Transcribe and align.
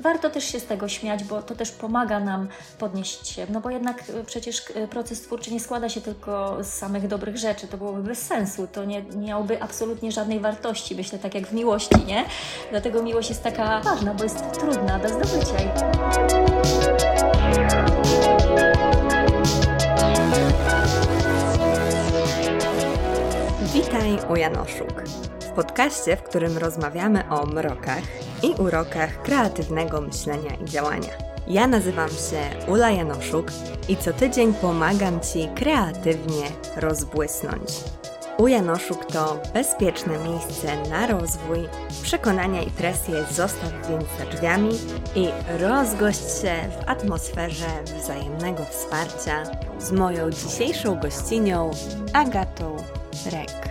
Warto 0.00 0.30
też 0.30 0.44
się 0.44 0.60
z 0.60 0.64
tego 0.64 0.88
śmiać, 0.88 1.24
bo 1.24 1.42
to 1.42 1.54
też 1.54 1.70
pomaga 1.70 2.20
nam 2.20 2.48
podnieść 2.78 3.28
się, 3.28 3.46
no 3.50 3.60
bo 3.60 3.70
jednak 3.70 4.02
e, 4.10 4.24
przecież 4.24 4.62
e, 4.74 4.88
proces 4.88 5.20
twórczy 5.20 5.52
nie 5.52 5.60
składa 5.60 5.88
się 5.88 6.00
tylko 6.00 6.58
z 6.64 6.66
samych 6.66 7.08
dobrych 7.08 7.36
rzeczy, 7.36 7.68
to 7.68 7.76
byłoby 7.76 8.02
bez 8.02 8.22
sensu, 8.22 8.66
to 8.72 8.84
nie, 8.84 9.02
miałoby 9.02 9.62
absolutnie 9.62 10.12
żadnej 10.12 10.40
wartości, 10.40 10.96
myślę 10.96 11.18
tak 11.18 11.34
jak 11.34 11.46
w 11.46 11.52
miłości, 11.52 12.04
nie? 12.06 12.24
Dlatego 12.70 13.02
miłość 13.02 13.28
jest 13.28 13.42
taka 13.42 13.80
ważna, 13.80 14.14
bo 14.14 14.24
jest 14.24 14.52
trudna 14.52 14.98
do 14.98 15.08
zdobycia. 15.08 15.56
Witaj 23.74 24.18
u 24.30 24.36
Janoszuk, 24.36 25.02
w 25.40 25.48
podcaście, 25.48 26.16
w 26.16 26.22
którym 26.22 26.58
rozmawiamy 26.58 27.28
o 27.30 27.46
mrokach 27.46 28.02
i 28.42 28.54
urokach 28.62 29.22
kreatywnego 29.22 30.00
myślenia 30.00 30.54
i 30.54 30.64
działania. 30.64 31.08
Ja 31.48 31.66
nazywam 31.66 32.08
się 32.08 32.68
Ula 32.68 32.90
Janoszuk 32.90 33.46
i 33.88 33.96
co 33.96 34.12
tydzień 34.12 34.54
pomagam 34.54 35.20
Ci 35.20 35.48
kreatywnie 35.54 36.44
rozbłysnąć. 36.76 37.68
U 38.38 38.48
Janoszuk 38.48 39.04
to 39.04 39.38
bezpieczne 39.54 40.18
miejsce 40.18 40.88
na 40.90 41.06
rozwój, 41.06 41.68
przekonania 42.02 42.62
i 42.62 42.70
presję 42.70 43.24
zostaw 43.30 43.72
więc 43.88 44.04
za 44.18 44.36
drzwiami 44.36 44.70
i 45.14 45.28
rozgość 45.60 46.40
się 46.42 46.54
w 46.80 46.88
atmosferze 46.88 47.68
wzajemnego 47.84 48.64
wsparcia 48.64 49.42
z 49.78 49.92
moją 49.92 50.30
dzisiejszą 50.30 51.00
gościnią 51.00 51.70
Agatą 52.12 52.76
Rek. 53.12 53.68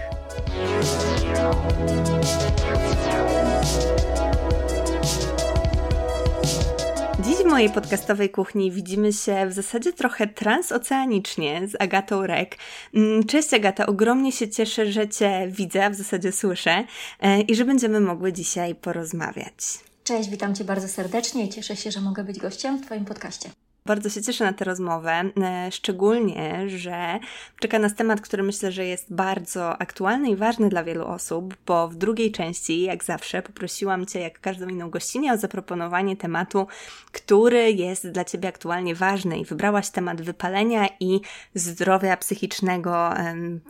Dziś 7.20 7.36
w 7.36 7.46
mojej 7.46 7.70
podcastowej 7.70 8.30
kuchni 8.30 8.72
widzimy 8.72 9.14
się 9.14 9.48
w 9.48 9.54
zasadzie 9.54 9.94
trochę 9.94 10.28
transoceanicznie 10.28 11.68
z 11.68 11.76
Agatą 11.80 12.28
Rek. 12.28 12.58
Mm, 12.94 13.24
cześć 13.24 13.54
Agata, 13.54 13.86
ogromnie 13.86 14.32
się 14.32 14.50
cieszę, 14.50 14.92
że 14.92 15.10
Cię 15.10 15.48
widzę, 15.48 15.90
w 15.90 15.96
zasadzie 15.96 16.32
słyszę 16.32 16.84
e, 17.20 17.42
i 17.42 17.56
że 17.56 17.66
będziemy 17.66 18.00
mogły 18.00 18.34
dzisiaj 18.34 18.76
porozmawiać. 18.76 19.56
Cześć, 20.04 20.30
witam 20.30 20.56
Cię 20.56 20.64
bardzo 20.64 20.88
serdecznie 20.88 21.46
i 21.46 21.50
cieszę 21.50 21.76
się, 21.76 21.92
że 21.92 22.02
mogę 22.02 22.24
być 22.24 22.40
gościem 22.40 22.78
w 22.78 22.86
Twoim 22.86 23.06
podcaście. 23.06 23.50
Bardzo 23.86 24.10
się 24.10 24.22
cieszę 24.22 24.46
na 24.46 24.54
tę 24.54 24.66
rozmowę, 24.66 25.12
e, 25.12 25.72
szczególnie, 25.72 26.70
że 26.70 27.20
czeka 27.60 27.80
nas 27.80 27.96
temat, 27.96 28.22
który 28.22 28.44
myślę, 28.44 28.72
że 28.72 28.86
jest 28.86 29.14
bardzo 29.14 29.82
aktualny 29.82 30.30
i 30.30 30.36
ważny 30.36 30.70
dla 30.70 30.84
wielu 30.84 31.06
osób, 31.06 31.58
bo 31.66 31.88
w 31.88 31.96
drugiej 31.96 32.32
części, 32.32 32.82
jak 32.82 33.04
zawsze, 33.04 33.42
poprosiłam 33.42 34.06
Cię, 34.06 34.20
jak 34.20 34.42
każdą 34.42 34.68
inną 34.68 34.90
gościnę, 34.90 35.34
o 35.34 35.38
zaproponowanie 35.38 36.18
tematu, 36.18 36.68
który 37.12 37.72
jest 37.72 38.10
dla 38.10 38.26
Ciebie 38.26 38.50
aktualnie 38.50 38.96
ważny 38.96 39.40
i 39.40 39.46
wybrałaś 39.46 39.90
temat 39.90 40.22
wypalenia 40.22 40.88
i 41.00 41.22
zdrowia 41.56 42.18
psychicznego 42.18 43.10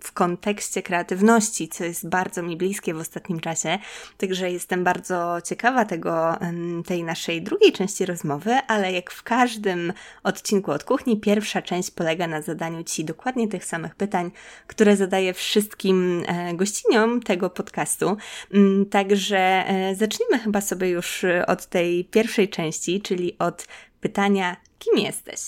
w 0.01 0.11
kontekście 0.11 0.83
kreatywności, 0.83 1.67
co 1.67 1.83
jest 1.83 2.09
bardzo 2.09 2.43
mi 2.43 2.57
bliskie 2.57 2.93
w 2.93 2.99
ostatnim 2.99 3.39
czasie. 3.39 3.79
Także 4.17 4.51
jestem 4.51 4.83
bardzo 4.83 5.37
ciekawa 5.45 5.85
tego, 5.85 6.37
tej 6.85 7.03
naszej 7.03 7.41
drugiej 7.41 7.71
części 7.71 8.05
rozmowy, 8.05 8.53
ale 8.67 8.91
jak 8.91 9.11
w 9.11 9.23
każdym 9.23 9.93
odcinku 10.23 10.71
od 10.71 10.83
kuchni. 10.83 11.17
Pierwsza 11.17 11.61
część 11.61 11.91
polega 11.91 12.27
na 12.27 12.41
zadaniu 12.41 12.83
Ci 12.83 13.05
dokładnie 13.05 13.47
tych 13.47 13.65
samych 13.65 13.95
pytań, 13.95 14.31
które 14.67 14.97
zadaję 14.97 15.33
wszystkim 15.33 16.23
e, 16.27 16.53
gościniom 16.53 17.21
tego 17.21 17.49
podcastu. 17.49 18.17
Mm, 18.53 18.85
także 18.85 19.37
e, 19.37 19.95
zacznijmy 19.95 20.39
chyba 20.39 20.61
sobie 20.61 20.89
już 20.89 21.25
od 21.47 21.65
tej 21.65 22.05
pierwszej 22.05 22.49
części, 22.49 23.01
czyli 23.01 23.37
od 23.39 23.67
pytania, 24.01 24.57
kim 24.79 24.97
jesteś? 24.97 25.41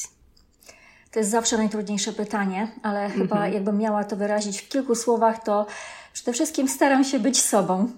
To 1.12 1.20
jest 1.20 1.32
zawsze 1.32 1.58
najtrudniejsze 1.58 2.14
pytanie, 2.14 2.72
ale 2.84 3.10
chyba 3.10 3.36
mhm. 3.36 3.54
jakbym 3.54 3.78
miała 3.78 4.04
to 4.04 4.16
wyrazić 4.16 4.62
w 4.62 4.70
kilku 4.70 4.96
słowach, 4.96 5.44
to 5.44 5.66
przede 6.14 6.34
wszystkim 6.34 6.68
staram 6.68 7.04
się 7.04 7.20
być 7.20 7.42
sobą. 7.42 7.90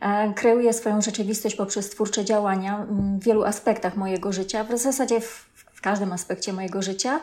E, 0.00 0.32
kreuję 0.34 0.72
swoją 0.72 1.02
rzeczywistość 1.02 1.56
poprzez 1.56 1.90
twórcze 1.90 2.24
działania 2.24 2.86
w 2.88 3.24
wielu 3.24 3.44
aspektach 3.44 3.96
mojego 3.96 4.32
życia, 4.32 4.64
w 4.64 4.78
zasadzie 4.78 5.20
w 5.20 5.49
w 5.80 5.82
każdym 5.82 6.12
aspekcie 6.12 6.52
mojego 6.52 6.82
życia, 6.82 7.20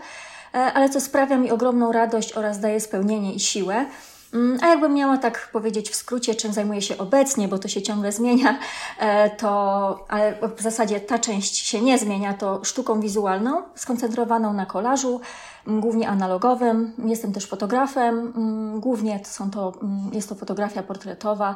e, 0.53 0.57
ale 0.57 0.89
co 0.89 1.01
sprawia 1.01 1.37
mi 1.37 1.51
ogromną 1.51 1.91
radość 1.91 2.33
oraz 2.33 2.59
daje 2.59 2.79
spełnienie 2.79 3.33
i 3.33 3.39
siłę. 3.39 3.85
Mm, 4.37 4.57
a 4.61 4.67
jakbym 4.67 4.93
miała 4.93 5.17
tak 5.17 5.49
powiedzieć 5.51 5.89
w 5.89 5.95
skrócie, 5.95 6.35
czym 6.35 6.53
zajmuję 6.53 6.81
się 6.81 6.97
obecnie, 6.97 7.47
bo 7.47 7.59
to 7.59 7.67
się 7.67 7.81
ciągle 7.81 8.11
zmienia, 8.11 8.59
e, 8.99 9.29
to 9.29 10.05
ale 10.09 10.37
w 10.57 10.61
zasadzie 10.61 10.99
ta 10.99 11.19
część 11.19 11.57
się 11.57 11.81
nie 11.81 11.97
zmienia, 11.97 12.33
to 12.33 12.63
sztuką 12.63 12.99
wizualną, 12.99 13.61
skoncentrowaną 13.75 14.53
na 14.53 14.65
kolażu, 14.65 15.21
głównie 15.67 16.09
analogowym. 16.09 16.93
Jestem 17.05 17.33
też 17.33 17.47
fotografem, 17.47 18.33
głównie 18.79 19.19
są 19.25 19.51
to, 19.51 19.73
jest 20.13 20.29
to 20.29 20.35
fotografia 20.35 20.83
portretowa 20.83 21.55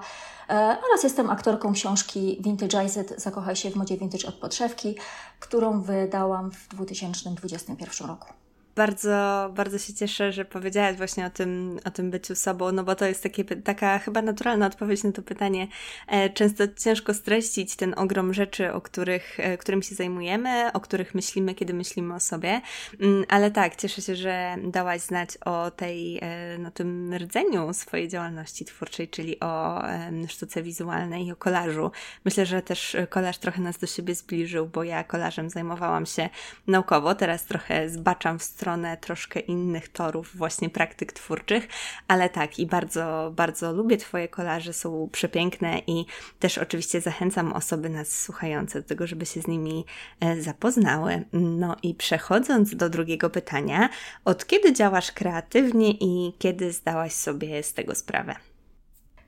e, 0.50 0.78
oraz 0.90 1.04
jestem 1.04 1.30
aktorką 1.30 1.74
książki 1.74 2.42
Vintageized 2.44 3.22
Zakochaj 3.22 3.56
się 3.56 3.70
w 3.72 3.76
modzie 3.76 3.98
vintage 3.98 4.28
od 4.28 4.36
podszewki, 4.36 4.96
którą 5.40 5.82
wydałam 5.82 6.52
w 6.52 6.68
2021 6.68 8.08
roku. 8.08 8.41
Bardzo, 8.76 9.50
bardzo 9.56 9.78
się 9.78 9.94
cieszę, 9.94 10.32
że 10.32 10.46
powiedziałaś 10.46 10.98
właśnie 10.98 11.26
o 11.26 11.30
tym, 11.30 11.80
o 11.86 11.92
tym 11.92 12.12
byciu 12.12 12.36
sobą, 12.36 12.72
no 12.72 12.84
bo 12.84 12.96
to 12.96 13.06
jest 13.06 13.24
takie, 13.24 13.44
taka 13.44 14.00
chyba 14.00 14.22
naturalna 14.22 14.66
odpowiedź 14.66 15.04
na 15.04 15.12
to 15.12 15.22
pytanie. 15.22 15.68
E, 16.08 16.30
często 16.30 16.64
ciężko 16.68 17.14
streścić 17.14 17.76
ten 17.76 17.94
ogrom 17.98 18.34
rzeczy, 18.34 18.74
o 18.74 18.82
których, 18.82 19.40
e, 19.40 19.58
którym 19.58 19.82
się 19.82 19.96
zajmujemy, 19.96 20.72
o 20.74 20.80
których 20.80 21.16
myślimy, 21.16 21.56
kiedy 21.56 21.74
myślimy 21.74 22.16
o 22.16 22.20
sobie, 22.20 22.62
mm, 23.00 23.26
ale 23.30 23.52
tak, 23.52 23.76
cieszę 23.76 24.02
się, 24.02 24.16
że 24.16 24.56
dałaś 24.64 25.02
znać 25.02 25.38
o 25.46 25.72
tej, 25.72 26.20
e, 26.22 26.58
no 26.60 26.72
tym 26.72 27.14
rdzeniu 27.14 27.74
swojej 27.74 28.08
działalności 28.08 28.66
twórczej, 28.66 29.08
czyli 29.08 29.40
o 29.40 29.82
sztuce 30.28 30.64
wizualnej 30.64 31.26
i 31.26 31.32
o 31.32 31.36
kolażu. 31.36 31.92
Myślę, 32.26 32.46
że 32.46 32.62
też 32.62 32.98
kolaż 33.10 33.38
trochę 33.38 33.62
nas 33.62 33.78
do 33.78 33.88
siebie 33.88 34.16
zbliżył, 34.16 34.68
bo 34.68 34.84
ja 34.84 35.04
kolażem 35.04 35.50
zajmowałam 35.50 36.06
się 36.06 36.30
naukowo, 36.68 37.16
teraz 37.16 37.46
trochę 37.46 37.90
zbaczam 37.90 38.40
w 38.40 38.44
stronę 38.44 38.61
troszkę 39.02 39.40
innych 39.40 39.90
torów, 39.90 40.38
właśnie 40.38 40.70
praktyk 40.70 41.14
twórczych, 41.14 41.68
ale 42.08 42.30
tak 42.30 42.60
i 42.60 42.66
bardzo, 42.66 43.32
bardzo 43.36 43.74
lubię 43.74 43.98
Twoje 43.98 44.28
kolaże, 44.28 44.74
są 44.74 45.10
przepiękne 45.12 45.82
i 45.88 46.06
też 46.40 46.58
oczywiście 46.58 47.02
zachęcam 47.02 47.54
osoby 47.54 47.90
nas 47.90 48.20
słuchające 48.20 48.82
do 48.82 48.88
tego, 48.88 49.08
żeby 49.08 49.26
się 49.26 49.42
z 49.42 49.48
nimi 49.48 49.86
e, 50.20 50.42
zapoznały. 50.42 51.24
No 51.34 51.76
i 51.84 51.96
przechodząc 51.96 52.76
do 52.76 52.90
drugiego 52.90 53.30
pytania, 53.30 53.90
od 54.26 54.46
kiedy 54.46 54.74
działasz 54.74 55.12
kreatywnie 55.12 55.92
i 55.92 56.34
kiedy 56.40 56.72
zdałaś 56.72 57.14
sobie 57.14 57.64
z 57.64 57.74
tego 57.74 57.96
sprawę? 57.96 58.36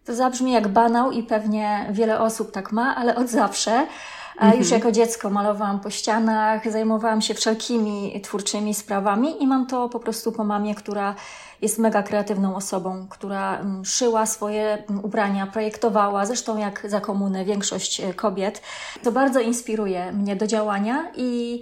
To 0.05 0.15
zabrzmi 0.15 0.51
jak 0.51 0.67
banał 0.67 1.11
i 1.11 1.23
pewnie 1.23 1.89
wiele 1.91 2.19
osób 2.19 2.51
tak 2.51 2.71
ma, 2.71 2.95
ale 2.95 3.15
od 3.15 3.29
zawsze. 3.29 3.87
Mhm. 4.35 4.59
Już 4.59 4.71
jako 4.71 4.91
dziecko 4.91 5.29
malowałam 5.29 5.79
po 5.79 5.89
ścianach, 5.89 6.71
zajmowałam 6.71 7.21
się 7.21 7.33
wszelkimi 7.33 8.21
twórczymi 8.23 8.73
sprawami 8.73 9.43
i 9.43 9.47
mam 9.47 9.67
to 9.67 9.89
po 9.89 9.99
prostu 9.99 10.31
po 10.31 10.43
mamie, 10.43 10.75
która 10.75 11.15
jest 11.61 11.79
mega 11.79 12.03
kreatywną 12.03 12.55
osobą, 12.55 13.07
która 13.09 13.59
mm, 13.59 13.85
szyła 13.85 14.25
swoje 14.25 14.83
mm, 14.89 15.05
ubrania, 15.05 15.47
projektowała, 15.47 16.25
zresztą 16.25 16.57
jak 16.57 16.85
za 16.89 17.01
komuny 17.01 17.45
większość 17.45 17.99
e, 17.99 18.13
kobiet. 18.13 18.61
To 19.03 19.11
bardzo 19.11 19.39
inspiruje 19.39 20.11
mnie 20.11 20.35
do 20.35 20.47
działania 20.47 21.11
i 21.15 21.61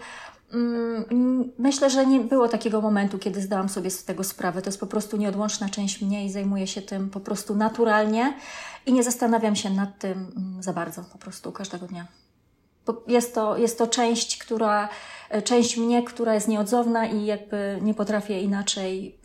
mm, 0.53 1.05
Myślę, 1.57 1.89
że 1.89 2.05
nie 2.05 2.19
było 2.19 2.47
takiego 2.47 2.81
momentu, 2.81 3.19
kiedy 3.19 3.41
zdałam 3.41 3.69
sobie 3.69 3.89
z 3.89 4.05
tego 4.05 4.23
sprawę. 4.23 4.61
To 4.61 4.69
jest 4.69 4.79
po 4.79 4.87
prostu 4.87 5.17
nieodłączna 5.17 5.69
część 5.69 6.01
mnie 6.01 6.25
i 6.25 6.31
zajmuję 6.31 6.67
się 6.67 6.81
tym 6.81 7.09
po 7.09 7.19
prostu 7.19 7.55
naturalnie 7.55 8.33
i 8.85 8.93
nie 8.93 9.03
zastanawiam 9.03 9.55
się 9.55 9.69
nad 9.69 9.99
tym 9.99 10.31
za 10.59 10.73
bardzo, 10.73 11.03
po 11.11 11.17
prostu 11.17 11.51
każdego 11.51 11.87
dnia 11.87 12.20
jest 13.07 13.35
to, 13.35 13.57
jest 13.57 13.77
to 13.77 13.87
część, 13.87 14.37
która, 14.37 14.89
część 15.43 15.77
mnie, 15.77 16.03
która 16.03 16.33
jest 16.33 16.47
nieodzowna 16.47 17.05
i 17.05 17.25
jakby 17.25 17.79
nie 17.81 17.93
potrafię 17.93 18.41
inaczej 18.41 19.19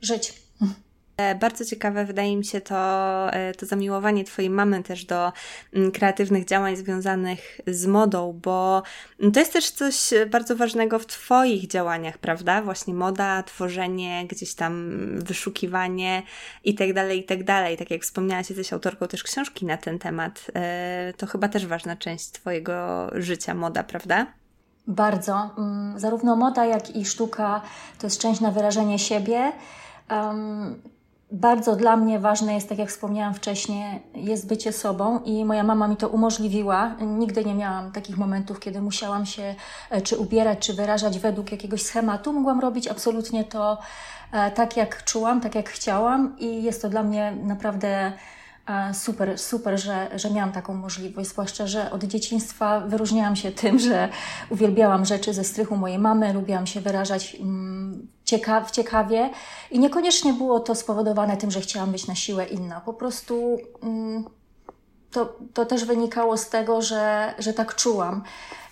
żyć. 0.00 0.43
E, 1.16 1.34
bardzo 1.34 1.64
ciekawe 1.64 2.04
wydaje 2.04 2.36
mi 2.36 2.44
się 2.44 2.60
to, 2.60 2.76
e, 3.32 3.54
to 3.54 3.66
zamiłowanie 3.66 4.24
Twojej 4.24 4.50
mamy 4.50 4.82
też 4.82 5.04
do 5.04 5.32
mm, 5.72 5.92
kreatywnych 5.92 6.44
działań 6.44 6.76
związanych 6.76 7.60
z 7.66 7.86
modą, 7.86 8.40
bo 8.42 8.82
to 9.32 9.40
jest 9.40 9.52
też 9.52 9.70
coś 9.70 10.10
bardzo 10.30 10.56
ważnego 10.56 10.98
w 10.98 11.06
Twoich 11.06 11.66
działaniach, 11.66 12.18
prawda? 12.18 12.62
Właśnie 12.62 12.94
moda, 12.94 13.42
tworzenie, 13.42 14.26
gdzieś 14.26 14.54
tam 14.54 14.90
wyszukiwanie 15.18 16.22
i 16.64 16.74
tak 16.74 16.92
dalej, 16.92 17.20
i 17.20 17.24
tak. 17.24 17.38
Tak 17.78 17.90
jak 17.90 18.02
wspomniałaś, 18.02 18.50
jesteś 18.50 18.72
autorką 18.72 19.06
też 19.06 19.22
książki 19.22 19.66
na 19.66 19.76
ten 19.76 19.98
temat. 19.98 20.46
E, 20.54 21.12
to 21.16 21.26
chyba 21.26 21.48
też 21.48 21.66
ważna 21.66 21.96
część 21.96 22.30
Twojego 22.30 23.10
życia, 23.14 23.54
moda, 23.54 23.82
prawda? 23.82 24.26
Bardzo. 24.86 25.50
Mm, 25.58 26.00
zarówno 26.00 26.36
moda, 26.36 26.64
jak 26.64 26.96
i 26.96 27.04
sztuka 27.04 27.60
to 27.98 28.06
jest 28.06 28.20
część 28.20 28.40
na 28.40 28.50
wyrażenie 28.50 28.98
siebie. 28.98 29.52
Um, 30.10 30.82
bardzo 31.34 31.76
dla 31.76 31.96
mnie 31.96 32.18
ważne 32.18 32.54
jest, 32.54 32.68
tak 32.68 32.78
jak 32.78 32.88
wspomniałam 32.88 33.34
wcześniej, 33.34 34.02
jest 34.14 34.48
bycie 34.48 34.72
sobą 34.72 35.20
i 35.20 35.44
moja 35.44 35.64
mama 35.64 35.88
mi 35.88 35.96
to 35.96 36.08
umożliwiła. 36.08 36.94
Nigdy 37.00 37.44
nie 37.44 37.54
miałam 37.54 37.92
takich 37.92 38.16
momentów, 38.16 38.60
kiedy 38.60 38.80
musiałam 38.80 39.26
się 39.26 39.54
e, 39.90 40.00
czy 40.00 40.18
ubierać, 40.18 40.58
czy 40.58 40.74
wyrażać 40.74 41.18
według 41.18 41.52
jakiegoś 41.52 41.82
schematu. 41.82 42.32
Mogłam 42.32 42.60
robić 42.60 42.88
absolutnie 42.88 43.44
to 43.44 43.78
e, 44.32 44.50
tak, 44.50 44.76
jak 44.76 45.04
czułam, 45.04 45.40
tak, 45.40 45.54
jak 45.54 45.68
chciałam 45.68 46.36
i 46.38 46.62
jest 46.62 46.82
to 46.82 46.88
dla 46.88 47.02
mnie 47.02 47.36
naprawdę 47.44 48.12
Super, 48.92 49.38
super, 49.38 49.80
że, 49.80 50.10
że 50.14 50.30
miałam 50.30 50.52
taką 50.52 50.74
możliwość, 50.74 51.28
zwłaszcza, 51.28 51.66
że 51.66 51.90
od 51.90 52.04
dzieciństwa 52.04 52.80
wyróżniałam 52.80 53.36
się 53.36 53.52
tym, 53.62 53.78
że 53.78 54.08
uwielbiałam 54.50 55.04
rzeczy 55.04 55.34
ze 55.34 55.44
strychu 55.44 55.76
mojej 55.76 55.98
mamy, 55.98 56.32
lubiłam 56.32 56.66
się 56.66 56.80
wyrażać 56.80 57.36
mm, 57.40 58.08
ciekaw, 58.24 58.70
ciekawie 58.70 59.30
i 59.70 59.78
niekoniecznie 59.78 60.32
było 60.32 60.60
to 60.60 60.74
spowodowane 60.74 61.36
tym, 61.36 61.50
że 61.50 61.60
chciałam 61.60 61.92
być 61.92 62.06
na 62.06 62.14
siłę 62.14 62.46
inna. 62.46 62.80
Po 62.80 62.92
prostu 62.94 63.58
mm, 63.82 64.24
to, 65.10 65.38
to 65.54 65.66
też 65.66 65.84
wynikało 65.84 66.36
z 66.36 66.48
tego, 66.48 66.82
że, 66.82 67.34
że 67.38 67.52
tak 67.52 67.74
czułam. 67.74 68.22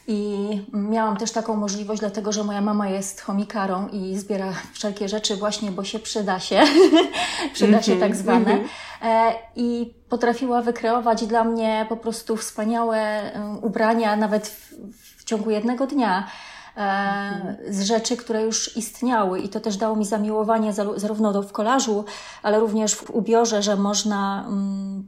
I 0.06 0.60
miałam 0.72 1.16
też 1.16 1.32
taką 1.32 1.56
możliwość, 1.56 2.00
dlatego 2.00 2.32
że 2.32 2.44
moja 2.44 2.60
mama 2.60 2.88
jest 2.88 3.20
chomikarą 3.20 3.88
i 3.88 4.16
zbiera 4.18 4.52
wszelkie 4.72 5.08
rzeczy 5.08 5.36
właśnie, 5.36 5.70
bo 5.70 5.84
się 5.84 5.98
przyda 5.98 6.40
się, 6.40 6.62
przyda 7.54 7.82
się 7.82 7.92
mhm, 7.92 8.10
tak 8.10 8.20
zwane. 8.20 8.50
Mhm. 8.50 8.68
E, 9.02 9.34
I 9.56 9.94
potrafiła 10.08 10.62
wykreować 10.62 11.26
dla 11.26 11.44
mnie 11.44 11.86
po 11.88 11.96
prostu 11.96 12.36
wspaniałe 12.36 12.98
e, 12.98 13.58
ubrania, 13.62 14.16
nawet 14.16 14.48
w, 14.48 14.74
w 15.18 15.24
ciągu 15.24 15.50
jednego 15.50 15.86
dnia. 15.86 16.26
E, 16.76 17.56
z 17.68 17.82
rzeczy, 17.82 18.16
które 18.16 18.42
już 18.42 18.76
istniały 18.76 19.40
i 19.40 19.48
to 19.48 19.60
też 19.60 19.76
dało 19.76 19.96
mi 19.96 20.04
zamiłowanie 20.04 20.72
zarówno 20.96 21.42
w 21.42 21.52
kolażu, 21.52 22.04
ale 22.42 22.60
również 22.60 22.94
w 22.94 23.10
ubiorze, 23.10 23.62
że 23.62 23.76
można 23.76 24.44
mm, 24.48 25.06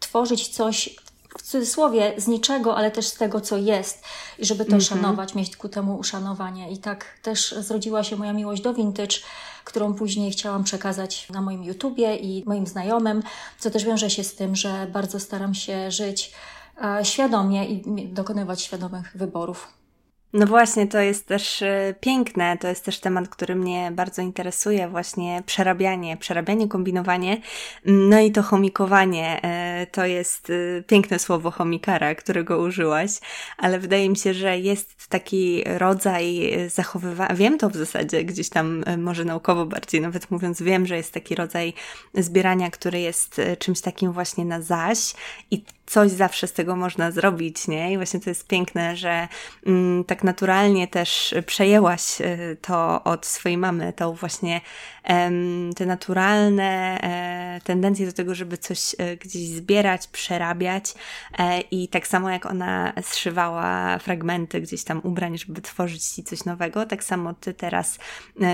tworzyć 0.00 0.48
coś 0.48 0.96
w 1.38 1.42
cudzysłowie 1.42 2.14
z 2.16 2.28
niczego, 2.28 2.76
ale 2.76 2.90
też 2.90 3.06
z 3.06 3.14
tego, 3.14 3.40
co 3.40 3.56
jest 3.56 4.04
i 4.38 4.44
żeby 4.44 4.64
to 4.64 4.70
mm 4.70 4.80
-hmm. 4.80 4.88
szanować, 4.88 5.34
mieć 5.34 5.56
ku 5.56 5.68
temu 5.68 5.96
uszanowanie. 5.96 6.72
I 6.72 6.78
tak 6.78 7.04
też 7.22 7.54
zrodziła 7.58 8.04
się 8.04 8.16
moja 8.16 8.32
miłość 8.32 8.62
do 8.62 8.74
vintage, 8.74 9.16
którą 9.64 9.94
później 9.94 10.30
chciałam 10.30 10.64
przekazać 10.64 11.28
na 11.30 11.40
moim 11.40 11.64
YouTubie 11.64 12.16
i 12.16 12.44
moim 12.46 12.66
znajomym, 12.66 13.22
co 13.58 13.70
też 13.70 13.84
wiąże 13.84 14.10
się 14.10 14.24
z 14.24 14.34
tym, 14.34 14.56
że 14.56 14.86
bardzo 14.92 15.20
staram 15.20 15.54
się 15.54 15.90
żyć 15.90 16.32
świadomie 17.02 17.66
i 17.66 18.08
dokonywać 18.08 18.62
świadomych 18.62 19.12
wyborów. 19.14 19.79
No 20.32 20.46
właśnie, 20.46 20.86
to 20.86 21.00
jest 21.00 21.26
też 21.26 21.62
e, 21.62 21.94
piękne, 22.00 22.58
to 22.58 22.68
jest 22.68 22.84
też 22.84 23.00
temat, 23.00 23.28
który 23.28 23.54
mnie 23.54 23.90
bardzo 23.94 24.22
interesuje, 24.22 24.88
właśnie 24.88 25.42
przerabianie, 25.46 26.16
przerabianie, 26.16 26.68
kombinowanie, 26.68 27.40
no 27.84 28.20
i 28.20 28.32
to 28.32 28.42
chomikowanie, 28.42 29.42
e, 29.42 29.86
to 29.86 30.04
jest 30.06 30.50
e, 30.50 30.82
piękne 30.82 31.18
słowo 31.18 31.50
chomikara, 31.50 32.14
którego 32.14 32.58
użyłaś, 32.58 33.10
ale 33.58 33.78
wydaje 33.78 34.08
mi 34.08 34.16
się, 34.16 34.34
że 34.34 34.58
jest 34.58 35.06
taki 35.08 35.64
rodzaj 35.66 36.52
zachowywania, 36.68 37.34
wiem 37.34 37.58
to 37.58 37.70
w 37.70 37.76
zasadzie 37.76 38.24
gdzieś 38.24 38.48
tam 38.48 38.84
może 38.98 39.24
naukowo 39.24 39.66
bardziej 39.66 40.00
nawet 40.00 40.30
mówiąc, 40.30 40.62
wiem, 40.62 40.86
że 40.86 40.96
jest 40.96 41.14
taki 41.14 41.34
rodzaj 41.34 41.72
zbierania, 42.14 42.70
który 42.70 43.00
jest 43.00 43.40
czymś 43.58 43.80
takim 43.80 44.12
właśnie 44.12 44.44
na 44.44 44.60
zaś 44.62 45.14
i 45.50 45.64
coś 45.90 46.10
zawsze 46.10 46.46
z 46.46 46.52
tego 46.52 46.76
można 46.76 47.10
zrobić, 47.10 47.68
nie? 47.68 47.92
I 47.92 47.96
właśnie 47.96 48.20
to 48.20 48.30
jest 48.30 48.46
piękne, 48.46 48.96
że 48.96 49.28
mm, 49.66 50.04
tak 50.04 50.24
naturalnie 50.24 50.88
też 50.88 51.34
przejęłaś 51.46 52.20
y, 52.20 52.56
to 52.60 53.04
od 53.04 53.26
swojej 53.26 53.58
mamy, 53.58 53.92
to 53.92 54.12
właśnie 54.12 54.60
te 55.76 55.86
naturalne 55.86 56.98
e, 57.02 57.60
tendencje 57.64 58.06
do 58.06 58.12
tego, 58.12 58.34
żeby 58.34 58.58
coś 58.58 58.94
e, 58.98 59.16
gdzieś 59.16 59.48
zbierać, 59.48 60.06
przerabiać 60.06 60.94
e, 61.38 61.60
i 61.60 61.88
tak 61.88 62.06
samo 62.06 62.30
jak 62.30 62.46
ona 62.46 62.92
zszywała 63.02 63.98
fragmenty 63.98 64.60
gdzieś 64.60 64.84
tam 64.84 65.00
ubrań, 65.04 65.38
żeby 65.38 65.60
tworzyć 65.60 66.04
ci 66.04 66.24
coś 66.24 66.44
nowego, 66.44 66.86
tak 66.86 67.04
samo 67.04 67.34
ty 67.34 67.54
teraz 67.54 67.98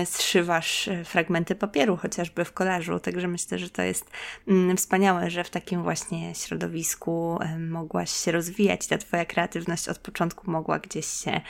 zszywasz 0.05 0.89
fragmenty 1.05 1.55
papieru, 1.55 1.97
chociażby 1.97 2.45
w 2.45 2.53
kolażu, 2.53 2.99
także 2.99 3.27
myślę, 3.27 3.57
że 3.57 3.69
to 3.69 3.81
jest 3.81 4.11
mm, 4.47 4.77
wspaniałe, 4.77 5.29
że 5.29 5.43
w 5.43 5.49
takim 5.49 5.83
właśnie 5.83 6.35
środowisku 6.35 7.26
mogłaś 7.59 8.11
się 8.11 8.31
rozwijać, 8.31 8.87
ta 8.87 8.97
twoja 8.97 9.25
kreatywność 9.25 9.89
od 9.89 9.97
początku 9.97 10.51
mogła 10.51 10.79
gdzieś 10.79 11.05
się 11.05 11.41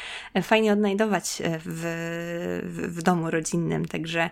fajnie 0.44 0.74
odnajdować 0.74 1.41
w, 1.65 2.62
w, 2.63 2.95
w 2.97 3.03
domu 3.03 3.31
rodzinnym, 3.31 3.85
także 3.85 4.29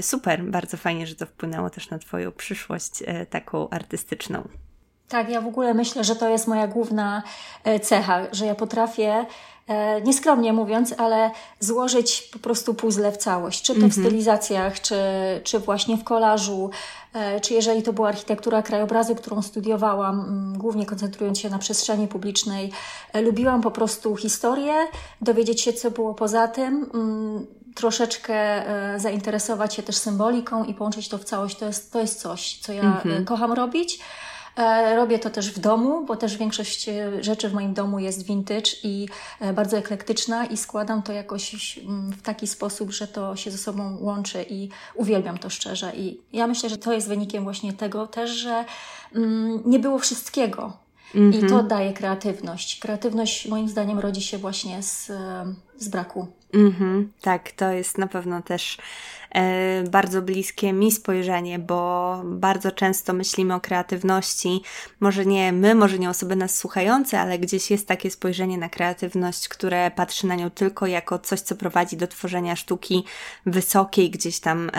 super, 0.00 0.44
bardzo 0.44 0.76
fajnie, 0.76 1.06
że 1.06 1.14
to 1.14 1.26
wpłynęło 1.26 1.70
też 1.70 1.90
na 1.90 1.98
Twoją 1.98 2.32
przyszłość 2.32 3.02
e, 3.06 3.26
taką 3.26 3.68
artystyczną. 3.70 4.48
Tak, 5.08 5.28
ja 5.28 5.40
w 5.40 5.46
ogóle 5.46 5.74
myślę, 5.74 6.04
że 6.04 6.16
to 6.16 6.28
jest 6.28 6.46
moja 6.48 6.66
główna 6.66 7.22
e, 7.64 7.80
cecha, 7.80 8.20
że 8.32 8.46
ja 8.46 8.54
potrafię, 8.54 9.26
e, 9.68 10.00
nieskromnie 10.00 10.52
mówiąc, 10.52 10.94
ale 10.98 11.30
złożyć 11.60 12.22
po 12.32 12.38
prostu 12.38 12.74
puzzle 12.74 13.12
w 13.12 13.16
całość, 13.16 13.62
czy 13.62 13.74
to 13.74 13.80
w 13.80 13.84
mhm. 13.84 14.06
stylizacjach, 14.06 14.80
czy, 14.80 14.96
czy 15.44 15.58
właśnie 15.58 15.96
w 15.96 16.04
kolażu, 16.04 16.70
czy 17.42 17.54
jeżeli 17.54 17.82
to 17.82 17.92
była 17.92 18.08
architektura 18.08 18.62
krajobrazu, 18.62 19.14
którą 19.14 19.42
studiowałam, 19.42 20.52
głównie 20.56 20.86
koncentrując 20.86 21.38
się 21.38 21.50
na 21.50 21.58
przestrzeni 21.58 22.08
publicznej, 22.08 22.72
lubiłam 23.22 23.60
po 23.60 23.70
prostu 23.70 24.16
historię, 24.16 24.74
dowiedzieć 25.20 25.60
się, 25.60 25.72
co 25.72 25.90
było 25.90 26.14
poza 26.14 26.48
tym, 26.48 26.90
troszeczkę 27.74 28.34
e, 28.94 29.00
zainteresować 29.00 29.74
się 29.74 29.82
też 29.82 29.96
symboliką 29.96 30.64
i 30.64 30.74
połączyć 30.74 31.08
to 31.08 31.18
w 31.18 31.24
całość. 31.24 31.56
To 31.56 31.66
jest, 31.66 31.92
to 31.92 32.00
jest 32.00 32.20
coś, 32.20 32.58
co 32.58 32.72
ja 32.72 32.82
mm-hmm. 32.82 33.24
kocham 33.24 33.52
robić. 33.52 33.98
E, 34.56 34.96
robię 34.96 35.18
to 35.18 35.30
też 35.30 35.50
w 35.50 35.58
domu, 35.58 36.04
bo 36.04 36.16
też 36.16 36.36
większość 36.36 36.90
rzeczy 37.20 37.48
w 37.48 37.54
moim 37.54 37.74
domu 37.74 37.98
jest 37.98 38.26
vintage 38.26 38.70
i 38.82 39.08
bardzo 39.54 39.76
eklektyczna 39.76 40.46
i 40.46 40.56
składam 40.56 41.02
to 41.02 41.12
jakoś 41.12 41.78
mm, 41.78 42.12
w 42.12 42.22
taki 42.22 42.46
sposób, 42.46 42.90
że 42.90 43.08
to 43.08 43.36
się 43.36 43.50
ze 43.50 43.58
sobą 43.58 43.96
łączy 44.00 44.46
i 44.50 44.68
uwielbiam 44.94 45.38
to 45.38 45.50
szczerze. 45.50 45.92
I 45.96 46.20
ja 46.32 46.46
myślę, 46.46 46.68
że 46.68 46.78
to 46.78 46.92
jest 46.92 47.08
wynikiem 47.08 47.44
właśnie 47.44 47.72
tego 47.72 48.06
też, 48.06 48.30
że 48.30 48.64
mm, 49.14 49.62
nie 49.66 49.78
było 49.78 49.98
wszystkiego. 49.98 50.84
Mm-hmm. 51.14 51.34
I 51.36 51.40
to 51.40 51.46
mhm. 51.46 51.68
daje 51.68 51.92
kreatywność. 51.92 52.78
Kreatywność 52.80 53.48
moim 53.48 53.68
zdaniem 53.68 53.98
rodzi 53.98 54.22
się 54.22 54.38
właśnie 54.38 54.82
z, 54.82 55.12
z 55.78 55.88
braku 55.88 56.26
Mhm, 56.54 57.12
tak, 57.20 57.52
to 57.52 57.70
jest 57.70 57.98
na 57.98 58.06
pewno 58.06 58.42
też 58.42 58.78
E, 59.34 59.82
bardzo 59.90 60.22
bliskie 60.22 60.72
mi 60.72 60.92
spojrzenie, 60.92 61.58
bo 61.58 62.22
bardzo 62.24 62.72
często 62.72 63.12
myślimy 63.12 63.54
o 63.54 63.60
kreatywności, 63.60 64.62
może 65.00 65.26
nie 65.26 65.52
my, 65.52 65.74
może 65.74 65.98
nie 65.98 66.10
osoby 66.10 66.36
nas 66.36 66.56
słuchające, 66.56 67.20
ale 67.20 67.38
gdzieś 67.38 67.70
jest 67.70 67.88
takie 67.88 68.10
spojrzenie 68.10 68.58
na 68.58 68.68
kreatywność, 68.68 69.48
które 69.48 69.90
patrzy 69.90 70.26
na 70.26 70.34
nią 70.34 70.50
tylko 70.50 70.86
jako 70.86 71.18
coś, 71.18 71.40
co 71.40 71.56
prowadzi 71.56 71.96
do 71.96 72.06
tworzenia 72.06 72.56
sztuki 72.56 73.04
wysokiej, 73.46 74.10
gdzieś 74.10 74.40
tam 74.40 74.70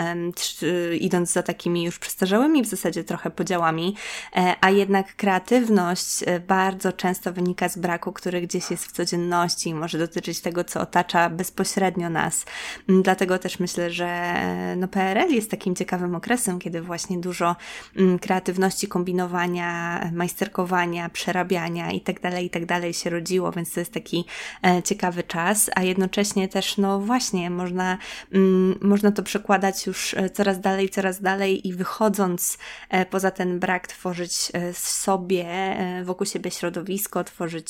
idąc 1.00 1.32
za 1.32 1.42
takimi 1.42 1.84
już 1.84 1.98
przestarzałymi 1.98 2.62
w 2.62 2.66
zasadzie 2.66 3.04
trochę 3.04 3.30
podziałami, 3.30 3.96
e, 4.36 4.54
a 4.60 4.70
jednak 4.70 5.16
kreatywność 5.16 6.22
e, 6.26 6.40
bardzo 6.40 6.92
często 6.92 7.32
wynika 7.32 7.68
z 7.68 7.78
braku, 7.78 8.12
który 8.12 8.40
gdzieś 8.40 8.70
jest 8.70 8.86
w 8.86 8.92
codzienności 8.92 9.68
i 9.68 9.74
może 9.74 9.98
dotyczyć 9.98 10.40
tego, 10.40 10.64
co 10.64 10.80
otacza 10.80 11.30
bezpośrednio 11.30 11.65
nas. 12.10 12.44
Mm, 12.88 13.02
dlatego 13.02 13.38
też 13.38 13.58
myślę, 13.58 13.90
że 13.90 14.34
no 14.76 14.88
PRL 14.88 15.34
jest 15.34 15.50
takim 15.50 15.74
ciekawym 15.74 16.14
okresem, 16.14 16.58
kiedy 16.58 16.82
właśnie 16.82 17.18
dużo 17.18 17.56
mm, 17.96 18.18
kreatywności, 18.18 18.88
kombinowania, 18.88 20.00
majsterkowania, 20.12 21.08
przerabiania 21.08 21.90
i 21.90 22.00
tak 22.00 22.20
dalej, 22.20 22.46
i 22.46 22.50
tak 22.50 22.66
się 22.94 23.10
rodziło, 23.10 23.52
więc 23.52 23.72
to 23.72 23.80
jest 23.80 23.92
taki 23.92 24.24
e, 24.66 24.82
ciekawy 24.82 25.22
czas, 25.22 25.70
a 25.74 25.82
jednocześnie 25.82 26.48
też, 26.48 26.76
no 26.76 27.00
właśnie, 27.00 27.50
można, 27.50 27.98
mm, 28.32 28.78
można 28.80 29.12
to 29.12 29.22
przekładać 29.22 29.86
już 29.86 30.14
e, 30.14 30.30
coraz 30.30 30.60
dalej, 30.60 30.88
coraz 30.88 31.22
dalej 31.22 31.68
i 31.68 31.72
wychodząc 31.72 32.58
e, 32.88 33.06
poza 33.06 33.30
ten 33.30 33.58
brak, 33.58 33.86
tworzyć 33.86 34.52
sobie, 34.72 35.76
wokół 36.04 36.26
siebie 36.26 36.50
środowisko, 36.50 37.24
tworzyć 37.24 37.68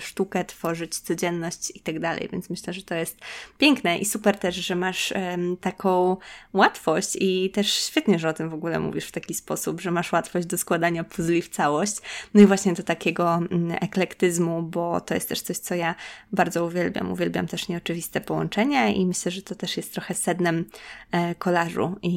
sztukę, 0.00 0.44
tworzyć 0.44 0.98
codzienność 0.98 1.72
i 1.74 1.80
tak 1.80 2.00
więc 2.32 2.50
myślę, 2.50 2.72
że 2.72 2.82
to 2.82 2.94
jest 2.94 3.18
piękne 3.58 3.98
i 3.98 4.04
super 4.04 4.38
też, 4.38 4.54
że 4.54 4.74
masz 4.74 5.12
taką 5.60 6.16
łatwość 6.52 7.16
i 7.20 7.50
też 7.50 7.72
świetnie, 7.72 8.18
że 8.18 8.28
o 8.28 8.32
tym 8.32 8.48
w 8.48 8.54
ogóle 8.54 8.80
mówisz 8.80 9.04
w 9.04 9.12
taki 9.12 9.34
sposób, 9.34 9.80
że 9.80 9.90
masz 9.90 10.12
łatwość 10.12 10.46
do 10.46 10.58
składania 10.58 11.04
puzli 11.04 11.42
w 11.42 11.48
całość. 11.48 11.96
No 12.34 12.40
i 12.40 12.46
właśnie 12.46 12.72
do 12.72 12.82
takiego 12.82 13.34
mm, 13.34 13.78
eklektyzmu, 13.80 14.62
bo 14.62 15.00
to 15.00 15.14
jest 15.14 15.28
też 15.28 15.40
coś, 15.40 15.58
co 15.58 15.74
ja 15.74 15.94
bardzo 16.32 16.64
uwielbiam. 16.64 17.12
Uwielbiam 17.12 17.46
też 17.46 17.68
nieoczywiste 17.68 18.20
połączenia 18.20 18.88
i 18.88 19.06
myślę, 19.06 19.32
że 19.32 19.42
to 19.42 19.54
też 19.54 19.76
jest 19.76 19.92
trochę 19.92 20.14
sednem 20.14 20.64
e, 21.12 21.34
kolażu 21.34 21.96
i, 22.02 22.10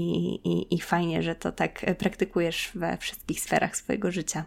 i, 0.44 0.76
i 0.76 0.82
fajnie, 0.82 1.24
że 1.24 1.36
to 1.36 1.52
tak 1.52 1.86
praktykujesz 1.98 2.72
we 2.76 2.98
wszystkich 2.98 3.40
sferach 3.40 3.78
swojego 3.78 4.12
życia. 4.12 4.44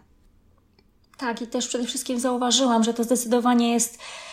Tak, 1.17 1.41
i 1.41 1.47
też 1.47 1.67
przede 1.67 1.85
wszystkim 1.85 2.19
zauważyłam, 2.19 2.83
że 2.83 2.93
to 2.93 3.03
zdecydowanie 3.03 3.73
jest 3.73 3.99
E, 3.99 4.30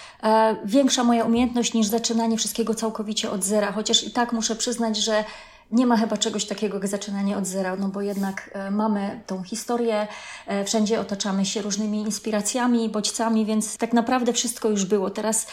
większa 0.64 1.04
moja 1.04 1.24
umiejętność 1.24 1.74
niż 1.74 1.86
zaczynanie 1.86 2.36
wszystkiego 2.36 2.74
całkowicie 2.74 3.30
od 3.30 3.44
zera, 3.44 3.72
chociaż 3.72 4.04
i 4.04 4.10
tak 4.10 4.32
muszę 4.32 4.56
przyznać, 4.56 4.96
że 4.96 5.24
nie 5.70 5.86
ma 5.86 5.96
chyba 5.96 6.16
czegoś 6.16 6.44
takiego 6.44 6.76
jak 6.76 6.88
zaczynanie 6.88 7.36
od 7.38 7.46
zera, 7.46 7.76
no 7.76 7.88
bo 7.88 8.00
jednak 8.00 8.50
e, 8.52 8.70
mamy 8.70 9.20
tą 9.26 9.42
historię, 9.42 10.06
e, 10.46 10.64
wszędzie 10.64 11.00
otaczamy 11.00 11.46
się 11.46 11.62
różnymi 11.62 11.98
inspiracjami, 12.00 12.88
bodźcami, 12.88 13.46
więc 13.46 13.76
tak 13.76 13.92
naprawdę 13.92 14.32
wszystko 14.32 14.68
już 14.68 14.84
było. 14.84 15.10
Teraz 15.10 15.46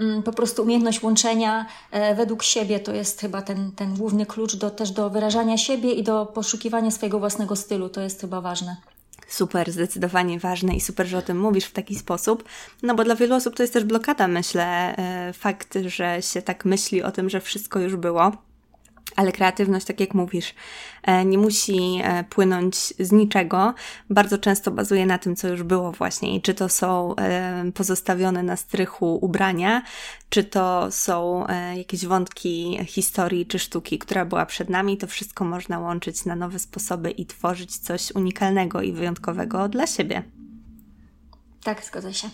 mm, 0.00 0.22
po 0.22 0.32
prostu 0.32 0.62
umiejętność 0.62 1.02
łączenia 1.02 1.66
e, 1.90 2.14
według 2.14 2.42
siebie 2.42 2.80
to 2.80 2.92
jest 2.92 3.20
chyba 3.20 3.42
ten, 3.42 3.72
ten 3.72 3.94
główny 3.94 4.26
klucz 4.26 4.56
do, 4.56 4.70
też 4.70 4.90
do 4.90 5.10
wyrażania 5.10 5.58
siebie 5.58 5.92
i 5.92 6.02
do 6.02 6.26
poszukiwania 6.26 6.90
swojego 6.90 7.18
własnego 7.18 7.56
stylu. 7.56 7.88
To 7.88 8.00
jest 8.00 8.20
chyba 8.20 8.40
ważne. 8.40 8.76
Super, 9.28 9.72
zdecydowanie 9.72 10.38
ważne 10.38 10.74
i 10.74 10.80
super, 10.80 11.06
że 11.06 11.18
o 11.18 11.22
tym 11.22 11.40
mówisz 11.40 11.64
w 11.64 11.72
taki 11.72 11.94
sposób. 11.94 12.44
No 12.82 12.94
bo 12.94 13.04
dla 13.04 13.14
wielu 13.14 13.34
osób 13.34 13.56
to 13.56 13.62
jest 13.62 13.72
też 13.72 13.84
blokada, 13.84 14.28
myślę, 14.28 14.96
fakt, 15.34 15.78
że 15.86 16.22
się 16.22 16.42
tak 16.42 16.64
myśli 16.64 17.02
o 17.02 17.12
tym, 17.12 17.30
że 17.30 17.40
wszystko 17.40 17.80
już 17.80 17.96
było 17.96 18.32
ale 19.18 19.32
kreatywność, 19.32 19.86
tak 19.86 20.00
jak 20.00 20.14
mówisz, 20.14 20.54
e, 21.02 21.24
nie 21.24 21.38
musi 21.38 22.00
e, 22.02 22.24
płynąć 22.24 22.76
z 22.76 23.12
niczego. 23.12 23.74
Bardzo 24.10 24.38
często 24.38 24.70
bazuje 24.70 25.06
na 25.06 25.18
tym, 25.18 25.36
co 25.36 25.48
już 25.48 25.62
było 25.62 25.92
właśnie. 25.92 26.36
I 26.36 26.42
czy 26.42 26.54
to 26.54 26.68
są 26.68 27.16
e, 27.16 27.72
pozostawione 27.74 28.42
na 28.42 28.56
strychu 28.56 29.18
ubrania, 29.24 29.82
czy 30.30 30.44
to 30.44 30.88
są 30.90 31.46
jakieś 31.76 32.06
wątki 32.06 32.78
historii 32.86 33.46
czy 33.46 33.58
sztuki, 33.58 33.98
która 33.98 34.24
była 34.24 34.46
przed 34.46 34.70
nami, 34.70 34.96
to 34.96 35.06
wszystko 35.06 35.44
można 35.44 35.78
łączyć 35.78 36.24
na 36.24 36.36
nowe 36.36 36.58
sposoby 36.58 37.10
i 37.10 37.26
tworzyć 37.26 37.78
coś 37.78 38.10
unikalnego 38.10 38.82
i 38.82 38.92
wyjątkowego 38.92 39.68
dla 39.68 39.86
siebie. 39.86 40.22
Tak, 41.62 41.84
zgodzę 41.84 42.14
się. 42.14 42.30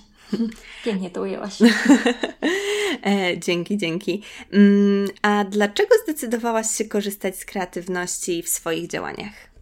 Pięknie 0.84 1.10
to 1.10 1.22
ujęłaś. 1.22 1.58
e, 3.06 3.38
dzięki, 3.38 3.78
dzięki. 3.78 4.22
Mm, 4.52 5.08
a 5.22 5.44
dlaczego 5.44 5.94
zdecydowałaś 6.04 6.70
się 6.70 6.84
korzystać 6.84 7.38
z 7.38 7.44
kreatywności 7.44 8.42
w 8.42 8.48
swoich 8.48 8.88
działaniach? 8.88 9.54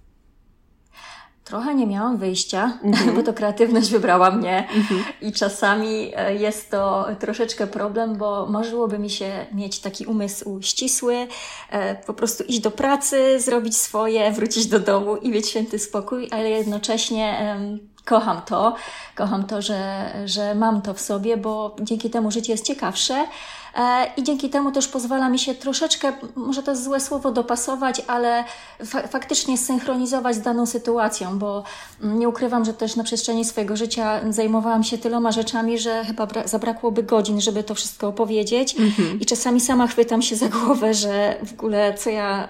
Trochę 1.45 1.75
nie 1.75 1.87
miałam 1.87 2.17
wyjścia, 2.17 2.79
mm-hmm. 2.85 3.13
bo 3.17 3.23
to 3.23 3.33
kreatywność 3.33 3.91
wybrała 3.91 4.31
mnie 4.31 4.69
mm-hmm. 4.71 5.03
i 5.21 5.33
czasami 5.33 6.13
e, 6.17 6.35
jest 6.35 6.71
to 6.71 7.07
troszeczkę 7.21 7.67
problem, 7.67 8.17
bo 8.17 8.47
marzyłoby 8.47 8.99
mi 8.99 9.11
się 9.11 9.47
mieć 9.53 9.81
taki 9.81 10.07
umysł 10.07 10.63
ścisły, 10.63 11.27
e, 11.71 11.95
po 11.95 12.15
prostu 12.15 12.45
iść 12.45 12.61
do 12.61 12.71
pracy, 12.71 13.41
zrobić 13.41 13.77
swoje, 13.77 14.33
wrócić 14.33 14.67
do 14.67 14.81
domu 14.81 15.17
i 15.17 15.31
mieć 15.31 15.49
święty 15.49 15.79
spokój, 15.79 16.29
ale 16.31 16.51
jednocześnie 16.51 17.57
kocham 18.05 18.43
to, 18.43 18.75
kocham 19.15 19.45
to, 19.45 19.63
że, 19.63 20.13
że 20.25 20.55
mam 20.55 20.83
to 20.83 20.95
w 20.95 21.01
sobie, 21.01 21.37
bo 21.37 21.77
dzięki 21.81 22.11
temu 22.11 22.31
życie 22.31 22.53
jest 22.53 22.67
ciekawsze. 22.67 23.27
E, 23.75 24.07
i 24.17 24.23
dzięki 24.23 24.51
temu 24.51 24.73
też 24.73 24.89
pozwala 24.89 25.29
mi 25.29 25.39
się 25.39 25.55
troszeczkę, 25.55 26.13
może 26.37 26.63
to 26.63 26.71
jest 26.71 26.85
złe 26.85 27.01
słowo, 27.01 27.33
dopasować, 27.33 28.03
ale 28.07 28.45
fa 28.85 29.07
faktycznie 29.07 29.59
synchronizować 29.59 30.37
z 30.37 30.41
daną 30.41 30.67
sytuacją, 30.67 31.39
bo 31.39 31.65
nie 32.01 32.29
ukrywam, 32.29 32.65
że 32.65 32.75
też 32.75 32.97
na 32.97 33.05
przestrzeni 33.05 33.45
swojego 33.45 33.77
życia 33.77 34.21
zajmowałam 34.31 34.85
się 34.85 34.99
tyloma 34.99 35.33
rzeczami, 35.33 35.79
że 35.79 36.05
chyba 36.05 36.29
zabrakłoby 36.45 37.03
godzin, 37.03 37.41
żeby 37.41 37.65
to 37.65 37.75
wszystko 37.75 38.09
opowiedzieć. 38.09 38.79
Mm 38.79 38.91
-hmm. 38.91 39.17
i 39.21 39.27
czasami 39.27 39.61
sama 39.61 39.87
chwytam 39.87 40.23
się 40.23 40.37
za 40.37 40.49
głowę, 40.49 40.95
że 40.95 41.37
w 41.47 41.53
ogóle 41.53 41.95
co 41.95 42.11
ja 42.11 42.49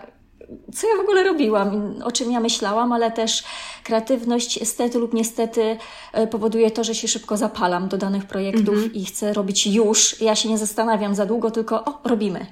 co 0.75 0.89
ja 0.89 0.97
w 0.97 1.01
ogóle 1.01 1.25
robiłam, 1.25 1.95
o 2.05 2.13
czym 2.13 2.33
ja 2.33 2.41
myślałam, 2.41 2.93
ale 2.93 3.11
też 3.11 3.45
kreatywność 3.85 4.61
niestety 4.61 4.99
lub 4.99 5.15
niestety 5.15 5.77
e, 6.13 6.27
powoduje 6.27 6.71
to, 6.71 6.85
że 6.85 6.95
się 6.95 7.09
szybko 7.09 7.37
zapalam 7.37 7.89
do 7.89 7.99
danych 7.99 8.25
projektów 8.25 8.75
mm 8.75 8.89
-hmm. 8.89 8.97
i 8.97 9.05
chcę 9.05 9.33
robić 9.33 9.67
już. 9.67 10.21
Ja 10.21 10.35
się 10.35 10.49
nie 10.49 10.59
zastanawiam 10.59 11.15
za 11.15 11.27
długo, 11.27 11.51
tylko 11.51 11.85
o, 11.85 12.01
robimy. 12.05 12.47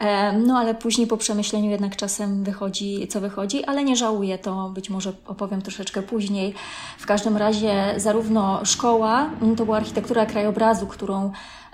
E, 0.00 0.32
no 0.32 0.58
ale 0.58 0.74
później 0.74 1.06
po 1.06 1.16
przemyśleniu 1.16 1.70
jednak 1.70 1.96
czasem 1.96 2.44
wychodzi, 2.44 3.08
co 3.08 3.20
wychodzi, 3.20 3.64
ale 3.64 3.84
nie 3.84 3.96
żałuję, 3.96 4.38
to 4.38 4.68
być 4.68 4.90
może 4.90 5.12
opowiem 5.26 5.62
troszeczkę 5.62 6.02
później. 6.02 6.54
W 6.98 7.06
każdym 7.06 7.36
razie 7.36 7.94
zarówno 7.96 8.64
szkoła, 8.64 9.30
to 9.56 9.64
była 9.64 9.76
architektura 9.76 10.26
krajobrazu, 10.26 10.86
którą 10.86 11.32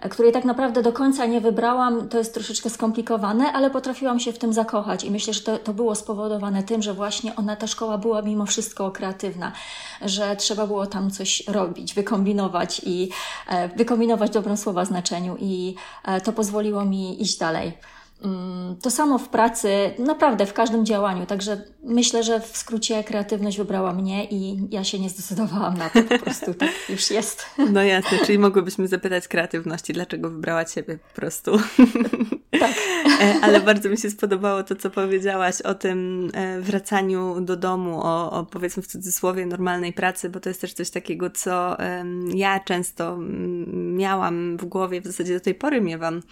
której 0.09 0.33
tak 0.33 0.45
naprawdę 0.45 0.83
do 0.83 0.93
końca 0.93 1.27
nie 1.27 1.41
wybrałam, 1.41 2.09
to 2.09 2.19
jest 2.19 2.35
troszeczkę 2.35 2.71
skomplikowane, 2.71 3.53
ale 3.53 3.71
potrafiłam 3.71 4.21
się 4.21 4.33
w 4.33 4.39
tym 4.39 4.53
zakochać 4.53 5.05
i 5.05 5.11
myślę, 5.11 5.35
że 5.35 5.41
to, 5.41 5.59
to 5.59 5.75
było 5.75 5.95
spowodowane 5.95 6.63
tym, 6.63 6.83
że 6.83 6.95
właśnie 6.95 7.37
ona, 7.37 7.57
ta 7.57 7.67
szkoła 7.67 7.99
była 7.99 8.23
mimo 8.23 8.47
wszystko 8.47 8.91
kreatywna, 8.91 9.53
że 10.03 10.37
trzeba 10.37 10.67
było 10.67 10.87
tam 10.87 11.11
coś 11.11 11.43
robić, 11.49 11.95
wykombinować 11.95 12.81
i 12.85 13.11
e, 13.49 13.69
wykombinować 13.69 14.31
dobrą 14.31 14.57
słowa 14.57 14.85
znaczeniu 14.85 15.37
i 15.41 15.75
e, 16.05 16.21
to 16.21 16.33
pozwoliło 16.33 16.85
mi 16.85 17.23
iść 17.23 17.39
dalej. 17.39 17.73
Mm, 18.23 18.77
to 18.77 18.91
samo 18.91 19.19
w 19.19 19.29
pracy, 19.29 19.69
naprawdę 19.99 20.47
w 20.47 20.53
każdym 20.53 20.87
działaniu. 20.87 21.27
Także 21.27 21.65
myślę, 21.85 22.23
że 22.23 22.41
w 22.41 22.57
skrócie 22.57 23.05
kreatywność 23.05 23.59
wybrała 23.59 23.93
mnie 23.93 24.25
i 24.25 24.69
ja 24.71 24.85
się 24.85 24.99
nie 24.99 25.11
zdecydowałam 25.11 25.79
na 25.79 25.91
to. 25.91 26.03
Po 26.03 26.19
prostu 26.19 26.55
tak 26.55 26.71
już 26.89 27.11
jest. 27.11 27.47
No 27.73 27.83
jasne, 27.83 28.19
czyli 28.27 28.39
mogłybyśmy 28.39 28.89
zapytać 28.89 29.29
kreatywności, 29.29 29.93
dlaczego 29.93 30.31
wybrała 30.31 30.65
Ciebie 30.65 30.99
po 30.99 31.15
prostu. 31.21 31.51
Tak. 32.61 32.73
E, 33.21 33.35
ale 33.43 33.61
bardzo 33.61 33.89
mi 33.89 33.99
się 33.99 34.11
spodobało 34.11 34.63
to, 34.63 34.77
co 34.77 34.91
powiedziałaś 34.91 35.61
o 35.61 35.75
tym 35.75 36.31
e, 36.35 36.61
wracaniu 36.61 37.41
do 37.41 37.57
domu, 37.57 38.01
o, 38.03 38.33
o 38.33 38.45
powiedzmy 38.45 38.83
w 38.83 38.87
cudzysłowie 38.87 39.47
normalnej 39.47 39.93
pracy, 39.93 40.31
bo 40.31 40.41
to 40.41 40.49
jest 40.49 40.61
też 40.61 40.73
coś 40.73 40.91
takiego, 40.91 41.31
co 41.31 41.77
ja 42.35 42.61
często 42.61 43.19
miałam 43.73 44.57
w 44.57 44.65
głowie, 44.65 45.01
w 45.01 45.07
zasadzie 45.07 45.35
do 45.35 45.41
tej 45.41 45.55
pory 45.55 45.81
miewam, 45.81 46.23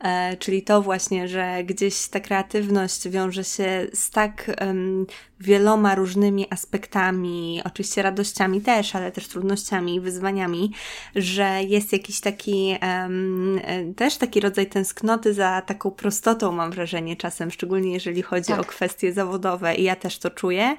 e, 0.00 0.36
czyli 0.36 0.62
to 0.62 0.82
właśnie, 0.82 1.28
że 1.30 1.64
gdzieś 1.64 2.08
ta 2.08 2.20
kreatywność 2.20 3.08
wiąże 3.08 3.44
się 3.44 3.86
z 3.94 4.10
tak 4.10 4.50
um, 4.60 5.06
wieloma 5.40 5.94
różnymi 5.94 6.46
aspektami, 6.50 7.60
oczywiście 7.64 8.02
radościami 8.02 8.60
też, 8.60 8.94
ale 8.94 9.12
też 9.12 9.28
trudnościami, 9.28 10.00
wyzwaniami, 10.00 10.72
że 11.16 11.62
jest 11.62 11.92
jakiś 11.92 12.20
taki 12.20 12.76
um, 12.82 13.60
też 13.96 14.16
taki 14.16 14.40
rodzaj 14.40 14.66
tęsknoty 14.66 15.34
za 15.34 15.62
taką 15.62 15.90
prostotą, 15.90 16.52
mam 16.52 16.70
wrażenie 16.70 17.16
czasem, 17.16 17.50
szczególnie 17.50 17.92
jeżeli 17.92 18.22
chodzi 18.22 18.46
tak. 18.46 18.60
o 18.60 18.64
kwestie 18.64 19.12
zawodowe 19.12 19.74
i 19.74 19.82
ja 19.82 19.96
też 19.96 20.18
to 20.18 20.30
czuję 20.30 20.76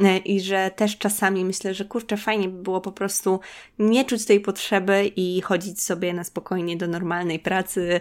e, 0.00 0.18
i 0.18 0.40
że 0.40 0.70
też 0.76 0.98
czasami 0.98 1.44
myślę, 1.44 1.74
że 1.74 1.84
kurczę, 1.84 2.16
fajnie 2.16 2.48
by 2.48 2.62
było 2.62 2.80
po 2.80 2.92
prostu 2.92 3.40
nie 3.78 4.04
czuć 4.04 4.24
tej 4.24 4.40
potrzeby 4.40 5.12
i 5.16 5.40
chodzić 5.40 5.82
sobie 5.82 6.12
na 6.12 6.24
spokojnie 6.24 6.76
do 6.76 6.86
normalnej 6.86 7.38
pracy 7.38 8.00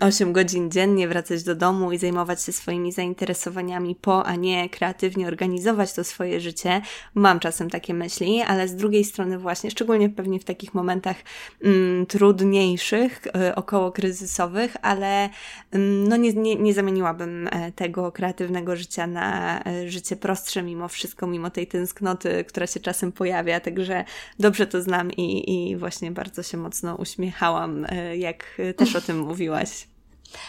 8 0.00 0.28
mm, 0.28 0.32
godzin 0.32 0.70
dziennie, 0.70 1.08
wracać 1.08 1.42
do 1.42 1.54
domu 1.54 1.92
i 1.92 1.98
zajmować 1.98 2.42
się 2.42 2.52
swoimi 2.52 2.92
zainteresowaniami 2.92 3.94
po, 3.94 4.26
a 4.26 4.36
nie 4.36 4.68
kreatywnie 4.68 5.26
organizować 5.26 5.47
to 5.96 6.04
swoje 6.04 6.40
życie. 6.40 6.80
Mam 7.14 7.40
czasem 7.40 7.70
takie 7.70 7.94
myśli, 7.94 8.40
ale 8.40 8.68
z 8.68 8.76
drugiej 8.76 9.04
strony 9.04 9.38
właśnie, 9.38 9.70
szczególnie 9.70 10.08
pewnie 10.08 10.40
w 10.40 10.44
takich 10.44 10.74
momentach 10.74 11.16
mm, 11.64 12.06
trudniejszych, 12.06 13.26
y, 13.26 13.54
około 13.54 13.92
kryzysowych, 13.92 14.76
ale 14.82 15.28
mm, 15.70 16.08
no 16.08 16.16
nie, 16.16 16.32
nie, 16.32 16.56
nie 16.56 16.74
zamieniłabym 16.74 17.48
e, 17.52 17.72
tego 17.72 18.12
kreatywnego 18.12 18.76
życia 18.76 19.06
na 19.06 19.60
e, 19.64 19.90
życie 19.90 20.16
prostsze 20.16 20.62
mimo 20.62 20.88
wszystko, 20.88 21.26
mimo 21.26 21.50
tej 21.50 21.66
tęsknoty, 21.66 22.44
która 22.44 22.66
się 22.66 22.80
czasem 22.80 23.12
pojawia, 23.12 23.60
także 23.60 24.04
dobrze 24.38 24.66
to 24.66 24.82
znam 24.82 25.12
i, 25.12 25.52
i 25.70 25.76
właśnie 25.76 26.10
bardzo 26.10 26.42
się 26.42 26.56
mocno 26.56 26.96
uśmiechałam, 26.96 27.86
e, 27.88 28.16
jak 28.16 28.60
też 28.76 28.96
o 28.96 29.00
tym 29.00 29.18
mówiłaś. 29.18 29.86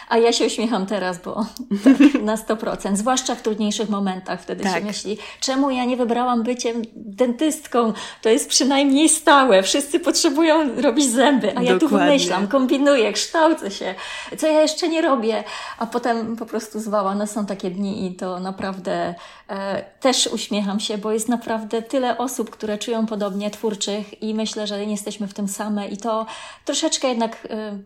A 0.08 0.18
ja 0.18 0.32
się 0.32 0.46
uśmiecham 0.46 0.86
teraz, 0.86 1.22
bo 1.22 1.34
tak, 1.84 2.22
na 2.22 2.36
100%, 2.36 2.96
zwłaszcza 2.96 3.34
w 3.34 3.42
trudniejszych 3.42 3.88
momentach 3.88 4.42
wtedy 4.42 4.64
tak. 4.64 4.74
się 4.74 4.84
myśli, 4.84 5.18
czemu 5.40 5.70
ja 5.70 5.84
nie 5.84 5.96
wybrałam 5.96 6.42
byciem 6.42 6.82
dentystką? 6.94 7.92
To 8.22 8.28
jest 8.28 8.48
przynajmniej 8.48 9.08
stałe, 9.08 9.62
wszyscy 9.62 10.00
potrzebują 10.00 10.80
robić 10.80 11.10
zęby, 11.10 11.46
a 11.46 11.50
Dokładnie. 11.50 11.72
ja 11.72 11.78
tu 11.78 11.88
wymyślam, 11.88 12.48
kombinuję, 12.48 13.12
kształcę 13.12 13.70
się, 13.70 13.94
co 14.38 14.46
ja 14.46 14.60
jeszcze 14.60 14.88
nie 14.88 15.02
robię, 15.02 15.44
a 15.78 15.86
potem 15.86 16.36
po 16.36 16.46
prostu 16.46 16.80
zwała. 16.80 17.14
No 17.14 17.26
są 17.26 17.46
takie 17.46 17.70
dni 17.70 18.06
i 18.06 18.14
to 18.14 18.40
naprawdę 18.40 19.14
e, 19.48 19.84
też 20.00 20.26
uśmiecham 20.26 20.80
się, 20.80 20.98
bo 20.98 21.12
jest 21.12 21.28
naprawdę 21.28 21.82
tyle 21.82 22.18
osób, 22.18 22.50
które 22.50 22.78
czują 22.78 23.06
podobnie, 23.06 23.50
twórczych 23.50 24.22
i 24.22 24.34
myślę, 24.34 24.66
że 24.66 24.86
nie 24.86 24.92
jesteśmy 24.92 25.28
w 25.28 25.34
tym 25.34 25.48
same 25.48 25.88
i 25.88 25.96
to 25.96 26.26
troszeczkę 26.64 27.08
jednak... 27.08 27.46
E, 27.50 27.78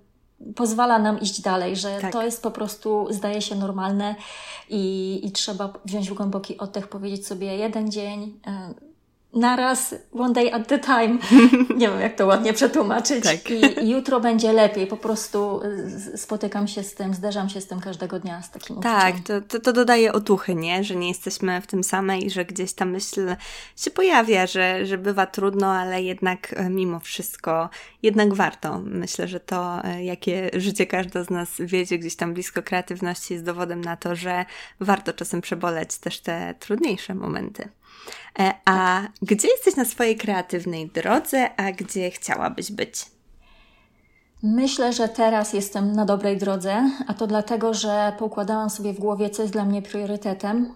pozwala 0.55 0.99
nam 0.99 1.21
iść 1.21 1.41
dalej, 1.41 1.77
że 1.77 1.99
tak. 2.01 2.13
to 2.13 2.23
jest 2.23 2.43
po 2.43 2.51
prostu, 2.51 3.07
zdaje 3.11 3.43
się, 3.43 3.55
normalne 3.55 4.15
i, 4.69 5.21
i 5.25 5.33
trzeba 5.33 5.73
wziąć 5.85 6.11
głęboki 6.11 6.59
oddech, 6.59 6.89
powiedzieć 6.89 7.27
sobie 7.27 7.57
jeden 7.57 7.91
dzień, 7.91 8.41
naraz, 9.35 9.95
one 10.13 10.33
day 10.33 10.53
at 10.53 10.69
the 10.69 10.79
time. 10.79 11.19
Nie 11.81 11.89
wiem, 11.89 12.01
jak 12.01 12.17
to 12.17 12.27
ładnie 12.27 12.53
przetłumaczyć. 12.53 13.25
Tak. 13.25 13.51
I 13.83 13.91
jutro 13.91 14.21
będzie 14.21 14.53
lepiej. 14.53 14.87
Po 14.87 14.97
prostu 14.97 15.61
spotykam 16.17 16.69
się 16.69 16.83
z 16.83 16.95
tym, 16.95 17.15
zderzam 17.15 17.49
się 17.49 17.61
z 17.61 17.67
tym 17.67 17.81
każdego 17.81 18.21
dnia, 18.21 18.43
z 18.43 18.51
takim 18.51 18.81
Tak, 18.81 19.15
to, 19.27 19.41
to, 19.41 19.61
to 19.61 19.73
dodaje 19.73 20.13
otuchy, 20.13 20.55
nie? 20.55 20.85
Że 20.85 20.97
nie 20.97 21.09
jesteśmy 21.09 21.61
w 21.61 21.67
tym 21.67 21.85
samej 21.85 22.27
i 22.27 22.31
że 22.31 22.45
gdzieś 22.45 22.73
ta 22.73 22.85
myśl 22.85 23.37
się 23.77 23.91
pojawia, 23.91 24.47
że, 24.47 24.87
że 24.87 24.99
bywa 24.99 25.27
trudno, 25.27 25.73
ale 25.73 26.03
jednak 26.03 26.55
e, 26.57 26.71
mimo 26.71 27.01
wszystko, 27.01 27.71
jednak 28.03 28.35
warto. 28.35 28.81
Myślę, 28.85 29.29
że 29.29 29.41
to, 29.41 29.85
e, 29.85 30.05
jakie 30.05 30.51
życie 30.55 30.87
każda 30.87 31.25
z 31.25 31.31
nas 31.31 31.49
wiedzie 31.59 31.99
gdzieś 31.99 32.17
tam 32.17 32.35
blisko 32.35 32.63
kreatywności 32.63 33.35
jest 33.35 33.47
dowodem 33.47 33.81
na 33.81 33.97
to, 33.97 34.15
że 34.17 34.45
warto 34.81 35.13
czasem 35.13 35.41
przeboleć 35.41 35.99
też 35.99 36.21
te 36.21 36.55
trudniejsze 36.59 37.15
momenty. 37.15 37.69
E, 38.39 38.55
a 38.65 39.03
gdzie 39.23 39.49
jesteś 39.49 39.77
na 39.77 39.85
swojej 39.85 40.17
kreatywnej 40.17 40.89
drodze, 40.89 41.51
a 41.57 41.73
gdzie 41.73 42.11
chciałabyś 42.11 42.73
być? 42.73 43.07
Myślę, 44.43 44.93
że 44.93 45.09
teraz 45.09 45.53
jestem 45.53 45.93
na 45.93 46.05
dobrej 46.05 46.39
drodze, 46.39 46.91
a 47.07 47.15
to 47.15 47.27
dlatego, 47.27 47.75
że 47.75 48.13
poukładałam 48.19 48.71
sobie 48.71 48.93
w 48.93 48.99
głowie, 48.99 49.31
co 49.31 49.43
jest 49.43 49.55
dla 49.55 49.65
mnie 49.65 49.83
priorytetem. 49.83 50.75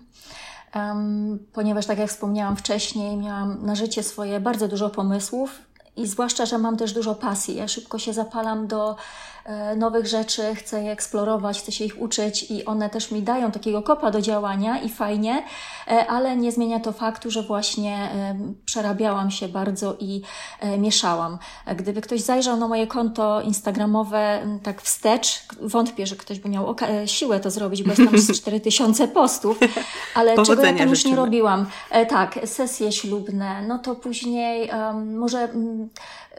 Um, 0.75 1.39
ponieważ, 1.53 1.87
tak 1.87 1.99
jak 1.99 2.11
wspomniałam 2.11 2.57
wcześniej, 2.57 3.17
miałam 3.17 3.67
na 3.67 3.75
życie 3.75 4.03
swoje 4.03 4.41
bardzo 4.41 4.69
dużo 4.69 4.91
pomysłów 4.91 5.61
i 5.97 6.07
zwłaszcza, 6.07 6.47
że 6.47 6.59
mam 6.59 6.77
też 6.77 6.93
dużo 6.93 7.15
pasji. 7.15 7.57
Ja 7.57 7.69
szybko 7.69 7.99
się 7.99 8.13
zapalam 8.13 8.67
do 8.67 8.97
nowych 9.77 10.07
rzeczy, 10.07 10.55
chcę 10.55 10.83
je 10.83 10.93
eksplorować, 10.93 11.61
chcę 11.61 11.73
się 11.73 11.85
ich 11.85 12.01
uczyć 12.01 12.51
i 12.51 12.65
one 12.65 12.91
też 12.91 13.11
mi 13.11 13.23
dają 13.23 13.51
takiego 13.51 13.83
kopa 13.83 14.11
do 14.11 14.21
działania 14.21 14.81
i 14.81 14.89
fajnie, 14.89 15.43
e, 15.87 16.07
ale 16.07 16.37
nie 16.37 16.53
zmienia 16.53 16.81
to 16.81 16.93
faktu, 16.93 17.31
że 17.31 17.43
właśnie 17.43 17.97
e, 17.97 18.37
przerabiałam 18.65 19.31
się 19.31 19.49
bardzo 19.49 19.97
i 19.99 20.23
mieszałam. 20.79 21.39
Gdyby 21.77 22.01
ktoś 22.01 22.21
zajrzał 22.21 22.57
na 22.57 22.69
moje 22.69 22.87
konto 22.87 23.41
instagramowe 23.41 24.43
tak 24.63 24.83
wstecz, 24.83 25.43
wątpię, 25.61 26.07
że 26.07 26.17
ktoś 26.17 26.39
by 26.39 26.49
miał 26.49 26.77
siłę 27.07 27.41
to 27.41 27.51
zrobić, 27.51 27.83
bo 27.83 27.91
jest 27.91 28.27
tam 28.27 28.35
4000 28.35 29.09
postów, 29.19 29.59
ale 30.15 30.43
czego 30.45 30.65
ja 30.65 30.79
tam 30.79 30.89
już 30.89 31.05
nie 31.05 31.17
robiłam. 31.17 31.67
Tak, 32.09 32.39
sesje 32.45 32.93
ślubne, 32.93 33.63
no 33.69 33.79
to 33.79 33.95
później 33.95 34.71
um, 34.71 35.19
może 35.19 35.49
um, 35.55 35.89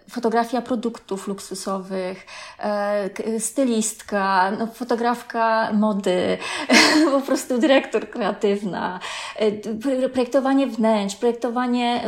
fotografia 0.10 0.62
produktów 0.62 1.28
luksusowych, 1.28 2.26
e, 2.60 2.99
stylistka, 3.40 4.52
no, 4.60 4.68
fotografka 4.68 5.74
mody, 5.74 6.38
po 7.12 7.22
prostu 7.22 7.58
dyrektor 7.58 8.10
kreatywna, 8.10 9.00
e, 9.36 10.10
projektowanie 10.10 10.68
wnętrz, 10.68 11.16
projektowanie 11.16 12.04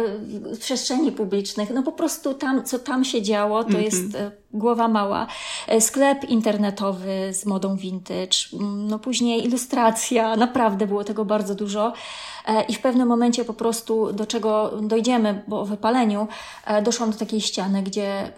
e, 0.52 0.58
przestrzeni 0.58 1.12
publicznych, 1.12 1.70
no 1.70 1.84
po 1.84 1.92
prostu 1.92 2.34
tam, 2.34 2.64
co 2.64 2.80
tam 2.80 3.06
się 3.06 3.22
działo, 3.22 3.64
to 3.64 3.70
mm 3.70 3.82
-hmm. 3.82 3.86
jest 3.86 4.18
głowa 4.54 4.88
mała, 4.88 5.28
sklep 5.80 6.30
internetowy 6.30 7.34
z 7.34 7.46
modą 7.46 7.76
vintage, 7.76 8.38
no 8.88 9.00
później 9.00 9.46
ilustracja, 9.46 10.36
naprawdę 10.36 10.88
było 10.88 11.04
tego 11.04 11.26
bardzo 11.26 11.56
dużo. 11.56 11.94
E, 12.46 12.64
i 12.64 12.74
w 12.74 12.82
pewnym 12.82 13.08
momencie 13.08 13.46
po 13.46 13.54
prostu 13.54 14.14
do 14.14 14.26
czego 14.26 14.72
dojdziemy, 14.82 15.44
bo 15.48 15.62
o 15.62 15.66
wypaleniu, 15.66 16.28
e, 16.66 16.82
doszłam 16.82 17.12
do 17.12 17.18
takiej 17.18 17.42
ściany, 17.42 17.84
gdzie 17.84 18.32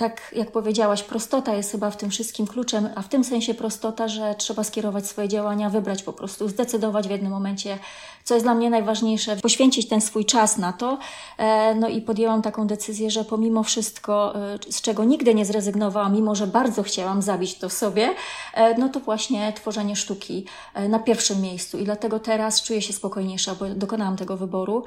tak 0.00 0.32
jak 0.36 0.50
powiedziałaś, 0.50 1.02
prostota 1.02 1.54
jest 1.54 1.72
chyba 1.72 1.90
w 1.90 1.96
tym 1.96 2.10
wszystkim 2.10 2.46
kluczem, 2.46 2.88
a 2.94 3.02
w 3.02 3.08
tym 3.08 3.24
sensie 3.24 3.54
prostota, 3.54 4.08
że 4.08 4.34
trzeba 4.38 4.64
skierować 4.64 5.06
swoje 5.06 5.28
działania, 5.28 5.70
wybrać 5.70 6.02
po 6.02 6.12
prostu, 6.12 6.48
zdecydować 6.48 7.08
w 7.08 7.10
jednym 7.10 7.32
momencie, 7.32 7.78
co 8.24 8.34
jest 8.34 8.46
dla 8.46 8.54
mnie 8.54 8.70
najważniejsze, 8.70 9.36
poświęcić 9.36 9.88
ten 9.88 10.00
swój 10.00 10.24
czas 10.24 10.58
na 10.58 10.72
to. 10.72 10.98
E, 11.38 11.74
no 11.74 11.88
i 11.88 12.00
podjęłam 12.00 12.42
taką 12.42 12.66
decyzję, 12.66 13.10
że 13.10 13.24
pomimo 13.24 13.62
wszystko, 13.62 14.34
e, 14.36 14.58
z 14.70 14.80
czego 14.80 15.04
nigdy 15.04 15.34
nie 15.34 15.44
zrezygnowałam, 15.44 16.14
mimo 16.14 16.34
że 16.34 16.46
bardzo 16.46 16.82
chciałam 16.82 17.22
zabić 17.22 17.54
to 17.54 17.68
w 17.68 17.72
sobie, 17.72 18.14
e, 18.54 18.78
no 18.78 18.88
to 18.88 19.00
właśnie 19.00 19.52
tworzenie 19.52 19.96
sztuki 19.96 20.44
na 20.88 20.98
pierwszym 20.98 21.40
miejscu. 21.40 21.78
I 21.78 21.84
dlatego 21.84 22.20
teraz 22.20 22.62
czuję 22.62 22.82
się 22.82 22.92
spokojniejsza, 22.92 23.54
bo 23.54 23.68
dokonałam 23.68 24.16
tego 24.16 24.36
wyboru. 24.36 24.84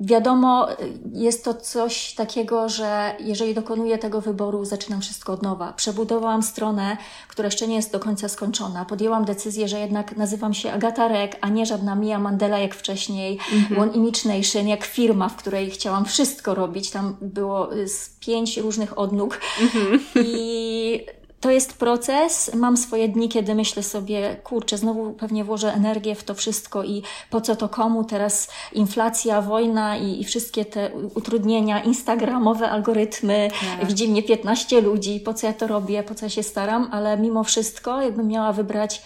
Wiadomo, 0.00 0.68
jest 1.12 1.44
to 1.44 1.54
coś 1.54 2.14
takiego, 2.14 2.68
że 2.68 3.16
jeżeli 3.20 3.54
dokonuję 3.54 3.98
tego 3.98 4.20
wyboru, 4.20 4.64
zaczynam 4.64 5.00
wszystko 5.00 5.32
od 5.32 5.42
nowa. 5.42 5.72
Przebudowałam 5.72 6.42
stronę, 6.42 6.96
która 7.28 7.46
jeszcze 7.46 7.68
nie 7.68 7.76
jest 7.76 7.92
do 7.92 8.00
końca 8.00 8.28
skończona. 8.28 8.84
Podjęłam 8.84 9.24
decyzję, 9.24 9.68
że 9.68 9.80
jednak 9.80 10.16
nazywam 10.16 10.54
się 10.54 10.72
Agata 10.72 11.08
Rek, 11.08 11.36
a 11.40 11.48
nie 11.48 11.66
żadna 11.66 11.94
Mia 11.94 12.18
Mandela 12.18 12.58
jak 12.58 12.74
wcześniej, 12.74 13.38
mm-hmm. 13.38 13.80
One 13.80 13.92
Image 13.92 14.24
Nation, 14.24 14.68
jak 14.68 14.84
firma, 14.84 15.28
w 15.28 15.36
której 15.36 15.70
chciałam 15.70 16.04
wszystko 16.04 16.54
robić. 16.54 16.90
Tam 16.90 17.16
było 17.20 17.70
z 17.86 18.10
pięć 18.20 18.56
różnych 18.56 18.98
odnóg. 18.98 19.40
Mm-hmm. 19.60 20.00
I 20.14 21.06
to 21.44 21.50
jest 21.50 21.78
proces. 21.78 22.50
Mam 22.54 22.76
swoje 22.76 23.08
dni, 23.08 23.28
kiedy 23.28 23.54
myślę 23.54 23.82
sobie, 23.82 24.36
kurczę, 24.44 24.78
znowu 24.78 25.12
pewnie 25.12 25.44
włożę 25.44 25.72
energię 25.74 26.14
w 26.14 26.24
to 26.24 26.34
wszystko 26.34 26.84
i 26.84 27.02
po 27.30 27.40
co 27.40 27.56
to 27.56 27.68
komu? 27.68 28.04
Teraz 28.04 28.48
inflacja, 28.72 29.42
wojna 29.42 29.96
i, 29.96 30.20
i 30.20 30.24
wszystkie 30.24 30.64
te 30.64 30.90
utrudnienia, 31.14 31.82
instagramowe 31.82 32.70
algorytmy, 32.70 33.50
tak. 33.78 33.88
widzi 33.88 34.08
mnie 34.08 34.22
15 34.22 34.80
ludzi, 34.80 35.20
po 35.20 35.34
co 35.34 35.46
ja 35.46 35.52
to 35.52 35.66
robię, 35.66 36.02
po 36.02 36.14
co 36.14 36.26
ja 36.26 36.30
się 36.30 36.42
staram, 36.42 36.88
ale 36.92 37.16
mimo 37.16 37.44
wszystko, 37.44 38.02
jakbym 38.02 38.28
miała 38.28 38.52
wybrać 38.52 39.02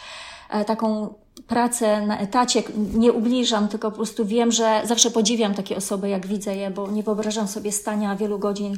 e, 0.51 0.65
taką 0.65 1.15
pracę 1.47 2.07
na 2.07 2.19
etacie, 2.19 2.63
nie 2.95 3.13
ubliżam, 3.13 3.69
tylko 3.69 3.91
po 3.91 3.97
prostu 3.97 4.27
wiem, 4.27 4.53
że 4.53 4.83
zawsze 4.85 5.11
podziwiam 5.11 5.55
takie 5.55 5.77
osoby, 5.77 6.09
jak 6.09 6.27
widzę 6.27 6.57
je, 6.57 6.71
bo 6.71 6.91
nie 6.91 7.03
wyobrażam 7.03 7.49
sobie 7.49 7.73
stania 7.73 8.17
wielu 8.17 8.39
godzin 8.39 8.77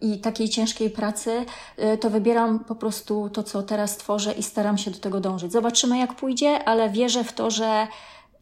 i 0.00 0.20
takiej 0.20 0.48
ciężkiej 0.48 0.90
pracy, 0.90 1.46
y, 1.94 1.98
to 1.98 2.10
wybieram 2.10 2.58
po 2.58 2.74
prostu 2.74 3.30
to, 3.30 3.42
co 3.42 3.62
teraz 3.62 3.96
tworzę 3.96 4.32
i 4.32 4.42
staram 4.42 4.78
się 4.78 4.90
do 4.90 4.98
tego 4.98 5.20
dążyć. 5.20 5.52
Zobaczymy, 5.52 5.98
jak 5.98 6.14
pójdzie, 6.14 6.64
ale 6.64 6.90
wierzę 6.90 7.24
w 7.24 7.32
to, 7.32 7.50
że 7.50 7.86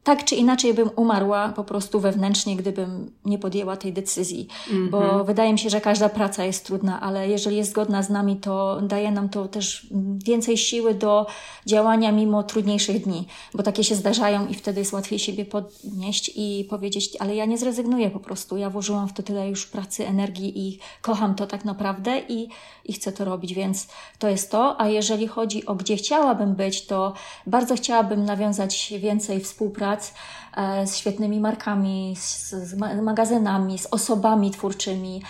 tak 0.05 0.25
czy 0.25 0.35
inaczej 0.35 0.75
bym 0.75 0.91
umarła 0.97 1.49
po 1.49 1.65
prostu 1.65 2.01
wewnętrznie, 2.01 2.57
gdybym 2.57 3.11
nie 3.25 3.39
podjęła 3.39 3.77
tej 3.77 3.93
decyzji. 3.93 4.49
Mm 4.71 4.87
-hmm. 4.87 4.91
Bo 4.91 5.05
mhm. 5.05 5.27
wydaje 5.27 5.53
mi 5.53 5.59
się, 5.59 5.71
że 5.71 5.81
każda 5.81 6.09
praca 6.09 6.45
jest 6.45 6.67
trudna, 6.67 7.01
ale 7.01 7.29
jeżeli 7.29 7.57
jest 7.57 7.71
zgodna 7.71 8.03
z 8.03 8.11
nami, 8.11 8.37
to 8.37 8.81
daje 8.83 9.11
nam 9.11 9.29
to 9.29 9.49
też 9.49 9.87
więcej 10.25 10.57
siły 10.57 10.95
do 10.95 11.27
działania 11.67 12.13
mimo 12.13 12.43
trudniejszych 12.43 13.05
dni, 13.05 13.27
bo 13.55 13.63
takie 13.63 13.85
się 13.85 13.95
zdarzają 13.95 14.47
i 14.47 14.55
wtedy 14.55 14.81
jest 14.81 14.93
łatwiej 14.93 15.19
siebie 15.19 15.45
podnieść 15.45 16.33
i 16.35 16.67
powiedzieć, 16.71 17.17
ale 17.19 17.35
ja 17.35 17.45
nie 17.45 17.59
zrezygnuję 17.59 18.11
po 18.11 18.21
prostu. 18.21 18.57
Ja 18.57 18.71
włożyłam 18.71 19.09
w 19.09 19.13
to 19.13 19.23
tyle 19.23 19.49
już 19.49 19.67
pracy, 19.67 20.07
energii 20.07 20.69
i 20.69 20.79
kocham 21.03 21.35
to 21.35 21.47
tak 21.47 21.65
naprawdę 21.65 22.21
i, 22.29 22.49
i 22.85 22.93
chcę 22.93 23.13
to 23.13 23.25
robić, 23.25 23.55
więc 23.55 23.89
to 24.19 24.29
jest 24.29 24.51
to. 24.51 24.81
A 24.81 24.89
jeżeli 24.89 25.27
chodzi 25.27 25.67
o 25.67 25.75
gdzie 25.75 25.97
chciałabym 25.97 26.55
być, 26.55 26.87
to 26.87 27.13
bardzo 27.47 27.75
chciałabym 27.75 28.25
nawiązać 28.25 28.93
więcej 28.99 29.41
współpracy 29.41 29.92
prac 29.93 30.15
e, 30.57 30.87
z 30.87 30.97
świetnymi 30.97 31.41
markami, 31.41 32.17
z, 32.17 32.51
z 32.51 32.75
magazynami, 33.03 33.79
z 33.79 33.87
osobami 33.87 34.51
twórczymi. 34.51 35.23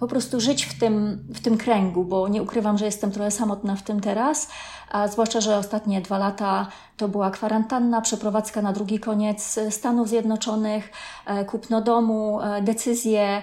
Po 0.00 0.06
prostu 0.08 0.40
żyć 0.40 0.64
w 0.64 0.78
tym, 0.78 1.24
w 1.34 1.40
tym 1.40 1.58
kręgu, 1.58 2.04
bo 2.04 2.28
nie 2.28 2.42
ukrywam, 2.42 2.78
że 2.78 2.84
jestem 2.84 3.10
trochę 3.10 3.30
samotna 3.30 3.76
w 3.76 3.82
tym 3.82 4.00
teraz, 4.00 4.48
a 4.90 5.08
zwłaszcza, 5.08 5.40
że 5.40 5.56
ostatnie 5.56 6.00
dwa 6.00 6.18
lata 6.18 6.66
to 6.96 7.08
była 7.08 7.30
kwarantanna, 7.30 8.00
przeprowadzka 8.00 8.62
na 8.62 8.72
drugi 8.72 8.98
koniec 8.98 9.58
Stanów 9.70 10.08
Zjednoczonych, 10.08 10.92
e, 11.26 11.44
kupno 11.44 11.80
domu, 11.80 12.40
e, 12.40 12.62
decyzje, 12.62 13.42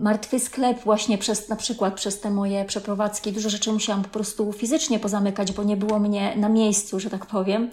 martwy 0.00 0.40
sklep 0.40 0.84
właśnie 0.84 1.18
przez, 1.18 1.48
na 1.48 1.56
przykład 1.56 1.94
przez 1.94 2.20
te 2.20 2.30
moje 2.30 2.64
przeprowadzki. 2.64 3.32
Dużo 3.32 3.50
rzeczy 3.50 3.72
musiałam 3.72 4.02
po 4.02 4.08
prostu 4.08 4.52
fizycznie 4.52 4.98
pozamykać, 4.98 5.52
bo 5.52 5.64
nie 5.64 5.76
było 5.76 5.98
mnie 5.98 6.36
na 6.36 6.48
miejscu, 6.48 7.00
że 7.00 7.10
tak 7.10 7.26
powiem. 7.26 7.70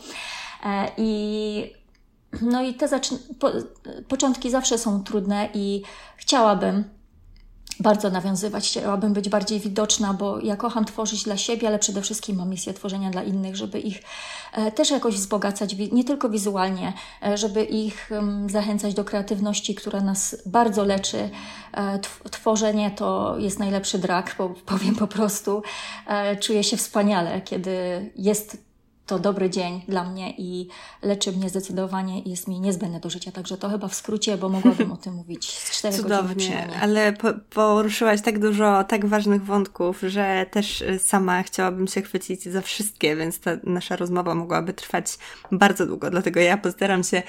E, 0.66 0.92
I 0.98 1.74
no 2.42 2.64
i 2.64 2.74
te 2.74 3.00
po, 3.40 3.52
początki 4.08 4.52
zawsze 4.52 4.78
są 4.78 5.04
trudne 5.04 5.50
i 5.54 5.82
chciałabym 6.18 6.84
bardzo 7.80 8.10
nawiązywać, 8.10 8.68
chciałabym 8.68 9.14
być 9.14 9.30
bardziej 9.30 9.60
widoczna, 9.60 10.14
bo 10.14 10.40
ja 10.40 10.56
kocham 10.56 10.86
tworzyć 10.86 11.24
dla 11.24 11.38
siebie, 11.38 11.68
ale 11.68 11.80
przede 11.80 12.02
wszystkim 12.02 12.36
mam 12.36 12.50
misję 12.50 12.74
tworzenia 12.74 13.10
dla 13.10 13.24
innych, 13.24 13.56
żeby 13.56 13.80
ich 13.80 14.04
e, 14.54 14.72
też 14.72 14.92
jakoś 14.92 15.16
wzbogacać, 15.16 15.76
nie 15.92 16.04
tylko 16.04 16.30
wizualnie, 16.30 16.94
e, 17.24 17.38
żeby 17.38 17.64
ich 17.64 18.12
zachęcać 18.48 18.94
do 18.94 19.04
kreatywności, 19.04 19.76
która 19.76 20.02
nas 20.02 20.36
bardzo 20.46 20.84
leczy. 20.84 21.30
Tworzenie 22.32 22.92
to 22.92 23.38
jest 23.38 23.60
najlepszy 23.60 24.00
drag, 24.00 24.36
powiem 24.66 24.96
po 24.96 25.08
prostu. 25.08 25.64
Czuję 26.40 26.64
się 26.64 26.78
wspaniale, 26.78 27.42
kiedy 27.42 27.72
jest 28.16 28.71
to 29.12 29.20
dobry 29.20 29.50
dzień 29.50 29.82
dla 29.88 30.04
mnie 30.04 30.34
i 30.38 30.68
leczy 31.02 31.32
mnie 31.32 31.50
zdecydowanie 31.50 32.22
i 32.22 32.30
jest 32.30 32.48
mi 32.48 32.60
niezbędne 32.60 33.00
do 33.00 33.10
życia. 33.10 33.32
Także 33.32 33.58
to 33.58 33.70
chyba 33.70 33.88
w 33.88 33.96
skrócie, 33.96 34.38
bo 34.38 34.50
mogłabym 34.50 34.92
o 34.92 34.98
tym 34.98 35.14
mówić 35.14 35.52
z 35.52 35.72
4 35.72 35.98
Cudownie, 35.98 36.68
ale 36.82 37.14
po, 37.14 37.34
poruszyłaś 37.50 38.22
tak 38.22 38.40
dużo 38.40 38.84
tak 38.84 39.06
ważnych 39.06 39.46
wątków, 39.46 40.02
że 40.02 40.46
też 40.52 40.84
sama 41.00 41.44
chciałabym 41.44 41.88
się 41.88 42.02
chwycić 42.02 42.44
za 42.44 42.62
wszystkie, 42.62 43.16
więc 43.16 43.40
ta 43.40 43.52
nasza 43.64 43.96
rozmowa 43.96 44.36
mogłaby 44.36 44.74
trwać 44.74 45.18
bardzo 45.52 45.86
długo. 45.86 46.10
Dlatego 46.10 46.40
ja 46.40 46.58
postaram 46.58 47.04
się 47.04 47.24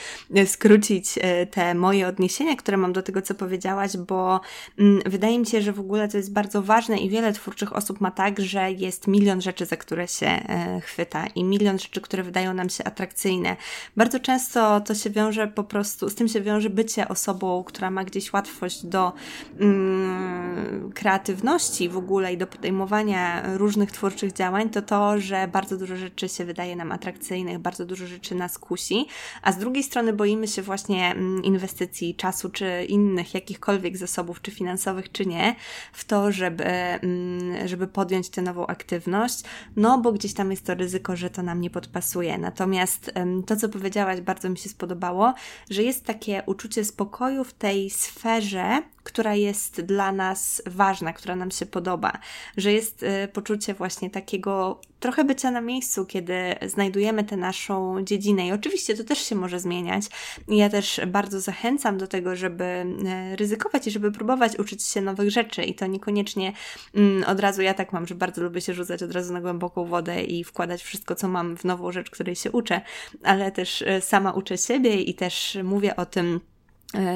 skrócić 0.47 1.19
y, 1.19 1.47
te 1.47 1.75
moje 1.75 2.09
odniesienia, 2.09 2.57
które 2.57 2.77
mam 2.77 2.93
do 2.93 3.03
tego, 3.03 3.23
co 3.23 3.35
powiedziałaś, 3.35 3.97
bo 3.97 4.41
mm, 4.79 5.03
wydaje 5.07 5.39
mi 5.39 5.47
się, 5.47 5.63
że 5.63 5.73
w 5.73 5.81
ogóle 5.81 6.09
to 6.09 6.17
jest 6.17 6.33
bardzo 6.33 6.63
ważne 6.63 6.99
i 6.99 7.11
wiele 7.11 7.33
twórczych 7.33 7.77
osób 7.77 8.01
ma 8.01 8.11
tak, 8.11 8.41
że 8.41 8.73
jest 8.73 9.07
milion 9.07 9.41
rzeczy, 9.41 9.67
za 9.67 9.77
które 9.77 10.09
się 10.09 10.41
chwyta 10.83 11.27
i 11.27 11.45
milion 11.45 11.72
rzeczy, 11.79 12.01
które 12.01 12.23
wydają 12.23 12.55
nam 12.55 12.69
się 12.69 12.85
atrakcyjne. 12.85 13.57
Bardzo 13.97 14.21
często 14.21 14.81
to 14.81 14.95
się 14.95 15.11
wiąże 15.11 15.49
po 15.49 15.65
prostu, 15.65 16.11
z 16.11 16.15
tym 16.15 16.29
się 16.29 16.41
wiąże 16.41 16.71
bycie 16.71 17.09
osobą, 17.09 17.65
która 17.65 17.91
ma 17.91 18.05
gdzieś 18.05 18.33
łatwość 18.33 18.87
do 18.87 19.13
mm, 19.61 20.93
kreatywności 20.93 21.89
w 21.89 21.97
ogóle 21.97 22.33
i 22.33 22.37
do 22.37 22.47
podejmowania 22.47 23.43
różnych 23.57 23.93
twórczych 23.93 24.33
działań, 24.33 24.71
to 24.71 24.83
to, 24.83 25.21
że 25.21 25.49
bardzo 25.49 25.77
dużo 25.77 25.97
rzeczy 25.97 26.29
się 26.29 26.45
wydaje 26.45 26.77
nam 26.77 26.93
atrakcyjnych, 26.93 27.59
bardzo 27.59 27.87
dużo 27.87 28.07
rzeczy 28.07 28.35
nas 28.35 28.59
kusi, 28.59 29.07
a 29.43 29.53
z 29.53 29.59
drugiej 29.59 29.83
strony 29.83 30.13
boimy 30.13 30.49
się 30.49 30.63
właśnie 30.63 31.11
mm, 31.11 31.45
inwestycji, 31.45 32.15
czasu 32.15 32.51
czy 32.51 32.85
innych 32.89 33.35
jakichkolwiek 33.35 33.97
zasobów, 33.97 34.43
czy 34.43 34.51
finansowych, 34.51 35.13
czy 35.13 35.27
nie, 35.27 35.55
w 35.93 36.05
to, 36.05 36.33
żeby, 36.33 36.65
mm, 36.65 37.69
żeby 37.69 37.87
podjąć 37.87 38.29
tę 38.29 38.43
nową 38.43 38.67
aktywność, 38.67 39.43
no 39.77 39.99
bo 39.99 40.13
gdzieś 40.13 40.35
tam 40.35 40.51
jest 40.51 40.67
to 40.67 40.75
ryzyko, 40.75 41.17
że 41.17 41.31
to 41.31 41.43
nam 41.43 41.62
nie 41.63 41.71
podpasuje. 41.71 42.39
Natomiast 42.39 43.13
to, 43.47 43.57
co 43.57 43.69
powiedziałaś, 43.69 44.21
bardzo 44.21 44.51
mi 44.51 44.59
się 44.59 44.69
spodobało, 44.69 45.35
że 45.71 45.83
jest 45.83 46.05
takie 46.05 46.43
uczucie 46.47 46.85
spokoju 46.85 47.45
w 47.45 47.53
tej 47.53 47.91
sferze, 47.91 48.83
która 49.03 49.35
jest 49.35 49.81
dla 49.81 50.13
nas 50.13 50.63
ważna, 50.67 51.13
która 51.13 51.37
nam 51.37 51.51
się 51.51 51.67
podoba, 51.67 52.13
że 52.57 52.73
jest 52.73 53.03
y, 53.03 53.29
poczucie 53.33 53.75
właśnie 53.75 54.11
takiego 54.11 54.81
trochę 55.01 55.25
bycia 55.25 55.51
na 55.51 55.61
miejscu, 55.61 56.07
kiedy 56.07 56.35
znajdujemy 56.67 57.25
tę 57.25 57.37
naszą 57.37 58.05
dziedzinę. 58.05 58.47
I 58.47 58.53
oczywiście 58.53 58.97
to 58.97 59.05
też 59.05 59.19
się 59.19 59.35
może 59.35 59.61
zmieniać. 59.61 60.05
Ja 60.49 60.69
też 60.69 61.01
bardzo 61.07 61.41
zachęcam 61.41 61.99
do 61.99 62.07
tego, 62.07 62.37
żeby 62.37 62.65
y, 62.65 63.37
ryzykować 63.37 63.87
i 63.87 63.91
żeby 63.91 64.13
próbować 64.13 64.59
uczyć 64.59 64.83
się 64.83 65.01
nowych 65.01 65.31
rzeczy. 65.31 65.63
I 65.63 65.75
to 65.75 65.87
niekoniecznie 65.87 66.53
mm, 66.95 67.25
od 67.25 67.41
razu 67.41 67.63
ja 67.63 67.75
tak 67.75 67.93
mam, 67.93 68.07
że 68.07 68.15
bardzo 68.15 68.43
lubię 68.43 68.61
się 68.61 68.75
rzucać 68.75 69.03
od 69.03 69.13
razu 69.13 69.33
na 69.33 69.41
głęboką 69.41 69.85
wodę 69.85 70.23
i 70.23 70.45
wkładać 70.45 70.83
wszystko, 70.83 71.15
co 71.15 71.29
mam 71.29 71.57
w 71.57 71.65
nową 71.65 71.93
rzecz, 71.93 72.11
której 72.11 72.37
się 72.37 72.51
uczę, 72.51 72.81
ale 73.23 73.53
też 73.53 73.83
y, 73.83 74.01
sama 74.01 74.33
uczę 74.33 74.59
siebie 74.59 75.01
i 75.01 75.15
też 75.15 75.59
mówię 75.65 75.97
o 75.97 76.07
tym 76.07 76.41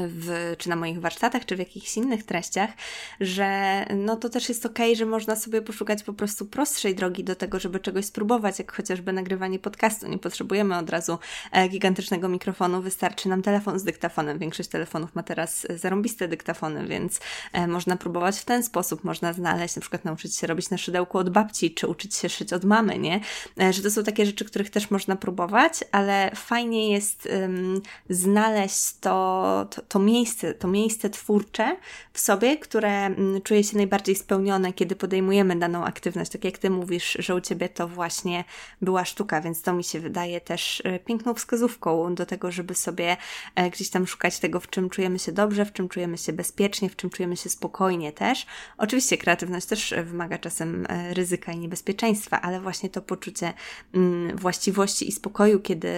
w, 0.09 0.55
czy 0.59 0.69
na 0.69 0.77
moich 0.77 1.01
warsztatach, 1.01 1.45
czy 1.47 1.57
w 1.57 1.59
jakichś 1.59 1.97
innych 1.97 2.25
treściach, 2.25 2.71
że 3.21 3.85
no 3.97 4.17
to 4.17 4.29
też 4.29 4.49
jest 4.49 4.67
ok, 4.67 4.79
że 4.95 5.07
można 5.07 5.37
sobie 5.37 5.63
poszukać 5.63 6.03
po 6.03 6.13
prostu 6.13 6.47
prostszej 6.47 6.95
drogi 6.95 7.25
do 7.25 7.35
tego, 7.35 7.61
żeby 7.61 7.81
czegoś 7.81 8.05
spróbować, 8.05 8.59
jak 8.59 8.73
chociażby 8.73 9.13
nagrywanie 9.13 9.59
podcastu. 9.59 10.09
Nie 10.09 10.19
potrzebujemy 10.19 10.77
od 10.77 10.91
razu 10.91 11.19
e, 11.53 11.69
gigantycznego 11.69 12.29
mikrofonu, 12.29 12.83
wystarczy 12.83 13.29
nam 13.29 13.43
telefon 13.43 13.79
z 13.79 13.85
dyktafonem. 13.85 14.39
Większość 14.39 14.69
telefonów 14.69 15.15
ma 15.15 15.23
teraz 15.23 15.67
zarąbiste 15.77 16.29
dyktafony, 16.29 16.87
więc 16.87 17.21
e, 17.53 17.67
można 17.67 17.97
próbować 17.97 18.39
w 18.39 18.45
ten 18.45 18.63
sposób. 18.63 19.05
Można 19.05 19.33
znaleźć, 19.33 19.77
na 19.77 19.81
przykład 19.81 20.05
nauczyć 20.05 20.37
się 20.37 20.47
robić 20.47 20.71
na 20.71 20.79
szydełku 20.79 21.19
od 21.19 21.31
babci, 21.31 21.75
czy 21.75 21.87
uczyć 21.87 22.15
się 22.15 22.29
szyć 22.29 22.53
od 22.53 22.65
mamy, 22.65 22.99
nie? 22.99 23.21
Że 23.71 23.83
to 23.83 23.91
są 23.91 24.05
takie 24.05 24.27
rzeczy, 24.27 24.45
których 24.45 24.71
też 24.71 24.91
można 24.91 25.17
próbować, 25.17 25.73
ale 25.93 26.31
fajnie 26.35 26.93
jest 26.93 27.29
um, 27.33 27.83
znaleźć 28.11 28.99
to 29.01 29.66
to, 29.67 29.83
to, 29.83 29.99
miejsce, 29.99 30.55
to 30.55 30.69
miejsce 30.69 31.11
twórcze 31.11 31.77
w 32.13 32.21
sobie, 32.21 32.57
które 32.57 33.07
mm, 33.07 33.43
czuje 33.43 33.65
się 33.65 33.77
najbardziej 33.77 34.17
spełnione, 34.17 34.73
kiedy 34.73 34.97
podejmujemy 34.97 35.57
daną 35.57 35.85
aktywność. 35.85 36.31
Tak 36.31 36.45
jak 36.45 36.59
Ty 36.59 36.71
mówisz, 36.71 37.17
że 37.21 37.35
u 37.35 37.41
Ciebie 37.41 37.69
to 37.69 37.89
właśnie 37.89 38.45
była 38.83 39.05
sztuka, 39.05 39.41
więc 39.41 39.63
to 39.63 39.73
mi 39.73 39.85
się 39.85 40.01
wydaje 40.01 40.41
też 40.41 40.83
e, 40.85 40.99
piękną 40.99 41.35
wskazówką 41.35 42.15
do 42.15 42.27
tego, 42.27 42.53
żeby 42.53 42.75
sobie 42.75 43.17
e, 43.55 43.71
gdzieś 43.71 43.91
tam 43.91 44.07
szukać 44.07 44.39
tego, 44.39 44.61
w 44.61 44.71
czym 44.71 44.91
czujemy 44.91 45.19
się 45.19 45.33
dobrze, 45.33 45.65
w 45.65 45.73
czym 45.73 45.89
czujemy 45.89 46.19
się 46.19 46.33
bezpiecznie, 46.33 46.89
w 46.89 46.97
czym 46.97 47.11
czujemy 47.11 47.37
się 47.37 47.49
spokojnie 47.49 48.13
też. 48.13 48.47
Oczywiście 48.79 49.19
kreatywność 49.19 49.67
też 49.67 49.95
wymaga 50.05 50.39
czasem 50.39 50.87
e, 50.89 51.15
ryzyka 51.15 51.53
i 51.53 51.59
niebezpieczeństwa, 51.59 52.41
ale 52.41 52.61
właśnie 52.61 52.91
to 52.91 53.03
poczucie 53.03 53.55
mm, 53.95 54.37
właściwości 54.37 55.09
i 55.09 55.13
spokoju, 55.13 55.61
kiedy 55.61 55.89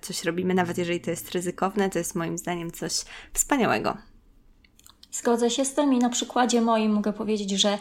coś 0.00 0.24
robimy, 0.24 0.54
nawet 0.54 0.78
jeżeli 0.78 1.00
to 1.00 1.10
jest 1.10 1.30
ryzykowne, 1.30 1.90
to 1.90 1.98
jest 1.98 2.14
moim 2.14 2.38
zdaniem 2.38 2.70
coś 2.70 2.97
wspaniałego. 3.32 3.96
Zgodzę 5.12 5.50
się 5.50 5.64
z 5.64 5.74
tym 5.74 5.94
i 5.94 5.98
na 5.98 6.08
przykładzie 6.08 6.60
moim 6.60 6.92
mogę 6.92 7.12
powiedzieć, 7.12 7.50
że 7.50 7.78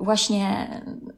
właśnie 0.00 0.68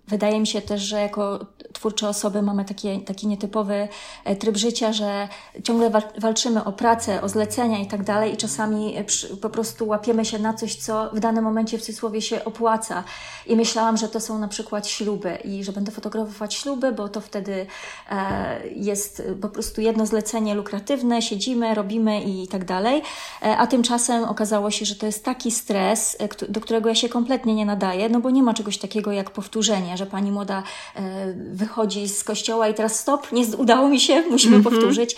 wydaje 0.09 0.41
mi 0.41 0.47
się 0.47 0.63
też, 0.63 0.83
że 0.83 1.01
jako 1.01 1.47
twórcze 1.73 2.09
osoby 2.09 2.43
mamy 2.43 2.65
taki, 2.65 3.01
taki 3.01 3.27
nietypowy 3.27 3.89
e, 4.25 4.37
tryb 4.37 4.57
życia, 4.57 4.93
że 4.93 5.29
ciągle 5.65 5.91
walczymy 6.19 6.65
o 6.65 6.73
pracę, 6.73 7.23
o 7.23 7.29
zlecenia 7.29 7.79
i 7.79 7.87
tak 7.87 8.05
dalej 8.05 8.35
i 8.35 8.37
czasami 8.37 8.97
e, 8.97 9.05
po 9.37 9.51
prostu 9.51 9.89
łapiemy 9.89 10.25
się 10.25 10.39
na 10.39 10.55
coś, 10.55 10.77
co 10.77 11.11
w 11.13 11.21
danym 11.21 11.45
momencie 11.45 11.79
w 11.79 11.81
cudzysłowie 11.81 12.23
się 12.23 12.45
opłaca. 12.45 13.05
I 13.47 13.57
myślałam, 13.57 13.97
że 13.97 14.09
to 14.09 14.21
są 14.21 14.39
na 14.39 14.49
przykład 14.49 14.89
śluby 14.89 15.39
i 15.45 15.65
że 15.65 15.73
będę 15.73 15.93
fotografować 15.93 16.55
śluby, 16.55 16.93
bo 16.93 17.09
to 17.09 17.21
wtedy 17.21 17.67
e, 18.11 18.69
jest 18.69 19.23
po 19.41 19.49
prostu 19.49 19.81
jedno 19.81 20.07
zlecenie 20.07 20.55
lukratywne, 20.55 21.23
siedzimy, 21.23 21.75
robimy 21.75 22.23
i 22.23 22.49
tak 22.49 22.65
dalej. 22.65 23.03
A 23.41 23.67
tymczasem 23.67 24.25
okazało 24.25 24.71
się, 24.71 24.85
że 24.85 24.95
to 24.95 25.07
jest 25.07 25.25
taki 25.25 25.51
stres, 25.51 26.17
do 26.49 26.61
którego 26.61 26.89
ja 26.89 26.95
się 26.95 27.09
kompletnie 27.09 27.55
nie 27.55 27.67
nadaję, 27.67 28.09
no 28.09 28.21
bo 28.21 28.31
nie 28.31 28.43
ma 28.43 28.55
czegoś 28.55 28.72
czegoś 28.73 28.79
takiego 28.79 29.13
jak 29.13 29.31
powtórzenie, 29.31 29.97
że 29.97 30.07
pani 30.07 30.31
młoda 30.31 30.63
e, 30.97 31.33
wychodzi 31.53 32.09
z 32.09 32.25
kościoła 32.25 32.69
i 32.69 32.75
teraz 32.75 33.01
stop, 33.01 33.33
nie 33.33 33.57
udało 33.57 33.89
mi 33.89 34.01
się, 34.01 34.23
musimy 34.31 34.57
mm 34.57 34.63
-hmm. 34.67 34.71
powtórzyć. 34.71 35.17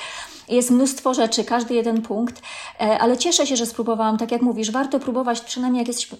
Jest 0.48 0.70
mnóstwo 0.70 1.14
rzeczy, 1.14 1.44
każdy 1.44 1.74
jeden 1.74 2.02
punkt, 2.02 2.42
e, 2.80 2.98
ale 2.98 3.16
cieszę 3.16 3.46
się, 3.46 3.56
że 3.56 3.66
spróbowałam. 3.66 4.18
Tak 4.18 4.32
jak 4.32 4.42
mówisz, 4.42 4.70
warto 4.70 5.00
próbować 5.00 5.40
przynajmniej 5.40 5.80
jak 5.80 5.88
jesteśmy, 5.88 6.18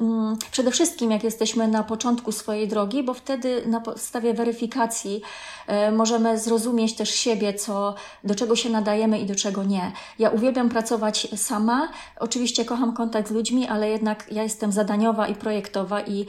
mm, 0.00 0.36
przede 0.50 0.70
wszystkim 0.70 1.10
jak 1.10 1.24
jesteśmy 1.24 1.68
na 1.68 1.82
początku 1.82 2.32
swojej 2.32 2.68
drogi, 2.68 3.02
bo 3.02 3.14
wtedy 3.14 3.62
na 3.66 3.80
podstawie 3.80 4.34
weryfikacji 4.34 5.22
e, 5.66 5.92
możemy 5.92 6.38
zrozumieć 6.38 6.94
też 6.94 7.10
siebie, 7.10 7.54
co, 7.54 7.94
do 8.24 8.34
czego 8.34 8.56
się 8.56 8.70
nadajemy 8.70 9.18
i 9.18 9.26
do 9.26 9.34
czego 9.34 9.64
nie. 9.64 9.92
Ja 10.18 10.30
uwielbiam 10.30 10.68
pracować 10.68 11.28
sama. 11.36 11.88
Oczywiście 12.20 12.64
kocham 12.64 12.92
kontakt 12.92 13.28
z 13.28 13.32
ludźmi, 13.32 13.68
ale 13.68 13.90
jednak 13.90 14.26
ja 14.32 14.42
jestem 14.42 14.72
zadaniowa 14.72 15.28
i 15.28 15.34
projektowa 15.34 16.00
i 16.00 16.26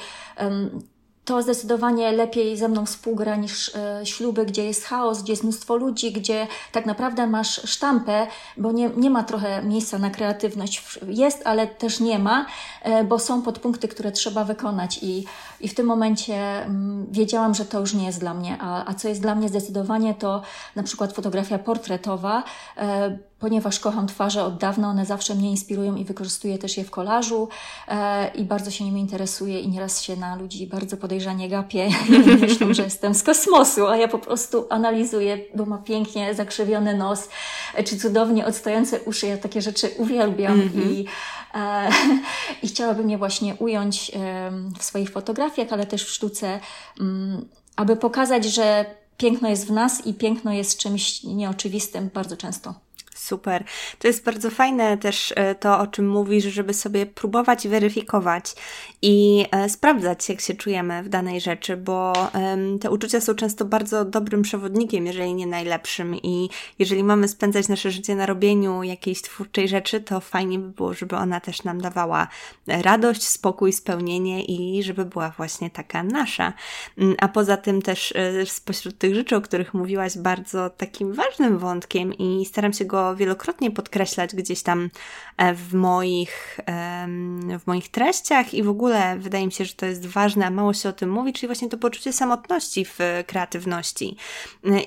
to 1.26 1.42
zdecydowanie 1.42 2.12
lepiej 2.12 2.58
ze 2.58 2.68
mną 2.68 2.86
współgra 2.86 3.36
niż 3.36 3.76
e, 3.76 4.06
śluby, 4.06 4.46
gdzie 4.46 4.66
jest 4.66 4.86
chaos, 4.86 5.22
gdzie 5.24 5.34
jest 5.34 5.44
mnóstwo 5.44 5.76
ludzi, 5.76 6.12
gdzie 6.12 6.48
tak 6.72 6.86
naprawdę 6.86 7.28
masz 7.28 7.70
sztampę, 7.70 8.28
bo 8.58 8.72
nie, 8.72 8.90
nie 8.98 9.10
ma 9.10 9.24
trochę 9.24 9.64
miejsca 9.64 9.98
na 9.98 10.10
kreatywność. 10.10 10.84
Jest, 11.08 11.42
ale 11.46 11.68
też 11.68 12.00
nie 12.00 12.20
ma, 12.20 12.46
e, 12.82 13.04
bo 13.04 13.20
są 13.20 13.42
podpunkty, 13.42 13.88
które 13.88 14.12
trzeba 14.12 14.44
wykonać 14.44 15.00
i, 15.02 15.26
i 15.60 15.68
w 15.68 15.76
tym 15.76 15.86
momencie 15.86 16.36
mm, 16.36 17.08
wiedziałam, 17.12 17.56
że 17.56 17.66
to 17.66 17.80
już 17.80 17.94
nie 17.94 18.06
jest 18.06 18.20
dla 18.20 18.34
mnie. 18.34 18.58
A, 18.62 18.90
a 18.90 18.94
co 18.94 19.08
jest 19.08 19.22
dla 19.22 19.36
mnie 19.36 19.50
zdecydowanie 19.50 20.14
to 20.14 20.42
na 20.76 20.84
przykład 20.84 21.14
fotografia 21.14 21.60
portretowa, 21.60 22.44
e, 22.78 23.18
ponieważ 23.44 23.80
kocham 23.80 24.08
twarze 24.08 24.44
od 24.44 24.58
dawna, 24.58 24.90
one 24.90 25.06
zawsze 25.06 25.36
mnie 25.36 25.52
inspirują 25.52 25.96
i 25.96 26.06
wykorzystuję 26.06 26.58
też 26.58 26.78
je 26.78 26.84
w 26.84 26.92
kolażu 26.92 27.50
e, 27.88 28.32
i 28.36 28.44
bardzo 28.44 28.72
się 28.72 28.84
nimi 28.84 29.02
interesuję 29.02 29.60
i 29.60 29.70
nieraz 29.70 30.02
się 30.02 30.16
na 30.16 30.36
ludzi 30.36 30.68
bardzo 30.68 30.98
podejrzanie 30.98 31.50
gapię 31.50 31.88
i 32.10 32.38
myślą, 32.38 32.74
że 32.74 32.84
jestem 32.84 33.16
z 33.16 33.24
kosmosu, 33.24 33.88
a 33.88 33.98
ja 33.98 34.08
po 34.08 34.20
prostu 34.20 34.66
analizuję, 34.70 35.38
bo 35.56 35.66
ma 35.66 35.78
pięknie 35.78 36.34
zakrzywiony 36.34 36.98
nos, 36.98 37.30
e, 37.76 37.84
czy 37.84 37.98
cudownie 37.98 38.46
odstające 38.46 39.02
uszy, 39.02 39.28
ja 39.28 39.38
takie 39.38 39.62
rzeczy 39.62 39.90
uwielbiam 39.98 40.54
mm 40.54 40.70
-hmm. 40.70 40.92
i 40.92 41.06
e, 41.54 41.90
i 42.64 42.68
chciałabym 42.68 43.10
je 43.10 43.18
właśnie 43.18 43.56
ująć 43.56 44.12
w 44.80 44.84
swoich 44.84 45.10
fotografiach, 45.10 45.68
ale 45.72 45.86
też 45.86 46.06
w 46.06 46.10
sztuce, 46.10 46.60
mm, 47.00 47.46
aby 47.76 47.96
pokazać, 47.96 48.46
że 48.46 48.86
piękno 49.18 49.50
jest 49.50 49.68
w 49.68 49.72
nas 49.72 50.06
i 50.06 50.14
piękno 50.14 50.54
jest 50.54 50.78
czymś 50.78 51.24
nieoczywistym 51.24 52.10
bardzo 52.14 52.38
często. 52.38 52.74
Super. 53.24 53.64
To 54.00 54.08
jest 54.08 54.24
bardzo 54.24 54.50
fajne 54.50 54.98
też 54.98 55.34
e, 55.36 55.56
to, 55.56 55.80
o 55.80 55.88
czym 55.88 56.10
mówisz, 56.10 56.44
żeby 56.44 56.74
sobie 56.74 57.06
próbować 57.06 57.68
weryfikować 57.68 58.56
i 59.02 59.46
e, 59.52 59.70
sprawdzać, 59.70 60.30
jak 60.30 60.42
się 60.42 60.54
czujemy 60.54 61.04
w 61.04 61.10
danej 61.10 61.42
rzeczy, 61.42 61.78
bo 61.78 62.14
te 62.82 62.92
uczucia 62.92 63.22
są 63.22 63.36
często 63.36 63.66
bardzo 63.66 64.06
dobrym 64.06 64.42
przewodnikiem, 64.42 65.06
jeżeli 65.06 65.34
nie 65.34 65.48
najlepszym. 65.48 66.16
I 66.16 66.50
jeżeli 66.80 67.04
mamy 67.04 67.28
spędzać 67.28 67.68
nasze 67.68 67.92
życie 67.92 68.16
na 68.16 68.26
robieniu 68.26 68.84
jakiejś 68.84 69.22
twórczej 69.22 69.68
rzeczy, 69.68 70.02
to 70.02 70.20
fajnie 70.20 70.60
by 70.60 70.70
było, 70.70 70.94
żeby 70.94 71.16
ona 71.16 71.40
też 71.40 71.64
nam 71.64 71.82
dawała 71.82 72.28
radość, 72.68 73.28
spokój, 73.28 73.74
spełnienie 73.74 74.44
i 74.44 74.84
żeby 74.84 75.06
była 75.06 75.30
właśnie 75.38 75.70
taka 75.70 76.04
nasza. 76.04 76.54
Mm, 76.98 77.16
a 77.20 77.28
poza 77.28 77.58
tym 77.58 77.82
też 77.82 78.14
e, 78.16 78.46
spośród 78.46 78.98
tych 78.98 79.16
rzeczy, 79.16 79.36
o 79.36 79.42
których 79.42 79.74
mówiłaś, 79.74 80.18
bardzo 80.18 80.70
takim 80.70 81.14
ważnym 81.14 81.58
wątkiem 81.58 82.14
i 82.14 82.46
staram 82.46 82.74
się 82.74 82.86
go 82.86 83.13
wielokrotnie 83.16 83.72
podkreślać 83.72 84.36
gdzieś 84.36 84.64
tam 84.64 84.90
e, 85.38 85.54
w 85.54 85.74
moich, 85.74 86.60
w 87.60 87.68
moich 87.68 87.92
treściach 87.92 88.54
i 88.54 88.64
w 88.64 88.70
ogóle 88.70 89.18
wydaje 89.20 89.46
mi 89.46 89.52
się, 89.52 89.66
że 89.66 89.74
to 89.74 89.86
jest 89.86 90.06
ważne, 90.06 90.46
a 90.46 90.50
mało 90.50 90.74
się 90.74 90.90
o 90.90 90.94
tym 90.94 91.12
mówi, 91.12 91.34
czyli 91.34 91.48
właśnie 91.48 91.70
to 91.70 91.78
poczucie 91.78 92.14
samotności 92.14 92.86
w 92.86 93.00
kreatywności. 93.28 94.18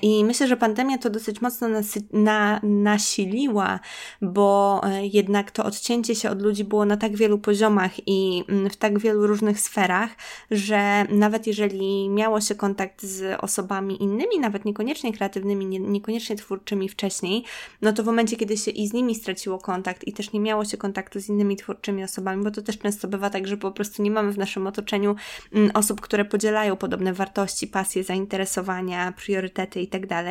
I 0.01 0.25
myślę, 0.25 0.47
że 0.47 0.57
pandemia 0.57 0.97
to 0.97 1.09
dosyć 1.09 1.41
mocno 1.41 1.67
na, 2.13 2.59
nasiliła, 2.63 3.79
bo 4.21 4.81
e, 4.83 5.07
jednak 5.07 5.51
to 5.51 5.63
odcięcie 5.63 6.15
się 6.15 6.29
od 6.29 6.41
ludzi 6.41 6.63
było 6.63 6.85
na 6.85 6.97
tak 6.97 7.15
wielu 7.15 7.37
poziomach 7.37 8.07
i 8.07 8.43
mm, 8.49 8.69
w 8.69 8.77
tak 8.77 8.99
wielu 8.99 9.27
różnych 9.27 9.59
sferach, 9.59 10.09
że 10.51 11.05
nawet 11.09 11.47
jeżeli 11.47 12.09
miało 12.09 12.41
się 12.41 12.55
kontakt 12.55 13.03
z 13.03 13.39
osobami 13.41 14.03
innymi, 14.03 14.39
nawet 14.39 14.65
niekoniecznie 14.65 15.13
kreatywnymi, 15.13 15.65
nie, 15.65 15.79
niekoniecznie 15.79 16.35
twórczymi 16.35 16.89
wcześniej, 16.89 17.43
no 17.81 17.93
to 17.93 18.03
w 18.03 18.07
momencie, 18.17 18.37
kiedy 18.37 18.57
się 18.57 18.71
i 18.71 18.87
z 18.87 18.93
nimi 18.93 19.15
straciło 19.15 19.57
kontakt 19.57 20.07
i 20.07 20.13
też 20.13 20.31
nie 20.31 20.39
miało 20.39 20.65
się 20.65 20.77
kontaktu 20.77 21.19
z 21.19 21.29
innymi 21.29 21.55
twórczymi 21.55 22.03
osobami, 22.03 22.43
bo 22.43 22.51
to 22.51 22.61
też 22.61 22.77
często 22.77 23.07
bywa 23.07 23.29
tak, 23.29 23.47
że 23.47 23.57
po 23.57 23.71
prostu 23.71 24.03
nie 24.03 24.11
mamy 24.11 24.31
w 24.31 24.37
naszym 24.37 24.67
otoczeniu 24.67 25.15
mm, 25.53 25.71
osób, 25.73 26.01
które 26.01 26.25
podzielają 26.25 26.75
podobne 26.75 27.13
wartości, 27.13 27.67
pasje, 27.67 28.03
zainteresowania, 28.03 29.11
priorytety 29.11 29.81
itd., 29.81 30.07
tak 30.07 30.25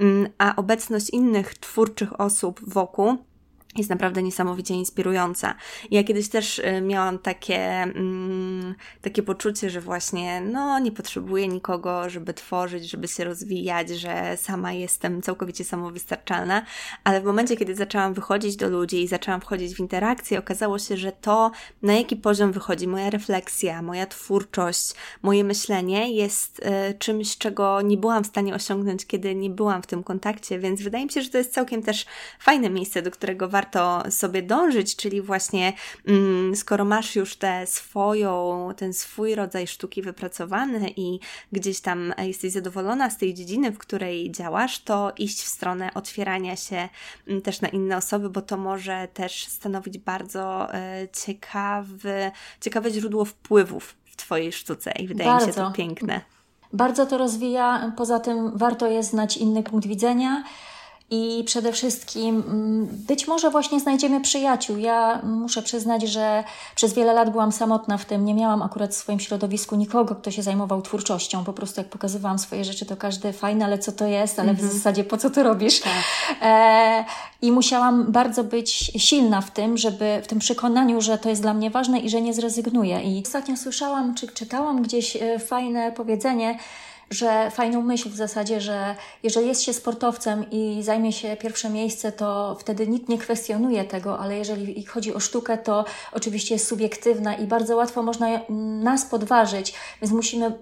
mm, 0.00 0.28
a 0.38 0.56
obecność 0.56 1.10
innych 1.10 1.54
twórczych 1.54 2.20
osób 2.20 2.60
wokół 2.66 3.16
jest 3.76 3.90
naprawdę 3.90 4.22
niesamowicie 4.22 4.74
inspirująca. 4.74 5.54
Ja 5.90 6.04
kiedyś 6.04 6.28
też 6.28 6.58
y, 6.58 6.80
miałam 6.80 7.18
takie, 7.18 7.58
mm, 7.82 8.74
takie 9.02 9.22
poczucie, 9.22 9.70
że 9.70 9.80
właśnie, 9.80 10.40
no, 10.40 10.78
nie 10.78 10.92
potrzebuję 10.92 11.48
nikogo, 11.48 12.10
żeby 12.10 12.34
tworzyć, 12.34 12.90
żeby 12.90 13.08
się 13.08 13.24
rozwijać, 13.24 13.88
że 13.88 14.36
sama 14.36 14.72
jestem 14.72 15.22
całkowicie 15.22 15.64
samowystarczalna, 15.64 16.62
ale 17.04 17.20
w 17.20 17.24
momencie, 17.24 17.56
kiedy 17.56 17.74
zaczęłam 17.74 18.14
wychodzić 18.14 18.56
do 18.56 18.68
ludzi 18.68 19.02
i 19.02 19.08
zaczęłam 19.08 19.40
wchodzić 19.40 19.74
w 19.74 19.80
interakcje, 19.80 20.38
okazało 20.38 20.78
się, 20.78 20.96
że 20.96 21.12
to, 21.12 21.50
na 21.82 21.94
jaki 21.94 22.16
poziom 22.16 22.52
wychodzi 22.52 22.88
moja 22.88 23.10
refleksja, 23.10 23.82
moja 23.82 24.06
twórczość, 24.06 24.94
moje 25.22 25.44
myślenie 25.44 26.12
jest 26.12 26.58
y, 26.58 26.94
czymś, 26.98 27.38
czego 27.38 27.80
nie 27.80 27.96
byłam 27.96 28.24
w 28.24 28.26
stanie 28.26 28.54
osiągnąć, 28.54 29.06
kiedy 29.06 29.34
nie 29.34 29.50
byłam 29.50 29.82
w 29.82 29.86
tym 29.86 30.02
kontakcie, 30.02 30.58
więc 30.58 30.82
wydaje 30.82 31.04
mi 31.04 31.12
się, 31.12 31.22
że 31.22 31.30
to 31.30 31.38
jest 31.38 31.52
całkiem 31.52 31.82
też 31.82 32.06
fajne 32.38 32.70
miejsce, 32.70 33.02
do 33.02 33.10
którego 33.10 33.48
warto 33.48 33.63
warto 33.64 34.10
sobie 34.10 34.42
dążyć, 34.42 34.96
czyli 34.96 35.22
właśnie 35.22 35.72
mm, 36.06 36.56
skoro 36.56 36.84
masz 36.84 37.16
już 37.16 37.36
tę 37.36 37.66
swoją, 37.66 38.68
ten 38.76 38.92
swój 38.92 39.34
rodzaj 39.34 39.66
sztuki 39.66 40.02
wypracowany 40.02 40.90
i 40.96 41.20
gdzieś 41.52 41.80
tam 41.80 42.14
jesteś 42.18 42.52
zadowolona 42.52 43.10
z 43.10 43.18
tej 43.18 43.34
dziedziny, 43.34 43.70
w 43.70 43.78
której 43.78 44.32
działasz, 44.32 44.82
to 44.82 45.12
iść 45.18 45.42
w 45.42 45.48
stronę 45.48 45.90
otwierania 45.94 46.56
się 46.56 46.88
mm, 47.28 47.42
też 47.42 47.60
na 47.60 47.68
inne 47.68 47.96
osoby, 47.96 48.30
bo 48.30 48.42
to 48.42 48.56
może 48.56 49.08
też 49.14 49.46
stanowić 49.46 49.98
bardzo 49.98 50.74
e, 50.74 51.08
ciekawy, 51.26 52.30
ciekawe 52.60 52.90
źródło 52.90 53.24
wpływów 53.24 53.94
w 54.04 54.16
Twojej 54.16 54.52
sztuce 54.52 54.92
i 54.92 55.08
wydaje 55.08 55.30
bardzo. 55.30 55.46
mi 55.46 55.52
się 55.52 55.60
to 55.60 55.70
piękne. 55.70 56.20
Bardzo 56.72 57.06
to 57.06 57.18
rozwija. 57.18 57.92
Poza 57.96 58.20
tym 58.20 58.58
warto 58.58 58.86
jest 58.86 59.10
znać 59.10 59.36
inny 59.36 59.62
punkt 59.62 59.86
widzenia 59.86 60.44
i 61.14 61.44
przede 61.44 61.72
wszystkim 61.72 62.42
mm, 62.48 62.86
być 62.90 63.26
może 63.26 63.50
właśnie 63.50 63.80
znajdziemy 63.80 64.20
przyjaciół. 64.20 64.76
Ja 64.76 65.20
muszę 65.22 65.62
przyznać, 65.62 66.02
że 66.02 66.44
przez 66.74 66.94
wiele 66.94 67.12
lat 67.12 67.30
byłam 67.30 67.52
samotna 67.52 67.98
w 67.98 68.04
tym. 68.04 68.24
Nie 68.24 68.34
miałam 68.34 68.62
akurat 68.62 68.90
w 68.90 68.96
swoim 68.96 69.20
środowisku 69.20 69.76
nikogo, 69.76 70.14
kto 70.14 70.30
się 70.30 70.42
zajmował 70.42 70.82
twórczością. 70.82 71.44
Po 71.44 71.52
prostu 71.52 71.80
jak 71.80 71.88
pokazywałam 71.88 72.38
swoje 72.38 72.64
rzeczy, 72.64 72.86
to 72.86 72.96
każdy 72.96 73.32
fajne, 73.32 73.64
ale 73.64 73.78
co 73.78 73.92
to 73.92 74.06
jest, 74.06 74.38
ale 74.38 74.54
w 74.54 74.60
mhm. 74.60 74.72
zasadzie 74.72 75.04
po 75.04 75.16
co 75.16 75.30
to 75.30 75.42
robisz? 75.42 75.80
Tak. 75.80 75.92
E, 76.42 77.04
I 77.42 77.52
musiałam 77.52 78.12
bardzo 78.12 78.44
być 78.44 78.70
silna 78.96 79.40
w 79.40 79.50
tym, 79.50 79.78
żeby 79.78 80.20
w 80.24 80.26
tym 80.26 80.38
przekonaniu, 80.38 81.00
że 81.00 81.18
to 81.18 81.28
jest 81.28 81.42
dla 81.42 81.54
mnie 81.54 81.70
ważne 81.70 81.98
i 81.98 82.10
że 82.10 82.20
nie 82.20 82.34
zrezygnuję. 82.34 83.02
I 83.02 83.22
ostatnio 83.26 83.56
słyszałam, 83.56 84.14
czy 84.14 84.28
czytałam 84.28 84.82
gdzieś 84.82 85.16
e, 85.16 85.38
fajne 85.38 85.92
powiedzenie, 85.92 86.58
że 87.10 87.50
fajną 87.50 87.82
myśl 87.82 88.08
w 88.08 88.16
zasadzie, 88.16 88.60
że 88.60 88.96
jeżeli 89.22 89.46
jest 89.46 89.62
się 89.62 89.72
sportowcem 89.72 90.50
i 90.50 90.82
zajmie 90.82 91.12
się 91.12 91.36
pierwsze 91.36 91.70
miejsce, 91.70 92.12
to 92.12 92.56
wtedy 92.60 92.86
nikt 92.86 93.08
nie 93.08 93.18
kwestionuje 93.18 93.84
tego, 93.84 94.18
ale 94.18 94.38
jeżeli 94.38 94.84
chodzi 94.84 95.14
o 95.14 95.20
sztukę, 95.20 95.58
to 95.58 95.84
oczywiście 96.12 96.54
jest 96.54 96.66
subiektywna 96.66 97.34
i 97.34 97.46
bardzo 97.46 97.76
łatwo 97.76 98.02
można 98.02 98.40
nas 98.82 99.04
podważyć, 99.06 99.74
więc 100.02 100.12
musimy 100.12 100.58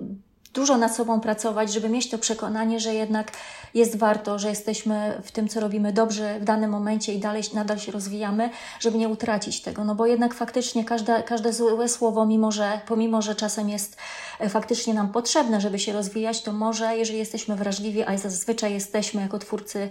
dużo 0.54 0.76
nad 0.76 0.96
sobą 0.96 1.20
pracować, 1.20 1.72
żeby 1.72 1.88
mieć 1.88 2.10
to 2.10 2.18
przekonanie, 2.18 2.80
że 2.80 2.94
jednak 2.94 3.32
jest 3.74 3.96
warto, 3.96 4.38
że 4.38 4.48
jesteśmy 4.48 5.20
w 5.24 5.32
tym, 5.32 5.48
co 5.48 5.60
robimy 5.60 5.92
dobrze 5.92 6.40
w 6.40 6.44
danym 6.44 6.70
momencie 6.70 7.14
i 7.14 7.18
dalej 7.18 7.42
nadal 7.54 7.78
się 7.78 7.92
rozwijamy, 7.92 8.50
żeby 8.80 8.98
nie 8.98 9.08
utracić 9.08 9.62
tego. 9.62 9.84
No 9.84 9.94
bo 9.94 10.06
jednak 10.06 10.34
faktycznie 10.34 10.84
każde, 10.84 11.22
każde 11.22 11.52
złe 11.52 11.88
słowo, 11.88 12.26
mimo 12.26 12.52
że, 12.52 12.80
pomimo, 12.86 13.22
że 13.22 13.34
czasem 13.34 13.68
jest 13.68 13.96
e, 14.40 14.48
faktycznie 14.48 14.94
nam 14.94 15.08
potrzebne, 15.08 15.60
żeby 15.60 15.78
się 15.78 15.92
rozwijać, 15.92 16.42
to 16.42 16.52
może, 16.52 16.96
jeżeli 16.96 17.18
jesteśmy 17.18 17.56
wrażliwi, 17.56 18.02
a 18.02 18.18
zazwyczaj 18.18 18.72
jesteśmy 18.72 19.20
jako 19.20 19.38
twórcy, 19.38 19.88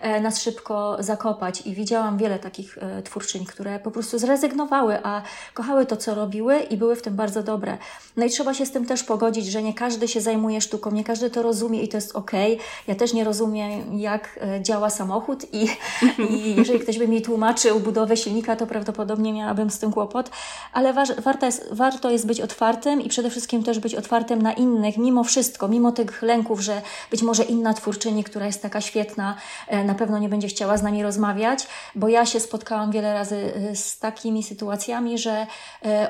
e, 0.00 0.20
nas 0.20 0.42
szybko 0.42 0.96
zakopać. 1.00 1.66
I 1.66 1.74
widziałam 1.74 2.18
wiele 2.18 2.38
takich 2.38 2.78
e, 2.78 3.02
twórczyń, 3.02 3.44
które 3.44 3.78
po 3.78 3.90
prostu 3.90 4.18
zrezygnowały, 4.18 4.98
a 5.02 5.22
kochały 5.54 5.86
to, 5.86 5.96
co 5.96 6.14
robiły 6.14 6.60
i 6.60 6.76
były 6.76 6.96
w 6.96 7.02
tym 7.02 7.16
bardzo 7.16 7.42
dobre. 7.42 7.78
No 8.16 8.24
i 8.24 8.30
trzeba 8.30 8.54
się 8.54 8.66
z 8.66 8.70
tym 8.72 8.86
też 8.86 9.02
pogodzić, 9.04 9.46
że 9.46 9.62
nie 9.62 9.74
każdy 9.74 10.03
się 10.08 10.20
zajmuje 10.20 10.60
sztuką, 10.60 10.90
nie 10.90 11.04
każdy 11.04 11.30
to 11.30 11.42
rozumie 11.42 11.82
i 11.82 11.88
to 11.88 11.96
jest 11.96 12.16
ok. 12.16 12.30
Ja 12.88 12.94
też 12.94 13.12
nie 13.12 13.24
rozumie, 13.24 13.84
jak 13.96 14.38
e, 14.42 14.62
działa 14.62 14.90
samochód 14.90 15.54
i, 15.54 15.68
i 16.30 16.54
jeżeli 16.58 16.80
ktoś 16.80 16.98
by 16.98 17.08
mi 17.08 17.22
tłumaczył 17.22 17.80
budowę 17.80 18.16
silnika, 18.16 18.56
to 18.56 18.66
prawdopodobnie 18.66 19.32
miałabym 19.32 19.70
z 19.70 19.78
tym 19.78 19.92
kłopot, 19.92 20.30
ale 20.72 20.92
warto 21.18 21.46
jest, 21.46 21.68
warto 21.70 22.10
jest 22.10 22.26
być 22.26 22.40
otwartym 22.40 23.00
i 23.00 23.08
przede 23.08 23.30
wszystkim 23.30 23.62
też 23.62 23.78
być 23.78 23.94
otwartym 23.94 24.42
na 24.42 24.52
innych, 24.52 24.98
mimo 24.98 25.24
wszystko, 25.24 25.68
mimo 25.68 25.92
tych 25.92 26.22
lęków, 26.22 26.60
że 26.60 26.82
być 27.10 27.22
może 27.22 27.42
inna 27.42 27.74
twórczyni, 27.74 28.24
która 28.24 28.46
jest 28.46 28.62
taka 28.62 28.80
świetna, 28.80 29.36
e, 29.68 29.84
na 29.84 29.94
pewno 29.94 30.18
nie 30.18 30.28
będzie 30.28 30.48
chciała 30.48 30.76
z 30.76 30.82
nami 30.82 31.02
rozmawiać, 31.02 31.66
bo 31.94 32.08
ja 32.08 32.26
się 32.26 32.40
spotkałam 32.40 32.90
wiele 32.90 33.14
razy 33.14 33.36
e, 33.36 33.76
z 33.76 33.98
takimi 33.98 34.42
sytuacjami, 34.42 35.18
że 35.18 35.46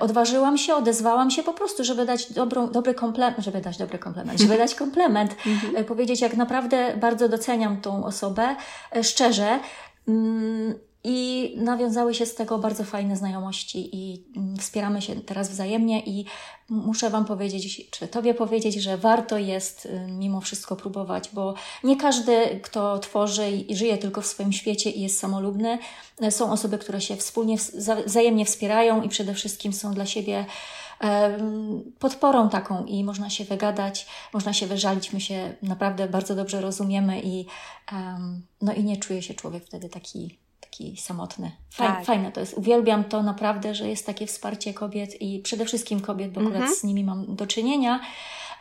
odważyłam 0.01 0.59
się, 0.59 0.75
odezwałam 0.75 1.31
się 1.31 1.43
po 1.43 1.53
prostu, 1.53 1.85
żeby 1.85 2.07
dać 2.07 2.33
dobrą, 2.33 2.71
dobry 2.71 2.95
komplement, 2.95 3.45
żeby 3.45 3.61
dać 3.61 3.79
dobry 3.85 3.99
komplement, 3.99 4.41
żeby 4.41 4.59
dać 4.59 4.75
komplement, 4.75 5.37
mhm. 5.47 5.85
powiedzieć, 5.85 6.21
jak 6.21 6.37
naprawdę 6.37 6.97
bardzo 6.97 7.29
doceniam 7.29 7.81
tą 7.81 8.05
osobę, 8.05 8.57
e, 8.97 9.05
szczerze. 9.05 9.61
Mm, 10.09 10.75
I 11.07 11.53
nawiązały 11.57 12.15
się 12.15 12.27
z 12.27 12.35
tego 12.35 12.59
bardzo 12.59 12.85
fajne 12.85 13.17
znajomości 13.17 13.91
i 13.93 14.25
mm, 14.37 14.57
wspieramy 14.57 15.03
się 15.03 15.21
teraz 15.21 15.51
wzajemnie 15.51 16.03
i 16.07 16.25
muszę 16.69 17.11
Wam 17.11 17.25
powiedzieć, 17.25 17.91
czy 17.91 18.09
Tobie 18.09 18.35
powiedzieć, 18.35 18.75
że 18.75 18.97
warto 18.99 19.39
jest 19.39 19.87
y, 19.87 20.07
mimo 20.09 20.41
wszystko 20.41 20.77
próbować, 20.77 21.31
bo 21.33 21.55
nie 21.85 21.97
każdy, 21.97 22.61
kto 22.63 22.99
tworzy 22.99 23.51
i 23.51 23.77
żyje 23.77 23.99
tylko 23.99 24.21
w 24.21 24.27
swoim 24.27 24.53
świecie 24.53 24.91
i 24.91 25.01
jest 25.01 25.19
samolubny, 25.19 25.79
e, 26.21 26.31
są 26.31 26.53
osoby, 26.53 26.79
które 26.79 27.01
się 27.01 27.17
wspólnie, 27.17 27.57
wzajemnie 28.07 28.45
wspierają 28.45 29.03
i 29.03 29.09
przede 29.09 29.35
wszystkim 29.35 29.73
są 29.73 29.95
dla 29.95 30.07
siebie 30.07 30.47
podporą 31.99 32.49
taką 32.49 32.85
i 32.85 33.05
można 33.05 33.31
się 33.31 33.45
wygadać, 33.45 34.07
można 34.33 34.53
się 34.53 34.67
wyżalić. 34.67 35.13
My 35.13 35.21
się 35.21 35.55
naprawdę 35.63 36.09
bardzo 36.09 36.35
dobrze 36.35 36.61
rozumiemy 36.61 37.21
i, 37.25 37.47
no 38.63 38.73
i 38.73 38.85
nie 38.85 38.97
czuje 38.97 39.23
się 39.23 39.35
człowiek 39.35 39.65
wtedy 39.65 39.89
taki, 39.89 40.39
taki 40.61 40.97
samotny. 40.97 41.53
Fajne, 41.71 41.95
tak. 41.95 42.05
fajne 42.05 42.33
to 42.33 42.41
jest. 42.41 42.55
Uwielbiam 42.55 43.05
to 43.05 43.23
naprawdę, 43.23 43.75
że 43.75 43.89
jest 43.89 44.07
takie 44.07 44.27
wsparcie 44.27 44.75
kobiet 44.75 45.23
i 45.23 45.39
przede 45.39 45.65
wszystkim 45.65 46.01
kobiet, 46.01 46.33
bo 46.33 46.41
akurat 46.41 46.61
mhm. 46.61 46.75
z 46.75 46.85
nimi 46.85 47.05
mam 47.05 47.37
do 47.37 47.47
czynienia. 47.47 48.01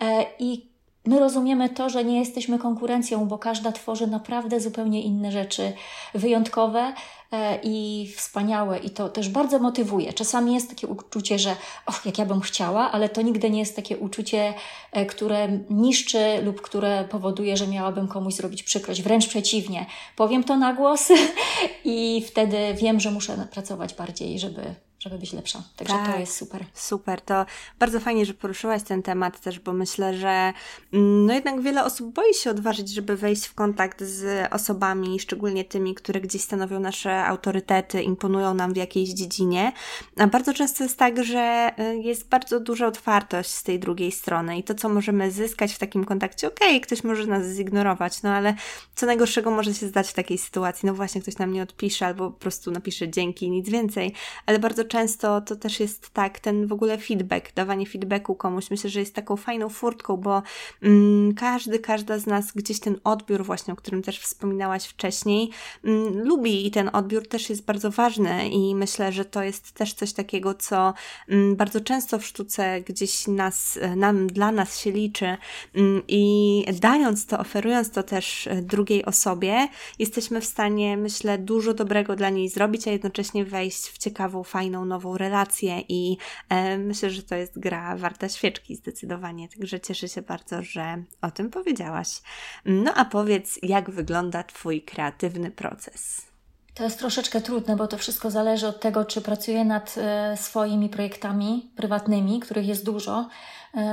E, 0.02 0.26
I 0.40 0.73
my 1.06 1.20
rozumiemy 1.20 1.70
to, 1.70 1.90
że 1.90 2.06
nie 2.06 2.20
jesteśmy 2.20 2.60
konkurencją, 2.60 3.26
bo 3.28 3.38
każda 3.38 3.72
tworzy 3.72 4.08
naprawdę 4.08 4.60
zupełnie 4.60 5.02
inne 5.02 5.32
rzeczy, 5.32 5.74
wyjątkowe 6.14 6.94
e, 7.32 7.60
i 7.64 8.08
wspaniałe, 8.16 8.80
i 8.80 8.90
to 8.90 9.10
też 9.10 9.30
bardzo 9.30 9.60
motywuje. 9.60 10.14
Czasami 10.14 10.54
jest 10.54 10.70
takie 10.70 10.88
uczucie, 10.88 11.40
że 11.40 11.56
och, 11.86 12.06
jak 12.06 12.18
ja 12.18 12.26
bym 12.26 12.42
chciała, 12.42 12.92
ale 12.92 13.10
to 13.10 13.22
nigdy 13.22 13.50
nie 13.50 13.60
jest 13.60 13.76
takie 13.76 13.98
uczucie, 13.98 14.54
e, 14.92 15.06
które 15.06 15.48
niszczy 15.70 16.42
lub 16.44 16.62
które 16.62 17.04
powoduje, 17.10 17.58
że 17.58 17.68
miałabym 17.68 18.08
komuś 18.08 18.34
zrobić 18.34 18.64
przykrość. 18.64 19.02
Wręcz 19.02 19.28
przeciwnie. 19.28 19.86
Powiem 20.16 20.44
to 20.44 20.58
na 20.58 20.74
głos 20.74 21.12
i 21.86 22.24
wtedy 22.28 22.58
wiem, 22.74 23.00
że 23.00 23.12
muszę 23.12 23.48
pracować 23.52 23.94
bardziej, 23.94 24.40
żeby 24.40 24.76
żeby 25.04 25.18
być 25.18 25.34
lepsza. 25.34 25.64
Także 25.76 25.94
tak, 25.94 26.14
to 26.14 26.20
jest 26.20 26.38
super. 26.38 26.66
Super, 26.74 27.22
to 27.22 27.46
bardzo 27.80 28.00
fajnie, 28.00 28.26
że 28.26 28.34
poruszyłaś 28.34 28.84
ten 28.84 29.04
temat 29.04 29.40
też, 29.40 29.60
bo 29.60 29.74
myślę, 29.74 30.18
że 30.18 30.54
mm, 30.94 31.26
no 31.26 31.34
jednak 31.34 31.62
wiele 31.62 31.84
osób 31.84 32.14
boi 32.14 32.34
się 32.34 32.50
odważyć, 32.50 32.90
żeby 32.90 33.18
wejść 33.18 33.46
w 33.46 33.54
kontakt 33.54 34.04
z 34.04 34.48
osobami, 34.54 35.20
szczególnie 35.20 35.66
tymi, 35.66 35.96
które 35.96 36.22
gdzieś 36.22 36.42
stanowią 36.42 36.80
nasze 36.80 37.26
autorytety, 37.26 38.02
imponują 38.02 38.54
nam 38.54 38.74
w 38.74 38.78
jakiejś 38.78 39.10
dziedzinie. 39.10 39.72
A 40.18 40.28
bardzo 40.28 40.54
często 40.54 40.84
jest 40.84 40.98
tak, 40.98 41.24
że 41.24 41.72
y, 41.80 41.98
jest 41.98 42.30
bardzo 42.30 42.60
duża 42.60 42.88
otwartość 42.88 43.50
z 43.50 43.64
tej 43.64 43.80
drugiej 43.80 44.12
strony 44.12 44.58
i 44.58 44.64
to, 44.64 44.76
co 44.76 44.90
możemy 44.90 45.32
zyskać 45.32 45.74
w 45.74 45.80
takim 45.80 46.06
kontakcie, 46.06 46.48
okej, 46.48 46.70
okay, 46.70 46.82
ktoś 46.82 47.04
może 47.04 47.26
nas 47.26 47.48
zignorować, 47.48 48.22
no 48.22 48.30
ale 48.30 48.56
co 48.96 49.06
najgorszego 49.06 49.52
może 49.52 49.74
się 49.74 49.88
zdać 49.88 50.10
w 50.10 50.14
takiej 50.14 50.38
sytuacji? 50.38 50.88
No 50.88 50.94
właśnie, 50.94 51.22
ktoś 51.22 51.38
nam 51.38 51.54
nie 51.54 51.64
odpisze 51.64 52.06
albo 52.06 52.32
po 52.32 52.40
prostu 52.40 52.72
napisze 52.72 53.10
dzięki, 53.10 53.52
nic 53.52 53.70
więcej, 53.70 54.14
ale 54.46 54.60
bardzo 54.60 54.84
często 54.94 55.42
to 55.42 55.56
też 55.56 55.80
jest 55.80 56.10
tak, 56.10 56.40
ten 56.40 56.68
w 56.68 56.74
ogóle 56.74 56.98
feedback, 56.98 57.54
dawanie 57.54 57.86
feedbacku 57.86 58.36
komuś, 58.36 58.72
myślę, 58.72 58.90
że 58.90 59.00
jest 59.00 59.16
taką 59.16 59.38
fajną 59.38 59.70
furtką, 59.70 60.18
bo 60.18 60.42
mm, 60.82 61.34
każdy, 61.34 61.80
każda 61.80 62.20
z 62.20 62.26
nas 62.26 62.52
gdzieś 62.52 62.80
ten 62.80 63.00
odbiór 63.04 63.46
właśnie, 63.46 63.74
o 63.74 63.78
którym 63.78 64.02
też 64.02 64.20
wspominałaś 64.20 64.86
wcześniej, 64.86 65.50
mm, 65.84 66.28
lubi 66.28 66.68
i 66.68 66.72
ten 66.72 66.90
odbiór 66.94 67.28
też 67.28 67.50
jest 67.50 67.66
bardzo 67.66 67.92
ważny 67.92 68.50
i 68.50 68.76
myślę, 68.76 69.12
że 69.12 69.26
to 69.26 69.44
jest 69.44 69.72
też 69.72 69.94
coś 69.94 70.14
takiego, 70.14 70.54
co 70.54 70.94
mm, 71.30 71.56
bardzo 71.56 71.82
często 71.82 72.20
w 72.20 72.26
sztuce 72.26 72.82
gdzieś 72.82 73.28
nas, 73.28 73.80
nam, 73.96 74.28
dla 74.28 74.52
nas 74.52 74.80
się 74.80 74.92
liczy 74.92 75.38
mm, 75.76 76.02
i 76.08 76.66
dając 76.82 77.26
to, 77.26 77.40
oferując 77.40 77.92
to 77.92 78.04
też 78.04 78.50
drugiej 78.62 79.06
osobie, 79.06 79.68
jesteśmy 80.00 80.42
w 80.42 80.46
stanie, 80.46 80.98
myślę, 80.98 81.38
dużo 81.38 81.74
dobrego 81.74 82.16
dla 82.16 82.30
niej 82.30 82.50
zrobić, 82.50 82.88
a 82.88 82.92
jednocześnie 82.92 83.46
wejść 83.46 83.90
w 83.90 83.98
ciekawą, 83.98 84.44
fajną 84.44 84.83
nową 84.86 85.18
relację 85.18 85.82
i 85.90 86.18
e, 86.50 86.78
myślę, 86.78 87.10
że 87.10 87.24
to 87.24 87.36
jest 87.36 87.60
gra 87.60 87.98
warta 87.98 88.30
świeczki 88.30 88.76
zdecydowanie. 88.76 89.50
Także 89.50 89.80
cieszę 89.80 90.10
się 90.10 90.22
bardzo, 90.22 90.64
że 90.64 91.04
o 91.22 91.32
tym 91.32 91.50
powiedziałaś. 91.50 92.22
No 92.66 92.94
a 92.94 93.06
powiedz, 93.06 93.60
jak 93.64 93.90
wygląda 93.90 94.44
Twój 94.44 94.82
kreatywny 94.82 95.52
proces? 95.52 96.34
To 96.74 96.84
jest 96.84 97.00
troszeczkę 97.00 97.42
trudne, 97.42 97.76
bo 97.76 97.88
to 97.88 97.98
wszystko 97.98 98.32
zależy 98.32 98.68
od 98.68 98.80
tego, 98.80 99.06
czy 99.06 99.22
pracuję 99.22 99.66
nad 99.66 99.96
e, 99.98 100.38
swoimi 100.38 100.90
projektami 100.90 101.72
prywatnymi, 101.76 102.40
których 102.40 102.68
jest 102.68 102.86
dużo, 102.86 103.28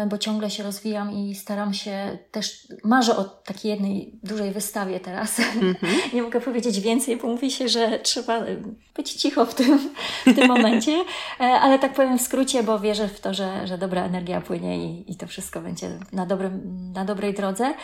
bo 0.09 0.19
ciągle 0.19 0.51
się 0.51 0.63
rozwijam 0.63 1.13
i 1.13 1.35
staram 1.35 1.75
się 1.75 2.19
też, 2.31 2.69
marzę 2.85 3.17
o 3.17 3.25
takiej 3.25 3.71
jednej 3.71 4.19
dużej 4.23 4.51
wystawie 4.51 5.01
teraz. 5.01 5.39
Mm 5.39 5.75
-hmm. 5.75 6.15
Nie 6.15 6.23
mogę 6.23 6.41
powiedzieć 6.41 6.81
więcej, 6.81 7.17
bo 7.17 7.29
mówi 7.29 7.51
się, 7.51 7.69
że 7.69 7.99
trzeba 7.99 8.41
być 8.97 9.13
cicho 9.13 9.47
w 9.47 9.55
tym, 9.55 9.79
w 10.27 10.35
tym 10.35 10.49
momencie, 10.49 11.05
e, 11.41 11.45
ale 11.45 11.79
tak 11.79 11.95
powiem 11.95 12.19
w 12.19 12.23
skrócie, 12.23 12.63
bo 12.63 12.81
wierzę 12.81 13.09
w 13.09 13.21
to, 13.21 13.35
że, 13.35 13.67
że 13.67 13.79
dobra 13.79 14.05
energia 14.05 14.41
płynie 14.41 14.85
i, 14.85 15.13
i 15.13 15.17
to 15.17 15.27
wszystko 15.27 15.61
będzie 15.61 15.99
na, 16.13 16.27
dobrym, 16.27 16.83
na 16.93 17.05
dobrej 17.05 17.35
drodze. 17.35 17.75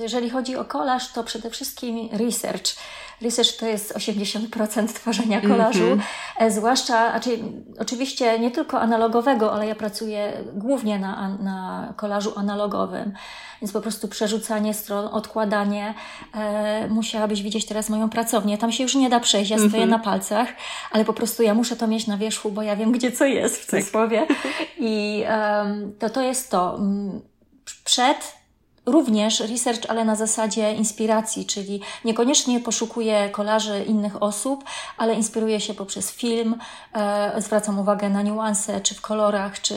Jeżeli 0.00 0.30
chodzi 0.30 0.56
o 0.56 0.64
kolaż, 0.64 1.12
to 1.12 1.24
przede 1.24 1.50
wszystkim 1.50 2.08
research. 2.12 2.76
Research 3.22 3.56
to 3.56 3.66
jest 3.66 3.94
80% 3.94 4.86
tworzenia 4.86 5.40
kolażu, 5.40 5.86
mm 5.86 6.00
-hmm. 6.40 6.50
zwłaszcza, 6.50 7.10
znaczy, 7.10 7.38
oczywiście 7.78 8.38
nie 8.38 8.50
tylko 8.50 8.80
analogowego, 8.80 9.52
ale 9.52 9.66
ja 9.66 9.74
pracuję 9.74 10.32
głównie 10.54 10.98
na, 10.98 11.28
na 11.28 11.92
kolażu 11.96 12.32
analogowym, 12.36 13.12
więc 13.62 13.72
po 13.72 13.80
prostu 13.80 14.08
przerzucanie 14.08 14.74
stron, 14.74 15.06
odkładanie. 15.06 15.94
E, 16.34 16.88
musiałabyś 16.88 17.42
widzieć 17.42 17.66
teraz 17.66 17.88
moją 17.88 18.10
pracownię. 18.10 18.58
Tam 18.58 18.72
się 18.72 18.82
już 18.82 18.94
nie 18.94 19.10
da 19.10 19.20
przejść, 19.20 19.50
ja 19.50 19.58
stoję 19.58 19.76
mm 19.76 19.88
-hmm. 19.88 19.90
na 19.90 19.98
palcach, 19.98 20.48
ale 20.90 21.04
po 21.04 21.12
prostu 21.12 21.42
ja 21.42 21.54
muszę 21.54 21.76
to 21.76 21.86
mieć 21.86 22.06
na 22.06 22.16
wierzchu, 22.16 22.50
bo 22.50 22.62
ja 22.62 22.76
wiem, 22.76 22.92
gdzie 22.92 23.12
co 23.12 23.24
jest 23.24 23.56
w 23.56 23.66
tak. 23.66 23.80
cudzysłowie. 23.80 24.26
I 24.78 25.24
um, 25.28 25.92
to, 25.98 26.10
to 26.10 26.22
jest 26.22 26.50
to. 26.50 26.76
Mm, 26.78 27.20
przed 27.84 28.39
Również 28.90 29.40
research, 29.40 29.80
ale 29.88 30.04
na 30.04 30.16
zasadzie 30.16 30.72
inspiracji, 30.72 31.46
czyli 31.46 31.80
niekoniecznie 32.04 32.60
poszukuję 32.60 33.28
kolarzy 33.32 33.84
innych 33.84 34.22
osób, 34.22 34.64
ale 34.96 35.14
inspiruję 35.14 35.60
się 35.60 35.74
poprzez 35.74 36.10
film, 36.10 36.56
e, 36.92 37.40
zwracam 37.42 37.78
uwagę 37.78 38.10
na 38.10 38.22
niuanse, 38.22 38.80
czy 38.80 38.94
w 38.94 39.00
kolorach, 39.00 39.60
czy, 39.60 39.74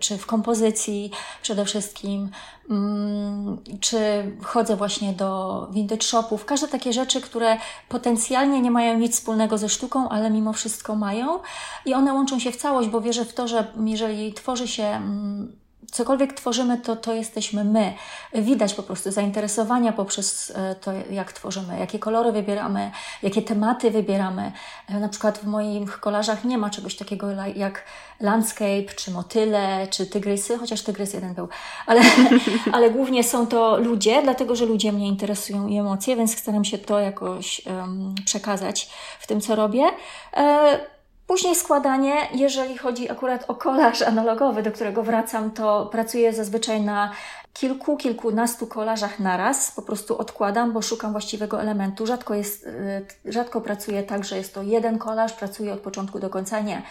czy 0.00 0.18
w 0.18 0.26
kompozycji 0.26 1.10
przede 1.42 1.64
wszystkim, 1.64 2.30
mm, 2.70 3.58
czy 3.80 3.98
chodzę 4.42 4.76
właśnie 4.76 5.12
do 5.12 5.68
vintage 5.70 6.02
shopów. 6.02 6.44
Każde 6.44 6.68
takie 6.68 6.92
rzeczy, 6.92 7.20
które 7.20 7.56
potencjalnie 7.88 8.60
nie 8.60 8.70
mają 8.70 8.98
nic 8.98 9.12
wspólnego 9.12 9.58
ze 9.58 9.68
sztuką, 9.68 10.08
ale 10.08 10.30
mimo 10.30 10.52
wszystko 10.52 10.94
mają 10.94 11.38
i 11.84 11.94
one 11.94 12.12
łączą 12.12 12.38
się 12.38 12.52
w 12.52 12.56
całość, 12.56 12.88
bo 12.88 13.00
wierzę 13.00 13.24
w 13.24 13.34
to, 13.34 13.48
że 13.48 13.72
jeżeli 13.84 14.32
tworzy 14.34 14.68
się 14.68 14.84
mm, 14.84 15.65
cokolwiek 15.92 16.32
tworzymy, 16.32 16.78
to 16.78 16.96
to 16.96 17.14
jesteśmy 17.14 17.64
my. 17.64 17.94
Widać 18.34 18.74
po 18.74 18.82
prostu 18.82 19.10
zainteresowania 19.10 19.92
poprzez 19.92 20.52
e, 20.56 20.74
to, 20.74 20.92
jak 21.10 21.32
tworzymy, 21.32 21.78
jakie 21.78 21.98
kolory 21.98 22.32
wybieramy, 22.32 22.90
jakie 23.22 23.42
tematy 23.42 23.90
wybieramy. 23.90 24.52
E, 24.88 25.00
na 25.00 25.08
przykład 25.08 25.38
w 25.38 25.46
moich 25.46 26.00
kolarzach 26.00 26.44
nie 26.44 26.58
ma 26.58 26.70
czegoś 26.70 26.96
takiego 26.96 27.26
jak 27.56 27.84
landscape, 28.20 28.94
czy 28.96 29.10
motyle, 29.10 29.86
czy 29.90 30.06
tygrysy, 30.06 30.58
chociaż 30.58 30.82
tygrys 30.82 31.14
jeden 31.14 31.34
był, 31.34 31.48
ale, 31.86 32.00
ale 32.72 32.90
głównie 32.90 33.24
są 33.24 33.46
to 33.46 33.76
ludzie, 33.76 34.22
dlatego 34.22 34.56
że 34.56 34.66
ludzie 34.66 34.92
mnie 34.92 35.08
interesują 35.08 35.66
i 35.68 35.78
emocje, 35.78 36.16
więc 36.16 36.38
staram 36.38 36.64
się 36.64 36.78
to 36.78 37.00
jakoś 37.00 37.62
um, 37.66 38.14
przekazać 38.24 38.90
w 39.20 39.26
tym, 39.26 39.40
co 39.40 39.56
robię. 39.56 39.84
E, 40.36 40.95
Później 41.26 41.54
składanie, 41.54 42.14
jeżeli 42.34 42.78
chodzi 42.78 43.10
akurat 43.10 43.50
o 43.50 43.54
kolaż 43.54 44.02
analogowy, 44.02 44.62
do 44.62 44.72
którego 44.72 45.02
wracam, 45.02 45.50
to 45.50 45.86
pracuję 45.86 46.32
zazwyczaj 46.32 46.80
na 46.80 47.10
kilku, 47.52 47.96
kilkunastu 47.96 48.66
kolażach 48.66 49.20
naraz. 49.20 49.72
Po 49.72 49.82
prostu 49.82 50.18
odkładam, 50.18 50.72
bo 50.72 50.82
szukam 50.82 51.12
właściwego 51.12 51.60
elementu. 51.60 52.06
Rzadko, 52.06 52.34
jest, 52.34 52.66
y, 52.66 53.32
rzadko 53.32 53.60
pracuję 53.60 54.02
tak, 54.02 54.24
że 54.24 54.36
jest 54.36 54.54
to 54.54 54.62
jeden 54.62 54.98
kolaż, 54.98 55.32
pracuję 55.32 55.72
od 55.72 55.80
początku 55.80 56.18
do 56.18 56.30
końca. 56.30 56.60
Nie. 56.60 56.82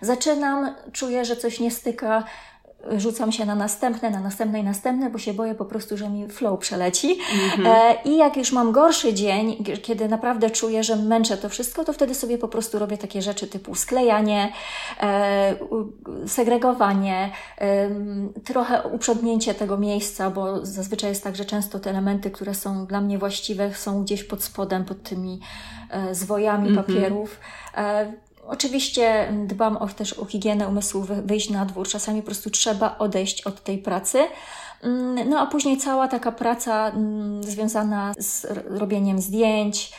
Zaczynam, 0.00 0.74
czuję, 0.92 1.24
że 1.24 1.36
coś 1.36 1.60
nie 1.60 1.70
styka, 1.70 2.24
rzucam 2.96 3.32
się 3.32 3.46
na 3.46 3.54
następne, 3.54 4.10
na 4.10 4.20
następne 4.20 4.60
i 4.60 4.64
następne, 4.64 5.10
bo 5.10 5.18
się 5.18 5.34
boję 5.34 5.54
po 5.54 5.64
prostu, 5.64 5.96
że 5.96 6.10
mi 6.10 6.28
flow 6.28 6.60
przeleci. 6.60 7.18
Mm-hmm. 7.18 7.66
E, 7.66 7.94
I 8.04 8.16
jak 8.16 8.36
już 8.36 8.52
mam 8.52 8.72
gorszy 8.72 9.14
dzień, 9.14 9.64
kiedy 9.82 10.08
naprawdę 10.08 10.50
czuję, 10.50 10.84
że 10.84 10.96
męczę 10.96 11.36
to 11.36 11.48
wszystko, 11.48 11.84
to 11.84 11.92
wtedy 11.92 12.14
sobie 12.14 12.38
po 12.38 12.48
prostu 12.48 12.78
robię 12.78 12.98
takie 12.98 13.22
rzeczy 13.22 13.46
typu 13.46 13.74
sklejanie, 13.74 14.52
e, 15.00 15.54
segregowanie, 16.26 17.30
trochę 18.44 18.82
uprzątnięcie 18.82 19.54
tego 19.54 19.78
miejsca, 19.78 20.30
bo 20.30 20.66
zazwyczaj 20.66 21.10
jest 21.10 21.24
tak, 21.24 21.36
że 21.36 21.44
często 21.44 21.80
te 21.80 21.90
elementy, 21.90 22.30
które 22.30 22.54
są 22.54 22.86
dla 22.86 23.00
mnie 23.00 23.18
właściwe, 23.18 23.74
są 23.74 24.02
gdzieś 24.02 24.24
pod 24.24 24.44
spodem, 24.44 24.84
pod 24.84 25.02
tymi 25.02 25.40
e, 25.90 26.14
zwojami 26.14 26.70
mm-hmm. 26.70 26.76
papierów. 26.76 27.40
Oczywiście 28.46 29.32
dbam 29.46 29.76
o, 29.76 29.88
też 29.88 30.18
o 30.18 30.24
higienę 30.24 30.68
umysłu, 30.68 31.06
wyjść 31.24 31.50
na 31.50 31.64
dwór. 31.64 31.88
Czasami 31.88 32.20
po 32.20 32.26
prostu 32.26 32.50
trzeba 32.50 32.98
odejść 32.98 33.42
od 33.42 33.62
tej 33.62 33.78
pracy. 33.78 34.18
Mm, 34.82 35.28
no 35.28 35.40
a 35.40 35.46
później 35.46 35.76
cała 35.76 36.08
taka 36.08 36.32
praca 36.32 36.88
mm, 36.88 37.42
związana 37.42 38.12
z 38.18 38.46
robieniem 38.66 39.18
zdjęć, 39.20 39.92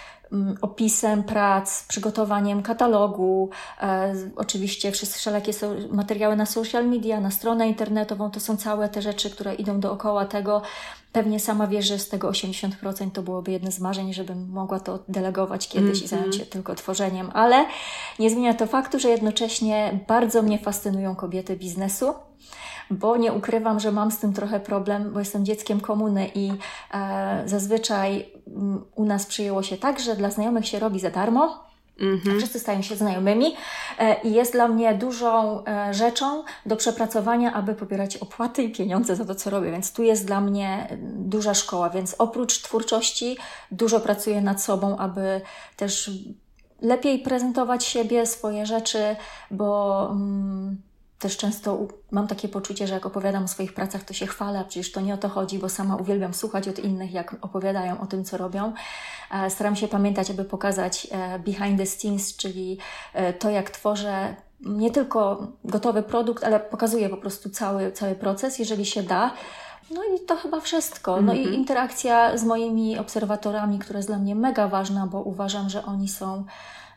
opisem 0.62 1.24
prac, 1.24 1.84
przygotowaniem 1.88 2.64
katalogu, 2.64 3.50
e, 3.82 4.14
oczywiście 4.36 4.92
wszystkie 4.92 5.20
wszelakie 5.20 5.54
są 5.54 5.76
materiały 5.92 6.36
na 6.36 6.46
social 6.46 6.88
media, 6.88 7.20
na 7.20 7.32
stronę 7.32 7.68
internetową, 7.68 8.32
to 8.32 8.40
są 8.40 8.58
całe 8.58 8.90
te 8.90 9.02
rzeczy, 9.02 9.30
które 9.30 9.56
idą 9.56 9.80
dookoła 9.80 10.26
tego. 10.26 10.62
Pewnie 11.12 11.40
sama 11.40 11.68
wiesz, 11.68 11.86
że 11.86 12.00
z 12.00 12.10
tego 12.10 12.30
80% 12.30 13.12
to 13.12 13.22
byłoby 13.22 13.52
jedno 13.52 13.72
z 13.72 13.80
marzeń, 13.80 14.14
żebym 14.14 14.50
mogła 14.50 14.80
to 14.80 15.00
delegować 15.08 15.68
kiedyś 15.68 15.84
mm 15.84 16.02
-hmm. 16.02 16.04
i 16.06 16.08
zająć 16.08 16.36
się 16.36 16.46
tylko 16.46 16.76
tworzeniem, 16.76 17.32
ale 17.34 17.66
nie 18.20 18.30
zmienia 18.30 18.54
to 18.54 18.68
faktu, 18.68 19.00
że 19.00 19.10
jednocześnie 19.10 20.00
bardzo 20.08 20.42
mnie 20.42 20.60
fascynują 20.60 21.16
kobiety 21.16 21.56
biznesu 21.56 22.14
bo 22.92 23.18
nie 23.18 23.34
ukrywam, 23.34 23.80
że 23.80 23.92
mam 23.92 24.12
z 24.12 24.20
tym 24.20 24.34
trochę 24.34 24.60
problem, 24.60 25.14
bo 25.14 25.20
jestem 25.20 25.46
dzieckiem 25.46 25.80
komuny 25.80 26.32
i 26.36 26.52
e, 26.94 27.44
zazwyczaj 27.46 28.26
m, 28.48 28.54
mm, 28.56 28.84
u 28.96 29.06
nas 29.06 29.26
przyjęło 29.26 29.64
się 29.64 29.78
tak, 29.78 30.00
że 30.00 30.16
dla 30.16 30.32
znajomych 30.32 30.68
się 30.68 30.80
robi 30.80 31.00
za 31.00 31.10
darmo, 31.10 31.74
Mhm. 32.00 32.38
Wszyscy 32.38 32.60
stają 32.60 32.82
się 32.82 32.96
znajomymi 32.96 33.56
e, 34.00 34.22
i 34.22 34.34
jest 34.34 34.52
dla 34.52 34.68
mnie 34.68 34.94
dużą 34.94 35.64
e, 35.66 35.94
rzeczą 35.94 36.44
do 36.66 36.76
przepracowania, 36.76 37.54
aby 37.54 37.76
pobierać 37.76 38.18
opłaty 38.18 38.64
i 38.64 38.72
pieniądze 38.72 39.16
za 39.16 39.26
to, 39.26 39.36
co 39.36 39.50
robię. 39.50 39.72
Więc 39.72 39.94
tu 39.94 40.04
jest 40.04 40.26
dla 40.26 40.42
mnie 40.42 40.98
duża 41.04 41.54
szkoła. 41.54 41.90
Więc 41.90 42.16
oprócz 42.18 42.62
twórczości 42.62 43.38
dużo 43.72 44.00
pracuję 44.00 44.42
nad 44.42 44.64
sobą, 44.64 44.98
aby 44.98 45.42
też 45.78 46.12
lepiej 46.82 47.20
prezentować 47.20 47.86
siebie, 47.86 48.26
swoje 48.26 48.66
rzeczy, 48.66 49.16
bo. 49.52 50.10
Mm, 50.12 50.82
też 51.24 51.38
często 51.38 51.88
mam 52.12 52.28
takie 52.28 52.48
poczucie, 52.50 52.88
że 52.88 52.94
jak 52.94 53.06
opowiadam 53.06 53.44
o 53.44 53.48
swoich 53.48 53.74
pracach, 53.74 54.04
to 54.04 54.14
się 54.14 54.28
chwalę, 54.28 54.60
a 54.60 54.64
przecież 54.64 54.92
to 54.92 55.02
nie 55.02 55.14
o 55.14 55.18
to 55.18 55.30
chodzi, 55.30 55.60
bo 55.60 55.70
sama 55.70 55.96
uwielbiam 55.96 56.34
słuchać 56.34 56.68
od 56.68 56.80
innych, 56.80 57.14
jak 57.14 57.36
opowiadają 57.42 58.02
o 58.02 58.06
tym, 58.06 58.24
co 58.24 58.38
robią. 58.38 58.74
Staram 59.50 59.76
się 59.76 59.88
pamiętać, 59.88 60.32
aby 60.32 60.46
pokazać 60.46 61.08
e, 61.12 61.40
behind 61.40 61.78
the 61.78 61.86
scenes, 61.86 62.38
czyli 62.38 62.78
e, 63.14 63.34
to, 63.34 63.50
jak 63.50 63.70
tworzę 63.70 64.36
nie 64.62 64.92
tylko 64.92 65.48
gotowy 65.66 66.04
produkt, 66.04 66.44
ale 66.44 66.60
pokazuję 66.60 67.10
po 67.10 67.18
prostu 67.18 67.50
cały, 67.50 67.92
cały 67.92 68.16
proces, 68.16 68.60
jeżeli 68.60 68.86
się 68.86 69.04
da. 69.04 69.34
No 69.92 70.02
i 70.04 70.26
to 70.26 70.36
chyba 70.36 70.60
wszystko. 70.60 71.22
No 71.22 71.34
i 71.34 71.38
mhm. 71.38 71.56
interakcja 71.56 72.38
z 72.38 72.44
moimi 72.44 72.98
obserwatorami, 72.98 73.80
która 73.80 74.00
jest 74.00 74.10
dla 74.10 74.20
mnie 74.20 74.36
mega 74.36 74.68
ważna, 74.68 75.08
bo 75.08 75.22
uważam, 75.22 75.70
że 75.70 75.86
oni 75.86 76.10
są 76.10 76.46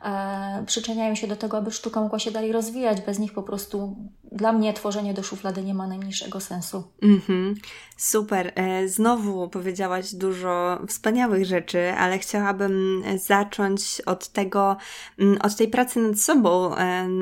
e, 0.07 0.64
przyczyniają 0.66 1.14
się 1.14 1.27
do 1.27 1.37
tego, 1.37 1.59
aby 1.59 1.71
sztuka 1.71 2.01
mogła 2.01 2.19
się 2.19 2.31
dalej 2.31 2.53
rozwijać. 2.53 3.01
Bez 3.01 3.19
nich 3.19 3.33
po 3.33 3.42
prostu 3.42 3.97
dla 4.33 4.53
mnie 4.53 4.73
tworzenie 4.73 5.14
do 5.14 5.23
szuflady 5.23 5.62
nie 5.62 5.75
ma 5.75 5.87
najmniejszego 5.87 6.40
sensu. 6.40 6.85
Mhm. 7.03 7.55
Super. 7.97 8.53
E, 8.55 8.88
znowu 8.88 9.49
powiedziałaś 9.49 10.14
dużo 10.14 10.81
wspaniałych 10.88 11.45
rzeczy, 11.45 11.92
ale 11.99 12.19
chciałabym 12.19 13.03
zacząć 13.16 14.03
od 14.07 14.29
tego, 14.29 14.77
mm, 15.19 15.38
od 15.42 15.57
tej 15.57 15.69
pracy 15.69 16.00
nad 16.00 16.19
sobą, 16.19 16.75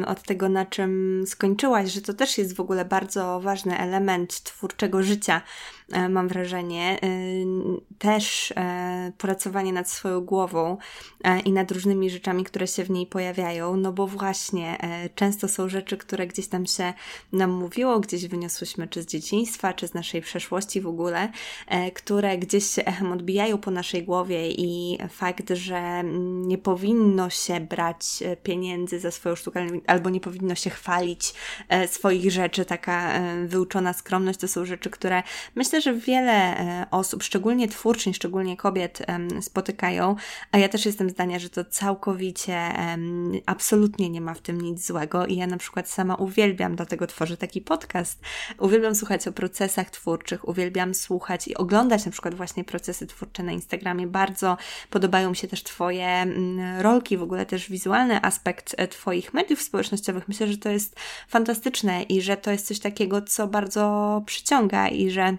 od 0.06 0.22
tego, 0.22 0.48
na 0.48 0.66
czym 0.66 1.24
skończyłaś, 1.26 1.92
że 1.92 2.02
to 2.02 2.14
też 2.14 2.38
jest 2.38 2.56
w 2.56 2.60
ogóle 2.60 2.84
bardzo 2.84 3.40
ważny 3.40 3.78
element 3.78 4.42
twórczego 4.42 5.02
życia 5.02 5.36
e, 5.36 5.83
mam 6.08 6.28
wrażenie, 6.28 6.98
e, 7.02 7.08
też 7.98 8.52
pracowanie 9.18 9.72
nad 9.72 9.90
swoją 9.90 10.20
głową 10.20 10.76
i 11.44 11.52
nad 11.52 11.70
różnymi 11.70 12.10
rzeczami, 12.10 12.44
które 12.44 12.66
się 12.66 12.84
w 12.84 12.90
niej 12.90 13.06
pojawiają, 13.06 13.76
no 13.76 13.92
bo 13.92 14.06
właśnie 14.06 14.78
często 15.14 15.48
są 15.48 15.68
rzeczy, 15.68 15.96
które 15.96 16.26
gdzieś 16.26 16.48
tam 16.48 16.66
się 16.66 16.92
nam 17.32 17.50
mówiło, 17.50 18.00
gdzieś 18.00 18.26
wyniosłyśmy 18.26 18.88
czy 18.88 19.02
z 19.02 19.06
dzieciństwa, 19.06 19.72
czy 19.72 19.88
z 19.88 19.94
naszej 19.94 20.22
przeszłości 20.22 20.80
w 20.80 20.86
ogóle, 20.86 21.32
e, 21.68 21.90
które 21.90 22.38
gdzieś 22.38 22.70
się 22.70 22.84
echem 22.84 23.12
odbijają 23.12 23.58
po 23.58 23.70
naszej 23.70 24.02
głowie 24.02 24.50
i 24.50 24.98
fakt, 25.10 25.50
że 25.50 26.04
nie 26.24 26.58
powinno 26.58 27.30
się 27.30 27.60
brać 27.60 28.22
e, 28.22 28.36
pieniędzy 28.36 29.00
za 29.00 29.10
swoją 29.10 29.36
sztukę, 29.36 29.66
albo 29.86 30.10
nie 30.10 30.20
powinno 30.20 30.54
się 30.54 30.70
chwalić 30.70 31.34
e, 31.68 31.88
swoich 31.88 32.30
rzeczy, 32.30 32.64
taka 32.64 33.20
wyuczona 33.46 33.92
skromność, 33.92 34.40
to 34.40 34.48
są 34.48 34.64
rzeczy, 34.64 34.90
które 34.90 35.22
myślę, 35.54 35.73
że 35.80 35.94
wiele 35.94 36.56
osób, 36.90 37.22
szczególnie 37.22 37.68
twórczyń, 37.68 38.14
szczególnie 38.14 38.56
kobiet 38.56 39.06
spotykają, 39.40 40.16
a 40.52 40.58
ja 40.58 40.68
też 40.68 40.86
jestem 40.86 41.10
zdania, 41.10 41.38
że 41.38 41.50
to 41.50 41.64
całkowicie 41.64 42.72
absolutnie 43.46 44.10
nie 44.10 44.20
ma 44.20 44.34
w 44.34 44.40
tym 44.40 44.60
nic 44.60 44.86
złego 44.86 45.26
i 45.26 45.36
ja 45.36 45.46
na 45.46 45.56
przykład 45.56 45.88
sama 45.88 46.14
uwielbiam 46.14 46.76
dlatego 46.76 47.06
tworzę 47.06 47.36
taki 47.36 47.60
podcast. 47.60 48.20
Uwielbiam 48.58 48.94
słuchać 48.94 49.28
o 49.28 49.32
procesach 49.32 49.90
twórczych, 49.90 50.48
uwielbiam 50.48 50.94
słuchać 50.94 51.48
i 51.48 51.54
oglądać 51.54 52.04
na 52.04 52.12
przykład 52.12 52.34
właśnie 52.34 52.64
procesy 52.64 53.06
twórcze 53.06 53.42
na 53.42 53.52
Instagramie. 53.52 54.06
Bardzo 54.06 54.56
podobają 54.90 55.30
mi 55.30 55.36
się 55.36 55.48
też 55.48 55.62
Twoje 55.62 56.26
rolki, 56.78 57.16
w 57.16 57.22
ogóle 57.22 57.46
też 57.46 57.70
wizualny 57.70 58.22
aspekt 58.22 58.74
e, 58.78 58.88
Twoich 58.88 59.34
mediów 59.34 59.62
społecznościowych. 59.62 60.28
Myślę, 60.28 60.46
że 60.46 60.58
to 60.58 60.68
jest 60.68 61.00
fantastyczne 61.28 62.02
i 62.02 62.22
że 62.22 62.36
to 62.36 62.50
jest 62.50 62.66
coś 62.66 62.78
takiego, 62.78 63.22
co 63.22 63.46
bardzo 63.46 64.22
przyciąga 64.26 64.88
i 64.88 65.10
że 65.10 65.36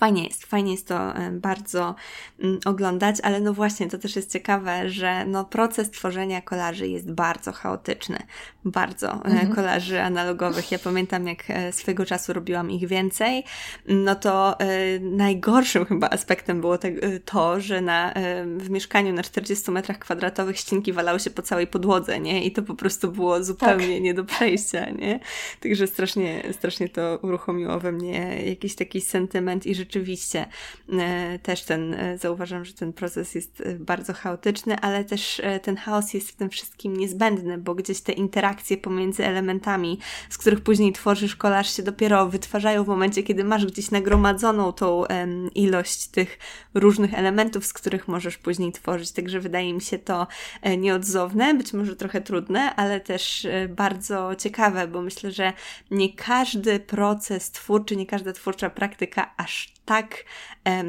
Fajnie 0.00 0.24
jest, 0.24 0.46
fajnie 0.46 0.72
jest 0.72 0.88
to 0.88 1.16
e, 1.16 1.30
bardzo 1.30 1.94
mm, 2.38 2.58
oglądać, 2.64 3.16
ale 3.22 3.40
no 3.40 3.54
właśnie, 3.54 3.88
to 3.88 3.98
też 3.98 4.16
jest 4.16 4.32
ciekawe, 4.32 4.90
że 4.90 5.24
no 5.24 5.44
proces 5.44 5.90
tworzenia 5.90 6.40
kolaży 6.40 6.88
jest 6.88 7.12
bardzo 7.12 7.52
chaotyczny. 7.52 8.18
Bardzo 8.64 9.08
e, 9.08 9.24
mhm. 9.24 9.54
kolaży 9.54 10.02
analogowych. 10.02 10.72
Ja 10.72 10.78
pamiętam, 10.78 11.26
jak 11.26 11.44
e, 11.48 11.72
swego 11.72 12.06
czasu 12.06 12.32
robiłam 12.32 12.70
ich 12.70 12.88
więcej, 12.88 13.44
no 13.88 14.14
to 14.14 14.58
najgorszym 15.00 15.84
chyba 15.84 16.10
aspektem 16.10 16.60
było 16.60 16.78
to, 17.24 17.60
że 17.60 17.80
na, 17.80 18.14
w 18.56 18.70
mieszkaniu 18.70 19.12
na 19.12 19.22
40 19.22 19.70
metrach 19.70 19.98
kwadratowych 19.98 20.58
ścinki 20.58 20.92
walały 20.92 21.20
się 21.20 21.30
po 21.30 21.42
całej 21.42 21.66
podłodze, 21.66 22.20
nie? 22.20 22.44
I 22.44 22.52
to 22.52 22.62
po 22.62 22.74
prostu 22.74 23.12
było 23.12 23.44
zupełnie 23.44 23.94
tak. 23.94 24.02
nie 24.02 24.14
do 24.14 24.24
przejścia, 24.24 24.90
nie? 24.90 25.20
Także 25.60 25.86
strasznie, 25.86 26.42
strasznie 26.52 26.88
to 26.88 27.18
uruchomiło 27.22 27.80
we 27.80 27.92
mnie 27.92 28.42
jakiś 28.46 28.74
taki 28.74 29.00
sentyment 29.00 29.66
i 29.66 29.74
rzeczywiście 29.90 30.46
e, 30.92 31.38
też 31.38 31.62
ten, 31.62 31.94
e, 31.94 32.18
zauważam, 32.18 32.64
że 32.64 32.72
ten 32.72 32.92
proces 32.92 33.34
jest 33.34 33.60
e, 33.60 33.74
bardzo 33.74 34.12
chaotyczny, 34.12 34.78
ale 34.78 35.04
też 35.04 35.42
ten 35.62 35.76
chaos 35.76 36.14
jest 36.14 36.30
w 36.30 36.36
tym 36.36 36.50
wszystkim 36.50 36.96
niezbędny, 36.96 37.58
bo 37.58 37.74
gdzieś 37.74 38.00
te 38.00 38.12
interakcje 38.12 38.76
pomiędzy 38.76 39.26
elementami, 39.26 39.98
z 40.28 40.38
których 40.38 40.60
później 40.60 40.92
tworzysz 40.92 41.36
kolaż, 41.36 41.76
się 41.76 41.82
dopiero 41.82 42.28
wytwarzają 42.28 42.84
w 42.84 42.88
momencie, 42.88 43.22
kiedy 43.22 43.44
masz 43.44 43.66
gdzieś 43.66 43.90
nagromadzoną 43.90 44.72
tą 44.72 45.04
ilość 45.54 46.08
tych 46.08 46.38
różnych 46.74 47.14
elementów, 47.14 47.66
z 47.66 47.72
których 47.72 48.08
możesz 48.08 48.38
później 48.38 48.72
tworzyć. 48.72 49.12
Także 49.12 49.40
wydaje 49.40 49.74
mi 49.74 49.80
się 49.80 49.98
to 49.98 50.26
nieodzowne, 50.78 51.54
być 51.54 51.72
może 51.72 51.96
trochę 51.96 52.20
trudne, 52.20 52.74
ale 52.76 53.00
też 53.00 53.46
bardzo 53.68 54.34
ciekawe, 54.36 54.88
bo 54.88 55.02
myślę, 55.02 55.30
że 55.30 55.52
nie 55.90 56.14
każdy 56.14 56.80
proces 56.80 57.50
twórczy, 57.50 57.96
nie 57.96 58.06
każda 58.06 58.32
twórcza 58.32 58.70
praktyka 58.70 59.34
aż 59.36 59.79
tak 59.90 60.24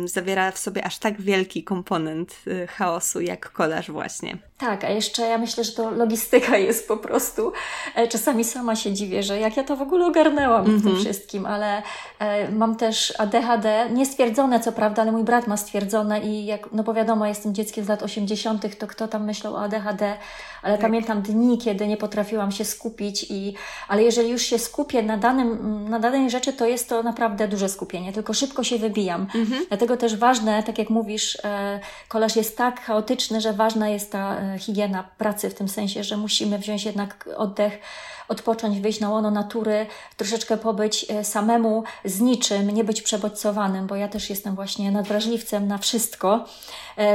zawiera 0.06 0.52
w 0.52 0.58
sobie 0.58 0.86
aż 0.86 0.98
tak 0.98 1.22
wielki 1.22 1.64
komponent 1.64 2.36
y, 2.48 2.68
chaosu 2.68 3.22
jak 3.22 3.52
kolaż 3.52 3.92
właśnie. 3.92 4.38
Tak, 4.58 4.84
a 4.84 4.90
jeszcze 4.90 5.22
ja 5.22 5.38
myślę, 5.38 5.64
że 5.64 5.72
to 5.72 5.92
logistyka 5.92 6.58
jest 6.58 6.88
po 6.88 6.98
prostu. 6.98 7.52
E, 7.96 8.08
czasami 8.08 8.44
sama 8.44 8.76
się 8.76 8.94
dziwię, 8.94 9.24
że 9.24 9.40
jak 9.40 9.58
ja 9.58 9.64
to 9.64 9.76
w 9.76 9.82
ogóle 9.82 10.06
ogarnęłam 10.06 10.66
mm 10.66 10.78
-hmm. 10.78 10.80
w 10.80 10.84
tym 10.84 10.92
mhm. 10.92 11.06
wszystkim, 11.06 11.46
ale 11.46 11.82
e, 12.20 12.52
mam 12.52 12.76
też 12.76 13.14
ADHD, 13.18 13.90
niestwierdzone 13.92 14.60
co 14.60 14.72
prawda, 14.72 15.02
ale 15.02 15.12
mój 15.12 15.24
brat 15.24 15.48
ma 15.48 15.58
stwierdzone 15.58 16.22
i 16.22 16.46
jak, 16.46 16.72
no 16.72 16.84
bo 16.84 16.94
wiadomo, 16.94 17.26
jestem 17.26 17.54
dzieckiem 17.54 17.86
z 17.86 17.88
lat 17.88 18.04
80., 18.04 18.78
to 18.78 18.88
kto 18.88 19.08
tam 19.08 19.26
myślał 19.26 19.56
o 19.56 19.62
ADHD, 19.62 20.18
ale 20.64 20.74
tak. 20.74 20.82
pamiętam 20.82 21.22
dni, 21.22 21.58
kiedy 21.58 21.88
nie 21.88 21.98
potrafiłam 21.98 22.52
się 22.52 22.66
skupić 22.66 23.26
i, 23.30 23.54
ale 23.88 24.04
jeżeli 24.04 24.30
już 24.30 24.42
się 24.42 24.60
skupię 24.60 25.04
na 25.04 25.18
danym, 25.18 25.90
na 25.90 26.00
danej 26.00 26.30
rzeczy, 26.30 26.54
to 26.54 26.66
jest 26.66 26.90
to 26.90 27.04
naprawdę 27.04 27.48
duże 27.48 27.70
skupienie, 27.70 28.14
tylko 28.14 28.34
szybko 28.34 28.64
się. 28.64 28.91
-hmm. 28.92 29.66
Dlatego 29.68 29.98
też 29.98 30.16
ważne, 30.16 30.64
tak 30.64 30.78
jak 30.78 30.90
mówisz, 30.90 31.38
e, 31.44 31.80
kolaż 32.08 32.36
jest 32.36 32.58
tak 32.58 32.82
chaotyczny, 32.82 33.42
że 33.42 33.54
ważna 33.54 33.90
jest 33.90 34.12
ta 34.12 34.38
e, 34.38 34.60
higiena 34.60 35.04
pracy 35.18 35.50
w 35.50 35.54
tym 35.54 35.70
sensie, 35.70 36.04
że 36.04 36.18
musimy 36.18 36.60
wziąć 36.60 36.86
jednak 36.86 37.30
oddech 37.38 37.80
odpocząć, 38.28 38.80
wyjść 38.80 39.00
na 39.00 39.10
łono 39.10 39.32
natury, 39.32 39.86
troszeczkę 40.18 40.58
pobyć 40.58 41.06
e, 41.10 41.24
samemu 41.24 41.84
z 42.06 42.22
niczym, 42.22 42.70
nie 42.72 42.84
być 42.84 43.02
przebodźcowanym, 43.02 43.88
bo 43.88 43.96
ja 43.96 44.08
też 44.08 44.30
jestem 44.30 44.56
właśnie 44.56 44.92
nadwrażliwcem 44.92 45.68
na 45.68 45.78
wszystko. 45.78 46.46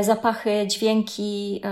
Zapachy, 0.01 0.67
dźwięki, 0.67 1.63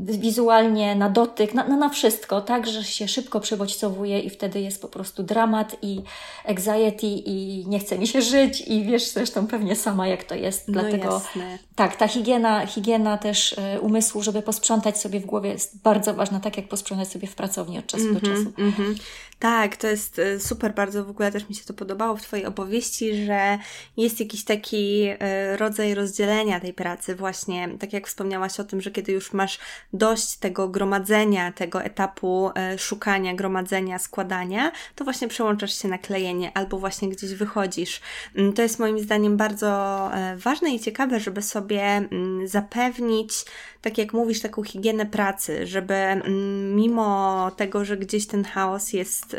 wizualnie, 0.00 0.94
na 0.94 1.10
dotyk, 1.10 1.54
na, 1.54 1.64
na 1.68 1.88
wszystko, 1.88 2.40
tak, 2.40 2.66
że 2.66 2.84
się 2.84 3.08
szybko 3.08 3.40
przebodźcowuje 3.40 4.20
i 4.20 4.30
wtedy 4.30 4.60
jest 4.60 4.82
po 4.82 4.88
prostu 4.88 5.22
dramat 5.22 5.76
i 5.82 6.02
anxiety 6.48 7.06
i 7.06 7.64
nie 7.66 7.78
chce 7.78 7.98
mi 7.98 8.06
się 8.06 8.22
żyć 8.22 8.60
i 8.60 8.84
wiesz 8.84 9.08
zresztą 9.08 9.45
pewnie 9.46 9.76
sama 9.76 10.08
jak 10.08 10.24
to 10.24 10.34
jest. 10.34 10.68
No 10.68 10.72
Dlatego 10.72 11.14
jasne. 11.14 11.58
tak, 11.74 11.96
ta 11.96 12.08
higiena, 12.08 12.66
higiena 12.66 13.18
też 13.18 13.58
e, 13.58 13.80
umysłu, 13.80 14.22
żeby 14.22 14.42
posprzątać 14.42 15.00
sobie 15.00 15.20
w 15.20 15.26
głowie 15.26 15.50
jest 15.50 15.82
bardzo 15.82 16.14
ważna, 16.14 16.40
tak 16.40 16.56
jak 16.56 16.68
posprzątać 16.68 17.08
sobie 17.08 17.28
w 17.28 17.34
pracowni 17.34 17.78
od 17.78 17.86
czasu 17.86 18.04
mm 18.04 18.16
-hmm, 18.16 18.20
do 18.20 18.28
mhm, 18.30 18.44
czasu. 18.44 18.60
Mm 18.62 18.72
-hmm. 18.72 19.00
Tak, 19.38 19.76
to 19.76 19.86
jest 19.86 20.18
e, 20.18 20.40
super, 20.40 20.74
bardzo 20.74 21.04
w 21.04 21.10
ogóle 21.10 21.32
też 21.32 21.48
mi 21.48 21.54
się 21.54 21.64
to 21.64 21.74
podobało 21.74 22.16
w 22.16 22.22
Twojej 22.22 22.46
opowieści, 22.46 23.24
że 23.24 23.58
jest 23.96 24.20
jakiś 24.20 24.44
taki 24.44 25.02
e, 25.18 25.56
rodzaj 25.56 25.94
rozdzielenia 25.94 26.60
tej 26.60 26.74
pracy, 26.74 27.14
właśnie 27.14 27.68
tak 27.80 27.92
jak 27.92 28.06
wspomniałaś 28.06 28.60
o 28.60 28.64
tym, 28.64 28.80
że 28.80 28.90
kiedy 28.90 29.12
już 29.12 29.32
masz 29.32 29.58
dość 29.92 30.36
tego 30.36 30.68
gromadzenia, 30.68 31.52
tego 31.52 31.82
etapu 31.82 32.50
szukania, 32.78 33.34
gromadzenia, 33.34 33.98
składania, 33.98 34.72
to 34.94 35.04
właśnie 35.04 35.28
przełączasz 35.28 35.82
się 35.82 35.88
na 35.88 35.98
klejenie 35.98 36.56
albo 36.56 36.78
właśnie 36.78 37.08
gdzieś 37.08 37.34
wychodzisz. 37.34 38.00
Mm, 38.36 38.52
to 38.52 38.62
jest 38.62 38.78
moim 38.78 38.98
zdaniem 38.98 39.25
bardzo 39.30 40.10
ważne 40.36 40.74
i 40.74 40.80
ciekawe, 40.80 41.20
żeby 41.20 41.42
sobie 41.42 41.82
mm, 41.82 42.48
zapewnić 42.48 43.44
tak 43.86 43.98
jak 43.98 44.12
mówisz, 44.12 44.40
taką 44.40 44.62
higienę 44.62 45.06
pracy, 45.06 45.66
żeby 45.66 45.94
mm, 45.94 46.76
mimo 46.76 47.50
tego, 47.56 47.84
że 47.84 47.96
gdzieś 47.96 48.26
ten 48.26 48.44
chaos 48.44 48.92
jest 48.92 49.36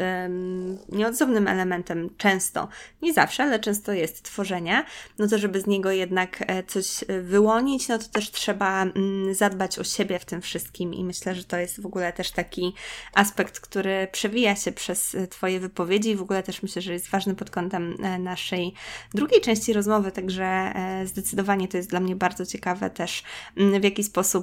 nieodzownym 0.90 1.48
elementem 1.48 2.10
często, 2.18 2.68
nie 3.02 3.14
zawsze, 3.14 3.44
ale 3.44 3.60
często 3.60 3.94
jest 3.94 4.24
tworzenia, 4.24 4.86
no 5.18 5.28
to 5.28 5.38
żeby 5.38 5.62
z 5.62 5.68
niego 5.68 5.92
jednak 5.92 6.44
e, 6.48 6.64
coś 6.64 7.04
e, 7.08 7.22
wyłonić, 7.22 7.88
no 7.88 7.98
to 7.98 8.08
też 8.08 8.32
trzeba 8.32 8.84
mm, 8.84 9.34
zadbać 9.34 9.80
o 9.80 9.84
siebie 9.84 10.20
w 10.20 10.26
tym 10.26 10.42
wszystkim 10.42 10.94
i 10.94 11.04
myślę, 11.04 11.36
że 11.36 11.44
to 11.44 11.58
jest 11.58 11.82
w 11.82 11.86
ogóle 11.86 12.14
też 12.14 12.32
taki 12.32 12.74
aspekt, 13.14 13.60
który 13.60 14.08
przewija 14.12 14.56
się 14.56 14.72
przez 14.72 15.16
e, 15.16 15.28
Twoje 15.28 15.60
wypowiedzi 15.60 16.10
i 16.10 16.16
w 16.16 16.22
ogóle 16.22 16.44
też 16.44 16.64
myślę, 16.64 16.82
że 16.82 16.94
jest 16.94 17.10
ważny 17.10 17.36
pod 17.36 17.50
kątem 17.50 17.98
naszej 18.20 18.74
drugiej 19.14 19.42
części 19.42 19.74
rozmowy, 19.74 20.12
także 20.12 20.74
zdecydowanie 21.06 21.68
to 21.68 21.78
jest 21.78 21.90
dla 21.90 22.00
mnie 22.00 22.16
bardzo 22.16 22.46
ciekawe 22.46 22.90
też, 22.90 23.24
mm, 23.58 23.82
w 23.82 23.84
jaki 23.84 24.04
sposób 24.04 24.37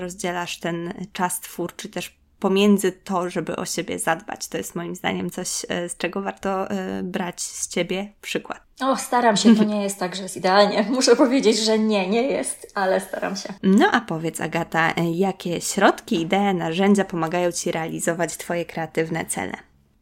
rozdzielasz 0.00 0.60
ten 0.60 1.06
czas 1.12 1.40
twórczy 1.40 1.88
też 1.88 2.20
pomiędzy 2.40 2.92
to, 2.92 3.30
żeby 3.30 3.56
o 3.56 3.64
siebie 3.64 3.98
zadbać. 3.98 4.48
To 4.48 4.58
jest 4.58 4.74
moim 4.74 4.96
zdaniem 4.96 5.30
coś, 5.30 5.66
e, 5.68 5.88
z 5.88 5.96
czego 5.96 6.22
warto 6.22 6.70
e, 6.70 7.02
brać 7.02 7.42
z 7.42 7.68
Ciebie 7.68 8.12
przykład. 8.20 8.60
O, 8.80 8.96
staram 8.96 9.36
się, 9.36 9.56
to 9.56 9.64
nie 9.64 9.82
jest 9.82 9.98
tak, 9.98 10.16
że 10.16 10.22
jest 10.22 10.36
idealnie. 10.36 10.82
Muszę 10.90 11.16
powiedzieć, 11.16 11.58
że 11.58 11.78
nie, 11.78 12.08
nie 12.08 12.22
jest, 12.22 12.72
ale 12.74 13.00
staram 13.00 13.36
się. 13.36 13.54
No 13.62 13.90
a 13.92 14.00
powiedz 14.00 14.40
Agata, 14.40 14.94
e, 14.94 15.10
jakie 15.10 15.60
środki, 15.60 16.20
idee, 16.20 16.54
narzędzia 16.54 17.04
pomagają 17.04 17.52
Ci 17.52 17.72
realizować 17.72 18.36
Twoje 18.36 18.64
kreatywne 18.64 19.24
cele? 19.24 19.52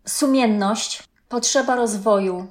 Sumienność, 0.07 1.03
potrzeba 1.29 1.77
rozwoju, 1.77 2.47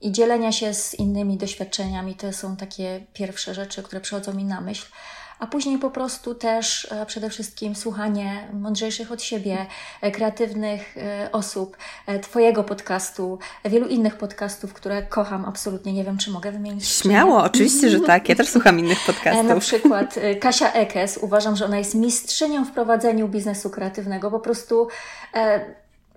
i 0.00 0.12
dzielenia 0.12 0.52
się 0.52 0.74
z 0.74 0.94
innymi 0.94 1.36
doświadczeniami 1.36 2.14
to 2.14 2.32
są 2.32 2.56
takie 2.56 3.06
pierwsze 3.12 3.54
rzeczy, 3.54 3.82
które 3.82 4.00
przychodzą 4.00 4.34
mi 4.34 4.44
na 4.44 4.60
myśl 4.60 4.86
a 5.38 5.46
później 5.46 5.78
po 5.78 5.90
prostu 5.90 6.34
też 6.34 6.88
e, 6.92 7.06
przede 7.06 7.30
wszystkim 7.30 7.74
słuchanie 7.74 8.48
mądrzejszych 8.52 9.12
od 9.12 9.22
siebie, 9.22 9.66
e, 10.00 10.10
kreatywnych 10.10 10.96
e, 10.96 11.28
osób, 11.32 11.76
Twojego 12.22 12.64
podcastu, 12.64 13.38
wielu 13.64 13.86
innych 13.86 14.16
podcastów, 14.16 14.74
które 14.74 15.02
kocham 15.02 15.44
absolutnie. 15.44 15.92
Nie 15.92 16.04
wiem, 16.04 16.18
czy 16.18 16.30
mogę 16.30 16.52
wymienić. 16.52 16.88
Śmiało, 16.88 17.42
oczywiście, 17.42 17.90
że 17.90 18.00
tak. 18.00 18.28
Ja 18.28 18.34
też 18.34 18.48
słucham 18.48 18.78
innych 18.78 18.98
podcastów. 19.06 19.46
Na 19.46 19.60
przykład 19.60 20.14
Kasia 20.40 20.72
Ekes. 20.72 21.18
Uważam, 21.22 21.56
że 21.56 21.64
ona 21.64 21.78
jest 21.78 21.94
mistrzynią 21.94 22.64
w 22.64 22.70
prowadzeniu 22.70 23.28
biznesu 23.28 23.70
kreatywnego. 23.70 24.30
Po 24.30 24.40
prostu 24.40 24.88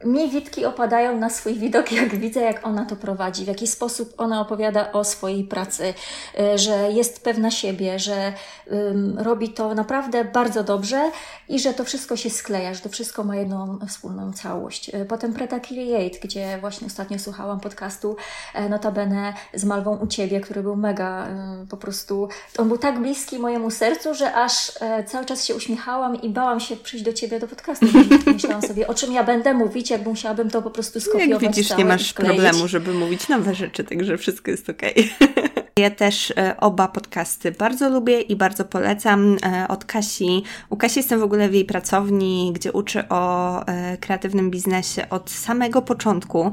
mi 0.06 0.30
witki 0.30 0.66
opadają 0.66 1.18
na 1.18 1.30
swój 1.30 1.54
widok, 1.54 1.92
jak 2.02 2.16
widzę, 2.16 2.42
jak 2.42 2.68
ona 2.68 2.86
to 2.86 2.96
prowadzi, 2.96 3.44
w 3.46 3.48
jaki 3.48 3.68
sposób 3.68 4.14
ona 4.18 4.42
opowiada 4.42 4.92
o 4.92 5.04
swojej 5.04 5.44
pracy, 5.44 5.94
y, 6.40 6.58
że 6.58 6.92
jest 6.92 7.24
pewna 7.24 7.52
siebie, 7.52 8.00
że 8.00 8.34
um, 8.72 9.20
robi 9.20 9.50
to 9.50 9.76
naprawdę 9.76 10.26
bardzo 10.26 10.64
dobrze 10.64 11.12
i 11.50 11.60
że 11.60 11.74
to 11.74 11.84
wszystko 11.84 12.16
się 12.16 12.30
skleja, 12.30 12.74
że 12.74 12.82
to 12.82 12.90
wszystko 12.90 13.24
ma 13.24 13.36
jedną 13.36 13.80
wspólną 13.88 14.34
całość. 14.34 14.90
Y, 14.90 15.06
potem 15.06 15.34
Preta 15.34 15.60
Create, 15.60 16.20
gdzie 16.24 16.58
właśnie 16.62 16.88
ostatnio 16.88 17.20
słuchałam 17.20 17.60
podcastu 17.60 18.16
e, 18.54 18.70
notabene 18.70 19.34
z 19.54 19.64
Malwą 19.64 19.98
u 19.98 20.08
Ciebie, 20.08 20.42
który 20.42 20.64
był 20.64 20.76
mega 20.76 21.28
um, 21.28 21.68
po 21.68 21.78
prostu, 21.78 22.30
on 22.58 22.68
był 22.68 22.78
tak 22.78 23.00
bliski 23.00 23.40
mojemu 23.40 23.72
sercu, 23.72 24.14
że 24.14 24.34
aż 24.34 24.72
e, 24.82 25.04
cały 25.04 25.26
czas 25.26 25.46
się 25.46 25.56
uśmiechałam 25.56 26.22
i 26.22 26.30
bałam 26.30 26.60
się 26.60 26.76
przyjść 26.78 27.06
do 27.06 27.14
Ciebie 27.14 27.40
do 27.40 27.48
podcastu. 27.48 27.86
Myślałam 28.26 28.62
sobie, 28.62 28.88
o 28.88 28.94
czym 28.94 29.14
ja 29.14 29.24
będę 29.24 29.54
mówić, 29.54 29.89
jak 29.90 30.06
musiałabym 30.06 30.50
to 30.50 30.62
po 30.62 30.72
prostu 30.72 31.00
skopiować. 31.00 31.30
Jak 31.30 31.56
widzisz, 31.56 31.78
nie 31.78 31.86
masz 31.86 32.14
problemu, 32.14 32.68
żeby 32.68 32.94
mówić 32.94 33.28
nowe 33.28 33.56
rzeczy, 33.56 33.84
także 33.84 34.18
wszystko 34.18 34.52
jest 34.52 34.70
okej. 34.70 35.12
Okay. 35.22 35.44
Ja 35.80 35.90
też 35.90 36.32
e, 36.38 36.58
oba 36.58 36.88
podcasty 36.88 37.52
bardzo 37.52 37.90
lubię 37.90 38.22
i 38.22 38.36
bardzo 38.36 38.66
polecam. 38.66 39.38
E, 39.46 39.68
od 39.68 39.86
Kasi. 39.86 40.44
U 40.70 40.78
Kasi 40.78 41.00
jestem 41.00 41.20
w 41.20 41.24
ogóle 41.24 41.50
w 41.50 41.54
jej 41.54 41.66
pracowni, 41.66 42.52
gdzie 42.56 42.72
uczy 42.72 43.04
o 43.10 43.66
e, 43.68 43.98
kreatywnym 43.98 44.52
biznesie 44.52 45.10
od 45.10 45.30
samego 45.30 45.82
początku. 45.82 46.52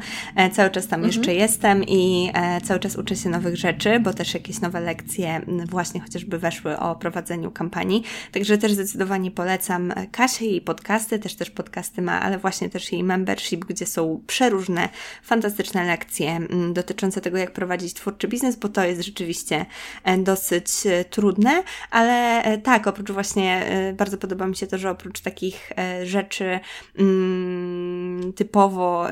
Cały 0.53 0.71
czas 0.71 0.87
tam 0.87 1.01
mhm. 1.01 1.13
jeszcze 1.13 1.35
jestem 1.35 1.85
i 1.85 2.33
cały 2.65 2.81
czas 2.81 2.97
uczę 2.97 3.17
się 3.17 3.29
nowych 3.29 3.57
rzeczy, 3.57 4.01
bo 4.01 4.15
też 4.15 4.35
jakieś 4.35 4.61
nowe 4.61 4.81
lekcje 4.81 5.41
właśnie 5.69 6.01
chociażby 6.01 6.39
weszły 6.39 6.79
o 6.79 6.97
prowadzeniu 6.97 7.51
kampanii. 7.51 8.03
Także 8.33 8.59
też 8.59 8.73
zdecydowanie 8.73 9.31
polecam 9.31 9.93
Kasię 10.13 10.57
i 10.57 10.61
podcasty, 10.61 11.19
też 11.19 11.35
też 11.35 11.51
podcasty 11.51 12.03
ma, 12.03 12.21
ale 12.21 12.39
właśnie 12.39 12.71
też 12.71 12.93
jej 12.93 13.05
membership, 13.05 13.65
gdzie 13.65 13.87
są 13.87 14.21
przeróżne, 14.27 14.89
fantastyczne 15.23 15.85
lekcje 15.85 16.41
dotyczące 16.73 17.21
tego, 17.21 17.39
jak 17.39 17.53
prowadzić 17.53 17.95
twórczy 17.95 18.29
biznes, 18.29 18.57
bo 18.57 18.69
to 18.69 18.85
jest 18.85 19.03
rzeczywiście 19.17 19.67
e, 20.05 20.19
dosyć 20.19 20.69
e, 20.87 21.05
trudne, 21.05 21.63
ale 21.91 22.43
e, 22.43 22.59
tak, 22.59 22.87
oprócz 22.87 23.11
właśnie, 23.11 23.67
bardzo 23.95 24.19
podoba 24.19 24.47
mi 24.47 24.57
się 24.57 24.67
to, 24.67 24.79
że 24.79 24.91
oprócz 24.91 25.21
takich 25.21 25.73
rzeczy 26.05 26.61
mm, 26.99 28.33
typowo 28.33 29.07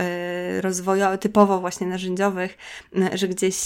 rozwojowych, 0.61 1.21
typowo 1.21 1.61
właśnie 1.61 1.87
narzędziowych, 1.87 2.59
że 3.15 3.29
gdzieś 3.29 3.57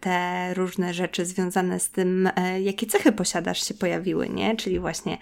te 0.00 0.54
różne 0.54 0.94
rzeczy 0.94 1.26
związane 1.26 1.80
z 1.80 1.90
tym, 1.90 2.30
jakie 2.62 2.86
cechy 2.86 3.12
posiadasz 3.12 3.68
się 3.68 3.74
pojawiły, 3.74 4.28
nie? 4.28 4.56
Czyli 4.56 4.78
właśnie 4.78 5.18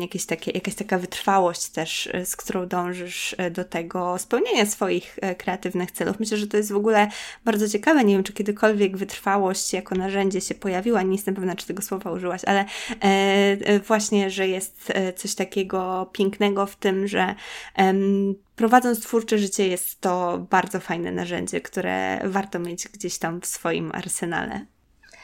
jakieś 0.00 0.26
takie, 0.26 0.50
jakaś 0.50 0.74
taka 0.74 0.98
wytrwałość 0.98 1.68
też, 1.68 2.08
z 2.24 2.36
którą 2.36 2.66
dążysz 2.66 3.36
do 3.50 3.64
tego 3.64 4.18
spełnienia 4.18 4.66
swoich 4.66 5.18
kreatywnych 5.38 5.90
celów. 5.90 6.20
Myślę, 6.20 6.36
że 6.36 6.46
to 6.46 6.56
jest 6.56 6.72
w 6.72 6.76
ogóle 6.76 7.08
bardzo 7.44 7.68
ciekawe. 7.68 8.04
Nie 8.04 8.14
wiem, 8.14 8.24
czy 8.24 8.32
kiedykolwiek 8.32 8.96
wytrwałość 8.96 9.61
jako 9.72 9.94
narzędzie 9.94 10.40
się 10.40 10.54
pojawiła. 10.54 11.02
Nie 11.02 11.12
jestem 11.12 11.34
pewna, 11.34 11.56
czy 11.56 11.66
tego 11.66 11.82
słowa 11.82 12.10
użyłaś, 12.10 12.44
ale 12.44 12.60
e, 12.60 12.66
e, 13.04 13.80
właśnie, 13.80 14.30
że 14.30 14.48
jest 14.48 14.92
e, 14.94 15.12
coś 15.12 15.34
takiego 15.34 16.10
pięknego 16.12 16.66
w 16.66 16.76
tym, 16.76 17.08
że 17.08 17.34
prowadząc 18.56 19.00
twórcze 19.00 19.38
życie 19.38 19.68
jest 19.68 20.00
to 20.00 20.46
bardzo 20.50 20.80
fajne 20.80 21.12
narzędzie, 21.12 21.60
które 21.60 22.20
warto 22.24 22.58
mieć 22.58 22.88
gdzieś 22.88 23.18
tam 23.18 23.40
w 23.40 23.46
swoim 23.46 23.90
arsenale. 23.94 24.66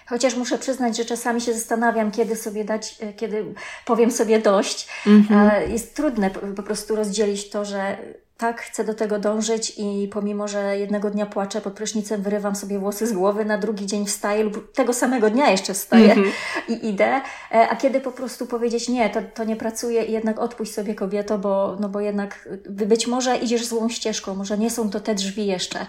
Chociaż 0.07 0.36
muszę 0.36 0.59
przyznać, 0.59 0.97
że 0.97 1.05
czasami 1.05 1.41
się 1.41 1.55
zastanawiam, 1.55 2.11
kiedy 2.11 2.36
sobie 2.36 2.64
dać, 2.64 2.99
kiedy 3.16 3.55
powiem 3.86 4.11
sobie 4.11 4.39
dość. 4.39 4.89
Mm 5.07 5.22
-hmm. 5.22 5.70
Jest 5.70 5.97
trudne 5.97 6.30
po 6.30 6.62
prostu 6.62 6.97
rozdzielić 6.97 7.51
to, 7.51 7.64
że 7.64 7.99
tak, 8.39 8.61
chcę 8.61 8.84
do 8.84 8.95
tego 8.95 9.18
dążyć 9.18 9.72
i 9.76 10.09
pomimo, 10.12 10.49
że 10.49 10.78
jednego 10.78 11.11
dnia 11.11 11.26
płaczę 11.26 11.61
pod 11.61 11.72
prysznicem, 11.72 12.22
wyrywam 12.22 12.57
sobie 12.57 12.78
włosy 12.78 13.07
z 13.07 13.12
głowy, 13.12 13.45
na 13.45 13.59
drugi 13.59 13.86
dzień 13.86 14.07
wstaję 14.07 14.45
lub 14.45 14.72
tego 14.72 14.93
samego 14.93 15.30
dnia 15.30 15.51
jeszcze 15.51 15.74
wstaję 15.74 16.12
mm 16.12 16.24
-hmm. 16.24 16.32
i 16.68 16.89
idę, 16.89 17.20
e, 17.53 17.68
a 17.68 17.76
kiedy 17.76 18.01
po 18.01 18.12
prostu 18.12 18.47
powiedzieć 18.47 18.89
nie, 18.89 19.11
to, 19.11 19.20
to 19.34 19.45
nie 19.45 19.57
pracuje 19.57 20.05
i 20.05 20.12
jednak 20.12 20.39
odpuść 20.39 20.74
sobie 20.74 20.95
kobieto, 20.95 21.39
bo, 21.39 21.76
no 21.80 21.89
bo 21.89 22.01
jednak 22.01 22.49
być 22.70 23.07
może 23.07 23.36
idziesz 23.36 23.66
złą 23.66 23.89
ścieżką, 23.89 24.34
może 24.34 24.59
nie 24.59 24.70
są 24.70 24.91
to 24.91 25.01
te 25.01 25.14
drzwi 25.14 25.47
jeszcze. 25.47 25.86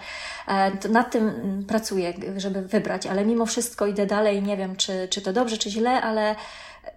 E, 0.48 0.72
to 0.72 0.90
nad 0.90 1.12
tym 1.12 1.32
pracuję, 1.68 2.14
żeby 2.38 2.62
wybrać, 2.62 3.08
ale 3.08 3.26
mimo 3.26 3.46
wszystko 3.46 3.88
idę 3.88 4.06
dalej, 4.06 4.44
nie 4.44 4.58
wiem 4.58 4.76
czy, 4.76 5.08
czy 5.10 5.22
to 5.22 5.34
dobrze, 5.34 5.58
czy 5.58 5.70
źle, 5.70 6.02
ale 6.02 6.36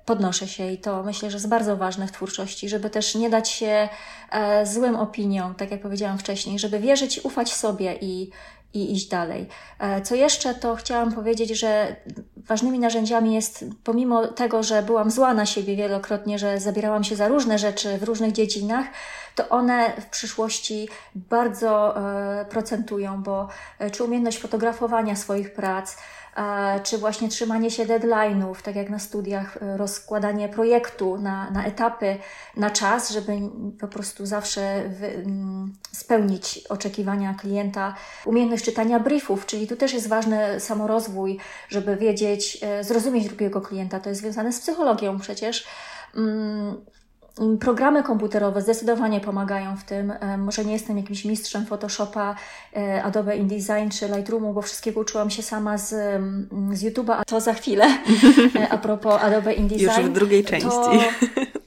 podnoszę 0.05 0.49
się 0.49 0.73
i 0.73 0.79
to 0.79 1.03
myślę, 1.03 1.31
że 1.31 1.37
jest 1.37 1.49
bardzo 1.49 1.77
ważne 1.77 2.07
w 2.07 2.13
twórczości, 2.13 2.69
żeby 2.69 2.91
też 2.91 3.15
nie 3.15 3.31
dać 3.31 3.49
się 3.49 3.89
e, 4.31 4.67
złym 4.67 4.97
opiniom, 4.97 5.55
tak 5.55 5.71
jak 5.71 5.83
powiedziałam 5.83 6.19
wcześniej, 6.19 6.59
żeby 6.59 6.79
wierzyć, 6.79 7.21
ufać 7.25 7.53
sobie 7.53 7.99
i, 8.01 8.31
i 8.75 8.93
iść 8.93 9.09
dalej. 9.09 9.47
E, 9.79 10.03
co 10.03 10.15
jeszcze, 10.15 10.55
to 10.55 10.77
chciałam 10.77 11.13
powiedzieć, 11.13 11.51
że 11.51 11.97
ważnymi 12.37 12.79
narzędziami 12.79 13.35
jest, 13.35 13.65
pomimo 13.85 14.27
tego, 14.27 14.63
że 14.63 14.83
byłam 14.83 15.11
zła 15.11 15.35
na 15.35 15.47
siebie 15.47 15.77
wielokrotnie, 15.77 16.39
że 16.39 16.61
zabierałam 16.61 17.05
się 17.05 17.17
za 17.17 17.29
różne 17.29 17.59
rzeczy 17.59 17.99
w 17.99 18.03
różnych 18.03 18.33
dziedzinach, 18.33 18.87
to 19.35 19.49
one 19.49 20.01
w 20.01 20.07
przyszłości 20.07 20.89
bardzo 21.15 21.97
e, 21.97 22.45
procentują, 22.45 23.23
bo 23.23 23.49
e, 23.79 23.91
czy 23.91 24.05
umiejętność 24.05 24.39
fotografowania 24.39 25.17
swoich 25.17 25.55
prac, 25.55 25.97
czy 26.83 26.99
właśnie 26.99 27.29
trzymanie 27.29 27.71
się 27.71 27.87
deadline'ów, 27.87 28.63
tak 28.63 28.77
jak 28.77 28.91
na 28.91 28.99
studiach, 28.99 29.57
e, 29.63 29.77
rozkładanie 29.77 30.49
projektu 30.49 31.19
na, 31.19 31.51
na 31.51 31.65
etapy, 31.65 32.17
na 32.57 32.71
czas, 32.71 33.11
żeby 33.11 33.33
po 33.81 33.89
prostu 33.89 34.27
zawsze 34.27 34.83
wy, 34.89 35.07
mm, 35.07 35.73
spełnić 35.93 36.67
oczekiwania 36.69 37.35
klienta. 37.35 37.95
Umiejętność 38.25 38.65
czytania 38.65 39.01
briefów, 39.01 39.47
czyli 39.47 39.67
tu 39.67 39.77
też 39.77 39.93
jest 39.93 40.09
ważny 40.09 40.61
samorozwój, 40.61 41.39
żeby 41.69 41.97
wiedzieć, 41.97 42.59
e, 42.63 42.85
zrozumieć 42.85 43.29
drugiego 43.29 43.61
klienta. 43.61 44.01
To 44.01 44.09
jest 44.09 44.21
związane 44.21 44.53
z 44.53 44.61
psychologią 44.61 45.19
przecież. 45.19 45.67
Programy 47.61 48.03
komputerowe 48.03 48.63
zdecydowanie 48.63 49.21
pomagają 49.21 49.77
w 49.77 49.85
tym. 49.85 50.11
E, 50.11 50.39
może 50.39 50.65
nie 50.65 50.73
jestem 50.73 50.97
jakimś 50.97 51.25
mistrzem 51.25 51.67
Photoshopa, 51.67 52.35
e, 52.77 53.03
Adobe 53.03 53.37
InDesign 53.37 53.89
czy 53.91 54.09
Lightroomu, 54.09 54.53
bo 54.53 54.63
wszystkiego 54.63 55.01
uczyłam 55.01 55.31
się 55.31 55.43
sama 55.43 55.79
z, 55.79 55.93
mm, 55.93 56.77
z 56.77 56.85
YouTube'a, 56.85 57.15
a 57.19 57.25
to 57.25 57.41
za 57.41 57.55
chwilę. 57.55 57.87
E, 58.57 58.69
a 58.69 58.79
propos 58.79 59.23
Adobe 59.23 59.53
InDesign. 59.55 60.01
Już 60.01 60.11
w 60.11 60.13
drugiej 60.13 60.45
części. 60.45 60.69
To, 60.69 60.93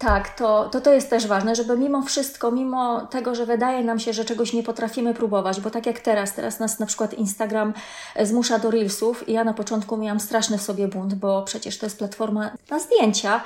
tak, 0.00 0.34
to, 0.34 0.68
to 0.68 0.80
to 0.80 0.92
jest 0.92 1.10
też 1.10 1.26
ważne, 1.26 1.54
żeby 1.54 1.76
mimo 1.76 2.02
wszystko, 2.02 2.50
mimo 2.50 3.00
tego, 3.00 3.34
że 3.34 3.46
wydaje 3.46 3.84
nam 3.84 3.98
się, 3.98 4.12
że 4.12 4.24
czegoś 4.24 4.52
nie 4.52 4.62
potrafimy 4.62 5.14
próbować, 5.14 5.60
bo 5.60 5.70
tak 5.70 5.86
jak 5.86 6.00
teraz, 6.00 6.34
teraz 6.34 6.60
nas 6.60 6.78
na 6.78 6.86
przykład 6.86 7.14
Instagram 7.14 7.74
zmusza 8.22 8.58
do 8.58 8.70
Reelsów 8.70 9.28
i 9.28 9.32
ja 9.32 9.44
na 9.44 9.54
początku 9.54 9.96
miałam 9.96 10.20
straszny 10.20 10.58
w 10.58 10.62
sobie 10.62 10.88
bunt, 10.88 11.14
bo 11.14 11.42
przecież 11.42 11.78
to 11.78 11.86
jest 11.86 11.98
platforma 11.98 12.50
na 12.70 12.78
zdjęcia, 12.78 13.40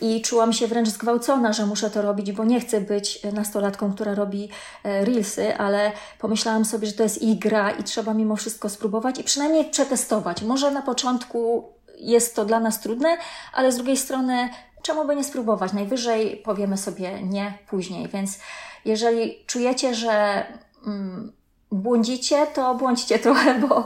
i 0.00 0.22
czułam 0.22 0.52
się 0.52 0.66
wręcz 0.66 0.88
zgwałcona, 0.88 1.52
że 1.52 1.66
muszę 1.66 1.90
to 1.90 2.02
robić, 2.02 2.32
bo 2.32 2.44
nie 2.44 2.60
chcę 2.60 2.80
być 2.80 3.22
nastolatką, 3.32 3.92
która 3.92 4.14
robi 4.14 4.48
e, 4.84 5.04
reelsy, 5.04 5.56
ale 5.56 5.92
pomyślałam 6.18 6.64
sobie, 6.64 6.86
że 6.86 6.92
to 6.92 7.02
jest 7.02 7.22
ich 7.22 7.38
gra 7.38 7.70
i 7.70 7.84
trzeba 7.84 8.14
mimo 8.14 8.36
wszystko 8.36 8.68
spróbować 8.68 9.18
i 9.18 9.24
przynajmniej 9.24 9.70
przetestować. 9.70 10.42
Może 10.42 10.70
na 10.70 10.82
początku 10.82 11.64
jest 11.98 12.36
to 12.36 12.44
dla 12.44 12.60
nas 12.60 12.80
trudne, 12.80 13.16
ale 13.52 13.72
z 13.72 13.76
drugiej 13.76 13.96
strony 13.96 14.48
czemu 14.82 15.06
by 15.06 15.16
nie 15.16 15.24
spróbować? 15.24 15.72
Najwyżej 15.72 16.36
powiemy 16.36 16.76
sobie 16.76 17.22
nie 17.22 17.58
później, 17.68 18.08
więc 18.08 18.38
jeżeli 18.84 19.44
czujecie, 19.46 19.94
że 19.94 20.46
mm, 20.86 21.32
błądzicie, 21.72 22.46
to 22.46 22.74
błądźcie 22.74 23.18
trochę, 23.18 23.58
bo 23.68 23.84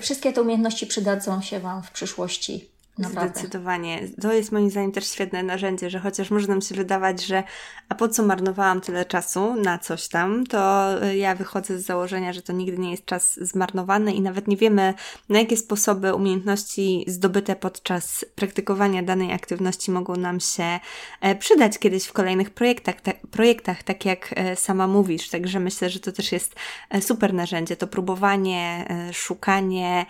wszystkie 0.00 0.32
te 0.32 0.42
umiejętności 0.42 0.86
przydadzą 0.86 1.42
się 1.42 1.60
Wam 1.60 1.82
w 1.82 1.90
przyszłości 1.90 2.75
Naprawdę. 2.98 3.30
Zdecydowanie. 3.30 4.08
To 4.22 4.32
jest 4.32 4.52
moim 4.52 4.70
zdaniem 4.70 4.92
też 4.92 5.08
świetne 5.08 5.42
narzędzie, 5.42 5.90
że 5.90 6.00
chociaż 6.00 6.30
może 6.30 6.48
nam 6.48 6.62
się 6.62 6.74
wydawać, 6.74 7.24
że 7.24 7.42
a 7.88 7.94
po 7.94 8.08
co 8.08 8.22
marnowałam 8.22 8.80
tyle 8.80 9.04
czasu 9.04 9.54
na 9.54 9.78
coś 9.78 10.08
tam, 10.08 10.46
to 10.46 10.92
y, 11.04 11.16
ja 11.16 11.34
wychodzę 11.34 11.78
z 11.78 11.86
założenia, 11.86 12.32
że 12.32 12.42
to 12.42 12.52
nigdy 12.52 12.78
nie 12.78 12.90
jest 12.90 13.04
czas 13.04 13.38
zmarnowany 13.40 14.14
i 14.14 14.20
nawet 14.20 14.48
nie 14.48 14.56
wiemy, 14.56 14.94
na 15.28 15.38
jakie 15.38 15.56
sposoby 15.56 16.14
umiejętności 16.14 17.04
zdobyte 17.08 17.56
podczas 17.56 18.24
praktykowania 18.34 19.02
danej 19.02 19.32
aktywności 19.32 19.90
mogą 19.90 20.16
nam 20.16 20.40
się 20.40 20.80
e, 21.20 21.34
przydać 21.34 21.78
kiedyś 21.78 22.04
w 22.04 22.12
kolejnych 22.12 22.50
projektach, 22.50 23.00
ta, 23.00 23.12
projektach 23.30 23.82
tak 23.82 24.04
jak 24.04 24.34
e, 24.36 24.56
sama 24.56 24.86
mówisz. 24.86 25.28
Także 25.28 25.60
myślę, 25.60 25.90
że 25.90 26.00
to 26.00 26.12
też 26.12 26.32
jest 26.32 26.54
e, 26.90 27.02
super 27.02 27.34
narzędzie, 27.34 27.76
to 27.76 27.86
próbowanie, 27.86 28.86
szukanie, 29.12 30.06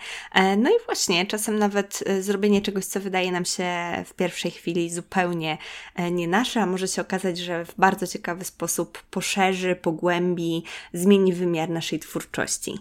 no 0.57 0.69
i 0.69 0.85
właśnie 0.85 1.25
czasem 1.25 1.59
nawet 1.59 2.03
zrobienie 2.19 2.61
czegoś 2.61 2.76
czegoś, 2.77 2.85
co 2.85 2.99
wydaje 2.99 3.31
nam 3.31 3.45
się 3.45 3.65
w 4.05 4.13
pierwszej 4.13 4.51
chwili 4.51 4.89
zupełnie 4.89 5.57
e, 5.95 6.11
nie 6.11 6.27
nasze, 6.27 6.61
a 6.61 6.65
może 6.65 6.87
się 6.87 7.01
okazać, 7.01 7.37
że 7.37 7.65
w 7.65 7.75
bardzo 7.75 8.07
ciekawy 8.07 8.45
sposób 8.45 9.03
poszerzy, 9.11 9.75
pogłębi, 9.75 10.63
zmieni 10.93 11.33
wymiar 11.33 11.69
naszej 11.69 11.99
twórczości. 11.99 12.79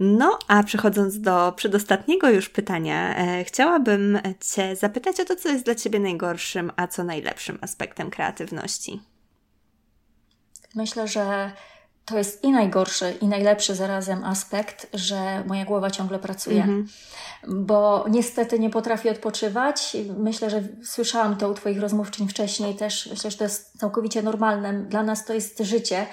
No, 0.00 0.38
a 0.48 0.62
przechodząc 0.62 1.20
do 1.20 1.52
przedostatniego 1.56 2.30
już 2.30 2.48
pytania, 2.48 3.16
e, 3.16 3.44
chciałabym 3.44 4.18
Cię 4.54 4.76
zapytać 4.76 5.20
o 5.20 5.24
to, 5.24 5.36
co 5.36 5.48
jest 5.48 5.64
dla 5.64 5.74
Ciebie 5.74 6.00
najgorszym, 6.00 6.72
a 6.76 6.86
co 6.86 7.04
najlepszym 7.04 7.58
aspektem 7.60 8.10
kreatywności. 8.10 9.00
Myślę, 10.74 11.08
że 11.08 11.52
to 12.04 12.18
jest 12.18 12.44
i 12.44 12.52
najgorszy, 12.52 13.14
i 13.20 13.26
najlepszy 13.26 13.74
zarazem 13.74 14.24
aspekt, 14.24 14.86
że 14.94 15.44
moja 15.46 15.64
głowa 15.64 15.90
ciągle 15.90 16.18
pracuje. 16.18 16.62
-hmm. 16.62 16.84
Bo 17.48 18.04
niestety 18.10 18.58
nie 18.58 18.70
potrafię 18.70 19.10
odpoczywać. 19.10 19.96
Myślę, 20.18 20.50
że 20.50 20.62
słyszałam 20.84 21.36
to 21.36 21.50
u 21.50 21.54
Twoich 21.54 21.80
rozmówczyń 21.80 22.28
wcześniej 22.28 22.74
też. 22.74 23.08
Myślę, 23.10 23.30
że 23.30 23.36
to 23.36 23.44
jest 23.44 23.78
całkowicie 23.78 24.22
normalne. 24.22 24.72
Dla 24.72 25.02
nas 25.02 25.24
to 25.24 25.34
jest 25.34 25.58
życie. 25.58 26.06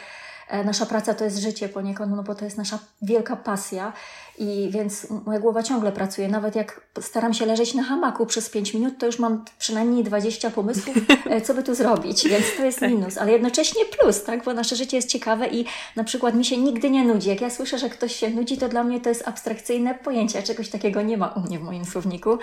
E, 0.49 0.63
nasza 0.63 0.85
praca 0.85 1.13
to 1.13 1.23
jest 1.23 1.37
życie 1.37 1.69
poniekąd, 1.69 2.15
no 2.15 2.23
bo 2.23 2.35
to 2.35 2.45
jest 2.45 2.57
nasza 2.57 2.79
wielka 3.01 3.35
pasja 3.35 3.93
i 4.37 4.69
więc 4.71 5.07
moja 5.25 5.39
głowa 5.39 5.63
ciągle 5.63 5.91
pracuje. 5.91 6.27
Nawet 6.27 6.55
jak 6.55 6.81
staram 7.01 7.33
się 7.33 7.45
leżeć 7.45 7.73
na 7.73 7.83
hamaku 7.83 8.25
przez 8.25 8.49
5 8.49 8.73
minut, 8.73 8.93
to 8.97 9.05
już 9.05 9.19
mam 9.19 9.45
przynajmniej 9.59 10.03
20 10.03 10.49
pomysłów, 10.49 10.95
e, 11.29 11.41
co 11.41 11.53
by 11.53 11.63
tu 11.63 11.75
zrobić, 11.75 12.27
więc 12.27 12.45
to 12.57 12.65
jest 12.65 12.79
tak. 12.79 12.89
minus, 12.89 13.17
ale 13.17 13.31
jednocześnie 13.31 13.85
plus, 13.85 14.23
tak? 14.23 14.43
Bo 14.43 14.53
nasze 14.53 14.75
życie 14.75 14.97
jest 14.97 15.09
ciekawe 15.09 15.47
i 15.47 15.65
na 15.95 16.03
przykład 16.03 16.35
mi 16.35 16.45
się 16.45 16.57
nigdy 16.57 16.89
nie 16.89 17.05
nudzi. 17.05 17.29
Jak 17.29 17.41
ja 17.41 17.49
słyszę, 17.49 17.79
że 17.79 17.89
ktoś 17.89 18.15
się 18.15 18.29
nudzi, 18.29 18.57
to 18.57 18.69
dla 18.69 18.83
mnie 18.83 19.01
to 19.01 19.09
jest 19.09 19.27
abstrakcyjne 19.27 19.95
pojęcie, 19.95 20.43
czegoś 20.43 20.69
takiego 20.69 21.01
nie 21.01 21.17
ma 21.17 21.27
u 21.27 21.39
mnie 21.39 21.59
w 21.59 21.63
moim 21.63 21.85
słowniku. 21.85 22.39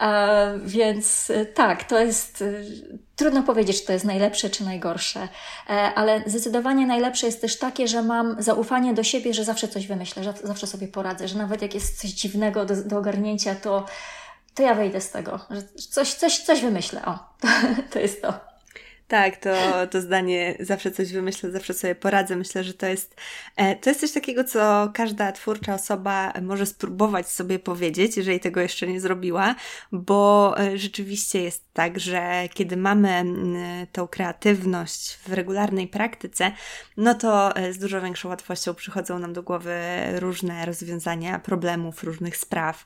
E, 0.00 0.58
więc 0.64 1.30
e, 1.30 1.46
tak, 1.46 1.84
to 1.84 2.00
jest 2.00 2.42
e, 2.42 2.46
trudno 3.16 3.42
powiedzieć, 3.42 3.80
czy 3.80 3.86
to 3.86 3.92
jest 3.92 4.04
najlepsze, 4.04 4.50
czy 4.50 4.64
najgorsze, 4.64 5.28
ale 5.94 6.22
zdecydowanie 6.26 6.86
najlepsze 6.86 7.26
jest 7.26 7.40
też 7.40 7.58
takie, 7.58 7.88
że 7.88 8.02
mam 8.02 8.42
zaufanie 8.42 8.94
do 8.94 9.02
siebie, 9.02 9.34
że 9.34 9.44
zawsze 9.44 9.68
coś 9.68 9.86
wymyślę, 9.86 10.24
że 10.24 10.34
zawsze 10.42 10.66
sobie 10.66 10.88
poradzę, 10.88 11.28
że 11.28 11.38
nawet 11.38 11.62
jak 11.62 11.74
jest 11.74 12.00
coś 12.00 12.10
dziwnego 12.10 12.64
do, 12.64 12.76
do 12.84 12.98
ogarnięcia, 12.98 13.54
to, 13.54 13.86
to 14.54 14.62
ja 14.62 14.74
wejdę 14.74 15.00
z 15.00 15.10
tego, 15.10 15.40
że 15.50 15.62
coś, 15.90 16.14
coś, 16.14 16.38
coś 16.38 16.60
wymyślę. 16.60 17.04
O, 17.04 17.18
to, 17.40 17.48
to 17.92 17.98
jest 17.98 18.22
to. 18.22 18.51
Tak, 19.12 19.36
to, 19.36 19.50
to 19.90 20.00
zdanie 20.00 20.54
zawsze 20.60 20.90
coś 20.90 21.12
wymyślę, 21.12 21.50
zawsze 21.50 21.74
sobie 21.74 21.94
poradzę. 21.94 22.36
Myślę, 22.36 22.64
że 22.64 22.74
to 22.74 22.86
jest, 22.86 23.16
e, 23.56 23.76
to 23.76 23.90
jest 23.90 24.00
coś 24.00 24.12
takiego, 24.12 24.44
co 24.44 24.90
każda 24.94 25.32
twórcza 25.32 25.74
osoba 25.74 26.32
może 26.42 26.66
spróbować 26.66 27.28
sobie 27.28 27.58
powiedzieć, 27.58 28.16
jeżeli 28.16 28.40
tego 28.40 28.60
jeszcze 28.60 28.86
nie 28.86 29.00
zrobiła, 29.00 29.54
bo 29.92 30.54
e, 30.58 30.78
rzeczywiście 30.78 31.42
jest 31.42 31.64
tak, 31.72 32.00
że 32.00 32.48
kiedy 32.54 32.76
mamy 32.76 33.24
tą 33.92 34.08
kreatywność 34.08 35.14
w 35.16 35.32
regularnej 35.32 35.88
praktyce, 35.88 36.52
no 36.96 37.14
to 37.14 37.56
e, 37.56 37.72
z 37.72 37.78
dużo 37.78 38.00
większą 38.00 38.28
łatwością 38.28 38.74
przychodzą 38.74 39.18
nam 39.18 39.32
do 39.32 39.42
głowy 39.42 39.76
różne 40.12 40.66
rozwiązania 40.66 41.38
problemów, 41.38 42.04
różnych 42.04 42.36
spraw, 42.36 42.84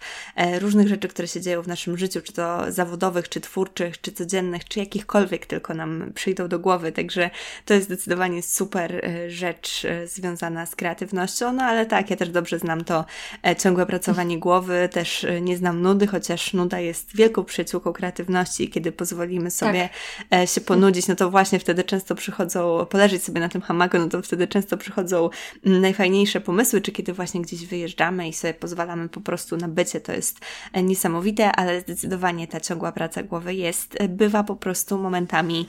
różnych 0.59 0.89
rzeczy, 0.89 1.09
które 1.09 1.29
się 1.29 1.41
dzieją 1.41 1.63
w 1.63 1.69
naszym 1.69 1.99
życiu, 1.99 2.21
czy 2.23 2.33
to 2.33 2.73
zawodowych, 2.73 3.29
czy 3.29 3.41
twórczych, 3.41 4.01
czy 4.01 4.13
codziennych, 4.13 4.65
czy 4.65 4.81
jakichkolwiek 4.81 5.47
tylko 5.47 5.75
nam 5.75 6.13
przyjdą 6.17 6.49
do 6.49 6.59
głowy, 6.59 6.93
także 6.93 7.31
to 7.65 7.75
jest 7.75 7.87
zdecydowanie 7.87 8.43
super 8.43 9.05
e, 9.05 9.31
rzecz 9.31 9.85
e, 9.85 10.07
związana 10.07 10.67
z 10.67 10.77
kreatywnością, 10.77 11.53
no 11.53 11.63
ale 11.63 11.87
tak, 11.87 12.11
ja 12.11 12.17
też 12.17 12.29
dobrze 12.29 12.59
znam 12.59 12.85
to 12.85 13.05
e, 13.47 13.57
ciągłe 13.57 13.87
pracowanie 13.87 14.39
głowy, 14.39 14.89
też 14.93 15.27
nie 15.41 15.57
znam 15.57 15.83
nudy, 15.83 16.07
chociaż 16.07 16.53
nuda 16.53 16.81
jest 16.81 17.17
wielką 17.17 17.45
przyjaciółką 17.45 17.93
kreatywności 17.93 18.71
kiedy 18.71 18.93
pozwolimy 18.93 19.51
sobie 19.51 19.89
tak. 20.31 20.49
się 20.49 20.61
ponudzić, 20.61 21.09
no 21.09 21.17
to 21.17 21.31
właśnie 21.31 21.59
wtedy 21.59 21.85
często 21.85 22.15
przychodzą, 22.15 22.87
poleżeć 22.91 23.25
sobie 23.25 23.41
na 23.41 23.49
tym 23.49 23.61
hamaku, 23.61 23.99
no 23.99 24.09
to 24.09 24.23
wtedy 24.23 24.49
często 24.49 24.77
przychodzą 24.77 25.31
mm, 25.67 25.81
najfajniejsze 25.81 26.41
pomysły, 26.41 26.81
czy 26.81 26.93
kiedy 26.93 27.13
właśnie 27.13 27.43
gdzieś 27.43 27.67
wyjeżdżamy 27.67 28.29
i 28.29 28.33
sobie 28.33 28.55
pozwalamy 28.55 29.09
po 29.09 29.21
prostu 29.21 29.57
na 29.57 29.69
bycie, 29.69 30.01
to 30.01 30.13
jest 30.13 30.41
niesamowite, 30.83 31.53
ale 31.53 31.81
zdecydowanie 31.81 32.49
ta 32.49 32.61
ciągła 32.61 32.93
praca 32.93 33.23
głowy 33.23 33.55
jest, 33.55 33.97
bywa 34.09 34.45
po 34.45 34.57
prostu 34.57 34.99
momentami 34.99 35.69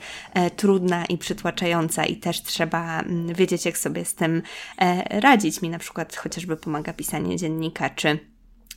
trudna 0.56 1.06
i 1.06 1.18
przytłaczająca 1.18 2.06
i 2.06 2.18
też 2.18 2.44
trzeba 2.44 3.00
mm, 3.00 3.34
wiedzieć, 3.34 3.66
jak 3.66 3.78
sobie 3.78 4.06
z 4.06 4.16
tym 4.16 4.42
e, 4.82 5.20
radzić. 5.20 5.62
Mi 5.62 5.70
na 5.70 5.80
przykład 5.80 6.16
chociażby 6.16 6.58
pomaga 6.58 6.94
pisanie 6.94 7.38
dziennika, 7.38 7.90
czy 7.90 8.20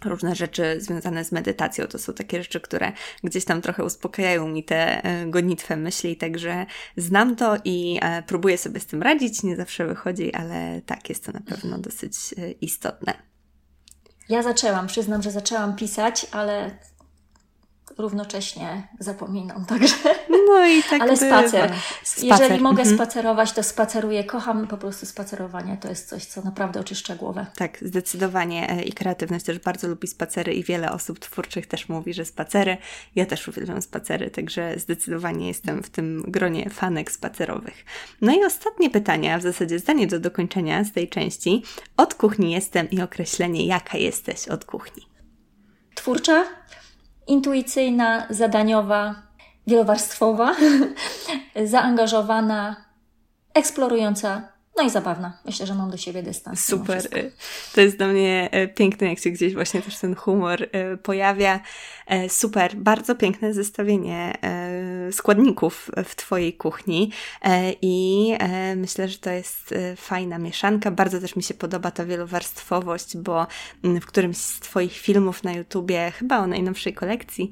różne 0.04 0.34
rzeczy 0.34 0.80
związane 0.80 1.24
z 1.24 1.32
medytacją. 1.32 1.86
To 1.86 1.98
są 1.98 2.12
takie 2.12 2.42
rzeczy, 2.42 2.60
które 2.60 2.92
gdzieś 3.24 3.44
tam 3.44 3.60
trochę 3.62 3.84
uspokajają 3.84 4.48
mi 4.48 4.64
te 4.64 5.04
e, 5.04 5.26
gonitwe 5.26 5.76
myśli, 5.76 6.16
także 6.16 6.66
znam 6.96 7.36
to 7.36 7.56
i 7.64 8.00
próbuję 8.26 8.58
sobie 8.58 8.80
z 8.80 8.86
tym 8.86 9.02
radzić. 9.02 9.42
Nie 9.42 9.56
zawsze 9.56 9.86
wychodzi, 9.86 10.34
ale 10.34 10.80
tak, 10.86 11.08
jest 11.08 11.24
to 11.24 11.32
na 11.32 11.40
pewno 11.40 11.78
dosyć 11.78 12.14
istotne. 12.60 13.30
Ja 14.28 14.42
zaczęłam, 14.42 14.86
przyznam, 14.86 15.22
że 15.22 15.30
zaczęłam 15.30 15.76
pisać, 15.76 16.26
ale 16.32 16.78
równocześnie 17.98 18.88
zapominam, 18.98 19.64
także. 19.66 19.94
No 20.48 20.66
i 20.66 20.82
tak 20.82 21.02
Ale 21.02 21.16
spacer. 21.16 21.72
spacer. 22.04 22.40
Jeżeli 22.40 22.62
mogę 22.62 22.82
mhm. 22.82 22.96
spacerować, 22.96 23.52
to 23.52 23.62
spaceruję. 23.62 24.24
Kocham 24.24 24.66
po 24.66 24.76
prostu 24.76 25.06
spacerowanie. 25.06 25.76
To 25.80 25.88
jest 25.88 26.08
coś, 26.08 26.24
co 26.24 26.42
naprawdę 26.42 26.80
oczyszcza 26.80 27.16
głowę. 27.16 27.46
Tak, 27.56 27.78
zdecydowanie. 27.82 28.70
E, 28.70 28.82
I 28.82 28.92
kreatywność 28.92 29.44
też 29.44 29.58
bardzo 29.58 29.88
lubi 29.88 30.08
spacery 30.08 30.54
i 30.54 30.64
wiele 30.64 30.92
osób 30.92 31.18
twórczych 31.18 31.66
też 31.66 31.88
mówi, 31.88 32.14
że 32.14 32.24
spacery. 32.24 32.76
Ja 33.14 33.26
też 33.26 33.48
uwielbiam 33.48 33.82
spacery, 33.82 34.30
także 34.30 34.74
zdecydowanie 34.78 35.48
jestem 35.48 35.82
w 35.82 35.90
tym 35.90 36.24
gronie 36.28 36.70
fanek 36.70 37.12
spacerowych. 37.12 37.84
No 38.20 38.32
i 38.32 38.44
ostatnie 38.44 38.90
pytanie, 38.90 39.34
a 39.34 39.38
w 39.38 39.42
zasadzie 39.42 39.78
zdanie 39.78 40.06
do 40.06 40.20
dokończenia 40.20 40.84
z 40.84 40.92
tej 40.92 41.08
części. 41.08 41.62
Od 41.96 42.14
kuchni 42.14 42.52
jestem 42.52 42.90
i 42.90 43.02
określenie, 43.02 43.66
jaka 43.66 43.98
jesteś 43.98 44.48
od 44.48 44.64
kuchni. 44.64 45.10
Twórcza, 45.94 46.44
intuicyjna, 47.30 48.26
zadaniowa, 48.30 49.14
wielowarstwowa, 49.66 50.54
zaangażowana, 51.72 52.76
eksplorująca 53.54 54.49
no 54.76 54.86
i 54.86 54.90
zabawna. 54.90 55.38
Myślę, 55.44 55.66
że 55.66 55.74
mam 55.74 55.90
do 55.90 55.96
siebie 55.96 56.22
dystans. 56.22 56.64
Super. 56.64 57.02
To 57.74 57.80
jest 57.80 57.96
dla 57.96 58.06
mnie 58.06 58.48
e, 58.52 58.68
piękne, 58.68 59.08
jak 59.08 59.18
się 59.18 59.30
gdzieś 59.30 59.54
właśnie 59.54 59.82
też 59.82 59.98
ten 59.98 60.14
humor 60.14 60.62
e, 60.62 60.96
pojawia. 60.96 61.60
Super. 62.28 62.76
Bardzo 62.76 63.14
piękne 63.14 63.54
zestawienie 63.54 64.38
składników 65.12 65.90
w 66.04 66.14
Twojej 66.14 66.52
kuchni 66.52 67.12
i 67.82 68.34
myślę, 68.76 69.08
że 69.08 69.18
to 69.18 69.30
jest 69.30 69.74
fajna 69.96 70.38
mieszanka. 70.38 70.90
Bardzo 70.90 71.20
też 71.20 71.36
mi 71.36 71.42
się 71.42 71.54
podoba 71.54 71.90
ta 71.90 72.04
wielowarstwowość, 72.04 73.16
bo 73.16 73.46
w 73.82 74.06
którymś 74.06 74.36
z 74.36 74.60
Twoich 74.60 74.92
filmów 74.92 75.44
na 75.44 75.52
YouTubie, 75.52 76.12
chyba 76.18 76.38
o 76.38 76.46
najnowszej 76.46 76.94
kolekcji, 76.94 77.50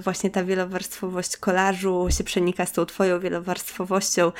właśnie 0.00 0.30
ta 0.30 0.44
wielowarstwowość 0.44 1.36
kolażu 1.36 2.06
się 2.10 2.24
przenika 2.24 2.66
z 2.66 2.72
tą 2.72 2.86
Twoją 2.86 3.20
wielowarstwowością 3.20 4.32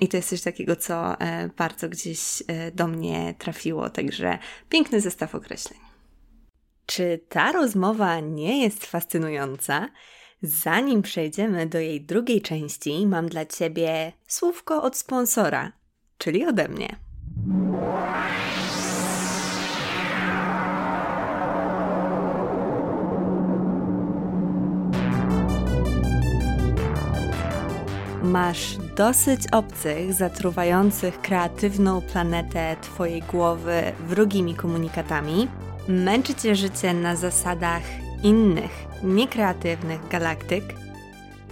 i 0.00 0.08
to 0.08 0.16
jest 0.16 0.28
coś 0.28 0.42
takiego, 0.42 0.76
co 0.76 1.05
E, 1.14 1.48
bardzo 1.48 1.88
gdzieś 1.88 2.42
e, 2.46 2.70
do 2.72 2.86
mnie 2.86 3.34
trafiło, 3.38 3.90
także 3.90 4.38
piękny 4.68 5.00
zestaw 5.00 5.34
określeń. 5.34 5.80
Czy 6.86 7.20
ta 7.28 7.52
rozmowa 7.52 8.20
nie 8.20 8.62
jest 8.62 8.86
fascynująca? 8.86 9.88
Zanim 10.42 11.02
przejdziemy 11.02 11.66
do 11.66 11.78
jej 11.78 12.00
drugiej 12.00 12.42
części, 12.42 13.06
mam 13.06 13.28
dla 13.28 13.46
Ciebie 13.46 14.12
słówko 14.28 14.82
od 14.82 14.96
sponsora, 14.96 15.72
czyli 16.18 16.46
ode 16.46 16.68
mnie. 16.68 16.96
Masz 28.22 28.76
dosyć 28.96 29.40
obcych, 29.52 30.12
zatruwających 30.12 31.20
kreatywną 31.20 32.00
planetę 32.00 32.76
Twojej 32.80 33.22
głowy 33.22 33.82
wrogimi 34.08 34.54
komunikatami? 34.54 35.48
Męczy 35.88 36.34
Cię 36.34 36.56
życie 36.56 36.94
na 36.94 37.16
zasadach 37.16 37.82
innych, 38.22 38.86
niekreatywnych 39.02 40.08
galaktyk? 40.08 40.64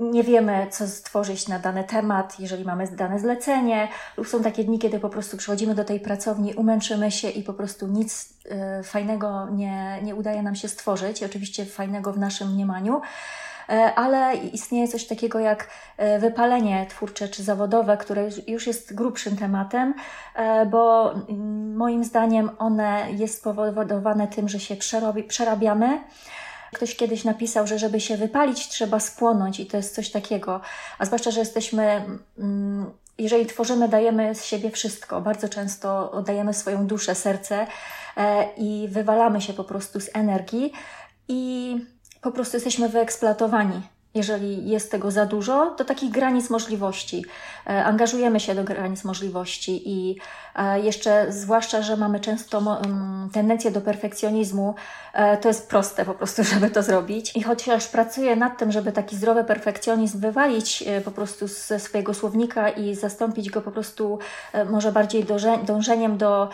nie 0.00 0.22
wiemy, 0.22 0.66
co 0.70 0.88
stworzyć 0.88 1.48
na 1.48 1.58
dany 1.58 1.84
temat, 1.84 2.40
jeżeli 2.40 2.64
mamy 2.64 2.86
dane 2.86 3.18
zlecenie, 3.18 3.88
lub 4.16 4.28
są 4.28 4.42
takie 4.42 4.64
dni, 4.64 4.78
kiedy 4.78 5.00
po 5.00 5.08
prostu 5.08 5.36
przychodzimy 5.36 5.74
do 5.74 5.84
tej 5.84 6.00
pracowni, 6.00 6.54
umęczymy 6.54 7.10
się 7.10 7.30
i 7.30 7.42
po 7.42 7.52
prostu 7.52 7.86
nic 7.86 8.34
y, 8.80 8.82
fajnego 8.82 9.48
nie, 9.50 10.02
nie 10.02 10.14
udaje 10.14 10.42
nam 10.42 10.54
się 10.54 10.68
stworzyć, 10.68 11.22
oczywiście 11.22 11.64
fajnego 11.64 12.12
w 12.12 12.18
naszym 12.18 12.54
mniemaniu. 12.54 13.00
E, 13.68 13.94
ale 13.94 14.36
istnieje 14.36 14.88
coś 14.88 15.06
takiego 15.06 15.38
jak 15.38 15.68
e, 15.96 16.18
wypalenie 16.18 16.86
twórcze 16.88 17.28
czy 17.28 17.42
zawodowe, 17.42 17.96
które 17.96 18.28
już 18.46 18.66
jest 18.66 18.94
grubszym 18.94 19.36
tematem, 19.36 19.94
e, 20.34 20.66
bo 20.66 21.12
mm, 21.12 21.76
moim 21.76 22.04
zdaniem 22.04 22.50
one 22.58 23.06
jest 23.12 23.38
spowodowane 23.38 24.28
tym, 24.28 24.48
że 24.48 24.60
się 24.60 24.76
przerabiamy 25.28 26.00
Ktoś 26.74 26.96
kiedyś 26.96 27.24
napisał, 27.24 27.66
że 27.66 27.78
żeby 27.78 28.00
się 28.00 28.16
wypalić, 28.16 28.68
trzeba 28.68 29.00
spłonąć, 29.00 29.60
i 29.60 29.66
to 29.66 29.76
jest 29.76 29.94
coś 29.94 30.10
takiego. 30.10 30.60
A 30.98 31.06
zwłaszcza, 31.06 31.30
że 31.30 31.40
jesteśmy, 31.40 32.04
mm, 32.38 32.90
jeżeli 33.18 33.46
tworzymy, 33.46 33.88
dajemy 33.88 34.34
z 34.34 34.44
siebie 34.44 34.70
wszystko. 34.70 35.20
Bardzo 35.20 35.48
często 35.48 36.10
oddajemy 36.10 36.54
swoją 36.54 36.86
duszę, 36.86 37.14
serce 37.14 37.66
e, 38.16 38.48
i 38.56 38.88
wywalamy 38.90 39.40
się 39.40 39.52
po 39.52 39.64
prostu 39.64 40.00
z 40.00 40.10
energii 40.14 40.72
i 41.28 41.76
po 42.20 42.32
prostu 42.32 42.56
jesteśmy 42.56 42.88
wyeksploatowani 42.88 43.82
jeżeli 44.14 44.68
jest 44.68 44.90
tego 44.90 45.10
za 45.10 45.26
dużo, 45.26 45.74
do 45.78 45.84
takich 45.84 46.10
granic 46.10 46.50
możliwości. 46.50 47.24
E, 47.66 47.84
angażujemy 47.84 48.40
się 48.40 48.54
do 48.54 48.64
granic 48.64 49.04
możliwości 49.04 49.82
i 49.90 50.16
e, 50.56 50.80
jeszcze, 50.80 51.32
zwłaszcza, 51.32 51.82
że 51.82 51.96
mamy 51.96 52.20
często 52.20 52.80
tendencję 53.32 53.70
do 53.70 53.80
perfekcjonizmu, 53.80 54.74
e, 55.12 55.36
to 55.36 55.48
jest 55.48 55.68
proste 55.68 56.04
po 56.04 56.14
prostu, 56.14 56.44
żeby 56.54 56.70
to 56.70 56.82
zrobić. 56.82 57.36
I 57.36 57.42
chociaż 57.42 57.88
pracuję 57.88 58.36
nad 58.36 58.58
tym, 58.58 58.72
żeby 58.72 58.92
taki 58.92 59.16
zdrowy 59.16 59.44
perfekcjonizm 59.44 60.20
wywalić 60.20 60.84
po 61.04 61.10
prostu 61.10 61.46
ze 61.48 61.80
swojego 61.80 62.14
słownika 62.14 62.68
i 62.68 62.94
zastąpić 62.94 63.50
go 63.50 63.60
po 63.60 63.70
prostu 63.70 64.18
może 64.70 64.92
bardziej 64.92 65.26
dążeniem 65.64 66.16
do 66.16 66.48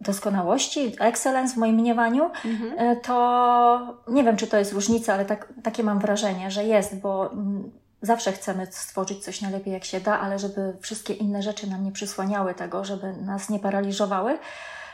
doskonałości, 0.00 0.96
excellence 1.00 1.54
w 1.54 1.56
moim 1.56 1.74
mniemaniu, 1.74 2.30
mhm. 2.44 3.00
to 3.00 3.96
nie 4.08 4.24
wiem, 4.24 4.36
czy 4.36 4.46
to 4.46 4.56
jest 4.56 4.72
różnica, 4.72 5.14
ale 5.14 5.24
tak, 5.24 5.52
takie 5.62 5.82
mam 5.82 5.98
wrażenie, 5.98 6.50
że 6.50 6.64
jest, 6.64 7.00
bo 7.00 7.32
mm, 7.32 7.70
zawsze 8.04 8.32
chcemy 8.32 8.66
stworzyć 8.70 9.24
coś 9.24 9.40
najlepiej 9.40 9.72
jak 9.72 9.84
się 9.84 10.00
da, 10.00 10.20
ale 10.20 10.38
żeby 10.38 10.76
wszystkie 10.80 11.14
inne 11.14 11.42
rzeczy 11.42 11.66
nam 11.70 11.84
nie 11.84 11.92
przysłaniały 11.92 12.54
tego, 12.54 12.84
żeby 12.84 13.12
nas 13.12 13.50
nie 13.50 13.58
paraliżowały. 13.58 14.38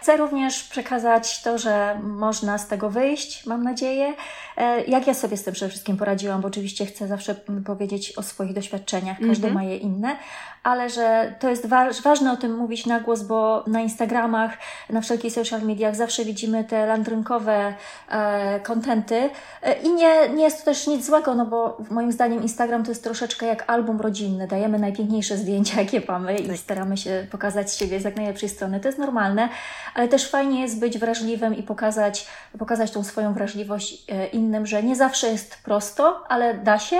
Chcę 0.01 0.17
również 0.17 0.65
przekazać 0.65 1.43
to, 1.43 1.59
że 1.59 2.01
można 2.03 2.59
z 2.59 2.69
tego 2.69 2.91
wyjść, 2.91 3.47
mam 3.47 3.63
nadzieję. 3.63 4.15
E, 4.57 4.85
jak 4.85 5.07
ja 5.07 5.15
sobie 5.15 5.37
z 5.37 5.45
tym 5.45 5.55
przede 5.55 5.69
wszystkim 5.69 5.97
poradziłam, 5.97 6.41
bo 6.41 6.49
oczywiście 6.49 6.87
chcę 6.87 7.09
zawsze 7.09 7.35
powiedzieć 7.65 8.19
o 8.19 8.23
swoich 8.23 8.53
doświadczeniach, 8.53 9.19
każdy 9.19 9.49
mm 9.49 9.51
-hmm. 9.51 9.65
ma 9.65 9.71
je 9.71 9.77
inne, 9.77 10.17
ale 10.63 10.91
że 10.91 11.35
to 11.39 11.49
jest 11.49 11.67
wa 11.67 11.91
ważne 12.03 12.33
o 12.33 12.37
tym 12.37 12.57
mówić 12.57 12.87
na 12.87 13.01
głos, 13.01 13.23
bo 13.23 13.65
na 13.67 13.81
Instagramach, 13.81 14.53
na 14.91 15.01
wszelkich 15.01 15.33
social 15.33 15.63
mediach 15.63 15.97
zawsze 15.97 16.25
widzimy 16.25 16.65
te 16.65 16.87
landrynkowe 16.87 17.75
e, 18.11 18.61
kontenty 18.61 19.31
e, 19.63 19.83
i 19.83 19.95
nie, 19.95 20.29
nie 20.29 20.45
jest 20.45 20.59
to 20.59 20.65
też 20.65 20.87
nic 20.87 21.07
złego, 21.07 21.35
no 21.35 21.47
bo 21.47 21.79
moim 21.91 22.13
zdaniem 22.13 22.43
Instagram 22.43 22.85
to 22.85 22.91
jest 22.91 23.05
troszeczkę 23.05 23.47
jak 23.47 23.65
album 23.71 24.01
rodzinny. 24.01 24.47
Dajemy 24.47 24.79
najpiękniejsze 24.79 25.37
zdjęcia, 25.37 25.81
jakie 25.81 26.03
mamy 26.09 26.37
tak. 26.37 26.47
i 26.47 26.59
staramy 26.59 26.97
się 26.97 27.27
pokazać 27.31 27.75
siebie 27.75 28.01
z 28.01 28.05
jak 28.05 28.17
najlepszej 28.17 28.49
strony. 28.49 28.81
To 28.81 28.89
jest 28.89 28.99
normalne, 28.99 29.49
ale 29.95 30.09
też 30.09 30.31
fajnie 30.31 30.61
jest 30.61 30.81
być 30.81 30.99
wrażliwym 30.99 31.57
i 31.57 31.63
pokazać, 31.63 32.27
pokazać 32.59 32.91
tą 32.91 33.05
swoją 33.05 33.35
wrażliwość 33.35 34.05
e, 34.09 34.27
innym, 34.27 34.67
że 34.67 34.83
nie 34.83 34.97
zawsze 34.97 35.27
jest 35.27 35.63
prosto, 35.63 36.25
ale 36.29 36.55
da 36.55 36.79
się, 36.79 36.97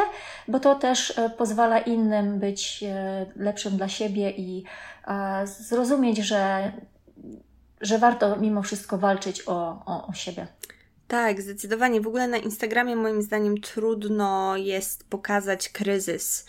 bo 0.49 0.61
to 0.61 0.75
też 0.75 1.19
e, 1.19 1.31
pozwala 1.31 1.79
innym 1.79 2.39
być 2.39 2.85
lepszym 3.37 3.50
lepszym 3.51 3.77
dla 3.77 3.89
siebie 3.89 4.31
i 4.31 4.65
zrozumieć, 5.45 6.19
że, 6.19 6.73
że 7.81 7.99
warto 7.99 8.37
mimo 8.37 8.63
wszystko 8.63 8.99
walczyć 8.99 9.43
o, 9.47 9.83
o, 9.87 10.07
o 10.07 10.13
siebie. 10.13 10.47
Tak, 11.11 11.43
zdecydowanie. 11.43 12.01
W 12.01 12.07
ogóle 12.07 12.29
na 12.29 12.37
Instagramie 12.37 12.97
moim 12.97 13.23
zdaniem 13.23 13.61
trudno 13.61 14.57
jest 14.57 15.09
pokazać 15.09 15.69
kryzys 15.69 16.47
e, 16.47 16.49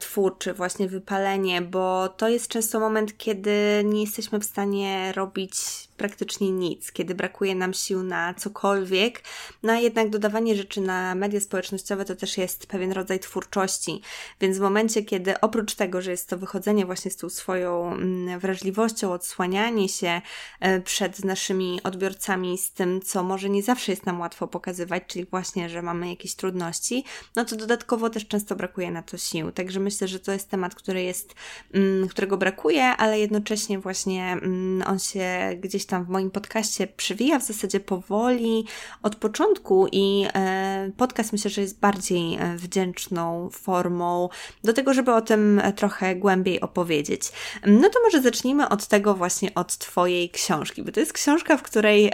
twórczy, 0.00 0.52
właśnie 0.52 0.88
wypalenie, 0.88 1.62
bo 1.62 2.08
to 2.08 2.28
jest 2.28 2.48
często 2.48 2.80
moment, 2.80 3.18
kiedy 3.18 3.82
nie 3.84 4.00
jesteśmy 4.00 4.40
w 4.40 4.44
stanie 4.44 5.12
robić 5.12 5.54
praktycznie 5.96 6.50
nic, 6.50 6.92
kiedy 6.92 7.14
brakuje 7.14 7.54
nam 7.54 7.74
sił 7.74 8.02
na 8.02 8.34
cokolwiek, 8.34 9.22
no 9.62 9.72
a 9.72 9.76
jednak 9.76 10.10
dodawanie 10.10 10.56
rzeczy 10.56 10.80
na 10.80 11.14
media 11.14 11.40
społecznościowe 11.40 12.04
to 12.04 12.16
też 12.16 12.38
jest 12.38 12.66
pewien 12.66 12.92
rodzaj 12.92 13.20
twórczości, 13.20 14.00
więc 14.40 14.58
w 14.58 14.60
momencie, 14.60 15.02
kiedy 15.02 15.40
oprócz 15.40 15.74
tego, 15.74 16.02
że 16.02 16.10
jest 16.10 16.28
to 16.28 16.38
wychodzenie 16.38 16.86
właśnie 16.86 17.10
z 17.10 17.16
tą 17.16 17.28
swoją 17.28 17.92
mm, 17.92 18.40
wrażliwością, 18.40 19.12
odsłanianie 19.12 19.88
się 19.88 20.20
e, 20.60 20.80
przed 20.80 21.24
naszymi 21.24 21.80
odbiorcami 21.84 22.58
z 22.58 22.72
tym, 22.72 23.00
co 23.02 23.22
może 23.22 23.50
nie 23.50 23.62
zawsze 23.62 23.92
jest 23.92 24.06
nam 24.06 24.20
łatwo 24.20 24.48
pokazywać, 24.48 25.02
czyli 25.06 25.24
właśnie, 25.24 25.68
że 25.68 25.82
mamy 25.82 26.08
jakieś 26.08 26.34
trudności, 26.34 27.04
no 27.36 27.44
to 27.44 27.56
dodatkowo 27.56 28.10
też 28.10 28.28
często 28.28 28.56
brakuje 28.56 28.90
na 28.90 29.02
to 29.02 29.18
sił. 29.18 29.45
Także 29.52 29.80
myślę, 29.80 30.08
że 30.08 30.20
to 30.20 30.32
jest 30.32 30.50
temat, 30.50 30.74
który 30.74 31.02
jest, 31.02 31.34
mm, 31.74 32.08
którego 32.08 32.36
brakuje, 32.36 32.84
ale 32.84 33.20
jednocześnie 33.20 33.78
właśnie 33.78 34.32
mm, 34.32 34.82
on 34.86 34.98
się 34.98 35.26
gdzieś 35.60 35.86
tam 35.86 36.04
w 36.04 36.08
moim 36.08 36.30
podcaście 36.30 36.86
przywija 36.86 37.38
w 37.38 37.44
zasadzie 37.44 37.80
powoli 37.80 38.64
od 39.02 39.16
początku 39.16 39.88
i 39.92 40.26
e, 40.34 40.90
podcast 40.96 41.32
myślę, 41.32 41.50
że 41.50 41.60
jest 41.60 41.80
bardziej 41.80 42.34
e, 42.34 42.56
wdzięczną 42.56 43.50
formą 43.52 44.28
do 44.64 44.72
tego, 44.72 44.94
żeby 44.94 45.14
o 45.14 45.20
tym 45.20 45.62
trochę 45.76 46.16
głębiej 46.16 46.60
opowiedzieć. 46.60 47.22
No 47.66 47.88
to 47.88 48.00
może 48.04 48.22
zacznijmy 48.22 48.68
od 48.68 48.86
tego 48.86 49.14
właśnie 49.14 49.54
od 49.54 49.78
Twojej 49.78 50.30
książki, 50.30 50.82
bo 50.82 50.92
to 50.92 51.00
jest 51.00 51.12
książka, 51.12 51.56
w 51.56 51.62
której 51.62 52.12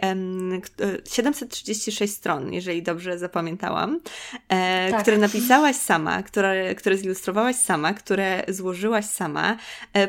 736 1.10 2.14
stron, 2.14 2.52
jeżeli 2.52 2.82
dobrze 2.82 3.18
zapamiętałam, 3.18 4.00
e, 4.48 4.90
tak. 4.90 5.02
które 5.02 5.18
napisałaś 5.18 5.76
sama, 5.76 6.22
które, 6.22 6.74
które 6.74 6.96
zilustrowałaś 7.22 7.56
sama, 7.56 7.94
które 7.94 8.44
złożyłaś 8.48 9.04
sama. 9.04 9.56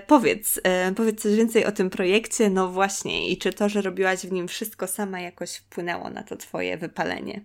Powiedz, 0.08 0.62
powiedz 0.96 1.22
coś 1.22 1.36
więcej 1.36 1.66
o 1.66 1.72
tym 1.72 1.90
projekcie, 1.90 2.50
no 2.50 2.68
właśnie, 2.68 3.30
i 3.30 3.38
czy 3.38 3.54
to, 3.54 3.70
że 3.70 3.82
robiłaś 3.82 4.20
w 4.20 4.32
nim 4.32 4.48
wszystko 4.48 4.88
sama, 4.88 5.20
jakoś 5.22 5.56
wpłynęło 5.56 6.10
na 6.10 6.24
to 6.24 6.36
Twoje 6.36 6.78
wypalenie? 6.78 7.42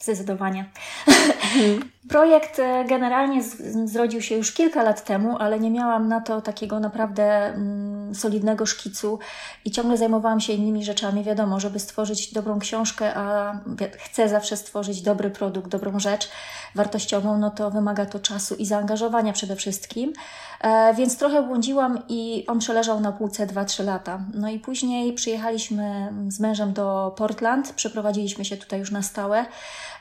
Zdecydowanie. 0.00 0.64
Projekt 2.08 2.58
e, 2.58 2.84
generalnie 2.84 3.42
zrodził 3.84 4.22
się 4.22 4.36
już 4.36 4.52
kilka 4.52 4.82
lat 4.82 5.04
temu, 5.04 5.36
ale 5.38 5.60
nie 5.60 5.70
miałam 5.70 6.08
na 6.08 6.20
to 6.20 6.40
takiego 6.40 6.80
naprawdę 6.80 7.46
mm, 7.46 8.14
solidnego 8.14 8.66
szkicu 8.66 9.18
i 9.64 9.70
ciągle 9.70 9.96
zajmowałam 9.96 10.40
się 10.40 10.52
innymi 10.52 10.84
rzeczami. 10.84 11.24
Wiadomo, 11.24 11.60
żeby 11.60 11.78
stworzyć 11.78 12.32
dobrą 12.32 12.58
książkę, 12.58 13.14
a 13.14 13.52
chcę 13.98 14.28
zawsze 14.28 14.56
stworzyć 14.56 15.02
dobry 15.02 15.30
produkt, 15.30 15.68
dobrą 15.68 16.00
rzecz 16.00 16.28
wartościową, 16.74 17.38
no 17.38 17.50
to 17.50 17.70
wymaga 17.70 18.06
to 18.06 18.18
czasu 18.18 18.54
i 18.54 18.66
zaangażowania 18.66 19.32
przede 19.32 19.56
wszystkim. 19.56 20.12
E, 20.60 20.94
więc 20.94 21.18
trochę 21.18 21.42
błądziłam 21.42 22.02
i 22.08 22.44
on 22.46 22.58
przeleżał 22.58 23.00
na 23.00 23.12
półce 23.12 23.46
2-3 23.46 23.84
lata. 23.84 24.20
No 24.34 24.48
i 24.48 24.58
później 24.58 25.12
przyjechaliśmy 25.12 26.12
z 26.28 26.40
mężem 26.40 26.72
do 26.72 27.14
Portland, 27.16 27.72
przeprowadziliśmy 27.72 28.44
się 28.44 28.56
tutaj 28.56 28.78
już 28.78 28.90
na 28.90 29.02
stałe. 29.02 29.46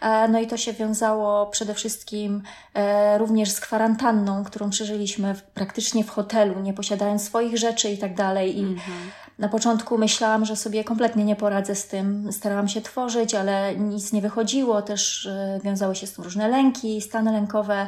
E, 0.01 0.27
no 0.27 0.39
i 0.39 0.47
to 0.47 0.57
się 0.57 0.73
wiązało 0.73 1.45
przede 1.45 1.73
wszystkim 1.73 2.43
e, 2.73 3.17
również 3.17 3.51
z 3.51 3.59
kwarantanną, 3.59 4.43
którą 4.43 4.69
przeżyliśmy 4.69 5.35
praktycznie 5.53 6.03
w 6.03 6.09
hotelu, 6.09 6.59
nie 6.59 6.73
posiadając 6.73 7.23
swoich 7.23 7.57
rzeczy 7.57 7.89
i 7.89 7.97
tak 7.97 8.15
dalej. 8.15 8.57
I 8.57 8.61
mhm. 8.61 8.97
na 9.39 9.49
początku 9.49 9.97
myślałam, 9.97 10.45
że 10.45 10.55
sobie 10.55 10.83
kompletnie 10.83 11.23
nie 11.23 11.35
poradzę 11.35 11.75
z 11.75 11.87
tym. 11.87 12.29
Starałam 12.31 12.67
się 12.67 12.81
tworzyć, 12.81 13.35
ale 13.35 13.75
nic 13.75 14.13
nie 14.13 14.21
wychodziło. 14.21 14.81
Też 14.81 15.25
e, 15.25 15.59
wiązały 15.63 15.95
się 15.95 16.07
z 16.07 16.13
tym 16.13 16.23
różne 16.23 16.47
lęki, 16.47 17.01
stany 17.01 17.31
lękowe, 17.31 17.87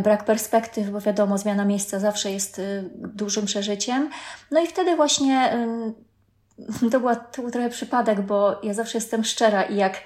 brak 0.00 0.24
perspektyw, 0.24 0.90
bo 0.90 1.00
wiadomo, 1.00 1.38
zmiana 1.38 1.64
miejsca 1.64 2.00
zawsze 2.00 2.30
jest 2.30 2.60
dużym 2.96 3.46
przeżyciem. 3.46 4.10
No 4.50 4.60
i 4.60 4.66
wtedy 4.66 4.96
właśnie 4.96 5.56
to, 6.92 7.00
była, 7.00 7.16
to 7.16 7.42
był 7.42 7.50
trochę 7.50 7.70
przypadek, 7.70 8.20
bo 8.20 8.60
ja 8.62 8.74
zawsze 8.74 8.98
jestem 8.98 9.24
szczera 9.24 9.62
i 9.62 9.76
jak 9.76 10.02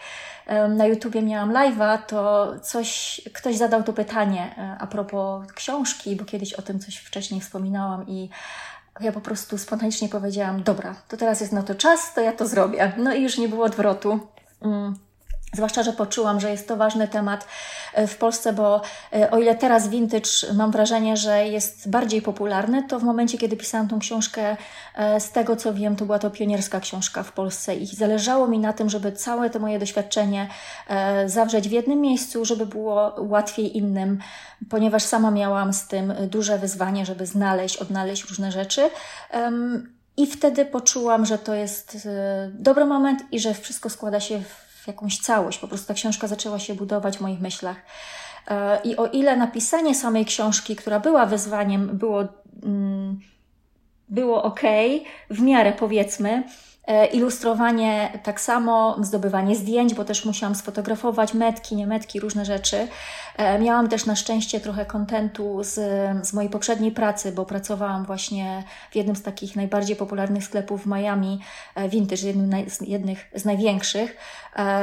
na 0.68 0.86
YouTubie 0.86 1.22
miałam 1.22 1.52
live'a, 1.52 1.98
to 1.98 2.52
coś, 2.62 3.20
ktoś 3.32 3.56
zadał 3.56 3.82
to 3.82 3.92
pytanie 3.92 4.54
e, 4.58 4.76
a 4.80 4.86
propos 4.86 5.52
książki, 5.52 6.16
bo 6.16 6.24
kiedyś 6.24 6.54
o 6.54 6.62
tym 6.62 6.80
coś 6.80 6.96
wcześniej 6.96 7.40
wspominałam 7.40 8.08
i 8.08 8.30
ja 9.00 9.12
po 9.12 9.20
prostu 9.20 9.58
spontanicznie 9.58 10.08
powiedziałam, 10.08 10.62
dobra, 10.62 10.94
to 11.08 11.16
teraz 11.16 11.40
jest 11.40 11.52
na 11.52 11.62
to 11.62 11.74
czas, 11.74 12.14
to 12.14 12.20
ja 12.20 12.32
to 12.32 12.46
zrobię. 12.46 12.92
No 12.96 13.14
i 13.14 13.22
już 13.22 13.38
nie 13.38 13.48
było 13.48 13.64
odwrotu. 13.64 14.20
Mm. 14.62 14.94
Zwłaszcza, 15.52 15.82
że 15.82 15.92
poczułam, 15.92 16.40
że 16.40 16.50
jest 16.50 16.68
to 16.68 16.76
ważny 16.76 17.08
temat 17.08 17.46
e, 17.94 18.06
w 18.06 18.16
Polsce, 18.16 18.52
bo 18.52 18.80
e, 19.12 19.30
o 19.30 19.38
ile 19.38 19.54
teraz 19.54 19.88
vintage 19.88 20.30
mam 20.54 20.70
wrażenie, 20.70 21.16
że 21.16 21.46
jest 21.46 21.90
bardziej 21.90 22.22
popularny, 22.22 22.82
to 22.82 22.98
w 22.98 23.02
momencie, 23.02 23.38
kiedy 23.38 23.56
pisałam 23.56 23.88
tą 23.88 23.98
książkę, 23.98 24.56
e, 24.94 25.20
z 25.20 25.30
tego 25.30 25.56
co 25.56 25.74
wiem, 25.74 25.96
to 25.96 26.04
była 26.04 26.18
to 26.18 26.30
pionierska 26.30 26.80
książka 26.80 27.22
w 27.22 27.32
Polsce 27.32 27.76
i 27.76 27.86
zależało 27.86 28.48
mi 28.48 28.58
na 28.58 28.72
tym, 28.72 28.90
żeby 28.90 29.12
całe 29.12 29.50
to 29.50 29.58
moje 29.58 29.78
doświadczenie 29.78 30.48
zawrzeć 31.26 31.68
w 31.68 31.72
jednym 31.72 32.00
miejscu, 32.00 32.44
żeby 32.44 32.66
było 32.66 33.14
łatwiej 33.18 33.76
innym, 33.76 34.18
ponieważ 34.70 35.02
sama 35.02 35.30
miałam 35.30 35.72
z 35.72 35.88
tym 35.88 36.14
duże 36.30 36.58
wyzwanie, 36.58 37.06
żeby 37.06 37.26
znaleźć, 37.26 37.76
odnaleźć 37.76 38.24
różne 38.24 38.52
rzeczy. 38.52 38.90
I 40.16 40.26
wtedy 40.26 40.64
poczułam, 40.64 41.26
że 41.26 41.38
to 41.38 41.54
jest 41.54 42.08
dobry 42.50 42.84
moment 42.84 43.22
i 43.32 43.40
że 43.40 43.54
wszystko 43.54 43.90
składa 43.90 44.20
się 44.20 44.40
w 44.40 44.67
jakąś 44.88 45.18
całość. 45.18 45.58
Po 45.58 45.68
prostu 45.68 45.88
ta 45.88 45.94
książka 45.94 46.26
zaczęła 46.26 46.58
się 46.58 46.74
budować 46.74 47.18
w 47.18 47.20
moich 47.20 47.40
myślach. 47.40 47.76
E, 48.48 48.80
I 48.84 48.96
o 48.96 49.06
ile 49.06 49.36
napisanie 49.36 49.94
samej 49.94 50.24
książki, 50.24 50.76
która 50.76 51.00
była 51.00 51.26
wyzwaniem, 51.26 51.98
było, 51.98 52.24
mm, 52.62 53.20
było 54.08 54.42
ok, 54.42 54.60
w 55.30 55.40
miarę 55.40 55.72
powiedzmy, 55.72 56.42
ilustrowanie 57.12 58.18
tak 58.22 58.40
samo, 58.40 58.96
zdobywanie 59.00 59.56
zdjęć, 59.56 59.94
bo 59.94 60.04
też 60.04 60.24
musiałam 60.24 60.54
sfotografować 60.54 61.34
metki, 61.34 61.76
nie 61.76 61.86
metki, 61.86 62.20
różne 62.20 62.44
rzeczy. 62.44 62.88
E, 63.36 63.58
miałam 63.58 63.88
też 63.88 64.06
na 64.06 64.16
szczęście 64.16 64.60
trochę 64.60 64.86
kontentu 64.86 65.58
z, 65.64 65.74
z 66.26 66.32
mojej 66.32 66.50
poprzedniej 66.50 66.92
pracy, 66.92 67.32
bo 67.32 67.44
pracowałam 67.44 68.04
właśnie 68.04 68.64
w 68.90 68.96
jednym 68.96 69.16
z 69.16 69.22
takich 69.22 69.56
najbardziej 69.56 69.96
popularnych 69.96 70.44
sklepów 70.44 70.82
w 70.82 70.86
Miami, 70.86 71.40
e, 71.74 71.88
Vintage, 71.88 72.26
jednym 72.26 72.70
z 72.70 72.80
jednych 72.80 73.30
z 73.34 73.44
największych, 73.44 74.16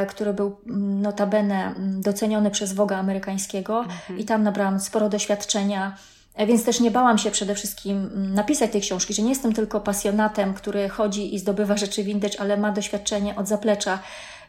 który 0.10 0.34
był 0.34 0.58
mm, 0.68 1.02
notabene 1.02 1.66
mm, 1.66 2.02
doceniony 2.02 2.52
przez 2.52 2.74
Woga 2.74 2.98
amerykańskiego 2.98 3.80
mhm. 3.80 4.20
i 4.20 4.26
tam 4.26 4.44
nabrałam 4.44 4.80
sporo 4.80 5.10
doświadczenia 5.10 5.96
E, 5.96 6.15
więc 6.38 6.66
też 6.66 6.80
nie 6.80 6.92
bałam 6.92 7.18
się 7.18 7.32
przede 7.32 7.56
wszystkim 7.56 7.98
mm, 7.98 8.34
napisać 8.34 8.72
tej 8.72 8.82
książki, 8.82 9.14
że 9.14 9.22
nie 9.22 9.30
jestem 9.30 9.54
tylko 9.54 9.82
pasjonatem, 9.82 10.54
który 10.54 10.90
chodzi 10.90 11.36
i 11.36 11.40
zdobywa 11.40 11.78
rzeczy 11.78 12.04
vintage, 12.04 12.40
ale 12.40 12.58
ma 12.58 12.72
doświadczenie 12.72 13.36
od 13.36 13.48
zaplecza 13.48 14.00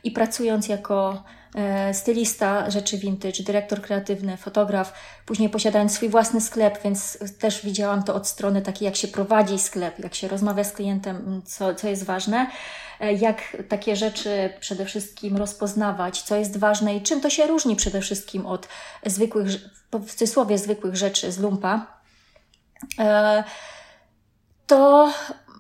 i 0.05 0.11
pracując 0.11 0.68
jako 0.68 1.11
e, 1.12 1.45
stylista 1.92 2.70
rzeczy 2.70 2.98
vintage, 2.98 3.42
dyrektor 3.42 3.82
kreatywny, 3.82 4.36
fotograf, 4.36 4.92
później 5.26 5.48
posiadając 5.48 5.92
swój 5.92 6.09
własny 6.09 6.40
sklep, 6.40 6.82
więc 6.84 7.18
też 7.38 7.64
widziałam 7.64 8.02
to 8.02 8.14
od 8.14 8.28
strony 8.28 8.62
takiej, 8.62 8.86
jak 8.86 8.96
się 8.96 9.09
prowadzi 9.09 9.59
sklep, 9.59 9.98
jak 9.98 10.14
się 10.14 10.28
rozmawia 10.28 10.64
z 10.64 10.72
klientem, 10.72 11.16
mm, 11.16 11.42
co, 11.42 11.74
co 11.74 11.88
jest 11.88 12.04
ważne, 12.04 12.46
e, 13.00 13.12
jak 13.12 13.57
takie 13.68 13.96
rzeczy 13.96 14.52
przede 14.61 14.84
wszystkim 14.84 15.36
rozpoznawać, 15.36 16.22
co 16.22 16.36
jest 16.36 16.57
ważne 16.57 16.96
i 16.96 17.02
czym 17.02 17.20
to 17.20 17.30
się 17.30 17.46
różni 17.46 17.76
przede 17.76 18.00
wszystkim 18.00 18.46
od 18.46 18.68
zwykłych 19.07 19.46
w 19.92 20.11
cudzysłowie 20.11 20.59
zwykłych 20.59 20.96
rzeczy 20.96 21.32
z 21.32 21.38
lumpa, 21.38 21.86
e, 22.98 23.44
to 24.66 25.12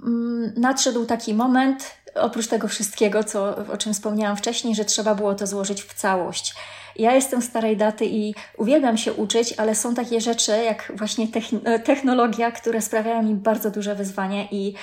mm, 0.02 0.52
nadszedł 0.56 1.06
taki 1.06 1.34
moment, 1.34 1.96
oprócz 2.20 2.46
tego 2.46 2.68
wszystkiego, 2.68 3.24
co, 3.24 3.56
o 3.72 3.76
czym 3.76 3.94
wspomniałam 3.94 4.36
wcześniej, 4.36 4.74
że 4.74 4.84
trzeba 4.84 5.14
było 5.14 5.34
to 5.34 5.46
złożyć 5.46 5.82
w 5.82 5.94
całość. 5.94 6.54
Ja 6.96 7.14
jestem 7.14 7.42
starej 7.42 7.76
daty 7.76 8.06
i 8.06 8.34
uwielbiam 8.56 8.98
się 8.98 9.12
uczyć, 9.12 9.54
ale 9.56 9.74
są 9.74 9.94
takie 9.94 10.20
rzeczy 10.20 10.52
jak 10.64 10.92
właśnie 10.94 11.28
technologia, 11.84 12.50
które 12.50 12.80
sprawiają 12.82 13.22
mi 13.22 13.34
bardzo 13.34 13.70
duże 13.70 13.94
wyzwanie 13.94 14.48
i 14.50 14.74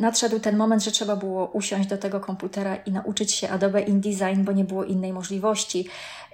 nadszedł 0.00 0.40
ten 0.40 0.56
moment, 0.56 0.84
że 0.84 0.90
trzeba 0.90 1.16
było 1.16 1.46
usiąść 1.46 1.88
do 1.88 1.98
tego 1.98 2.20
komputera 2.20 2.76
i 2.76 2.92
nauczyć 2.92 3.32
się 3.32 3.48
Adobe 3.48 3.80
InDesign, 3.80 4.44
bo 4.44 4.52
nie 4.52 4.64
było 4.64 4.84
innej 4.84 5.12
możliwości. 5.12 5.88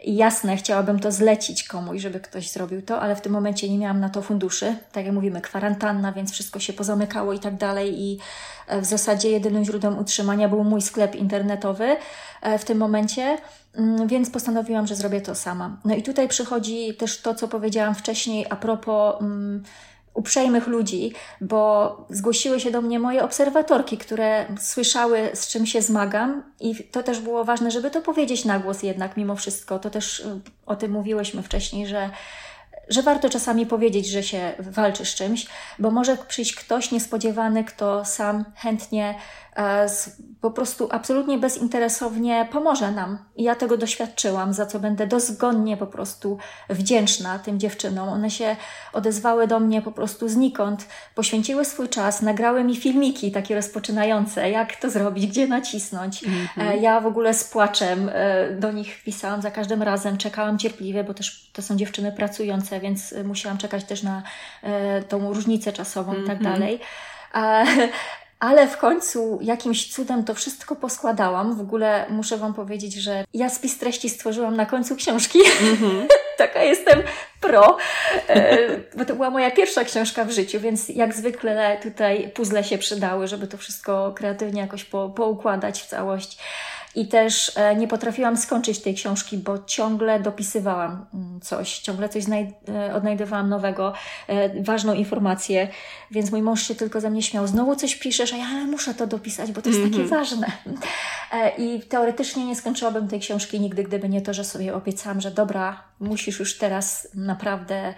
I 0.04 0.16
jasne, 0.16 0.56
chciałabym 0.56 0.98
to 0.98 1.12
zlecić 1.12 1.64
komuś, 1.64 2.00
żeby 2.00 2.20
ktoś 2.20 2.50
zrobił 2.50 2.82
to, 2.82 3.00
ale 3.00 3.16
w 3.16 3.20
tym 3.20 3.32
momencie 3.32 3.68
nie 3.68 3.78
miałam 3.78 4.00
na 4.00 4.08
to 4.08 4.22
funduszy. 4.22 4.76
Tak 4.92 5.04
jak 5.04 5.14
mówimy, 5.14 5.40
kwarantanna, 5.40 6.12
więc 6.12 6.32
wszystko 6.32 6.60
się 6.60 6.72
pozamykało 6.72 7.32
i 7.32 7.38
tak 7.38 7.56
dalej. 7.56 8.02
I 8.02 8.18
e, 8.66 8.80
w 8.80 8.84
zasadzie 8.84 9.30
jedynym 9.30 9.64
źródłem 9.64 9.98
utrzymania 9.98 10.48
był 10.48 10.64
mój 10.64 10.82
sklep 10.82 11.14
internetowy 11.14 11.96
e, 12.42 12.58
w 12.58 12.64
tym 12.64 12.78
momencie, 12.78 13.38
mm, 13.74 14.08
więc 14.08 14.30
postanowiłam, 14.30 14.86
że 14.86 14.94
zrobię 14.94 15.20
to 15.20 15.34
sama. 15.34 15.76
No 15.84 15.94
i 15.94 16.02
tutaj 16.02 16.28
przychodzi 16.28 16.94
też 16.94 17.22
to, 17.22 17.34
co 17.34 17.48
powiedziałam 17.48 17.94
wcześniej 17.94 18.46
a 18.50 18.56
propos. 18.56 19.14
Uprzejmych 20.18 20.66
ludzi, 20.66 21.12
bo 21.40 21.96
zgłosiły 22.10 22.60
się 22.60 22.70
do 22.70 22.82
mnie 22.82 22.98
moje 22.98 23.24
obserwatorki, 23.24 23.98
które 23.98 24.46
słyszały, 24.60 25.30
z 25.34 25.48
czym 25.48 25.66
się 25.66 25.82
zmagam, 25.82 26.42
i 26.60 26.84
to 26.84 27.02
też 27.02 27.20
było 27.20 27.44
ważne, 27.44 27.70
żeby 27.70 27.90
to 27.90 28.02
powiedzieć 28.02 28.44
na 28.44 28.58
głos 28.58 28.82
jednak, 28.82 29.16
mimo 29.16 29.36
wszystko. 29.36 29.78
To 29.78 29.90
też 29.90 30.20
y, 30.20 30.40
o 30.66 30.76
tym 30.76 30.92
mówiłyśmy 30.92 31.42
wcześniej, 31.42 31.86
że 31.86 32.10
że 32.88 33.02
warto 33.02 33.30
czasami 33.30 33.66
powiedzieć, 33.66 34.08
że 34.08 34.22
się 34.22 34.52
walczy 34.58 35.04
z 35.04 35.14
czymś, 35.14 35.46
bo 35.78 35.90
może 35.90 36.16
przyjść 36.28 36.54
ktoś 36.54 36.90
niespodziewany, 36.90 37.64
kto 37.64 38.04
sam 38.04 38.44
chętnie 38.56 39.14
po 40.40 40.50
prostu 40.50 40.88
absolutnie 40.90 41.38
bezinteresownie 41.38 42.48
pomoże 42.52 42.92
nam. 42.92 43.18
I 43.36 43.42
ja 43.42 43.54
tego 43.54 43.76
doświadczyłam, 43.76 44.52
za 44.52 44.66
co 44.66 44.80
będę 44.80 45.06
dozgonnie 45.06 45.76
po 45.76 45.86
prostu 45.86 46.38
wdzięczna 46.70 47.38
tym 47.38 47.60
dziewczynom. 47.60 48.08
One 48.08 48.30
się 48.30 48.56
odezwały 48.92 49.46
do 49.46 49.60
mnie 49.60 49.82
po 49.82 49.92
prostu 49.92 50.28
znikąd, 50.28 50.88
poświęciły 51.14 51.64
swój 51.64 51.88
czas, 51.88 52.22
nagrały 52.22 52.64
mi 52.64 52.76
filmiki 52.76 53.32
takie 53.32 53.54
rozpoczynające, 53.54 54.50
jak 54.50 54.76
to 54.76 54.90
zrobić, 54.90 55.26
gdzie 55.26 55.46
nacisnąć. 55.46 56.24
Mm-hmm. 56.24 56.80
Ja 56.80 57.00
w 57.00 57.06
ogóle 57.06 57.34
z 57.34 57.44
płaczem 57.44 58.10
e, 58.12 58.50
do 58.50 58.72
nich 58.72 59.02
pisałam 59.04 59.42
za 59.42 59.50
każdym 59.50 59.82
razem, 59.82 60.18
czekałam 60.18 60.58
cierpliwie, 60.58 61.04
bo 61.04 61.14
też 61.14 61.50
to 61.52 61.62
są 61.62 61.76
dziewczyny 61.76 62.12
pracujące, 62.12 62.80
więc 62.80 63.14
musiałam 63.24 63.58
czekać 63.58 63.84
też 63.84 64.02
na 64.02 64.22
tą 65.08 65.34
różnicę 65.34 65.72
czasową 65.72 66.12
mm-hmm. 66.12 66.24
i 66.24 66.26
tak 66.26 66.38
mhm. 66.38 66.54
dalej 66.54 66.80
ale 68.40 68.68
w 68.68 68.76
końcu 68.76 69.38
jakimś 69.42 69.92
cudem 69.92 70.24
to 70.24 70.34
wszystko 70.34 70.76
poskładałam. 70.76 71.56
W 71.56 71.60
ogóle 71.60 72.06
muszę 72.10 72.36
Wam 72.36 72.54
powiedzieć, 72.54 72.94
że 72.94 73.24
ja 73.34 73.50
spis 73.50 73.78
treści 73.78 74.10
stworzyłam 74.10 74.56
na 74.56 74.66
końcu 74.66 74.96
książki. 74.96 75.38
Mm-hmm. 75.38 76.06
Taka 76.38 76.62
jestem 76.62 77.02
pro, 77.40 77.76
e, 78.28 78.58
bo 78.96 79.04
to 79.04 79.14
była 79.14 79.30
moja 79.30 79.50
pierwsza 79.50 79.84
książka 79.84 80.24
w 80.24 80.30
życiu, 80.30 80.60
więc 80.60 80.88
jak 80.88 81.14
zwykle 81.14 81.78
tutaj 81.82 82.30
puzzle 82.34 82.64
się 82.64 82.78
przydały, 82.78 83.28
żeby 83.28 83.46
to 83.46 83.56
wszystko 83.56 84.12
kreatywnie 84.16 84.60
jakoś 84.60 84.84
po, 84.84 85.08
poukładać 85.08 85.82
w 85.82 85.86
całość. 85.86 86.38
I 86.94 87.08
też 87.08 87.52
e, 87.56 87.76
nie 87.76 87.88
potrafiłam 87.88 88.36
skończyć 88.36 88.78
tej 88.78 88.94
książki, 88.94 89.38
bo 89.38 89.58
ciągle 89.66 90.20
dopisywałam 90.20 91.06
mm, 91.14 91.40
coś, 91.40 91.78
ciągle 91.78 92.08
coś 92.08 92.24
e, 92.28 92.94
odnajdywałam 92.94 93.48
nowego, 93.48 93.92
e, 94.26 94.62
ważną 94.62 94.94
informację, 94.94 95.68
więc 96.10 96.30
mój 96.30 96.42
mąż 96.42 96.62
się 96.62 96.74
tylko 96.74 97.00
ze 97.00 97.10
mnie 97.10 97.22
śmiał. 97.22 97.46
Znowu 97.46 97.76
coś 97.76 97.96
piszesz, 97.96 98.32
a 98.32 98.36
ja 98.36 98.48
muszę 98.48 98.94
to 98.94 99.06
dopisać, 99.06 99.52
bo 99.52 99.62
to 99.62 99.68
jest 99.68 99.80
mm 99.80 99.90
-hmm. 99.90 99.92
takie 99.92 100.02
mhm. 100.02 100.20
ważne. 100.20 100.46
I 101.58 101.80
teoretycznie 101.80 102.46
nie 102.46 102.56
skończyłabym 102.56 103.08
tej 103.08 103.20
książki 103.20 103.60
nigdy, 103.60 103.84
gdyby 103.84 104.08
nie 104.08 104.22
to, 104.22 104.34
że 104.34 104.44
sobie 104.44 104.74
obiecałam, 104.74 105.20
że 105.20 105.30
dobra, 105.30 105.87
musisz 106.00 106.38
już 106.38 106.58
teraz 106.58 107.08
naprawdę 107.14 107.94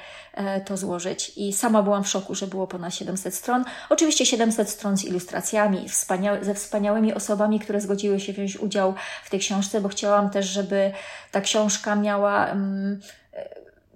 to 0.64 0.76
złożyć. 0.76 1.32
I 1.36 1.52
sama 1.52 1.82
byłam 1.82 2.04
w 2.04 2.08
szoku, 2.08 2.34
że 2.34 2.46
było 2.46 2.66
ponad 2.66 2.94
700 2.94 3.34
stron. 3.34 3.64
Oczywiście 3.88 4.26
700 4.26 4.68
stron 4.68 4.96
z 4.96 5.04
ilustracjami, 5.04 5.88
wspaniałe, 5.88 6.44
ze 6.44 6.54
wspaniałymi 6.54 7.14
osobami, 7.14 7.60
które 7.60 7.80
zgodziły 7.80 8.20
się 8.20 8.32
wziąć 8.32 8.56
udział 8.56 8.94
w 9.24 9.30
tej 9.30 9.40
książce, 9.40 9.80
bo 9.80 9.88
chciałam 9.88 10.30
też, 10.30 10.46
żeby 10.46 10.92
ta 11.30 11.40
książka 11.40 11.96
miała. 11.96 12.46
Um, 12.46 13.00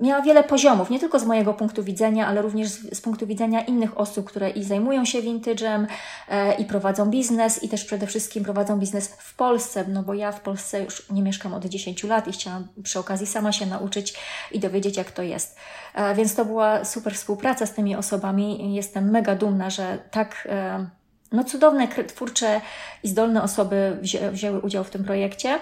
miała 0.01 0.23
wiele 0.23 0.45
poziomów, 0.45 0.91
nie 0.91 1.01
tylko 1.01 1.19
z 1.19 1.25
mojego 1.25 1.55
punktu 1.55 1.85
widzenia, 1.85 2.27
ale 2.27 2.43
również 2.43 2.69
z, 2.69 2.97
z 2.97 3.01
punktu 3.01 3.27
widzenia 3.27 3.61
innych 3.61 3.99
osób, 3.99 4.27
które 4.27 4.51
i 4.51 4.65
zajmują 4.65 5.05
się 5.05 5.23
vintage'em 5.23 5.87
e, 6.29 6.55
i 6.55 6.65
prowadzą 6.65 7.11
biznes 7.11 7.63
i 7.63 7.69
też 7.69 7.85
przede 7.85 8.07
wszystkim 8.07 8.45
prowadzą 8.45 8.79
biznes 8.79 9.09
w 9.19 9.35
Polsce, 9.35 9.85
no 9.89 10.03
bo 10.03 10.15
ja 10.15 10.33
w 10.33 10.41
Polsce 10.41 10.85
już 10.85 11.11
nie 11.11 11.23
mieszkam 11.23 11.55
od 11.55 11.65
10 11.65 12.05
lat 12.05 12.29
i 12.29 12.33
chciałam 12.33 12.69
przy 12.83 12.99
okazji 12.99 13.27
sama 13.27 13.53
się 13.53 13.67
nauczyć 13.67 14.15
i 14.53 14.61
dowiedzieć, 14.61 14.97
jak 14.97 15.13
to 15.13 15.23
jest. 15.23 15.57
E, 15.95 16.15
więc 16.15 16.35
to 16.35 16.45
była 16.45 16.85
super 16.85 17.15
współpraca 17.15 17.67
z 17.67 17.75
tymi 17.75 17.97
osobami. 17.97 18.75
Jestem 18.75 19.11
mega 19.11 19.35
dumna, 19.35 19.71
że 19.71 19.99
tak. 20.11 20.49
E, 20.51 20.87
no 21.33 21.45
cudowne, 21.45 21.89
twórcze 21.89 22.61
i 23.03 23.09
zdolne 23.09 23.43
osoby 23.43 23.99
wzię, 24.01 24.31
wzięły 24.31 24.61
udział 24.61 24.85
w 24.85 24.91
tym 24.91 25.05
projekcie. 25.05 25.59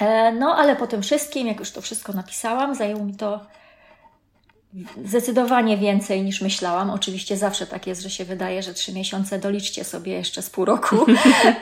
E, 0.00 0.32
no 0.32 0.56
ale 0.56 0.76
po 0.76 0.86
tym 0.86 1.02
wszystkim, 1.02 1.46
jak 1.46 1.58
już 1.60 1.70
to 1.70 1.80
wszystko 1.80 2.12
napisałam, 2.12 2.74
zajęło 2.74 3.04
mi 3.04 3.14
to 3.14 3.40
zdecydowanie 5.04 5.76
więcej 5.76 6.22
niż 6.22 6.40
myślałam. 6.40 6.90
Oczywiście 6.90 7.36
zawsze 7.36 7.66
tak 7.66 7.86
jest, 7.86 8.02
że 8.02 8.10
się 8.10 8.24
wydaje, 8.24 8.62
że 8.62 8.74
trzy 8.74 8.92
miesiące 8.92 9.38
doliczcie 9.38 9.84
sobie 9.84 10.12
jeszcze 10.12 10.42
z 10.42 10.50
pół 10.50 10.64
roku, 10.64 10.96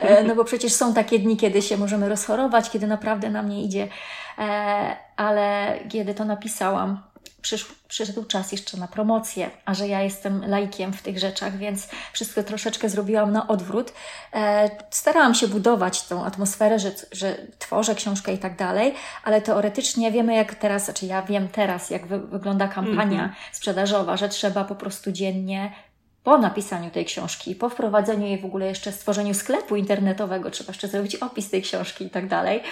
e, 0.01 0.23
no 0.23 0.35
bo 0.35 0.43
przecież 0.43 0.73
są 0.73 0.93
takie 0.93 1.19
dni, 1.19 1.37
kiedy 1.37 1.61
się 1.61 1.77
możemy 1.77 2.09
rozchorować, 2.09 2.69
kiedy 2.69 2.87
naprawdę 2.87 3.29
nam 3.29 3.49
nie 3.49 3.63
idzie. 3.63 3.87
E, 4.37 4.97
ale 5.15 5.77
kiedy 5.89 6.13
to 6.13 6.25
napisałam, 6.25 7.01
przysz, 7.41 7.65
przyszedł 7.87 8.23
czas 8.23 8.51
jeszcze 8.51 8.77
na 8.77 8.87
promocję, 8.87 9.49
a 9.65 9.73
że 9.73 9.87
ja 9.87 10.01
jestem 10.01 10.49
laikiem 10.49 10.93
w 10.93 11.01
tych 11.01 11.19
rzeczach, 11.19 11.57
więc 11.57 11.87
wszystko 12.13 12.43
troszeczkę 12.43 12.89
zrobiłam 12.89 13.31
na 13.31 13.47
odwrót. 13.47 13.93
E, 14.33 14.69
starałam 14.89 15.35
się 15.35 15.47
budować 15.47 16.07
tą 16.07 16.25
atmosferę, 16.25 16.79
że, 16.79 16.91
że 17.11 17.37
tworzę 17.59 17.95
książkę 17.95 18.33
i 18.33 18.37
tak 18.37 18.55
dalej, 18.55 18.93
ale 19.23 19.41
teoretycznie 19.41 20.11
wiemy 20.11 20.35
jak 20.35 20.55
teraz, 20.55 20.85
znaczy 20.85 21.05
ja 21.05 21.21
wiem 21.21 21.47
teraz, 21.47 21.89
jak 21.89 22.07
wy, 22.07 22.19
wygląda 22.19 22.67
kampania 22.67 23.19
mm 23.19 23.29
-hmm. 23.29 23.55
sprzedażowa, 23.55 24.17
że 24.17 24.29
trzeba 24.29 24.63
po 24.63 24.75
prostu 24.75 25.11
dziennie 25.11 25.71
po 26.23 26.37
napisaniu 26.37 26.91
tej 26.91 27.05
książki, 27.05 27.55
po 27.55 27.69
wprowadzeniu 27.69 28.27
jej 28.27 28.41
w 28.41 28.45
ogóle 28.45 28.67
jeszcze 28.67 28.91
stworzeniu 28.91 29.33
sklepu 29.33 29.75
internetowego, 29.75 30.51
trzeba 30.51 30.71
jeszcze 30.71 30.87
zrobić 30.87 31.15
opis 31.15 31.49
tej 31.49 31.61
książki 31.61 32.05
i 32.05 32.09
tak 32.09 32.27
dalej, 32.27 32.63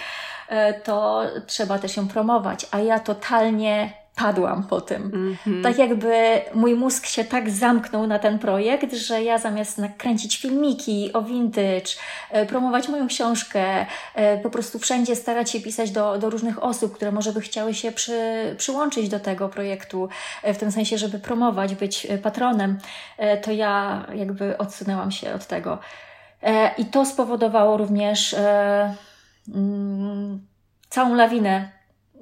e, 0.48 0.80
to 0.80 1.22
trzeba 1.46 1.78
też 1.78 1.96
ją 1.96 2.08
promować. 2.08 2.66
A 2.70 2.78
ja 2.78 3.00
totalnie 3.00 3.92
padłam 4.18 4.64
po 4.64 4.80
tym. 4.80 5.02
Mm 5.02 5.36
-hmm. 5.46 5.62
Tak 5.62 5.78
jakby 5.78 6.40
mój 6.54 6.74
mózg 6.74 7.06
się 7.06 7.24
tak 7.24 7.50
zamknął 7.50 8.06
na 8.06 8.18
ten 8.18 8.38
projekt, 8.38 8.92
że 8.94 9.22
ja 9.22 9.38
zamiast 9.38 9.78
nakręcić 9.78 10.38
filmiki 10.38 11.12
o 11.12 11.22
vintage, 11.22 11.90
e, 12.30 12.46
promować 12.46 12.88
moją 12.88 13.08
książkę, 13.08 13.86
e, 14.14 14.38
po 14.38 14.50
prostu 14.50 14.78
wszędzie 14.78 15.16
starać 15.16 15.50
się 15.50 15.60
pisać 15.60 15.90
do, 15.90 16.18
do 16.18 16.30
różnych 16.30 16.64
osób, 16.64 16.94
które 16.94 17.12
może 17.12 17.32
by 17.32 17.40
chciały 17.40 17.74
się 17.74 17.92
przy, 17.92 18.54
przyłączyć 18.58 19.08
do 19.08 19.20
tego 19.20 19.48
projektu, 19.48 20.08
e, 20.42 20.54
w 20.54 20.58
tym 20.58 20.72
sensie, 20.72 20.98
żeby 20.98 21.18
promować, 21.18 21.74
być 21.74 22.06
patronem, 22.22 22.78
to 23.42 23.52
ja 23.52 24.04
jakby 24.14 24.58
odsunęłam 24.58 25.10
się 25.10 25.34
od 25.34 25.46
tego. 25.46 25.78
I 26.78 26.84
to 26.84 27.06
spowodowało 27.06 27.76
również 27.76 28.36
mm, 29.54 30.46
całą 30.88 31.14
lawinę 31.14 31.77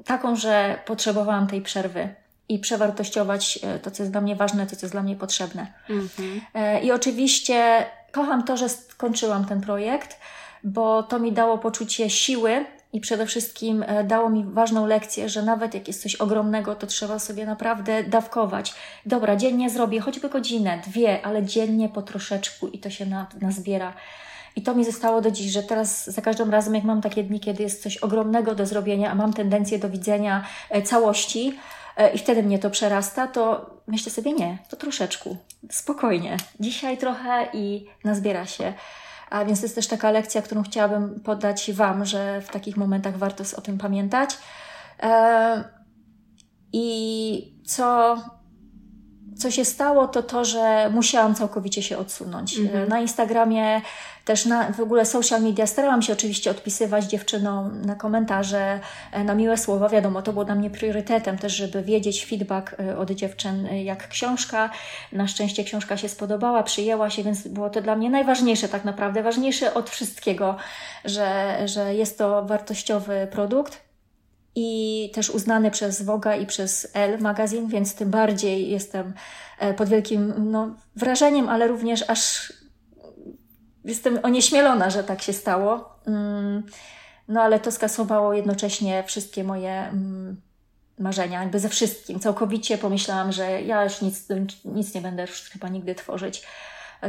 taką, 0.06 0.36
że 0.36 0.78
potrzebowałam 0.86 1.46
tej 1.46 1.62
przerwy 1.62 2.08
i 2.48 2.58
przewartościować 2.58 3.58
e, 3.62 3.78
to, 3.78 3.90
co 3.90 4.02
jest 4.02 4.12
dla 4.12 4.20
mnie 4.20 4.36
ważne, 4.36 4.66
to, 4.66 4.76
co 4.76 4.86
jest 4.86 4.94
dla 4.94 5.02
mnie 5.02 5.16
potrzebne. 5.16 5.66
Mm-hmm. 5.88 6.84
I 6.84 6.92
oczywiście 6.92 7.86
kocham 8.12 8.42
to, 8.44 8.56
że 8.56 8.68
skończyłam 8.68 9.44
ten 9.44 9.60
projekt, 9.60 10.20
bo 10.64 11.02
to 11.02 11.18
mi 11.18 11.32
dało 11.32 11.58
poczucie 11.58 12.10
siły 12.10 12.64
i 12.92 13.00
przede 13.00 13.26
wszystkim 13.26 13.84
e, 13.86 14.04
dało 14.04 14.30
mi 14.30 14.44
ważną 14.44 14.86
lekcję, 14.86 15.28
że 15.28 15.42
nawet 15.42 15.74
jak 15.74 15.88
jest 15.88 16.02
coś 16.02 16.14
ogromnego, 16.14 16.74
to 16.74 16.86
trzeba 16.86 17.18
sobie 17.18 17.46
naprawdę 17.46 18.04
dawkować. 18.04 18.74
Dobra, 19.06 19.36
dziennie 19.36 19.70
zrobię 19.70 20.00
choćby 20.00 20.28
godzinę, 20.28 20.82
dwie, 20.86 21.26
ale 21.26 21.42
dziennie 21.42 21.88
po 21.88 22.02
troszeczku 22.02 22.68
i 22.68 22.78
to 22.78 22.90
się 22.90 23.06
na, 23.06 23.26
nazbiera. 23.40 23.92
I 24.56 24.62
to 24.62 24.74
mi 24.74 24.84
zostało 24.84 25.20
do 25.20 25.30
dziś, 25.30 25.52
że 25.52 25.62
teraz 25.62 26.10
za 26.10 26.22
każdym 26.22 26.50
razem, 26.50 26.74
jak 26.74 26.84
mam 26.84 27.00
takie 27.00 27.24
dni, 27.24 27.40
kiedy 27.40 27.62
jest 27.62 27.82
coś 27.82 27.96
ogromnego 27.96 28.54
do 28.54 28.66
zrobienia, 28.66 29.10
a 29.10 29.14
mam 29.14 29.32
tendencję 29.32 29.78
do 29.78 29.90
widzenia 29.90 30.44
e, 30.70 30.82
całości, 30.82 31.58
e, 31.96 32.14
i 32.14 32.18
wtedy 32.18 32.42
mnie 32.42 32.58
to 32.58 32.70
przerasta, 32.70 33.26
to 33.26 33.70
myślę 33.86 34.12
sobie, 34.12 34.32
nie, 34.32 34.58
to 34.68 34.76
troszeczkę, 34.76 35.30
spokojnie. 35.70 36.36
Dzisiaj 36.60 36.98
trochę 36.98 37.48
i 37.52 37.86
nazbiera 38.04 38.46
się. 38.46 38.72
A 39.30 39.44
więc 39.44 39.60
to 39.60 39.64
jest 39.64 39.74
też 39.74 39.86
taka 39.86 40.10
lekcja, 40.10 40.42
którą 40.42 40.62
chciałabym 40.62 41.20
podać 41.20 41.72
Wam, 41.72 42.04
że 42.04 42.40
w 42.40 42.48
takich 42.48 42.76
momentach 42.76 43.18
warto 43.18 43.44
o 43.56 43.60
tym 43.60 43.78
pamiętać. 43.78 44.38
E, 45.02 45.64
I 46.72 47.62
co 47.66 48.16
co 49.38 49.50
się 49.50 49.64
stało, 49.64 50.08
to 50.08 50.22
to, 50.22 50.44
że 50.44 50.90
musiałam 50.94 51.34
całkowicie 51.34 51.82
się 51.82 51.98
odsunąć. 51.98 52.58
Mhm. 52.58 52.88
Na 52.88 53.00
Instagramie, 53.00 53.80
też 54.26 54.46
na 54.46 54.72
w 54.72 54.80
ogóle 54.80 55.04
social 55.04 55.42
media 55.42 55.66
starałam 55.66 56.02
się 56.02 56.12
oczywiście 56.12 56.50
odpisywać 56.50 57.04
dziewczynom 57.04 57.82
na 57.82 57.94
komentarze, 57.94 58.80
e, 59.12 59.24
na 59.24 59.34
miłe 59.34 59.58
słowa. 59.58 59.88
Wiadomo, 59.88 60.22
to 60.22 60.32
było 60.32 60.44
dla 60.44 60.54
mnie 60.54 60.70
priorytetem 60.70 61.38
też, 61.38 61.52
żeby 61.52 61.82
wiedzieć 61.82 62.26
feedback 62.26 62.76
e, 62.80 62.98
od 62.98 63.10
dziewczyn, 63.10 63.66
e, 63.66 63.82
jak 63.82 64.08
książka. 64.08 64.70
Na 65.12 65.28
szczęście 65.28 65.64
książka 65.64 65.96
się 65.96 66.08
spodobała, 66.08 66.62
przyjęła 66.62 67.10
się, 67.10 67.22
więc 67.22 67.48
było 67.48 67.70
to 67.70 67.80
dla 67.80 67.96
mnie 67.96 68.10
najważniejsze 68.10 68.68
tak 68.68 68.84
naprawdę, 68.84 69.22
ważniejsze 69.22 69.74
od 69.74 69.90
wszystkiego, 69.90 70.56
że, 71.04 71.58
że 71.64 71.94
jest 71.94 72.18
to 72.18 72.44
wartościowy 72.44 73.28
produkt 73.30 73.85
i 74.56 75.10
też 75.14 75.30
uznany 75.30 75.70
przez 75.70 76.02
Woga 76.02 76.36
i 76.36 76.46
przez 76.46 76.88
Elle 76.94 77.18
magazyn, 77.18 77.68
więc 77.68 77.94
tym 77.94 78.10
bardziej 78.10 78.70
jestem 78.70 79.14
e, 79.58 79.74
pod 79.74 79.88
wielkim 79.88 80.50
no, 80.50 80.74
wrażeniem, 80.96 81.48
ale 81.48 81.68
również 81.68 82.10
aż 82.10 82.52
jestem 83.84 84.18
onieśmielona, 84.22 84.90
że 84.90 85.04
tak 85.04 85.22
się 85.22 85.32
stało. 85.32 85.98
Mm, 86.06 86.62
no 87.28 87.42
ale 87.42 87.60
to 87.60 87.72
skasowało 87.72 88.34
jednocześnie 88.34 89.04
wszystkie 89.06 89.44
moje 89.44 89.72
mm, 89.72 90.40
marzenia, 90.98 91.42
jakby 91.42 91.58
ze 91.58 91.68
wszystkim. 91.68 92.20
Całkowicie 92.20 92.78
pomyślałam, 92.78 93.32
że 93.32 93.62
ja 93.62 93.84
już 93.84 94.02
nic, 94.02 94.24
nic 94.64 94.94
nie 94.94 95.00
będę 95.00 95.22
już 95.22 95.30
chyba 95.30 95.68
nigdy 95.68 95.94
tworzyć 95.94 96.42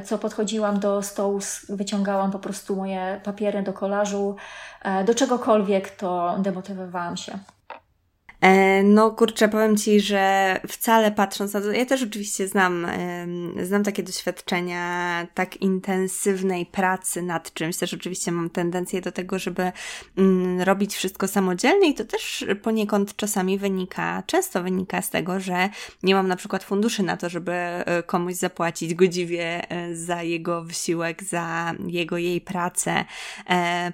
co 0.06 0.18
podchodziłam 0.18 0.80
do 0.80 1.02
stołu, 1.02 1.40
wyciągałam 1.70 2.32
po 2.32 2.40
prostu 2.40 2.76
moje 2.76 3.22
papiery 3.24 3.64
do 3.64 3.74
kolażu, 3.74 4.36
e, 4.82 5.04
do 5.04 5.16
czegokolwiek, 5.16 5.90
to 5.90 6.36
demotywowałam 6.40 7.18
się. 7.18 7.40
E, 8.42 8.84
no 8.84 9.12
kurczę, 9.12 9.50
powiem 9.50 9.78
Ci, 9.78 10.00
że 10.00 10.60
wcale 10.68 11.12
patrząc 11.12 11.54
na 11.54 11.62
to, 11.62 11.72
ja 11.72 11.86
też 11.86 12.04
oczywiście 12.04 12.48
znam, 12.48 12.88
znam 13.64 13.84
takie 13.84 14.04
doświadczenia 14.04 15.28
tak 15.34 15.58
intensywnej 15.58 16.66
pracy 16.66 17.22
nad 17.22 17.54
czymś, 17.54 17.78
też 17.78 17.94
oczywiście 17.94 18.32
mam 18.32 18.50
tendencję 18.50 19.02
do 19.02 19.12
tego, 19.12 19.40
żeby 19.40 19.72
mm, 20.18 20.62
robić 20.62 20.96
wszystko 20.96 21.28
samodzielnie 21.28 21.90
i 21.90 21.94
to 21.94 22.06
też 22.06 22.46
poniekąd 22.62 23.16
czasami 23.16 23.58
wynika, 23.58 24.24
często 24.26 24.64
wynika 24.64 25.02
z 25.02 25.10
tego, 25.10 25.40
że 25.40 25.70
nie 26.04 26.16
mam 26.16 26.28
na 26.28 26.36
przykład 26.36 26.64
funduszy 26.64 27.04
na 27.04 27.18
to, 27.18 27.30
żeby 27.30 27.52
e, 27.52 28.04
komuś 28.04 28.34
zapłacić 28.34 28.94
godziwie 28.94 29.72
e, 29.72 29.96
za 29.96 30.24
jego 30.24 30.64
wysiłek, 30.64 31.24
za 31.24 31.74
jego, 31.88 32.18
jej 32.18 32.42
pracę 32.42 33.06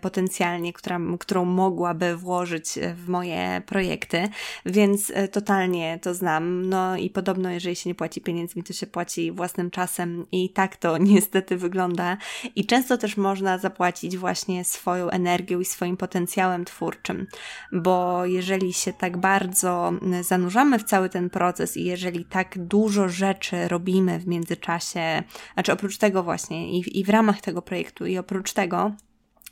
potencjalnie, 0.02 0.74
która, 0.74 1.00
którą 1.20 1.46
mogłaby 1.46 2.18
włożyć 2.18 2.80
w 2.96 3.10
moje 3.10 3.62
projekty 3.66 4.30
więc 4.66 5.12
e, 5.16 5.28
totalnie 5.28 6.00
to 6.02 6.14
znam. 6.14 6.70
No 6.70 6.98
i 6.98 7.10
podobno, 7.10 7.50
jeżeli 7.50 7.76
się 7.76 7.90
nie 7.90 7.96
płaci 7.96 8.22
pieniędzmi, 8.22 8.64
to 8.64 8.74
się 8.74 8.88
płaci 8.88 9.32
własnym 9.32 9.72
czasem 9.72 10.26
i 10.32 10.50
tak 10.50 10.78
to 10.78 10.98
niestety 11.14 11.58
wygląda. 11.58 12.18
I 12.56 12.66
często 12.66 12.98
też 12.98 13.18
można 13.18 13.58
zapłacić 13.58 14.18
właśnie 14.18 14.66
swoją 14.66 15.10
energią 15.10 15.60
i 15.60 15.66
swoim 15.66 15.98
potencjałem 15.98 16.66
twórczym, 16.66 17.28
bo 17.72 18.26
jeżeli 18.26 18.74
się 18.74 18.94
tak 18.94 19.18
bardzo 19.18 19.92
zanurzamy 20.22 20.80
w 20.80 20.84
cały 20.84 21.10
ten 21.10 21.30
proces 21.30 21.78
i 21.78 21.84
jeżeli 21.84 22.26
tak 22.26 22.66
dużo 22.68 23.10
rzeczy 23.10 23.68
robimy 23.68 24.20
w 24.20 24.28
międzyczasie, 24.28 25.24
znaczy 25.54 25.74
oprócz 25.74 25.98
tego 25.98 26.24
właśnie 26.24 26.72
i, 26.72 27.00
i 27.00 27.04
w 27.04 27.10
ramach 27.10 27.42
tego 27.42 27.62
projektu 27.62 28.06
i 28.06 28.18
oprócz 28.18 28.54
tego, 28.54 28.92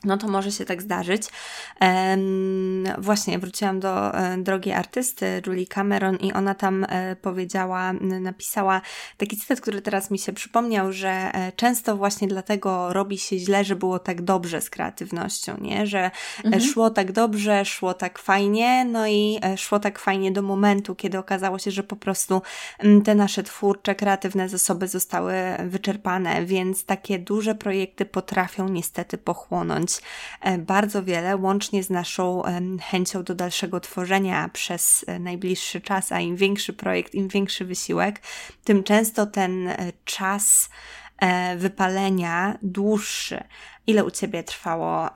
no 0.04 0.16
to 0.18 0.28
może 0.28 0.52
się 0.52 0.64
tak 0.64 0.82
zdarzyć. 0.82 1.22
Właśnie 2.98 3.38
wróciłam 3.38 3.80
do 3.80 4.14
e, 4.14 4.38
drogiej 4.38 4.74
artysty 4.74 5.42
Julie 5.46 5.66
Cameron 5.66 6.16
i 6.16 6.32
ona 6.32 6.54
tam 6.54 6.86
e, 6.88 7.16
powiedziała, 7.16 7.92
napisała 8.00 8.80
taki 9.16 9.36
cytat, 9.36 9.60
który 9.60 9.82
teraz 9.82 10.10
mi 10.10 10.18
się 10.18 10.32
przypomniał, 10.32 10.92
że 10.92 11.08
e, 11.08 11.52
często 11.56 11.96
właśnie 11.96 12.28
dlatego 12.28 12.92
robi 12.92 13.18
się 13.18 13.38
źle, 13.38 13.64
że 13.64 13.76
było 13.76 13.98
tak 13.98 14.22
dobrze 14.22 14.60
z 14.60 14.70
kreatywnością, 14.70 15.56
nie? 15.60 15.86
Że 15.86 16.10
mhm. 16.44 16.62
szło 16.62 16.90
tak 16.90 17.12
dobrze, 17.12 17.64
szło 17.64 17.94
tak 17.94 18.18
fajnie, 18.18 18.84
no 18.84 19.06
i 19.06 19.40
szło 19.56 19.78
tak 19.78 19.98
fajnie 19.98 20.32
do 20.32 20.42
momentu, 20.42 20.94
kiedy 20.94 21.18
okazało 21.18 21.58
się, 21.58 21.70
że 21.70 21.82
po 21.82 21.96
prostu 21.96 22.42
te 23.04 23.14
nasze 23.14 23.42
twórcze, 23.42 23.94
kreatywne 23.94 24.48
zasoby 24.48 24.88
zostały 24.88 25.34
wyczerpane, 25.66 26.46
więc 26.46 26.84
takie 26.84 27.18
duże 27.18 27.54
projekty 27.54 28.04
potrafią 28.04 28.68
niestety 28.68 29.18
pochłonąć 29.18 29.91
E, 30.40 30.58
bardzo 30.58 31.04
wiele, 31.04 31.36
łącznie 31.36 31.82
z 31.82 31.90
naszą 31.90 32.42
chęcią 32.82 33.22
do 33.22 33.34
dalszego 33.34 33.80
tworzenia 33.80 34.48
przez 34.48 35.04
e, 35.06 35.18
najbliższy 35.18 35.80
czas, 35.80 36.12
a 36.12 36.20
im 36.20 36.36
większy 36.36 36.72
projekt, 36.72 37.14
im 37.14 37.28
większy 37.28 37.64
wysiłek, 37.64 38.20
tym 38.64 38.84
często 38.84 39.26
ten 39.26 39.68
e, 39.68 39.92
czas 40.04 40.70
wypalenia 41.56 42.58
dłuższy. 42.62 43.44
Ile 43.86 44.04
u 44.04 44.10
Ciebie 44.10 44.42
trwało 44.42 45.08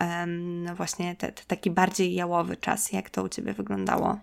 właśnie 0.75 1.17
te, 1.17 1.33
te 1.33 1.43
taki 1.47 1.71
bardziej 1.71 2.15
jałowy 2.15 2.57
czas? 2.57 2.93
Jak 2.93 3.11
to 3.11 3.23
u 3.23 3.29
Ciebie 3.29 3.53
wyglądało? 3.53 4.19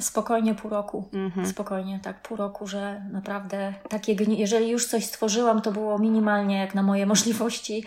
Spokojnie 0.00 0.54
pół 0.54 0.70
roku. 0.70 1.08
Mhm. 1.12 1.46
Spokojnie, 1.46 2.00
tak, 2.02 2.22
pół 2.22 2.36
roku, 2.36 2.66
że 2.66 3.02
naprawdę 3.12 3.74
takie, 3.88 4.12
jeżeli 4.12 4.68
już 4.68 4.86
coś 4.86 5.04
stworzyłam, 5.04 5.62
to 5.62 5.72
było 5.72 5.98
minimalnie 5.98 6.58
jak 6.58 6.74
na 6.74 6.82
moje 6.82 7.06
możliwości 7.14 7.84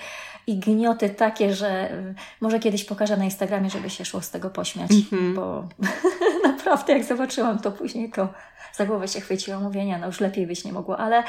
i 0.48 0.60
gnioty 0.60 1.10
takie, 1.10 1.54
że 1.54 1.92
y, 1.92 2.16
może 2.42 2.60
kiedyś 2.60 2.84
pokażę 2.84 3.18
na 3.18 3.26
Instagramie, 3.26 3.70
żeby 3.70 3.90
się 3.90 4.06
szło 4.06 4.22
z 4.22 4.30
tego 4.30 4.50
pośmiać, 4.50 4.92
mhm. 4.92 5.34
bo 5.34 5.68
naprawdę 6.48 6.94
jak 6.94 7.04
zobaczyłam 7.04 7.60
to 7.60 7.72
później, 7.72 8.12
to 8.12 8.28
za 8.74 8.86
głowę 8.86 9.08
się 9.08 9.22
chwyciłam, 9.22 9.64
mówienia, 9.64 9.98
no 9.98 10.08
już 10.08 10.20
lepiej 10.20 10.48
być 10.48 10.66
nie 10.66 10.74
mogło, 10.74 10.98
ale 10.98 11.24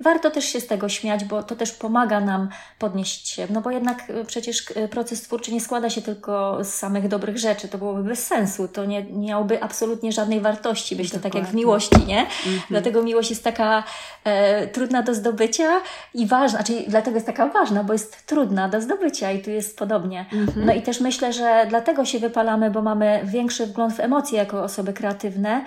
warto 0.00 0.30
też 0.30 0.44
się 0.44 0.60
z 0.60 0.66
tego 0.66 0.88
śmiać, 0.88 1.24
bo 1.24 1.42
to 1.42 1.56
też 1.56 1.72
pomaga 1.72 2.20
nam 2.20 2.48
podnieść 2.78 3.28
się. 3.28 3.46
No 3.50 3.60
bo 3.60 3.70
jednak 3.70 4.10
y, 4.10 4.24
przecież 4.24 4.70
y, 4.70 4.88
proces 4.88 5.22
twórczy 5.22 5.52
nie 5.52 5.60
składa 5.60 5.90
się 5.90 6.02
tylko 6.02 6.64
z 6.64 6.68
samych 6.68 7.08
dobrych 7.08 7.38
rzeczy. 7.38 7.68
To 7.68 7.78
byłoby 7.78 8.02
bez 8.02 8.26
sensu. 8.26 8.68
To 8.68 8.84
nie, 8.84 9.04
miałoby 9.04 9.62
absolutnie 9.62 10.12
żadnej 10.12 10.40
wartości. 10.40 10.96
Myślę 10.96 11.20
tak 11.20 11.34
jak 11.34 11.44
w 11.44 11.54
miłości, 11.54 12.06
nie? 12.06 12.20
Mhm. 12.20 12.62
Dlatego 12.70 13.02
miłość 13.02 13.30
jest 13.30 13.44
taka 13.44 13.84
e, 14.24 14.66
trudna 14.66 15.02
do 15.02 15.14
zdobycia 15.14 15.80
i 16.14 16.26
ważna. 16.26 16.62
Czyli 16.62 16.84
dlatego 16.88 17.16
jest 17.16 17.26
taka 17.26 17.46
ważna, 17.46 17.84
bo 17.84 17.92
jest 17.92 18.26
trudna 18.26 18.68
do 18.68 18.80
zdobycia 18.80 19.32
i 19.32 19.42
tu 19.42 19.50
jest 19.50 19.78
podobnie. 19.78 20.26
Mhm. 20.32 20.66
No 20.66 20.72
i 20.72 20.82
też 20.82 21.00
myślę, 21.00 21.32
że 21.32 21.66
dlatego 21.68 22.04
się 22.04 22.18
wypalamy, 22.18 22.70
bo 22.70 22.82
mamy 22.82 23.20
większy 23.24 23.66
wgląd 23.66 23.94
w 23.94 24.00
emocje 24.00 24.38
jako 24.38 24.62
osoby 24.62 24.92
kreatywne 24.92 25.64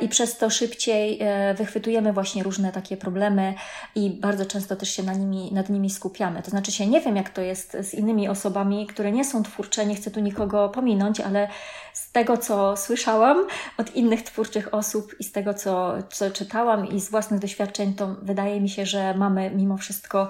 i 0.00 0.08
przez 0.08 0.36
to 0.36 0.50
szybciej 0.50 1.18
e, 1.20 1.54
wychwytujemy 1.54 2.12
właśnie 2.12 2.42
różne 2.42 2.72
takie 2.72 2.96
problemy 2.96 3.54
i 3.94 4.10
bardzo 4.10 4.46
często 4.46 4.76
też 4.76 4.90
się 4.90 5.02
nad 5.02 5.18
nimi, 5.18 5.52
nad 5.52 5.68
nimi 5.68 5.90
skupiamy. 5.90 6.42
To 6.42 6.50
znaczy 6.50 6.72
się 6.72 6.86
nie 6.86 7.00
wiem, 7.00 7.16
jak 7.16 7.30
to 7.30 7.40
jest 7.40 7.76
z 7.82 7.94
innymi 7.94 8.28
osobami, 8.28 8.86
które 8.86 9.12
nie 9.12 9.24
są 9.24 9.42
twórcze, 9.42 9.86
nie 9.86 9.94
chcę 9.94 10.10
tu 10.10 10.20
nikogo 10.20 10.68
pominąć, 10.68 11.20
ale 11.20 11.48
z 11.92 12.12
tego, 12.12 12.36
co 12.38 12.76
słyszałam 12.76 13.46
od 13.78 13.96
innych 13.96 14.22
twórczych 14.22 14.74
osób 14.74 15.14
i 15.20 15.24
z 15.24 15.32
tego, 15.32 15.54
co, 15.54 15.94
co 16.12 16.30
czytałam 16.30 16.88
i 16.88 17.00
z 17.00 17.10
własnych 17.10 17.40
doświadczeń, 17.40 17.94
to 17.94 18.16
wydaje 18.22 18.60
mi 18.60 18.68
się, 18.68 18.86
że 18.86 19.14
mamy 19.14 19.50
mimo 19.50 19.76
wszystko 19.76 20.28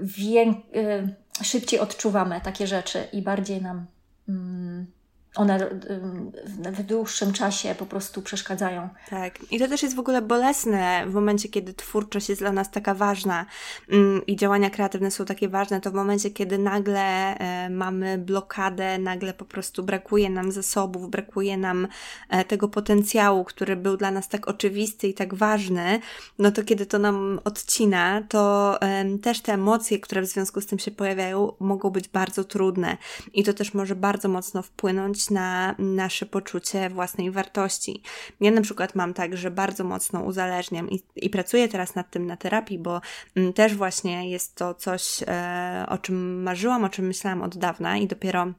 wię- 0.00 0.54
y, 0.76 1.44
szybciej 1.44 1.80
odczuwamy 1.80 2.40
takie 2.40 2.66
rzeczy 2.66 3.08
i 3.12 3.22
bardziej 3.22 3.62
nam. 3.62 3.86
Mm, 4.28 4.86
one 5.38 5.70
w 6.72 6.82
dłuższym 6.82 7.32
czasie 7.32 7.74
po 7.78 7.86
prostu 7.86 8.22
przeszkadzają. 8.22 8.88
Tak. 9.10 9.52
I 9.52 9.58
to 9.58 9.68
też 9.68 9.82
jest 9.82 9.96
w 9.96 9.98
ogóle 9.98 10.22
bolesne 10.22 11.04
w 11.06 11.14
momencie, 11.14 11.48
kiedy 11.48 11.74
twórczość 11.74 12.28
jest 12.28 12.40
dla 12.40 12.52
nas 12.52 12.70
taka 12.70 12.94
ważna 12.94 13.46
mm, 13.90 14.26
i 14.26 14.36
działania 14.36 14.70
kreatywne 14.70 15.10
są 15.10 15.24
takie 15.24 15.48
ważne, 15.48 15.80
to 15.80 15.90
w 15.90 15.94
momencie, 15.94 16.30
kiedy 16.30 16.58
nagle 16.58 17.38
e, 17.38 17.70
mamy 17.70 18.18
blokadę, 18.18 18.98
nagle 18.98 19.34
po 19.34 19.44
prostu 19.44 19.82
brakuje 19.82 20.30
nam 20.30 20.52
zasobów, 20.52 21.10
brakuje 21.10 21.56
nam 21.56 21.88
e, 22.28 22.44
tego 22.44 22.68
potencjału, 22.68 23.44
który 23.44 23.76
był 23.76 23.96
dla 23.96 24.10
nas 24.10 24.28
tak 24.28 24.48
oczywisty 24.48 25.08
i 25.08 25.14
tak 25.14 25.34
ważny, 25.34 26.00
no 26.38 26.50
to 26.50 26.64
kiedy 26.64 26.86
to 26.86 26.98
nam 26.98 27.40
odcina, 27.44 28.22
to 28.28 28.78
też 29.22 29.40
te 29.40 29.52
emocje, 29.52 29.98
które 29.98 30.22
w 30.22 30.26
związku 30.26 30.60
z 30.60 30.66
tym 30.66 30.78
się 30.78 30.90
pojawiają, 30.90 31.52
mogą 31.60 31.90
być 31.90 32.08
bardzo 32.08 32.44
trudne. 32.44 32.96
I 33.32 33.44
to 33.44 33.54
też 33.54 33.74
może 33.74 33.94
bardzo 33.94 34.28
mocno 34.28 34.62
wpłynąć 34.62 35.27
na 35.30 35.74
nasze 35.78 36.26
poczucie 36.26 36.90
własnej 36.90 37.30
wartości. 37.30 38.02
Ja 38.40 38.50
na 38.50 38.60
przykład 38.60 38.94
mam 38.94 39.14
tak, 39.14 39.36
że 39.36 39.50
bardzo 39.50 39.84
mocno 39.84 40.20
uzależniam 40.20 40.90
i, 40.90 41.02
i 41.16 41.30
pracuję 41.30 41.68
teraz 41.68 41.94
nad 41.94 42.10
tym 42.10 42.26
na 42.26 42.36
terapii, 42.36 42.78
bo 42.78 43.00
mm, 43.36 43.52
też 43.52 43.74
właśnie 43.74 44.30
jest 44.30 44.54
to 44.54 44.74
coś, 44.74 45.22
e, 45.26 45.86
o 45.88 45.98
czym 45.98 46.42
marzyłam, 46.42 46.84
o 46.84 46.88
czym 46.88 47.06
myślałam 47.06 47.42
od 47.42 47.58
dawna 47.58 47.96
i 47.96 48.06
dopiero 48.06 48.52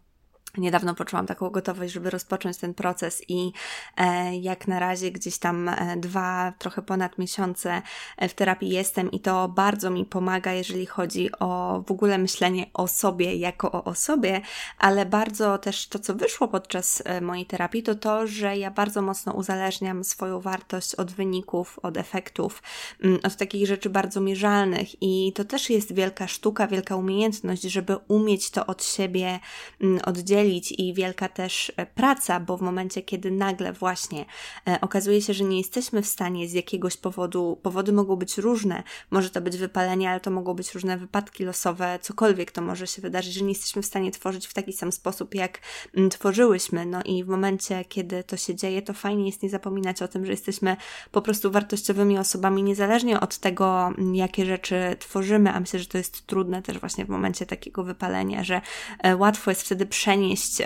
Niedawno 0.57 0.95
poczułam 0.95 1.25
taką 1.25 1.49
gotowość, 1.49 1.93
żeby 1.93 2.09
rozpocząć 2.09 2.57
ten 2.57 2.73
proces 2.73 3.21
i 3.27 3.51
e, 3.97 4.35
jak 4.37 4.67
na 4.67 4.79
razie 4.79 5.11
gdzieś 5.11 5.37
tam 5.37 5.69
e, 5.69 5.97
dwa, 5.97 6.53
trochę 6.57 6.81
ponad 6.81 7.17
miesiące 7.17 7.81
e, 8.17 8.29
w 8.29 8.33
terapii 8.33 8.69
jestem 8.69 9.11
i 9.11 9.19
to 9.19 9.47
bardzo 9.47 9.89
mi 9.89 10.05
pomaga, 10.05 10.53
jeżeli 10.53 10.85
chodzi 10.85 11.29
o 11.39 11.83
w 11.87 11.91
ogóle 11.91 12.17
myślenie 12.17 12.65
o 12.73 12.87
sobie 12.87 13.35
jako 13.35 13.71
o 13.71 13.83
osobie, 13.83 14.41
ale 14.77 15.05
bardzo 15.05 15.57
też 15.57 15.87
to, 15.87 15.99
co 15.99 16.15
wyszło 16.15 16.47
podczas 16.47 17.03
mojej 17.21 17.45
terapii, 17.45 17.83
to 17.83 17.95
to, 17.95 18.27
że 18.27 18.57
ja 18.57 18.71
bardzo 18.71 19.01
mocno 19.01 19.33
uzależniam 19.33 20.03
swoją 20.03 20.41
wartość 20.41 20.95
od 20.95 21.11
wyników, 21.11 21.79
od 21.81 21.97
efektów, 21.97 22.63
mm, 23.03 23.19
od 23.23 23.35
takich 23.35 23.67
rzeczy 23.67 23.89
bardzo 23.89 24.21
mierzalnych 24.21 25.01
i 25.01 25.33
to 25.35 25.45
też 25.45 25.69
jest 25.69 25.93
wielka 25.93 26.27
sztuka, 26.27 26.67
wielka 26.67 26.95
umiejętność, 26.95 27.61
żeby 27.61 27.97
umieć 28.07 28.49
to 28.49 28.65
od 28.65 28.83
siebie 28.83 29.39
mm, 29.81 29.99
oddzielić 30.05 30.38
dzielić 30.39 30.73
i 30.77 30.93
wielka 30.93 31.29
też 31.29 31.71
e, 31.77 31.85
praca, 31.85 32.39
bo 32.39 32.57
w 32.57 32.61
momencie, 32.61 33.01
kiedy 33.01 33.31
nagle 33.31 33.73
właśnie 33.73 34.25
e, 34.67 34.81
okazuje 34.81 35.21
się, 35.21 35.33
że 35.33 35.43
nie 35.43 35.57
jesteśmy 35.57 36.01
w 36.01 36.07
stanie 36.07 36.47
z 36.47 36.53
jakiegoś 36.53 36.97
powodu, 36.97 37.59
powody 37.63 37.91
mogą 37.93 38.15
być 38.15 38.37
różne, 38.37 38.83
może 39.11 39.29
to 39.29 39.41
być 39.41 39.57
wypalenie, 39.57 40.09
ale 40.09 40.19
to 40.19 40.31
mogą 40.31 40.53
być 40.53 40.73
różne 40.73 40.97
wypadki 40.97 41.45
losowe, 41.45 41.99
cokolwiek 42.01 42.51
to 42.51 42.61
może 42.61 42.87
się 42.87 43.01
wydarzyć, 43.01 43.33
że 43.33 43.41
nie 43.41 43.49
jesteśmy 43.49 43.81
w 43.81 43.85
stanie 43.85 44.11
tworzyć 44.11 44.47
w 44.47 44.53
taki 44.53 44.73
sam 44.73 44.91
sposób, 44.91 45.35
jak 45.35 45.59
mm, 45.97 46.09
tworzyłyśmy. 46.09 46.85
No 46.85 47.03
i 47.05 47.23
w 47.23 47.27
momencie, 47.27 47.85
kiedy 47.85 48.23
to 48.23 48.37
się 48.37 48.55
dzieje, 48.55 48.81
to 48.81 48.93
fajnie 48.93 49.25
jest 49.25 49.43
nie 49.43 49.49
zapominać 49.49 50.01
o 50.01 50.07
tym, 50.07 50.25
że 50.25 50.31
jesteśmy 50.31 50.77
po 51.11 51.21
prostu 51.21 51.51
wartościowymi 51.51 52.17
osobami, 52.17 52.63
niezależnie 52.63 53.19
od 53.19 53.37
tego, 53.37 53.87
mm, 53.87 54.15
jakie 54.15 54.45
rzeczy 54.45 54.95
tworzymy, 54.99 55.53
a 55.53 55.59
myślę, 55.59 55.79
że 55.79 55.85
to 55.85 55.97
jest 55.97 56.27
trudne 56.27 56.61
też 56.61 56.79
właśnie 56.79 57.05
w 57.05 57.09
momencie 57.09 57.45
takiego 57.45 57.83
wypalenia, 57.83 58.43
że 58.43 58.61
e, 59.03 59.15
łatwo 59.15 59.51
jest 59.51 59.61
wtedy 59.61 59.85
przenieść 59.85 60.28
przenieść 60.35 60.61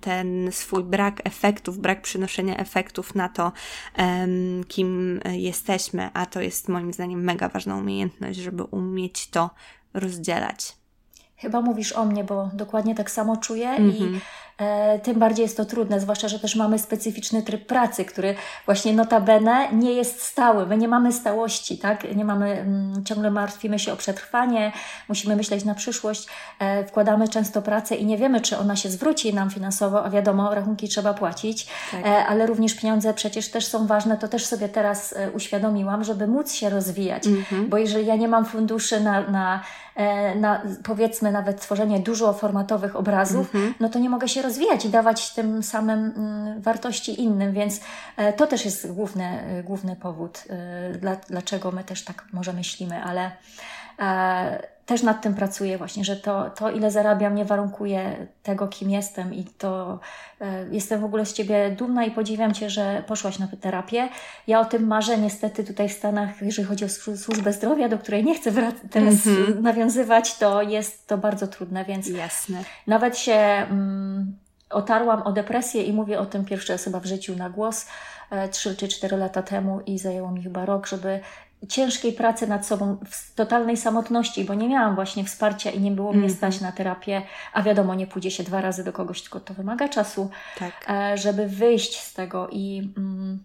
ten 0.00 0.52
swój 0.52 0.84
brak 0.84 1.20
efektów, 1.24 1.78
brak 1.78 2.02
przynoszenia 2.02 2.56
efektów 2.56 3.14
na 3.14 3.28
to, 3.28 3.52
kim 4.68 5.20
jesteśmy, 5.32 6.10
a 6.14 6.26
to 6.26 6.40
jest 6.40 6.68
moim 6.68 6.92
zdaniem 6.92 7.24
mega 7.24 7.48
ważna 7.48 7.76
umiejętność, 7.76 8.38
żeby 8.38 8.62
umieć 8.64 9.30
to 9.30 9.50
rozdzielać. 9.94 10.76
Chyba 11.36 11.60
mówisz 11.60 11.92
o 11.92 12.04
mnie, 12.04 12.24
bo 12.24 12.50
dokładnie 12.52 12.94
tak 12.94 13.10
samo 13.10 13.36
czuję 13.36 13.68
mm 13.68 13.90
-hmm. 13.90 14.14
i 14.14 14.16
e, 14.16 14.20
tym 15.02 15.18
bardziej 15.18 15.42
jest 15.42 15.56
to 15.56 15.64
trudne, 15.64 16.00
zwłaszcza, 16.00 16.28
że 16.28 16.38
też 16.38 16.56
mamy 16.56 16.78
specyficzny 16.78 17.42
tryb 17.42 17.66
pracy, 17.66 18.04
który 18.04 18.34
właśnie 18.66 18.92
notabene 18.92 19.72
nie 19.72 19.92
jest 19.92 20.22
stały. 20.22 20.66
My 20.66 20.78
nie 20.78 20.88
mamy 20.88 21.12
stałości, 21.12 21.78
tak? 21.78 22.16
Nie 22.16 22.24
mamy, 22.24 22.50
mm, 22.50 23.04
ciągle 23.04 23.30
martwimy 23.30 23.78
się 23.78 23.92
o 23.92 23.96
przetrwanie, 23.96 24.72
musimy 25.08 25.36
myśleć 25.36 25.64
na 25.64 25.74
przyszłość, 25.74 26.26
e, 26.58 26.84
wkładamy 26.84 27.28
często 27.28 27.62
pracę 27.62 27.94
i 27.94 28.06
nie 28.06 28.18
wiemy, 28.18 28.40
czy 28.40 28.58
ona 28.58 28.76
się 28.76 28.88
zwróci 28.88 29.34
nam 29.34 29.50
finansowo, 29.50 30.04
a 30.04 30.10
wiadomo, 30.10 30.54
rachunki 30.54 30.88
trzeba 30.88 31.14
płacić, 31.14 31.66
tak. 31.90 32.06
E, 32.06 32.26
ale 32.26 32.46
również 32.46 32.74
pieniądze 32.74 33.14
przecież 33.14 33.50
też 33.50 33.66
są 33.66 33.86
ważne, 33.86 34.16
to 34.16 34.28
też 34.28 34.46
sobie 34.46 34.68
teraz 34.68 35.14
uświadomiłam, 35.34 36.04
żeby 36.04 36.26
móc 36.26 36.52
się 36.52 36.70
rozwijać, 36.70 37.26
mhm. 37.26 37.68
bo 37.68 37.78
jeżeli 37.78 38.06
ja 38.06 38.16
nie 38.16 38.28
mam 38.28 38.44
funduszy 38.44 39.00
na, 39.00 39.30
na 39.30 39.60
E, 39.98 40.34
na 40.34 40.62
powiedzmy 40.84 41.32
nawet 41.32 41.60
tworzenie 41.60 42.00
dużo 42.00 42.32
formatowych 42.32 42.96
obrazów, 42.96 43.52
-hmm. 43.52 43.72
no 43.80 43.88
to 43.88 43.98
nie 43.98 44.10
mogę 44.10 44.28
się 44.28 44.42
rozwijać 44.48 44.84
i 44.84 44.88
dawać 44.88 45.30
tym 45.30 45.62
samym 45.62 46.12
mm, 46.16 46.62
wartości 46.62 47.22
innym, 47.22 47.52
więc 47.52 47.80
e, 48.16 48.32
to 48.32 48.46
też 48.46 48.64
jest 48.64 48.92
główny, 48.92 49.24
e, 49.24 49.62
główny 49.62 49.96
powód, 49.96 50.44
dla, 50.98 51.16
dlaczego 51.16 51.72
my 51.72 51.84
też 51.84 52.04
tak 52.04 52.24
może 52.32 52.52
myślimy, 52.52 53.02
ale 53.04 53.30
też 54.88 55.02
nad 55.02 55.22
tym 55.22 55.34
pracuję 55.34 55.78
właśnie, 55.78 56.04
że 56.04 56.16
to, 56.16 56.50
to 56.50 56.70
ile 56.70 56.90
zarabiam 56.90 57.34
nie 57.34 57.44
warunkuje 57.44 58.26
tego, 58.42 58.68
kim 58.68 58.90
jestem 58.90 59.34
i 59.34 59.44
to 59.44 60.00
e, 60.40 60.66
jestem 60.70 61.00
w 61.00 61.04
ogóle 61.04 61.26
z 61.26 61.32
Ciebie 61.32 61.70
dumna 61.70 62.04
i 62.04 62.10
podziwiam 62.10 62.54
Cię, 62.54 62.70
że 62.70 63.04
poszłaś 63.06 63.38
na 63.38 63.48
terapię. 63.60 64.08
Ja 64.46 64.60
o 64.60 64.64
tym 64.64 64.86
marzę 64.86 65.18
niestety 65.18 65.64
tutaj 65.64 65.88
w 65.88 65.92
Stanach, 65.92 66.42
jeżeli 66.42 66.68
chodzi 66.68 66.84
o 66.84 66.88
służbę 67.16 67.52
zdrowia, 67.52 67.88
do 67.88 67.98
której 67.98 68.24
nie 68.24 68.34
chcę 68.34 68.52
teraz 68.90 69.26
mm 69.26 69.46
-hmm. 69.46 69.62
nawiązywać, 69.62 70.38
to 70.38 70.62
jest 70.62 71.06
to 71.06 71.18
bardzo 71.18 71.46
trudne, 71.46 71.84
więc 71.84 72.08
Jasne. 72.08 72.64
nawet 72.86 73.18
się 73.18 73.32
mm, 73.32 74.36
otarłam 74.70 75.22
o 75.22 75.32
depresję 75.32 75.82
i 75.82 75.92
mówię 75.92 76.20
o 76.20 76.26
tym 76.26 76.44
pierwszy 76.44 76.72
raz 76.72 76.84
chyba 76.84 77.00
w 77.00 77.06
życiu 77.06 77.36
na 77.36 77.50
głos, 77.50 77.86
e, 78.30 78.48
trzy 78.48 78.76
czy 78.76 78.88
cztery 78.88 79.16
lata 79.16 79.42
temu 79.42 79.80
i 79.86 79.98
zajęło 79.98 80.30
mi 80.30 80.42
chyba 80.42 80.64
rok, 80.64 80.86
żeby 80.86 81.20
ciężkiej 81.68 82.12
pracy 82.12 82.46
nad 82.46 82.66
sobą, 82.66 82.96
w 83.10 83.34
totalnej 83.34 83.76
samotności, 83.76 84.44
bo 84.44 84.54
nie 84.54 84.68
miałam 84.68 84.94
właśnie 84.94 85.24
wsparcia 85.24 85.70
i 85.70 85.80
nie 85.80 85.90
było 85.90 86.12
mnie 86.12 86.24
mm. 86.24 86.36
stać 86.36 86.60
na 86.60 86.72
terapię, 86.72 87.22
a 87.52 87.62
wiadomo, 87.62 87.94
nie 87.94 88.06
pójdzie 88.06 88.30
się 88.30 88.42
dwa 88.42 88.60
razy 88.60 88.84
do 88.84 88.92
kogoś, 88.92 89.22
tylko 89.22 89.40
to 89.40 89.54
wymaga 89.54 89.88
czasu, 89.88 90.30
tak. 90.58 90.72
E, 90.90 91.18
żeby 91.18 91.46
wyjść 91.46 92.00
z 92.00 92.14
tego 92.14 92.48
i 92.52 92.92
mm, 92.96 93.38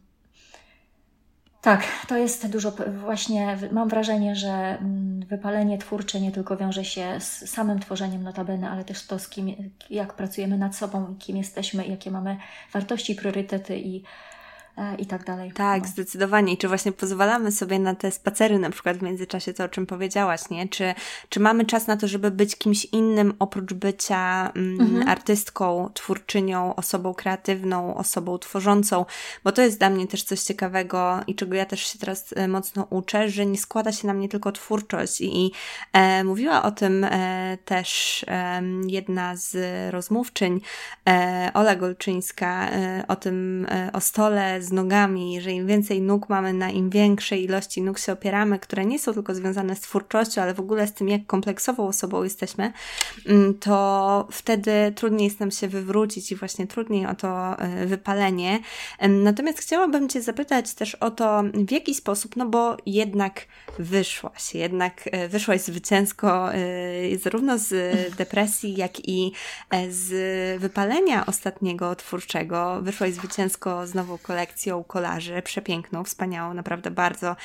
tak, 1.64 1.84
to 2.07 2.18
jest 2.18 2.52
dużo, 2.52 2.73
właśnie 2.99 3.57
mam 3.72 3.90
wrażenie, 3.90 4.35
że 4.35 4.49
mm, 4.49 5.26
wypalenie 5.30 5.77
twórcze 5.77 6.22
nie 6.22 6.31
tylko 6.31 6.57
wiąże 6.57 6.85
się 6.85 7.19
z 7.19 7.49
samym 7.49 7.80
tworzeniem 7.80 8.23
notabene, 8.23 8.69
ale 8.69 8.85
też 8.85 9.07
to, 9.07 9.19
z 9.19 9.30
kim, 9.30 9.56
jak 9.90 10.14
pracujemy 10.14 10.57
nad 10.57 10.76
sobą, 10.76 11.15
kim 11.19 11.38
jesteśmy, 11.38 11.88
jakie 11.88 12.11
mamy 12.11 12.38
wartości, 12.73 13.15
priorytety 13.15 13.77
i 13.80 14.03
i 14.98 15.06
tak 15.06 15.24
dalej. 15.24 15.52
Tak, 15.52 15.82
no. 15.82 15.88
zdecydowanie. 15.88 16.54
I 16.54 16.58
czy 16.58 16.68
właśnie 16.68 16.91
pozwalamy 16.91 17.52
sobie 17.52 17.80
na 17.80 17.95
te 17.95 18.12
spacery 18.12 18.60
na 18.60 18.70
przykład 18.70 18.98
w 18.98 19.02
międzyczasie, 19.02 19.54
to 19.54 19.64
o 19.64 19.68
czym 19.68 19.86
powiedziałaś, 19.86 20.50
nie? 20.50 20.68
Czy, 20.68 20.94
czy 21.30 21.40
mamy 21.40 21.66
czas 21.66 21.88
na 21.88 21.98
to, 21.98 22.08
żeby 22.08 22.32
być 22.32 22.56
kimś 22.56 22.86
innym 22.86 23.34
oprócz 23.40 23.74
bycia 23.74 24.52
mm, 24.56 24.82
mhm. 24.82 25.10
artystką, 25.10 25.90
twórczynią, 25.94 26.76
osobą 26.76 27.14
kreatywną, 27.14 27.95
osobą 27.95 28.38
tworzącą? 28.38 29.06
Bo 29.44 29.52
to 29.52 29.62
jest 29.62 29.80
dla 29.80 29.90
mnie 29.90 30.08
też 30.08 30.24
coś 30.24 30.41
ciekawego 30.41 31.20
i 31.28 31.36
czego 31.36 31.56
ja 31.56 31.66
też 31.66 31.88
się 31.88 32.00
teraz 32.00 32.34
e, 32.36 32.48
mocno 32.48 32.88
uczę, 32.90 33.30
że 33.30 33.45
nie 33.45 33.58
składa 33.58 33.91
się 33.91 34.08
na 34.08 34.14
mnie 34.14 34.30
tylko 34.30 34.52
twórczość. 34.52 35.22
I, 35.22 35.45
i 35.45 35.52
e, 35.94 36.24
mówiła 36.24 36.64
o 36.64 36.72
tym 36.72 37.04
e, 37.04 37.58
też 37.66 38.26
e, 38.28 38.62
jedna 38.88 39.36
z 39.36 39.58
rozmówczyń, 39.94 40.62
e, 41.10 41.52
Ola 41.54 41.76
Golczyńska, 41.76 42.70
o 43.08 43.16
tym, 43.16 43.68
o 43.94 44.00
stole 44.00 44.62
z 44.64 44.72
nogami, 44.72 45.41
że 45.41 45.52
im 45.52 45.68
więcej 45.68 46.02
nóg 46.02 46.30
mamy, 46.30 46.53
na 46.53 46.69
im 46.69 46.90
większej 46.90 47.44
ilości 47.44 47.81
nóg 47.81 47.99
się 47.99 48.14
opieramy, 48.14 48.60
które 48.60 48.85
nie 48.85 48.99
są 48.99 49.14
tylko 49.14 49.35
związane 49.35 49.76
z 49.76 49.80
twórczością, 49.80 50.41
ale 50.41 50.53
w 50.53 50.60
ogóle 50.60 50.88
z 50.88 50.94
tym, 50.94 51.10
jak 51.10 51.26
kompleksową 51.26 51.88
osobą 51.88 52.23
jesteśmy, 52.23 52.73
mm, 53.26 53.53
to 53.53 54.27
wtedy 54.31 54.72
trudniej 54.95 55.27
jest 55.27 55.40
nam 55.40 55.52
się 55.52 55.68
wywrócić 55.68 56.31
i 56.31 56.35
właśnie 56.35 56.68
trudniej 56.68 57.06
o 57.06 57.15
to 57.15 57.60
e, 57.60 57.85
wypalenie. 57.85 58.60
Natomiast 59.10 59.60
chciałabym 59.60 60.10
Cię 60.10 60.22
zapytać 60.22 60.73
też 60.73 60.95
o 60.95 61.11
to, 61.11 61.44
w 61.53 61.72
jaki 61.72 61.95
sposób, 61.95 62.35
no 62.35 62.45
bo 62.45 62.77
jednak 62.85 63.41
wyszłaś, 63.80 64.56
jednak 64.56 65.10
e, 65.11 65.27
wyszłaś 65.27 65.61
zwycięsko 65.61 66.53
e, 66.53 66.57
zarówno 67.18 67.57
z 67.57 67.73
depresji, 68.15 68.76
jak 68.76 69.10
i 69.10 69.31
z 69.90 70.61
wypalenia 70.61 71.26
ostatniego 71.26 71.95
twórczego. 71.95 72.80
Wyszłaś 72.81 73.14
zwycięsko 73.14 73.88
z 73.88 73.94
nową 73.94 74.18
kolekcją 74.18 74.53
kolekcją 74.54 74.84
kolarzy, 74.84 75.42
przepiękną, 75.42 76.04
wspaniałą, 76.04 76.54
naprawdę 76.54 76.92
bardzo 76.92 77.36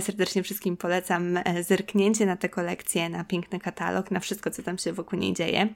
serdecznie 0.00 0.42
wszystkim 0.42 0.76
polecam 0.76 1.36
e, 1.36 1.62
zerknięcie 1.62 2.26
na 2.26 2.36
tę 2.36 2.48
kolekcję, 2.48 3.08
na 3.08 3.24
piękny 3.24 3.60
katalog, 3.60 4.10
na 4.10 4.20
wszystko, 4.20 4.50
co 4.50 4.62
tam 4.62 4.78
się 4.78 4.92
wokół 4.92 5.18
niej 5.18 5.34
dzieje. 5.34 5.68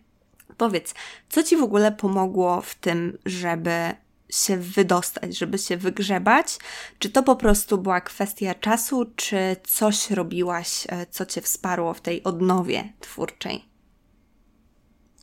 Powiedz, 0.57 0.95
co 1.29 1.43
Ci 1.43 1.57
w 1.57 1.63
ogóle 1.63 1.93
pomogło 1.93 2.61
w 2.61 2.75
tym, 2.75 3.19
żeby 3.27 3.95
się 4.31 4.57
wydostać, 4.57 5.39
żeby 5.39 5.59
się 5.59 5.77
wygrzebać? 5.77 6.59
Czy 6.99 7.11
to 7.11 7.23
po 7.23 7.37
prostu 7.37 7.79
była 7.79 8.01
kwestia 8.01 8.55
czasu, 8.55 9.13
czy 9.17 9.57
coś 9.65 10.11
robiłaś, 10.11 10.87
e, 10.89 11.07
co 11.07 11.27
Cię 11.27 11.41
wsparło 11.41 11.95
w 11.95 12.01
tej 12.01 12.25
odnowie 12.25 12.93
twórczej? 13.01 13.65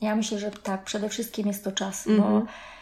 Ja 0.01 0.15
myślę, 0.15 0.39
że 0.39 0.51
tak, 0.51 0.83
przede 0.83 1.09
wszystkim 1.09 1.47
jest 1.47 1.63
to 1.63 1.71
czas, 1.71 2.07
mm 2.07 2.19
-hmm. 2.19 2.23
bo 2.23 2.27
mhm. 2.27 2.47
E, 2.47 2.76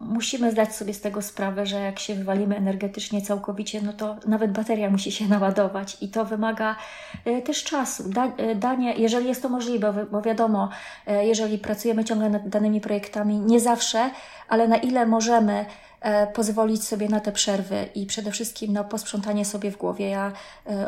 musimy 0.00 0.52
zdać 0.52 0.74
sobie 0.74 0.94
z 0.94 1.00
tego 1.00 1.22
sprawę, 1.22 1.66
że 1.66 1.80
jak 1.80 1.98
się 1.98 2.14
wywalimy 2.14 2.56
energetycznie 2.56 3.22
całkowicie, 3.22 3.82
no 3.82 3.92
to 3.92 4.16
nawet 4.26 4.52
bateria 4.52 4.90
musi 4.90 5.12
się 5.12 5.28
naładować 5.34 5.96
i 6.00 6.08
to 6.08 6.24
wymaga 6.24 6.76
e, 7.24 7.42
też 7.42 7.64
czasu. 7.64 8.04
E, 8.36 8.54
danie, 8.54 8.94
jeżeli 8.94 9.28
jest 9.28 9.42
to 9.42 9.48
możliwe, 9.48 10.06
bo 10.10 10.22
wiadomo, 10.22 10.68
jeżeli 11.06 11.58
pracujemy 11.58 12.04
ciągle 12.04 12.30
nad 12.30 12.48
danymi 12.48 12.80
projektami, 12.80 13.38
nie 13.38 13.60
zawsze, 13.60 14.10
ale 14.48 14.68
na 14.68 14.76
ile 14.76 15.06
możemy 15.06 15.64
pozwolić 16.34 16.84
sobie 16.84 17.08
na 17.08 17.20
te 17.20 17.32
przerwy 17.32 17.88
i 17.94 18.06
przede 18.06 18.30
wszystkim 18.30 18.72
na 18.72 18.84
posprzątanie 18.84 19.44
sobie 19.44 19.70
w 19.70 19.76
głowie. 19.76 20.08
Ja 20.08 20.32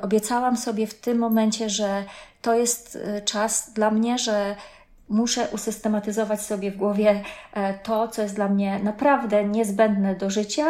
obiecałam 0.03 0.57
sobie 0.57 0.87
w 0.87 0.95
tym 0.95 1.19
momencie, 1.19 1.71
że 1.71 2.05
to 2.43 2.55
jest 2.55 2.99
czas 3.25 3.73
dla 3.73 3.91
mnie, 3.91 4.19
że 4.19 4.57
muszę 5.11 5.49
usystematyzować 5.53 6.43
sobie 6.43 6.71
w 6.71 6.77
głowie 6.77 7.23
e, 7.53 7.75
to, 7.79 8.09
co 8.09 8.23
jest 8.23 8.35
dla 8.35 8.49
mnie 8.49 8.81
naprawdę 8.83 9.45
niezbędne 9.45 10.15
do 10.15 10.31
życia, 10.31 10.67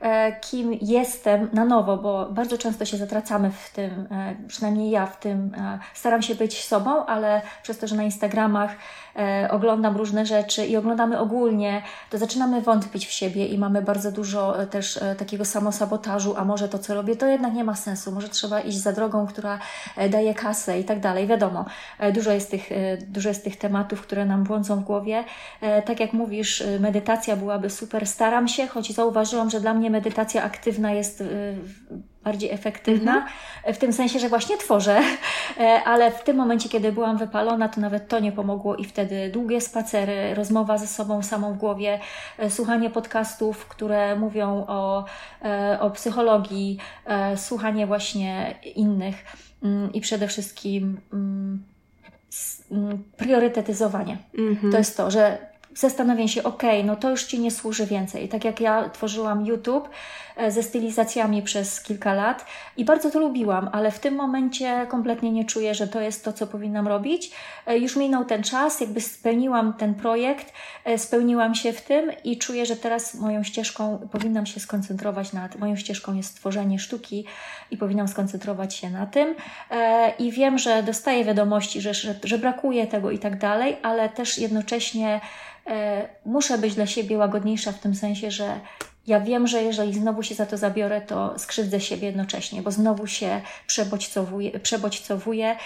e, 0.00 0.40
kim 0.40 0.72
jestem 0.82 1.48
na 1.52 1.64
nowo, 1.64 1.96
bo 1.96 2.30
bardzo 2.30 2.58
często 2.58 2.84
się 2.84 2.96
zatracamy 2.96 3.50
w 3.50 3.70
tym, 3.70 4.08
e, 4.10 4.36
przynajmniej 4.48 4.90
ja 4.90 5.06
w 5.06 5.20
tym, 5.20 5.52
staram 5.94 6.22
się 6.22 6.34
być 6.34 6.64
sobą, 6.64 7.06
ale 7.06 7.42
przez 7.62 7.78
to, 7.78 7.86
że 7.86 7.96
na 7.96 8.02
Instagramach 8.02 8.70
e, 9.18 9.48
oglądam 9.50 9.96
różne 9.96 10.26
rzeczy 10.26 10.66
i 10.66 10.76
oglądamy 10.76 11.18
ogólnie, 11.18 11.82
to 12.10 12.18
zaczynamy 12.18 12.60
wątpić 12.60 13.06
w 13.06 13.10
siebie 13.10 13.46
i 13.46 13.58
mamy 13.58 13.82
bardzo 13.82 14.12
dużo 14.12 14.62
e, 14.62 14.66
też 14.66 14.96
e, 14.96 15.14
takiego 15.14 15.44
samosabotażu, 15.44 16.34
a 16.36 16.44
może 16.44 16.68
to, 16.68 16.78
co 16.78 16.94
robię, 16.94 17.16
to 17.16 17.26
jednak 17.26 17.54
nie 17.54 17.64
ma 17.64 17.74
sensu, 17.74 18.12
może 18.12 18.28
trzeba 18.28 18.60
iść 18.60 18.78
za 18.78 18.92
drogą, 18.92 19.26
która 19.26 19.58
daje 20.10 20.34
kasę 20.34 20.80
i 20.80 20.84
tak 20.84 21.00
dalej. 21.00 21.26
Wiadomo, 21.26 21.64
dużo 22.14 22.32
jest, 22.32 22.50
tych, 22.50 22.70
dużo 23.08 23.28
jest 23.28 23.44
tych 23.44 23.56
tematów, 23.56 24.02
które 24.02 24.26
nam 24.26 24.44
błądzą 24.44 24.76
w 24.76 24.84
głowie. 24.84 25.24
Tak 25.60 26.00
jak 26.00 26.12
mówisz, 26.12 26.64
medytacja 26.80 27.36
byłaby 27.36 27.70
super. 27.70 28.06
Staram 28.06 28.48
się, 28.48 28.66
choć 28.66 28.92
zauważyłam, 28.92 29.50
że 29.50 29.60
dla 29.60 29.74
mnie 29.74 29.90
medytacja 29.90 30.42
aktywna 30.42 30.92
jest 30.92 31.22
bardziej 32.28 32.50
efektywna, 32.50 33.16
mhm. 33.16 33.74
w 33.74 33.78
tym 33.78 33.92
sensie, 33.92 34.18
że 34.18 34.28
właśnie 34.28 34.56
tworzę, 34.58 35.00
e, 35.60 35.82
ale 35.84 36.10
w 36.10 36.22
tym 36.24 36.36
momencie, 36.36 36.68
kiedy 36.68 36.92
byłam 36.92 37.18
wypalona, 37.18 37.68
to 37.68 37.80
nawet 37.80 38.08
to 38.08 38.20
nie 38.20 38.32
pomogło 38.32 38.76
i 38.76 38.84
wtedy 38.84 39.30
długie 39.32 39.60
spacery, 39.60 40.34
rozmowa 40.34 40.78
ze 40.78 40.86
sobą 40.86 41.22
samą 41.22 41.54
w 41.54 41.56
głowie, 41.56 42.00
e, 42.38 42.50
słuchanie 42.50 42.90
podcastów, 42.90 43.66
które 43.66 44.16
mówią 44.16 44.64
o, 44.68 45.04
e, 45.44 45.78
o 45.80 45.90
psychologii, 45.90 46.78
słuchanie 47.36 47.86
właśnie 47.86 48.54
innych 48.74 49.16
mm, 49.62 49.92
i 49.92 50.00
przede 50.00 50.28
wszystkim 50.28 51.00
mm, 51.12 51.64
mm, 52.70 53.04
priorytetyzowanie. 53.16 54.16
Mhm. 54.38 54.72
To 54.72 54.78
jest 54.78 54.96
to, 54.96 55.10
że 55.10 55.38
zastanawiam 55.78 56.28
się, 56.28 56.42
ok, 56.42 56.62
no 56.84 56.96
to 56.96 57.10
już 57.10 57.24
Ci 57.24 57.40
nie 57.40 57.50
służy 57.50 57.86
więcej. 57.86 58.28
Tak 58.28 58.44
jak 58.44 58.60
ja 58.60 58.90
tworzyłam 58.90 59.46
YouTube 59.46 59.88
e, 59.88 59.92
ze 60.48 60.62
stylizacjami 60.62 61.42
przez 61.42 61.82
kilka 61.82 62.14
lat 62.14 62.44
i 62.76 62.84
bardzo 62.84 63.10
to 63.10 63.18
lubiłam, 63.20 63.70
ale 63.72 63.90
w 63.90 63.98
tym 63.98 64.14
momencie 64.14 64.86
kompletnie 64.88 65.32
nie 65.32 65.44
czuję, 65.44 65.74
że 65.74 65.88
to 65.88 66.00
jest 66.00 66.24
to, 66.24 66.32
co 66.32 66.46
powinnam 66.46 66.88
robić. 66.88 67.30
E, 67.66 67.78
już 67.78 67.96
minął 67.96 68.24
ten 68.24 68.42
czas, 68.42 68.80
jakby 68.80 69.00
spełniłam 69.00 69.72
ten 69.72 69.94
projekt, 69.94 70.52
e, 70.84 70.98
spełniłam 70.98 71.54
się 71.54 71.72
w 71.72 71.82
tym 71.82 72.10
i 72.24 72.38
czuję, 72.38 72.66
że 72.66 72.76
teraz 72.76 73.14
moją 73.14 73.42
ścieżką 73.42 74.08
powinnam 74.12 74.46
się 74.46 74.60
skoncentrować 74.60 75.32
nad, 75.32 75.58
moją 75.58 75.76
ścieżką 75.76 76.14
jest 76.14 76.30
stworzenie 76.30 76.78
sztuki 76.78 77.24
i 77.70 77.76
powinnam 77.76 78.08
skoncentrować 78.08 78.74
się 78.74 78.90
na 78.90 79.06
tym. 79.06 79.34
I 80.18 80.32
wiem, 80.32 80.58
że 80.58 80.82
dostaję 80.82 81.24
wiadomości, 81.24 81.80
że, 81.80 81.94
że, 81.94 82.14
że 82.24 82.38
brakuje 82.38 82.86
tego 82.86 83.10
i 83.10 83.18
tak 83.18 83.38
dalej, 83.38 83.76
ale 83.82 84.08
też 84.08 84.38
jednocześnie 84.38 85.20
e, 85.66 86.08
muszę 86.26 86.58
być 86.58 86.74
dla 86.74 86.86
siebie 86.86 87.18
łagodniejsza 87.18 87.72
w 87.72 87.78
tym 87.78 87.94
sensie, 87.94 88.30
że 88.30 88.60
ja 89.08 89.20
wiem, 89.20 89.46
że 89.46 89.62
jeżeli 89.62 89.94
znowu 89.94 90.22
się 90.22 90.34
za 90.34 90.46
to 90.46 90.56
zabiorę, 90.56 91.00
to 91.00 91.38
skrzywdzę 91.38 91.80
siebie 91.80 92.06
jednocześnie, 92.06 92.62
bo 92.62 92.70
znowu 92.70 93.06
się 93.06 93.40
przebodźcowuję, 93.66 94.60
przebodźcowuję 94.60 95.56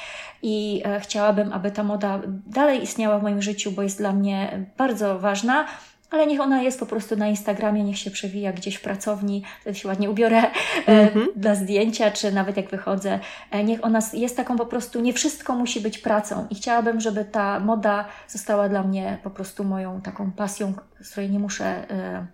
i 0.43 0.83
e, 0.85 1.01
chciałabym, 1.01 1.53
aby 1.53 1.71
ta 1.71 1.83
moda 1.83 2.21
dalej 2.47 2.83
istniała 2.83 3.19
w 3.19 3.23
moim 3.23 3.43
życiu, 3.43 3.71
bo 3.71 3.83
jest 3.83 3.99
dla 3.99 4.13
mnie 4.13 4.67
bardzo 4.77 5.19
ważna, 5.19 5.67
ale 6.11 6.27
niech 6.27 6.41
ona 6.41 6.63
jest 6.63 6.81
po 6.81 6.87
prostu 6.87 7.17
na 7.17 7.29
Instagramie, 7.29 7.85
niech 7.85 7.99
się 7.99 8.11
przewija 8.11 8.53
gdzieś 8.53 8.75
w 8.75 8.81
pracowni, 8.81 9.43
wtedy 9.61 9.79
się 9.79 9.89
ładnie 9.89 10.11
ubiorę 10.11 10.43
mm 10.87 11.09
-hmm. 11.09 11.27
dla 11.37 11.55
zdjęcia, 11.55 12.11
czy 12.11 12.33
nawet 12.33 12.57
jak 12.57 12.71
wychodzę. 12.71 13.19
E, 13.51 13.65
niech 13.65 13.85
ona 13.85 13.99
jest 14.13 14.37
taką 14.37 14.57
po 14.57 14.67
prostu, 14.67 15.01
nie 15.01 15.13
wszystko 15.13 15.57
musi 15.57 15.81
być 15.81 15.99
pracą 15.99 16.47
i 16.51 16.55
chciałabym, 16.55 17.01
żeby 17.01 17.25
ta 17.25 17.61
moda 17.61 18.05
została 18.29 18.69
dla 18.69 18.83
mnie 18.83 19.19
po 19.23 19.31
prostu 19.31 19.65
moją 19.65 20.01
taką 20.01 20.33
pasją, 20.33 20.73
z 21.01 21.11
której 21.11 21.31
nie 21.31 21.39
muszę, 21.39 21.65
e, 21.91 22.27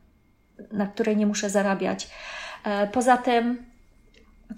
na 0.72 0.86
której 0.86 1.16
nie 1.16 1.26
muszę 1.26 1.51
zarabiać. 1.51 2.09
Poza 2.93 3.16
tym 3.16 3.68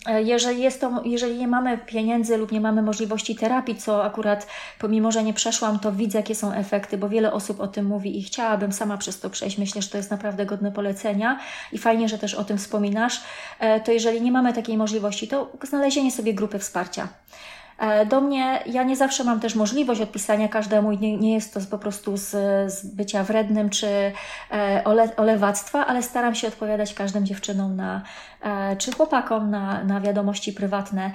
E, 0.07 0.23
jeżeli, 0.23 0.63
jest 0.63 0.81
to, 0.81 1.03
jeżeli 1.05 1.39
nie 1.39 1.49
mamy 1.49 1.79
pieniędzy 1.79 2.37
lub 2.37 2.53
nie 2.53 2.61
mamy 2.61 2.83
możliwości 2.83 3.37
terapii, 3.37 3.77
co 3.77 4.05
akurat 4.05 4.47
pomimo, 4.79 5.13
że 5.13 5.25
nie 5.25 5.35
przeszłam, 5.35 5.79
to 5.79 5.93
widzę, 5.93 6.19
jakie 6.19 6.35
są 6.35 6.53
efekty, 6.53 6.99
bo 6.99 7.09
wiele 7.09 7.33
osób 7.33 7.61
o 7.61 7.69
tym 7.69 7.87
mówi 7.87 8.19
i 8.19 8.23
chciałabym 8.23 8.73
sama 8.73 8.99
przez 8.99 9.21
to 9.21 9.31
przejść. 9.31 9.59
Myślę, 9.59 9.83
że 9.83 9.89
to 9.89 9.97
jest 9.97 10.11
naprawdę 10.11 10.47
godne 10.47 10.73
polecenia 10.73 11.39
i 11.73 11.79
fajnie, 11.79 12.09
że 12.09 12.19
też 12.19 12.35
o 12.35 12.45
tym 12.45 12.59
wspominasz. 12.59 13.21
E, 13.59 13.81
to 13.81 13.93
jeżeli 13.93 14.21
nie 14.21 14.33
mamy 14.33 14.53
takiej 14.53 14.77
możliwości, 14.77 15.29
to 15.29 15.53
znalezienie 15.63 16.13
sobie 16.13 16.35
grupy 16.35 16.59
wsparcia. 16.59 17.09
E, 17.81 18.07
do 18.07 18.21
mnie, 18.21 18.63
ja 18.67 18.83
nie 18.83 18.97
zawsze 18.97 19.25
mam 19.25 19.41
też 19.41 19.55
możliwość 19.55 20.01
odpisania 20.01 20.49
każdemu 20.49 20.93
i 20.93 20.99
nie, 20.99 21.17
nie 21.17 21.35
jest 21.35 21.55
to 21.55 21.61
po 21.71 21.79
prostu 21.79 22.17
z, 22.17 22.29
z 22.73 22.87
bycia 22.87 23.25
wrednym 23.25 23.71
czy 23.71 24.13
e, 24.53 24.83
ole, 24.85 25.17
olewactwa, 25.17 25.87
ale 25.87 26.03
staram 26.03 26.35
się 26.35 26.49
odpowiadać 26.49 26.95
każdym 26.95 27.27
dziewczynom 27.27 27.77
na, 27.77 28.03
e, 28.43 28.77
czy 28.77 28.93
chłopakom 28.93 29.51
na, 29.51 29.85
na 29.85 30.01
wiadomości 30.01 30.53
prywatne, 30.53 31.11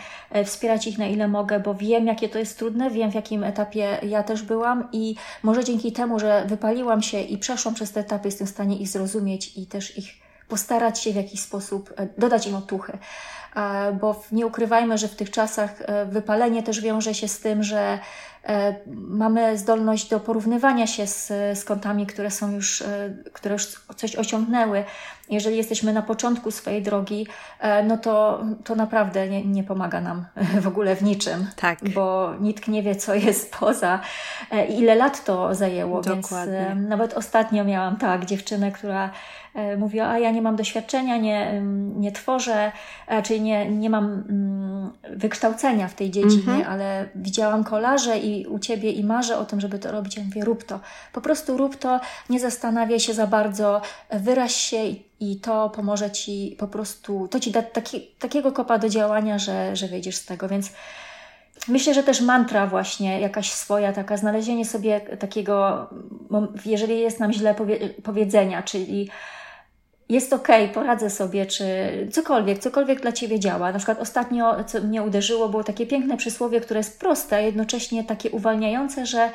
wspierać 0.46 0.88
ich 0.88 0.98
na 0.98 1.06
ile 1.06 1.28
mogę, 1.28 1.60
bo 1.60 1.76
wiem, 1.76 2.08
jakie 2.08 2.30
to 2.30 2.40
jest 2.40 2.60
trudne, 2.60 2.90
wiem, 2.90 3.12
w 3.12 3.16
jakim 3.16 3.44
etapie 3.44 3.98
ja 4.04 4.24
też 4.24 4.42
byłam 4.44 4.88
i 4.92 5.16
może 5.44 5.64
dzięki 5.64 5.92
temu, 5.92 6.20
że 6.20 6.46
wypaliłam 6.46 7.02
się 7.02 7.22
i 7.22 7.38
przeszłam 7.38 7.76
przez 7.76 7.92
te 7.92 8.00
etapy, 8.00 8.28
jestem 8.28 8.48
w 8.48 8.50
stanie 8.50 8.78
ich 8.78 8.88
zrozumieć 8.88 9.58
i 9.58 9.66
też 9.66 9.98
ich 9.98 10.06
postarać 10.48 11.00
się 11.00 11.12
w 11.12 11.16
jakiś 11.16 11.40
sposób 11.40 11.94
dodać 12.18 12.48
im 12.48 12.56
otuchy 12.56 12.98
bo 14.02 14.24
nie 14.32 14.48
ukrywajmy, 14.48 14.98
że 14.98 15.08
w 15.08 15.16
tych 15.16 15.32
czasach 15.32 15.82
e, 15.82 16.06
wypalenie 16.06 16.64
też 16.64 16.82
wiąże 16.82 17.14
się 17.14 17.28
z 17.28 17.40
tym, 17.40 17.64
że 17.64 18.00
e, 18.44 18.76
mamy 18.88 19.58
zdolność 19.58 20.10
do 20.10 20.20
porównywania 20.20 20.88
się 20.88 21.08
z, 21.08 21.28
z 21.54 21.64
kątami, 21.64 22.08
które 22.08 22.32
są 22.32 22.52
już, 22.52 22.82
e, 22.82 23.14
które 23.34 23.54
już 23.54 23.68
coś 23.96 24.16
osiągnęły. 24.16 24.84
Jeżeli 25.30 25.58
jesteśmy 25.58 25.94
na 25.94 26.02
początku 26.02 26.52
swojej 26.52 26.82
drogi, 26.82 27.28
no 27.88 27.98
to, 27.98 28.44
to 28.64 28.76
naprawdę 28.76 29.30
nie, 29.30 29.46
nie 29.46 29.64
pomaga 29.64 30.02
nam 30.02 30.26
w 30.62 30.68
ogóle 30.68 30.96
w 30.96 31.02
niczym. 31.02 31.48
Tak. 31.56 31.90
Bo 31.90 32.34
nikt 32.40 32.68
nie 32.68 32.84
wie, 32.84 32.96
co 32.96 33.16
jest 33.16 33.56
poza 33.56 34.00
i 34.70 34.80
ile 34.80 34.96
lat 34.96 35.26
to 35.26 35.56
zajęło. 35.56 36.02
Dokładnie. 36.02 36.66
Więc 36.70 36.90
nawet 36.90 37.14
ostatnio 37.14 37.64
miałam 37.64 37.98
tak 37.98 38.26
dziewczynę, 38.26 38.72
która 38.72 39.10
E, 39.56 39.78
mówiła, 39.78 40.08
a 40.08 40.20
ja 40.20 40.32
nie 40.32 40.42
mam 40.42 40.56
doświadczenia, 40.56 41.18
nie, 41.18 41.62
nie 41.96 42.12
tworzę, 42.12 42.72
czyli 43.24 43.42
nie, 43.42 43.72
nie 43.72 43.90
mam 43.90 44.06
mm, 44.06 44.92
wykształcenia 45.10 45.88
w 45.88 45.94
tej 45.94 46.12
dziedzinie, 46.12 46.54
mhm. 46.54 46.72
ale 46.72 47.10
widziałam 47.16 47.64
kolaże 47.64 48.18
i 48.18 48.46
u 48.48 48.60
Ciebie 48.60 48.92
i 48.92 49.04
marzę 49.04 49.38
o 49.38 49.46
tym, 49.46 49.62
żeby 49.62 49.80
to 49.80 49.92
robić. 49.92 50.18
Ja 50.18 50.24
mówię, 50.24 50.46
rób 50.46 50.64
to. 50.64 50.80
Po 51.14 51.22
prostu 51.22 51.58
rób 51.58 51.76
to, 51.76 52.00
nie 52.30 52.40
zastanawiaj 52.40 53.00
się 53.00 53.14
za 53.14 53.28
bardzo, 53.28 53.82
wyraź 54.10 54.56
się 54.56 54.78
i 55.20 55.40
to 55.42 55.70
pomoże 55.70 56.12
Ci 56.12 56.56
po 56.60 56.68
prostu, 56.68 57.28
to 57.28 57.40
Ci 57.40 57.52
da 57.52 57.62
taki, 57.62 58.02
takiego 58.20 58.52
kopa 58.52 58.78
do 58.78 58.90
działania, 58.90 59.40
że, 59.40 59.76
że 59.76 59.88
wyjdziesz 59.88 60.16
z 60.16 60.26
tego, 60.26 60.48
więc 60.48 60.72
Myślę, 61.68 61.94
że 61.94 62.04
też 62.04 62.22
mantra 62.22 62.68
właśnie 62.68 63.20
jakaś 63.20 63.52
swoja, 63.52 63.94
taka 63.94 64.18
znalezienie 64.18 64.66
sobie 64.66 65.02
takiego, 65.02 65.88
jeżeli 66.66 67.00
jest 67.00 67.20
nam 67.20 67.34
źle 67.34 67.56
powie, 67.56 67.90
powiedzenia, 67.90 68.64
czyli 68.64 69.10
jest 70.10 70.34
okej, 70.34 70.64
okay, 70.64 70.74
poradzę 70.74 71.10
sobie, 71.10 71.46
czy 71.46 71.66
cokolwiek, 72.12 72.60
cokolwiek 72.60 73.02
dla 73.02 73.12
Ciebie 73.12 73.40
działa. 73.40 73.72
Na 73.72 73.78
przykład 73.78 74.00
ostatnio, 74.00 74.64
co 74.64 74.82
mnie 74.82 75.04
uderzyło, 75.04 75.50
było 75.50 75.64
takie 75.64 75.88
piękne 75.88 76.18
przysłowie, 76.18 76.62
które 76.62 76.80
jest 76.80 77.00
proste, 77.00 77.36
a 77.36 77.40
jednocześnie 77.40 78.04
takie 78.04 78.32
uwalniające, 78.32 79.06
że 79.06 79.30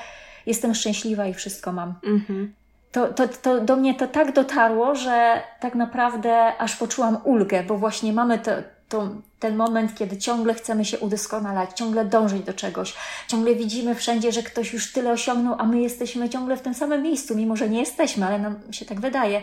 jestem 0.46 0.74
szczęśliwa 0.74 1.26
i 1.26 1.34
wszystko 1.34 1.72
mam. 1.72 1.94
Mhm. 2.04 2.52
To, 2.92 3.08
to, 3.08 3.28
to 3.28 3.60
do 3.60 3.76
mnie 3.76 3.94
to 3.94 4.06
tak 4.06 4.32
dotarło, 4.32 4.94
że 4.94 5.42
tak 5.60 5.74
naprawdę 5.74 6.56
aż 6.58 6.76
poczułam 6.76 7.18
ulgę, 7.24 7.62
bo 7.62 7.78
właśnie 7.78 8.12
mamy 8.12 8.38
to, 8.38 8.50
to, 8.88 9.08
ten 9.40 9.56
moment, 9.56 9.94
kiedy 9.94 10.16
ciągle 10.16 10.54
chcemy 10.54 10.84
się 10.84 10.98
udoskonalać, 10.98 11.70
ciągle 11.74 12.04
dążyć 12.04 12.42
do 12.42 12.54
czegoś, 12.54 12.94
ciągle 13.28 13.54
widzimy 13.54 13.94
wszędzie, 13.94 14.32
że 14.32 14.42
ktoś 14.42 14.72
już 14.72 14.92
tyle 14.92 15.10
osiągnął, 15.12 15.54
a 15.58 15.64
my 15.64 15.80
jesteśmy 15.80 16.28
ciągle 16.28 16.56
w 16.56 16.62
tym 16.62 16.74
samym 16.74 17.02
miejscu, 17.02 17.36
mimo 17.36 17.56
że 17.56 17.68
nie 17.68 17.80
jesteśmy, 17.80 18.26
ale 18.26 18.38
nam 18.38 18.60
się 18.70 18.84
tak 18.84 19.00
wydaje. 19.00 19.42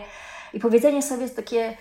I 0.52 0.60
powiedzenie 0.60 1.02
sobie 1.02 1.28
takie, 1.28 1.76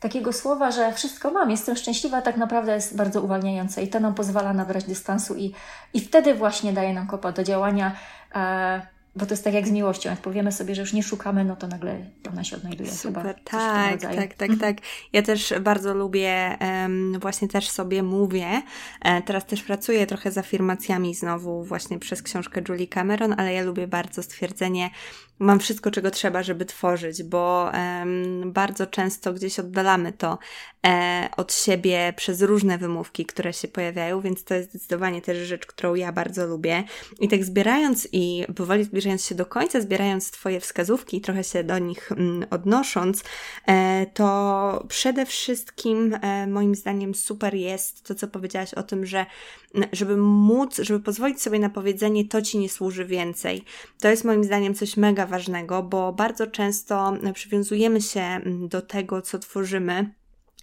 takiego 0.00 0.32
słowa, 0.32 0.70
że 0.70 0.92
wszystko 0.92 1.30
mam, 1.30 1.50
jestem 1.50 1.76
szczęśliwa, 1.76 2.22
tak 2.22 2.36
naprawdę 2.36 2.74
jest 2.74 2.96
bardzo 2.96 3.22
uwalniające 3.22 3.82
i 3.82 3.88
to 3.88 4.00
nam 4.00 4.14
pozwala 4.14 4.52
nabrać 4.52 4.84
dystansu 4.84 5.36
i, 5.36 5.54
i 5.94 6.00
wtedy 6.00 6.34
właśnie 6.34 6.72
daje 6.72 6.92
nam 6.92 7.06
kopa 7.06 7.32
do 7.32 7.44
działania. 7.44 7.96
E, 8.34 8.94
bo 9.16 9.26
to 9.26 9.32
jest 9.32 9.44
tak 9.44 9.54
jak 9.54 9.68
z 9.68 9.70
miłością. 9.70 10.10
Jak 10.10 10.20
powiemy 10.20 10.52
sobie, 10.52 10.74
że 10.74 10.80
już 10.80 10.92
nie 10.92 11.02
szukamy, 11.02 11.44
no 11.44 11.56
to 11.56 11.66
nagle 11.66 11.96
ona 12.32 12.44
się 12.44 12.56
odnajduje. 12.56 12.90
Super, 12.90 13.22
chyba 13.22 13.34
tak, 13.44 14.00
tak, 14.00 14.34
tak, 14.34 14.50
tak. 14.60 14.76
Ja 15.12 15.22
też 15.22 15.54
bardzo 15.60 15.94
lubię, 15.94 16.58
um, 16.60 17.18
właśnie 17.20 17.48
też 17.48 17.68
sobie 17.68 18.02
mówię. 18.02 18.62
E, 19.02 19.22
teraz 19.22 19.46
też 19.46 19.62
pracuję 19.62 20.06
trochę 20.06 20.30
z 20.30 20.38
afirmacjami 20.38 21.14
znowu 21.14 21.64
właśnie 21.64 21.98
przez 21.98 22.22
książkę 22.22 22.62
Julie 22.68 22.86
Cameron, 22.86 23.34
ale 23.38 23.52
ja 23.52 23.62
lubię 23.62 23.86
bardzo 23.86 24.22
stwierdzenie, 24.22 24.90
mam 25.38 25.60
wszystko, 25.60 25.90
czego 25.90 26.10
trzeba, 26.10 26.42
żeby 26.42 26.64
tworzyć, 26.64 27.22
bo 27.22 27.70
um, 27.74 28.52
bardzo 28.52 28.86
często 28.86 29.32
gdzieś 29.32 29.58
oddalamy 29.58 30.12
to 30.12 30.38
e, 30.86 31.28
od 31.36 31.54
siebie 31.54 32.14
przez 32.16 32.42
różne 32.42 32.78
wymówki, 32.78 33.26
które 33.26 33.52
się 33.52 33.68
pojawiają, 33.68 34.20
więc 34.20 34.44
to 34.44 34.54
jest 34.54 34.70
zdecydowanie 34.70 35.22
też 35.22 35.38
rzecz, 35.38 35.66
którą 35.66 35.94
ja 35.94 36.12
bardzo 36.12 36.46
lubię. 36.46 36.84
I 37.20 37.28
tak 37.28 37.44
zbierając 37.44 38.08
i 38.12 38.44
powoli 38.56 38.84
zbliżając 38.84 39.24
się 39.24 39.34
do 39.34 39.46
końca, 39.46 39.80
zbierając 39.80 40.30
Twoje 40.30 40.60
wskazówki 40.60 41.16
i 41.16 41.20
trochę 41.20 41.44
się 41.44 41.64
do 41.64 41.78
nich 41.78 42.12
mm, 42.12 42.46
odnosząc, 42.50 43.24
e, 43.66 44.06
to 44.14 44.84
przede 44.88 45.26
wszystkim 45.26 46.18
e, 46.22 46.46
moim 46.46 46.74
zdaniem 46.74 47.14
super 47.14 47.54
jest 47.54 48.06
to, 48.06 48.14
co 48.14 48.28
powiedziałaś 48.28 48.74
o 48.74 48.82
tym, 48.82 49.06
że 49.06 49.26
żeby 49.92 50.16
móc, 50.16 50.78
żeby 50.78 51.00
pozwolić 51.00 51.42
sobie 51.42 51.58
na 51.58 51.70
powiedzenie, 51.70 52.28
to 52.28 52.42
ci 52.42 52.58
nie 52.58 52.68
służy 52.68 53.04
więcej. 53.04 53.64
To 54.00 54.08
jest 54.08 54.24
moim 54.24 54.44
zdaniem 54.44 54.74
coś 54.74 54.96
mega 54.96 55.23
ważnego, 55.26 55.82
bo 55.82 56.12
bardzo 56.12 56.46
często 56.46 57.12
przywiązujemy 57.34 58.00
się 58.00 58.40
do 58.44 58.82
tego, 58.82 59.22
co 59.22 59.38
tworzymy 59.38 60.14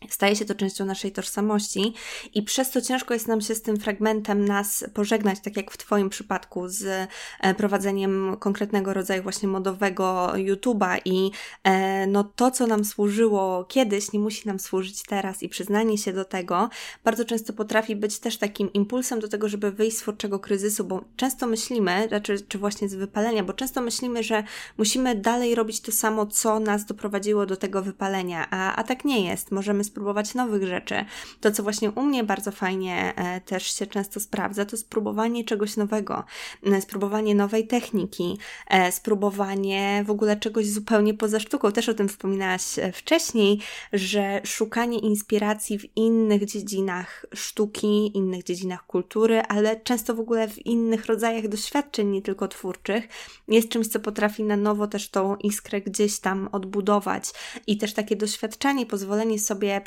Staje 0.09 0.35
się 0.35 0.45
to 0.45 0.55
częścią 0.55 0.85
naszej 0.85 1.11
tożsamości 1.11 1.93
i 2.33 2.43
przez 2.43 2.71
to 2.71 2.81
ciężko 2.81 3.13
jest 3.13 3.27
nam 3.27 3.41
się 3.41 3.55
z 3.55 3.61
tym 3.61 3.77
fragmentem 3.77 4.45
nas 4.45 4.85
pożegnać, 4.93 5.39
tak 5.39 5.57
jak 5.57 5.71
w 5.71 5.77
Twoim 5.77 6.09
przypadku 6.09 6.67
z 6.67 7.09
e, 7.39 7.53
prowadzeniem 7.53 8.37
konkretnego 8.39 8.93
rodzaju 8.93 9.23
właśnie 9.23 9.47
modowego 9.47 10.33
YouTube'a 10.35 11.01
i 11.05 11.31
e, 11.63 12.07
no 12.07 12.23
to, 12.23 12.51
co 12.51 12.67
nam 12.67 12.85
służyło 12.85 13.65
kiedyś, 13.65 14.13
nie 14.13 14.19
musi 14.19 14.47
nam 14.47 14.59
służyć 14.59 15.03
teraz 15.03 15.43
i 15.43 15.49
przyznanie 15.49 15.97
się 15.97 16.13
do 16.13 16.25
tego 16.25 16.69
bardzo 17.03 17.25
często 17.25 17.53
potrafi 17.53 17.95
być 17.95 18.19
też 18.19 18.37
takim 18.37 18.73
impulsem 18.73 19.19
do 19.19 19.27
tego, 19.27 19.49
żeby 19.49 19.71
wyjść 19.71 19.97
z 19.97 19.99
twórczego 19.99 20.39
kryzysu, 20.39 20.83
bo 20.83 21.03
często 21.15 21.47
myślimy, 21.47 22.09
czy, 22.23 22.41
czy 22.41 22.57
właśnie 22.57 22.89
z 22.89 22.95
wypalenia, 22.95 23.43
bo 23.43 23.53
często 23.53 23.81
myślimy, 23.81 24.23
że 24.23 24.43
musimy 24.77 25.15
dalej 25.15 25.55
robić 25.55 25.81
to 25.81 25.91
samo, 25.91 26.25
co 26.25 26.59
nas 26.59 26.85
doprowadziło 26.85 27.45
do 27.45 27.57
tego 27.57 27.81
wypalenia, 27.81 28.47
a, 28.49 28.75
a 28.75 28.83
tak 28.83 29.05
nie 29.05 29.25
jest. 29.25 29.51
Możemy 29.51 29.83
spróbować 29.91 30.33
nowych 30.33 30.67
rzeczy. 30.67 31.05
To, 31.41 31.51
co 31.51 31.63
właśnie 31.63 31.91
u 31.91 32.01
mnie 32.01 32.23
bardzo 32.23 32.51
fajnie 32.51 33.13
e, 33.15 33.41
też 33.41 33.75
się 33.75 33.87
często 33.87 34.19
sprawdza, 34.19 34.65
to 34.65 34.77
spróbowanie 34.77 35.43
czegoś 35.43 35.77
nowego, 35.77 36.23
e, 36.63 36.81
spróbowanie 36.81 37.35
nowej 37.35 37.67
techniki, 37.67 38.37
e, 38.67 38.91
spróbowanie 38.91 40.03
w 40.07 40.11
ogóle 40.11 40.37
czegoś 40.37 40.67
zupełnie 40.67 41.13
poza 41.13 41.39
sztuką. 41.39 41.71
Też 41.71 41.89
o 41.89 41.93
tym 41.93 42.07
wspominałaś 42.09 42.63
wcześniej, 42.93 43.59
że 43.93 44.41
szukanie 44.43 44.99
inspiracji 44.99 45.79
w 45.79 45.97
innych 45.97 46.45
dziedzinach 46.45 47.25
sztuki, 47.33 48.17
innych 48.17 48.43
dziedzinach 48.43 48.85
kultury, 48.85 49.41
ale 49.41 49.79
często 49.79 50.15
w 50.15 50.19
ogóle 50.19 50.47
w 50.47 50.65
innych 50.65 51.05
rodzajach 51.05 51.47
doświadczeń, 51.47 52.07
nie 52.07 52.21
tylko 52.21 52.47
twórczych, 52.47 53.07
jest 53.47 53.69
czymś, 53.69 53.87
co 53.87 53.99
potrafi 53.99 54.43
na 54.43 54.57
nowo 54.57 54.87
też 54.87 55.09
tą 55.09 55.35
iskrę 55.35 55.81
gdzieś 55.81 56.19
tam 56.19 56.49
odbudować. 56.51 57.23
I 57.67 57.77
też 57.77 57.93
takie 57.93 58.15
doświadczenie, 58.15 58.85
pozwolenie 58.85 59.39
sobie 59.39 59.80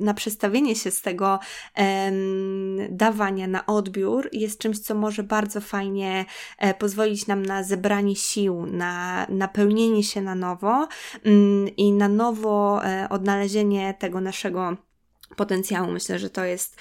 na 0.00 0.14
przestawienie 0.14 0.74
się 0.76 0.90
z 0.90 1.02
tego 1.02 1.38
dawania 2.90 3.46
na 3.46 3.66
odbiór 3.66 4.28
jest 4.32 4.58
czymś, 4.58 4.78
co 4.78 4.94
może 4.94 5.22
bardzo 5.22 5.60
fajnie 5.60 6.24
pozwolić 6.78 7.26
nam 7.26 7.46
na 7.46 7.62
zebranie 7.62 8.16
sił, 8.16 8.66
na 8.66 9.26
napełnienie 9.28 10.02
się 10.02 10.22
na 10.22 10.34
nowo 10.34 10.88
mm, 11.24 11.76
i 11.76 11.92
na 11.92 12.08
nowo 12.08 12.80
odnalezienie 13.10 13.94
tego 13.98 14.20
naszego 14.20 14.76
potencjału. 15.34 15.90
Myślę, 15.90 16.18
że 16.18 16.30
to 16.30 16.44
jest 16.44 16.76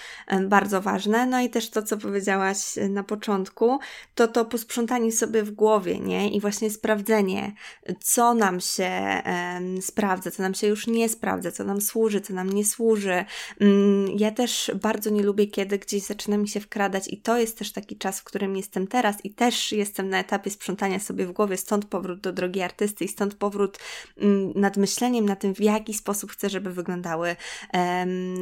bardzo 0.47 0.81
ważne. 0.81 1.25
No 1.25 1.41
i 1.41 1.49
też 1.49 1.69
to, 1.69 1.83
co 1.83 1.97
powiedziałaś 1.97 2.77
e, 2.77 2.89
na 2.89 3.03
początku, 3.03 3.79
to 4.15 4.27
to 4.27 4.45
posprzątanie 4.45 5.11
sobie 5.11 5.43
w 5.43 5.51
głowie, 5.51 5.99
nie? 5.99 6.29
I 6.29 6.41
właśnie 6.41 6.69
sprawdzenie, 6.69 7.51
co 7.99 8.33
nam 8.33 8.59
się 8.59 9.21
sprawdza, 9.81 10.31
co 10.31 10.43
nam 10.43 10.53
się 10.53 10.67
już 10.67 10.87
nie 10.87 11.09
sprawdza, 11.09 11.51
co 11.51 11.63
nam 11.63 11.81
służy, 11.81 12.21
co 12.21 12.33
nam 12.33 12.49
nie 12.49 12.65
służy. 12.65 13.25
Um, 13.61 14.07
ja 14.17 14.31
też 14.31 14.71
bardzo 14.81 15.09
nie 15.09 15.23
lubię, 15.23 15.47
kiedy 15.47 15.79
gdzieś 15.79 16.03
zaczyna 16.03 16.37
mi 16.37 16.47
się 16.47 16.59
wkradać 16.59 17.07
i 17.07 17.17
to 17.21 17.37
jest 17.37 17.57
też 17.57 17.71
taki 17.71 17.97
czas, 17.97 18.19
w 18.19 18.23
którym 18.23 18.57
jestem 18.57 18.87
teraz 18.87 19.25
i 19.25 19.33
też 19.33 19.71
jestem 19.71 20.09
na 20.09 20.19
etapie 20.19 20.49
sprzątania 20.49 20.99
sobie 20.99 21.25
w 21.25 21.31
głowie, 21.31 21.57
stąd 21.57 21.85
powrót 21.85 22.19
do 22.19 22.33
drogi 22.33 22.61
artysty 22.61 23.05
i 23.05 23.07
stąd 23.07 23.35
powrót 23.35 23.79
um, 24.17 24.53
nad 24.55 24.77
myśleniem 24.77 25.25
na 25.25 25.35
tym, 25.35 25.55
w 25.55 25.59
jaki 25.59 25.93
sposób 25.93 26.31
chcę, 26.31 26.49
żeby 26.49 26.71
wyglądały 26.73 27.35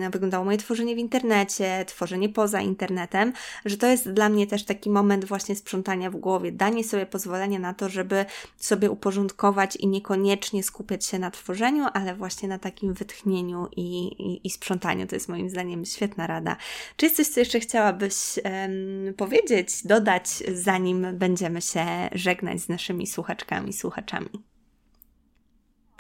wyglądało 0.10 0.46
moje 0.46 0.58
tworzenie 0.58 0.96
w 0.96 0.98
internecie, 0.98 1.86
tworzenie 1.88 2.30
poza 2.30 2.62
internetem, 2.62 3.34
że 3.66 3.78
to 3.78 3.88
jest 3.88 4.12
dla 4.12 4.30
mnie 4.30 4.48
też 4.48 4.66
taki 4.66 4.90
moment 4.90 5.26
właśnie 5.26 5.56
sprzątania 5.56 6.12
w 6.12 6.16
głowie, 6.16 6.52
danie 6.52 6.84
sobie 6.84 7.06
pozwolenia 7.06 7.60
na 7.60 7.74
to, 7.74 7.90
żeby 7.90 8.26
sobie 8.58 8.92
uporządkować 8.92 9.76
i 9.76 9.88
niekoniecznie 9.88 10.64
skupiać 10.64 11.06
się 11.06 11.20
na 11.20 11.32
tworzeniu, 11.32 11.86
ale 11.94 12.16
właśnie 12.16 12.50
na 12.50 12.60
takim 12.60 12.94
wytchnieniu 12.94 13.68
i, 13.76 14.08
i, 14.08 14.48
i 14.48 14.50
sprzątaniu. 14.50 15.08
To 15.08 15.16
jest 15.16 15.30
moim 15.30 15.50
zdaniem 15.50 15.86
świetna 15.86 16.28
rada. 16.28 16.58
Czy 16.98 17.06
jest 17.06 17.18
coś, 17.18 17.28
co 17.28 17.40
jeszcze 17.40 17.60
chciałabyś 17.60 18.16
um, 18.44 19.14
powiedzieć, 19.18 19.88
dodać, 19.88 20.28
zanim 20.54 21.08
będziemy 21.14 21.62
się 21.62 21.86
żegnać 22.12 22.62
z 22.62 22.70
naszymi 22.70 23.08
słuchaczkami, 23.08 23.74
słuchaczami? 23.74 24.51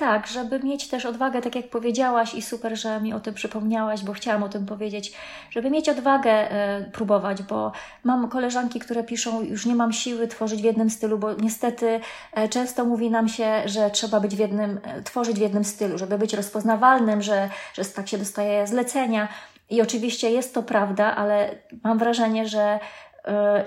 Tak, 0.01 0.27
żeby 0.27 0.59
mieć 0.59 0.87
też 0.87 1.05
odwagę, 1.05 1.41
tak 1.41 1.55
jak 1.55 1.69
powiedziałaś, 1.69 2.33
i 2.33 2.41
super, 2.41 2.77
że 2.77 3.01
mi 3.01 3.13
o 3.13 3.19
tym 3.19 3.33
przypomniałaś, 3.33 4.03
bo 4.03 4.13
chciałam 4.13 4.43
o 4.43 4.49
tym 4.49 4.65
powiedzieć, 4.65 5.13
żeby 5.49 5.69
mieć 5.69 5.89
odwagę 5.89 6.31
e, 6.31 6.83
próbować, 6.91 7.43
bo 7.43 7.71
mam 8.03 8.29
koleżanki, 8.29 8.79
które 8.79 9.03
piszą, 9.03 9.41
już 9.41 9.65
nie 9.65 9.75
mam 9.75 9.93
siły 9.93 10.27
tworzyć 10.27 10.61
w 10.61 10.63
jednym 10.63 10.89
stylu, 10.89 11.17
bo 11.17 11.33
niestety 11.33 11.99
e, 12.33 12.49
często 12.49 12.85
mówi 12.85 13.09
nam 13.09 13.29
się, 13.29 13.61
że 13.65 13.89
trzeba 13.89 14.19
być 14.19 14.35
w 14.35 14.39
jednym, 14.39 14.79
e, 14.83 15.01
tworzyć 15.01 15.35
w 15.35 15.41
jednym 15.41 15.63
stylu, 15.63 15.97
żeby 15.97 16.17
być 16.17 16.33
rozpoznawalnym, 16.33 17.21
że, 17.21 17.49
że 17.73 17.85
tak 17.85 18.07
się 18.07 18.17
dostaje 18.17 18.67
zlecenia. 18.67 19.27
I 19.69 19.81
oczywiście 19.81 20.31
jest 20.31 20.53
to 20.53 20.63
prawda, 20.63 21.15
ale 21.15 21.55
mam 21.83 21.97
wrażenie, 21.97 22.47
że 22.47 22.79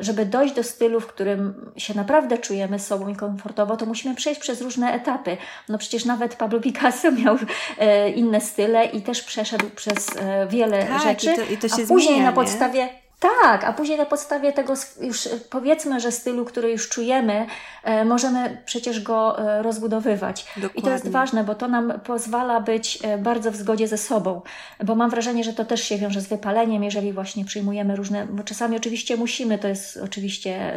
żeby 0.01 0.27
dojść 0.27 0.55
do 0.55 0.63
stylu, 0.63 1.01
w 1.01 1.07
którym 1.07 1.71
się 1.77 1.95
naprawdę 1.95 2.39
czujemy 2.39 2.79
sobą 2.79 3.09
i 3.09 3.17
komfortowo, 3.17 3.77
to 3.77 3.87
musimy 3.87 4.15
przejść 4.15 4.41
przez 4.41 4.61
różne 4.61 4.93
etapy. 4.93 5.37
No 5.69 5.79
przecież 5.79 6.05
nawet 6.05 6.37
Pablo 6.37 6.61
Picasso 6.61 7.13
miał 7.25 7.37
e, 7.79 8.11
inne 8.11 8.41
style 8.41 8.85
i 8.85 9.03
też 9.03 9.23
przeszedł 9.23 9.71
przez 9.71 10.17
e, 10.17 10.47
wiele 10.47 10.85
tak, 10.85 11.03
rzeczy, 11.03 11.33
i 11.33 11.37
to, 11.37 11.53
i 11.53 11.57
to 11.57 11.69
się 11.69 11.85
a 11.85 11.87
później 11.87 12.15
zmienia, 12.15 12.31
na 12.31 12.33
podstawie 12.33 13.04
tak, 13.25 13.65
a 13.65 13.73
później 13.73 13.99
na 13.99 14.07
podstawie 14.07 14.53
tego 14.53 14.75
już 15.01 15.29
powiedzmy, 15.51 16.01
że 16.01 16.13
stylu, 16.13 16.45
który 16.45 16.71
już 16.71 16.89
czujemy, 16.89 17.47
e, 17.85 18.05
możemy 18.05 18.63
przecież 18.65 19.01
go 19.01 19.39
e, 19.39 19.63
rozbudowywać. 19.63 20.47
Dokładnie. 20.57 20.81
I 20.81 20.83
to 20.83 20.91
jest 20.91 21.09
ważne, 21.09 21.45
bo 21.45 21.55
to 21.55 21.69
nam 21.69 22.01
pozwala 22.01 22.61
być 22.61 22.99
e, 23.03 23.19
bardzo 23.19 23.51
w 23.51 23.57
zgodzie 23.57 23.89
ze 23.89 23.99
sobą, 23.99 24.43
bo 24.85 24.95
mam 24.95 25.11
wrażenie, 25.11 25.45
że 25.45 25.53
to 25.53 25.65
też 25.65 25.85
się 25.85 25.99
wiąże 25.99 26.21
z 26.21 26.29
wypaleniem, 26.29 26.85
jeżeli 26.85 27.13
właśnie 27.13 27.45
przyjmujemy 27.45 27.97
różne, 27.97 28.27
bo 28.27 28.43
czasami 28.43 28.77
oczywiście 28.77 29.17
musimy, 29.17 29.59
to 29.59 29.69
jest 29.69 29.97
oczywiście 29.97 30.73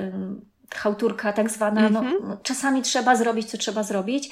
chałturka 0.75 1.33
tak 1.33 1.49
zwana, 1.49 1.89
no, 1.89 1.99
mhm. 1.99 2.17
no, 2.23 2.37
czasami 2.43 2.81
trzeba 2.81 3.15
zrobić, 3.15 3.51
co 3.51 3.57
trzeba 3.57 3.83
zrobić, 3.83 4.29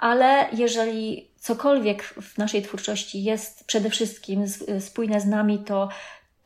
ale 0.00 0.46
jeżeli 0.52 1.30
cokolwiek 1.38 2.02
w 2.04 2.38
naszej 2.38 2.62
twórczości 2.62 3.24
jest 3.24 3.64
przede 3.64 3.90
wszystkim 3.90 4.44
spójne 4.80 5.20
z 5.20 5.26
nami, 5.26 5.58
to 5.58 5.88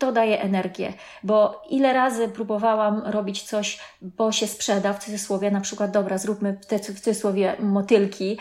to 0.01 0.13
daje 0.13 0.43
energię, 0.43 0.93
bo 1.23 1.63
ile 1.71 1.93
razy 1.93 2.29
próbowałam 2.29 3.03
robić 3.07 3.43
coś, 3.43 3.79
bo 4.03 4.33
się 4.33 4.47
sprzeda, 4.47 4.93
w 4.93 5.05
cudzysłowie, 5.05 5.51
na 5.51 5.61
przykład, 5.61 5.91
dobra, 5.91 6.19
zróbmy 6.19 6.53
w, 6.63 6.67
te, 6.67 6.79
w 6.79 7.01
cudzysłowie 7.01 7.57
motylki, 7.59 8.39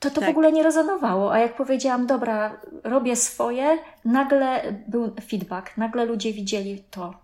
to 0.00 0.10
to 0.10 0.20
tak. 0.20 0.28
w 0.28 0.30
ogóle 0.30 0.52
nie 0.52 0.62
rezonowało. 0.62 1.32
A 1.32 1.38
jak 1.38 1.56
powiedziałam, 1.56 2.06
dobra, 2.06 2.60
robię 2.84 3.16
swoje, 3.16 3.78
nagle 4.04 4.74
był 4.88 5.14
feedback, 5.28 5.76
nagle 5.76 6.04
ludzie 6.04 6.32
widzieli 6.32 6.84
to. 6.90 7.14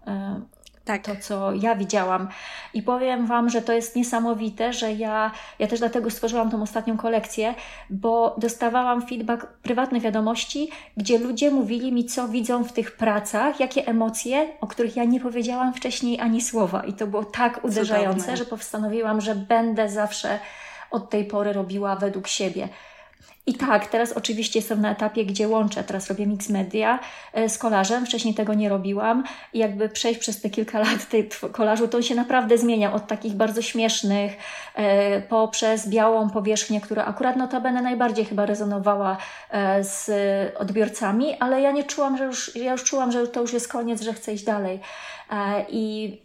Tak. 0.90 1.16
to, 1.16 1.22
co 1.22 1.52
ja 1.52 1.74
widziałam. 1.74 2.28
I 2.74 2.82
powiem 2.82 3.26
Wam, 3.26 3.50
że 3.50 3.62
to 3.62 3.72
jest 3.72 3.96
niesamowite, 3.96 4.72
że 4.72 4.92
ja, 4.92 5.30
ja 5.58 5.66
też 5.66 5.78
dlatego 5.78 6.10
stworzyłam 6.10 6.50
tą 6.50 6.62
ostatnią 6.62 6.96
kolekcję, 6.96 7.54
bo 7.90 8.36
dostawałam 8.38 9.06
feedback, 9.06 9.46
prywatne 9.46 10.00
wiadomości, 10.00 10.70
gdzie 10.96 11.18
ludzie 11.18 11.50
mówili 11.50 11.92
mi, 11.92 12.04
co 12.04 12.28
widzą 12.28 12.64
w 12.64 12.72
tych 12.72 12.96
pracach, 12.96 13.60
jakie 13.60 13.86
emocje, 13.86 14.48
o 14.60 14.66
których 14.66 14.96
ja 14.96 15.04
nie 15.04 15.20
powiedziałam 15.20 15.74
wcześniej 15.74 16.20
ani 16.20 16.40
słowa. 16.40 16.82
I 16.84 16.92
to 16.92 17.06
było 17.06 17.24
tak 17.24 17.64
uderzające, 17.64 18.20
Cudowne. 18.20 18.36
że 18.36 18.44
postanowiłam, 18.44 19.20
że 19.20 19.34
będę 19.34 19.88
zawsze 19.88 20.38
od 20.90 21.10
tej 21.10 21.24
pory 21.24 21.52
robiła 21.52 21.96
według 21.96 22.28
siebie. 22.28 22.68
I 23.46 23.54
tak, 23.54 23.86
teraz 23.86 24.12
oczywiście 24.12 24.58
jestem 24.58 24.80
na 24.80 24.90
etapie, 24.90 25.24
gdzie 25.24 25.48
łączę, 25.48 25.84
teraz 25.84 26.08
robię 26.08 26.26
mix 26.26 26.48
media 26.48 26.98
e, 27.32 27.48
z 27.48 27.58
kolarzem, 27.58 28.06
wcześniej 28.06 28.34
tego 28.34 28.54
nie 28.54 28.68
robiłam. 28.68 29.24
I 29.52 29.58
jakby 29.58 29.88
przejść 29.88 30.20
przez 30.20 30.40
te 30.40 30.50
kilka 30.50 30.78
lat 30.84 31.08
tej 31.08 31.28
kolażu, 31.52 31.88
to 31.88 31.96
on 31.96 32.02
się 32.02 32.14
naprawdę 32.14 32.58
zmienia. 32.58 32.92
Od 32.92 33.06
takich 33.06 33.32
bardzo 33.32 33.62
śmiesznych 33.62 34.32
e, 34.74 35.20
poprzez 35.20 35.88
białą 35.88 36.30
powierzchnię, 36.30 36.80
która 36.80 37.04
akurat 37.04 37.36
notabene 37.36 37.82
najbardziej 37.82 38.24
chyba 38.24 38.46
rezonowała 38.46 39.16
e, 39.50 39.84
z 39.84 40.10
odbiorcami, 40.58 41.36
ale 41.40 41.60
ja 41.60 41.70
nie 41.70 41.84
czułam, 41.84 42.18
że 42.18 42.24
już, 42.24 42.56
ja 42.56 42.72
już 42.72 42.84
czułam, 42.84 43.12
że 43.12 43.26
to 43.26 43.40
już 43.40 43.52
jest 43.52 43.68
koniec, 43.68 44.02
że 44.02 44.12
chcę 44.12 44.32
iść 44.32 44.44
dalej. 44.44 44.80
I 45.68 46.18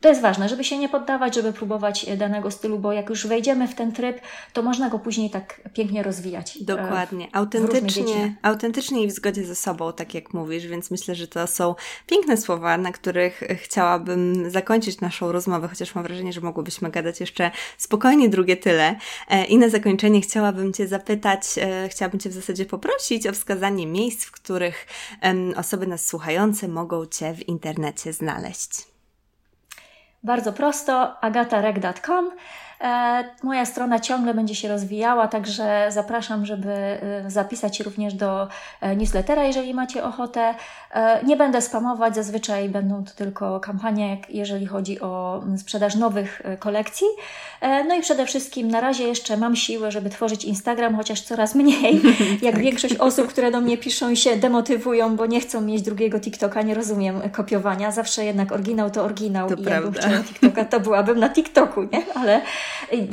to 0.00 0.08
jest 0.08 0.20
ważne, 0.20 0.48
żeby 0.48 0.64
się 0.64 0.78
nie 0.78 0.88
poddawać, 0.88 1.34
żeby 1.34 1.52
próbować 1.52 2.06
danego 2.16 2.50
stylu, 2.50 2.78
bo 2.78 2.92
jak 2.92 3.08
już 3.08 3.26
wejdziemy 3.26 3.68
w 3.68 3.74
ten 3.74 3.92
tryb, 3.92 4.20
to 4.52 4.62
można 4.62 4.90
go 4.90 4.98
później 4.98 5.30
tak 5.30 5.60
pięknie 5.74 6.02
rozwijać. 6.02 6.56
E, 6.56 6.64
Dokładnie, 6.64 7.28
autentycznie, 7.32 8.36
autentycznie 8.42 9.04
i 9.04 9.08
w 9.08 9.12
zgodzie 9.12 9.44
ze 9.44 9.54
sobą, 9.54 9.92
tak 9.92 10.14
jak 10.14 10.34
mówisz, 10.34 10.66
więc 10.66 10.90
myślę, 10.90 11.14
że 11.14 11.28
to 11.28 11.46
są 11.46 11.74
piękne 12.06 12.36
słowa, 12.36 12.78
na 12.78 12.92
których 12.92 13.42
chciałabym 13.62 14.50
zakończyć 14.50 15.00
naszą 15.00 15.32
rozmowę, 15.32 15.68
chociaż 15.68 15.94
mam 15.94 16.04
wrażenie, 16.04 16.32
że 16.32 16.40
mogłybyśmy 16.40 16.90
gadać 16.90 17.20
jeszcze 17.20 17.50
spokojnie 17.78 18.28
drugie 18.28 18.56
tyle. 18.56 18.96
E, 19.28 19.44
I 19.44 19.58
na 19.58 19.68
zakończenie 19.68 20.20
chciałabym 20.20 20.72
Cię 20.72 20.88
zapytać, 20.88 21.42
e, 21.56 21.88
chciałabym 21.88 22.20
Cię 22.20 22.30
w 22.30 22.32
zasadzie 22.32 22.64
poprosić 22.64 23.26
o 23.26 23.32
wskazanie 23.32 23.86
miejsc, 23.86 24.24
w 24.24 24.32
których 24.32 24.86
osoby 25.56 25.86
nas 25.86 26.06
słuchające 26.06 26.68
mogą 26.68 27.06
Cię 27.06 27.34
w 27.34 27.48
internecie 27.48 28.12
znaleźć. 28.12 28.97
Bardzo 30.22 30.52
prosto, 30.52 31.20
agatarek.com. 31.20 32.30
E, 32.80 33.24
moja 33.42 33.64
strona 33.64 34.00
ciągle 34.00 34.34
będzie 34.34 34.54
się 34.54 34.68
rozwijała, 34.68 35.28
także 35.28 35.86
zapraszam, 35.88 36.46
żeby 36.46 36.72
e, 36.72 36.98
zapisać 37.26 37.76
się 37.76 37.84
również 37.84 38.14
do 38.14 38.48
e, 38.80 38.96
newslettera, 38.96 39.44
jeżeli 39.44 39.74
macie 39.74 40.04
ochotę. 40.04 40.54
Nie 41.26 41.36
będę 41.36 41.62
spamować, 41.62 42.14
zazwyczaj 42.14 42.68
będą 42.68 43.04
to 43.04 43.10
tylko 43.10 43.60
kampanie, 43.60 44.18
jeżeli 44.28 44.66
chodzi 44.66 45.00
o 45.00 45.42
sprzedaż 45.58 45.94
nowych 45.94 46.42
kolekcji. 46.58 47.06
No 47.88 47.94
i 47.94 48.00
przede 48.00 48.26
wszystkim 48.26 48.68
na 48.68 48.80
razie 48.80 49.04
jeszcze 49.04 49.36
mam 49.36 49.56
siłę, 49.56 49.90
żeby 49.92 50.10
tworzyć 50.10 50.44
Instagram, 50.44 50.96
chociaż 50.96 51.22
coraz 51.22 51.54
mniej. 51.54 52.00
Jak 52.42 52.54
tak. 52.54 52.62
większość 52.62 52.96
osób, 52.96 53.28
które 53.28 53.50
do 53.50 53.60
mnie 53.60 53.78
piszą, 53.78 54.14
się 54.14 54.36
demotywują, 54.36 55.16
bo 55.16 55.26
nie 55.26 55.40
chcą 55.40 55.60
mieć 55.60 55.82
drugiego 55.82 56.20
TikToka, 56.20 56.62
nie 56.62 56.74
rozumiem 56.74 57.20
kopiowania. 57.32 57.92
Zawsze 57.92 58.24
jednak 58.24 58.52
oryginał 58.52 58.90
to 58.90 59.04
oryginał 59.04 59.48
to 59.48 59.54
i 59.54 59.64
prawda. 59.64 59.74
jakbym 59.74 59.92
chciała 59.92 60.24
TikToka, 60.24 60.64
to 60.64 60.80
byłabym 60.80 61.18
na 61.18 61.30
TikToku, 61.30 61.82
nie? 61.82 62.14
Ale 62.14 62.40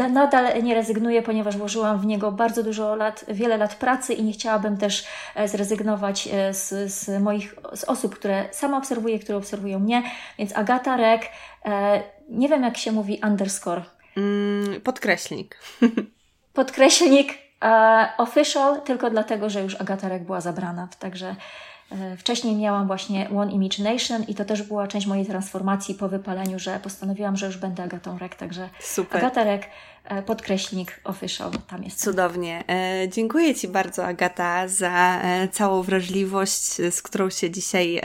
Nadal 0.09 0.63
nie 0.63 0.75
rezygnuję, 0.75 1.21
ponieważ 1.21 1.57
włożyłam 1.57 1.99
w 1.99 2.05
niego 2.05 2.31
bardzo 2.31 2.63
dużo 2.63 2.95
lat, 2.95 3.25
wiele 3.27 3.57
lat 3.57 3.75
pracy 3.75 4.13
i 4.13 4.23
nie 4.23 4.33
chciałabym 4.33 4.77
też 4.77 5.05
e, 5.35 5.47
zrezygnować 5.47 6.27
e, 6.27 6.53
z, 6.53 6.91
z 6.93 7.21
moich, 7.21 7.55
z 7.73 7.83
osób, 7.83 8.15
które 8.15 8.45
sama 8.51 8.77
obserwuję, 8.77 9.19
które 9.19 9.37
obserwują 9.37 9.79
mnie, 9.79 10.03
więc 10.37 10.57
Agata 10.57 10.97
Rek, 10.97 11.29
e, 11.65 12.03
nie 12.29 12.49
wiem 12.49 12.63
jak 12.63 12.77
się 12.77 12.91
mówi 12.91 13.21
underscore. 13.27 13.81
Mm, 14.17 14.81
podkreślnik. 14.81 15.59
Podkreślnik 16.53 17.37
official, 18.17 18.81
tylko 18.81 19.09
dlatego, 19.09 19.49
że 19.49 19.61
już 19.61 19.81
Agata 19.81 20.09
Rek 20.09 20.23
była 20.23 20.41
zabrana, 20.41 20.87
także 20.99 21.35
wcześniej 22.17 22.55
miałam 22.55 22.87
właśnie 22.87 23.29
One 23.29 23.51
Image 23.51 23.83
Nation 23.83 24.23
i 24.23 24.35
to 24.35 24.45
też 24.45 24.63
była 24.63 24.87
część 24.87 25.07
mojej 25.07 25.25
transformacji 25.25 25.95
po 25.95 26.09
wypaleniu, 26.09 26.59
że 26.59 26.79
postanowiłam, 26.79 27.37
że 27.37 27.45
już 27.45 27.57
będę 27.57 27.83
Agatą 27.83 28.17
Rek, 28.17 28.35
także 28.35 28.69
Super. 28.79 29.17
Agata 29.25 29.43
Rek, 29.43 29.69
e, 30.05 30.21
podkreślnik 30.21 31.01
official, 31.03 31.51
tam 31.67 31.83
jest. 31.83 32.03
Cudownie. 32.03 32.63
E, 32.67 33.09
dziękuję 33.09 33.55
Ci 33.55 33.67
bardzo 33.67 34.05
Agata 34.05 34.67
za 34.67 35.21
całą 35.51 35.81
wrażliwość, 35.81 36.63
z 36.91 37.01
którą 37.01 37.29
się 37.29 37.51
dzisiaj 37.51 38.01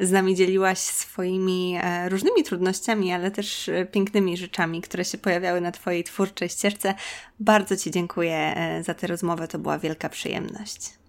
z 0.00 0.10
nami 0.10 0.34
dzieliłaś 0.34 0.78
swoimi 0.78 1.78
różnymi 2.08 2.44
trudnościami, 2.44 3.12
ale 3.12 3.30
też 3.30 3.70
pięknymi 3.92 4.36
rzeczami, 4.36 4.82
które 4.82 5.04
się 5.04 5.18
pojawiały 5.18 5.60
na 5.60 5.72
Twojej 5.72 6.04
twórczej 6.04 6.48
ścieżce. 6.48 6.94
Bardzo 7.40 7.76
Ci 7.76 7.90
dziękuję 7.90 8.54
za 8.84 8.94
tę 8.94 9.06
rozmowę, 9.06 9.48
to 9.48 9.58
była 9.58 9.78
wielka 9.78 10.08
przyjemność. 10.08 11.05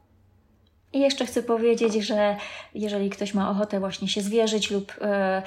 I 0.98 1.00
jeszcze 1.00 1.26
chcę 1.26 1.44
powiedzieć, 1.44 1.94
że 1.94 2.36
jeżeli 2.74 3.10
ktoś 3.10 3.34
ma 3.34 3.50
ochotę 3.50 3.80
właśnie 3.80 4.08
się 4.08 4.22
zwierzyć 4.22 4.72
lub 4.72 4.94
e, 5.02 5.42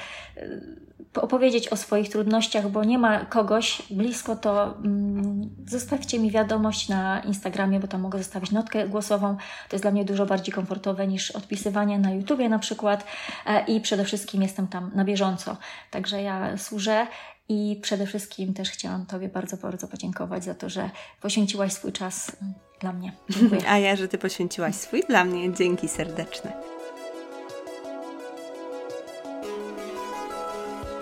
opowiedzieć 1.14 1.68
o 1.68 1.76
swoich 1.76 2.08
trudnościach, 2.08 2.68
bo 2.68 2.84
nie 2.84 2.98
ma 2.98 3.24
kogoś 3.24 3.82
blisko, 3.90 4.36
to 4.36 4.74
mm, 4.84 5.50
zostawcie 5.66 6.18
mi 6.18 6.30
wiadomość 6.30 6.88
na 6.88 7.20
Instagramie, 7.20 7.80
bo 7.80 7.88
tam 7.88 8.00
mogę 8.00 8.18
zostawić 8.18 8.50
notkę 8.50 8.88
głosową. 8.88 9.36
To 9.68 9.76
jest 9.76 9.84
dla 9.84 9.90
mnie 9.90 10.04
dużo 10.04 10.26
bardziej 10.26 10.54
komfortowe 10.54 11.06
niż 11.06 11.30
odpisywanie 11.30 11.98
na 11.98 12.10
YouTubie 12.10 12.48
na 12.48 12.58
przykład 12.58 13.04
e, 13.46 13.64
i 13.64 13.80
przede 13.80 14.04
wszystkim 14.04 14.42
jestem 14.42 14.68
tam 14.68 14.90
na 14.94 15.04
bieżąco. 15.04 15.56
Także 15.90 16.22
ja 16.22 16.56
służę 16.56 17.06
i 17.50 17.76
przede 17.82 18.06
wszystkim 18.06 18.54
też 18.54 18.70
chciałam 18.70 19.06
Tobie 19.06 19.28
bardzo, 19.28 19.56
bardzo 19.56 19.88
podziękować 19.88 20.44
za 20.44 20.54
to, 20.54 20.68
że 20.68 20.90
poświęciłaś 21.20 21.72
swój 21.72 21.92
czas 21.92 22.32
dla 22.80 22.92
mnie. 22.92 23.12
Dziękuję. 23.30 23.62
A 23.72 23.78
ja, 23.78 23.96
że 23.96 24.08
Ty 24.08 24.18
poświęciłaś 24.18 24.74
swój 24.74 25.02
dla 25.08 25.24
mnie. 25.24 25.52
Dzięki 25.52 25.88
serdeczne. 25.88 26.52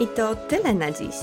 I 0.01 0.07
to 0.17 0.37
tyle 0.37 0.75
na 0.75 0.91
dziś. 0.91 1.15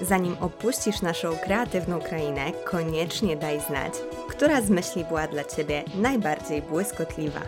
Zanim 0.00 0.36
opuścisz 0.40 1.02
naszą 1.02 1.36
kreatywną 1.36 2.00
krainę, 2.00 2.52
koniecznie 2.64 3.36
daj 3.36 3.60
znać, 3.60 3.92
która 4.28 4.62
z 4.62 4.70
myśli 4.70 5.04
była 5.04 5.26
dla 5.26 5.44
Ciebie 5.44 5.84
najbardziej 5.94 6.62
błyskotliwa. 6.62 7.40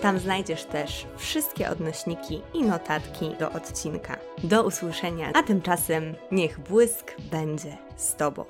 Tam 0.00 0.18
znajdziesz 0.18 0.64
też 0.64 1.06
wszystkie 1.16 1.70
odnośniki 1.70 2.42
i 2.54 2.62
notatki 2.62 3.30
do 3.38 3.52
odcinka. 3.52 4.16
Do 4.44 4.64
usłyszenia, 4.64 5.30
a 5.34 5.42
tymczasem 5.42 6.14
niech 6.32 6.60
błysk 6.60 7.14
będzie 7.30 7.76
z 7.96 8.14
Tobą. 8.14 8.44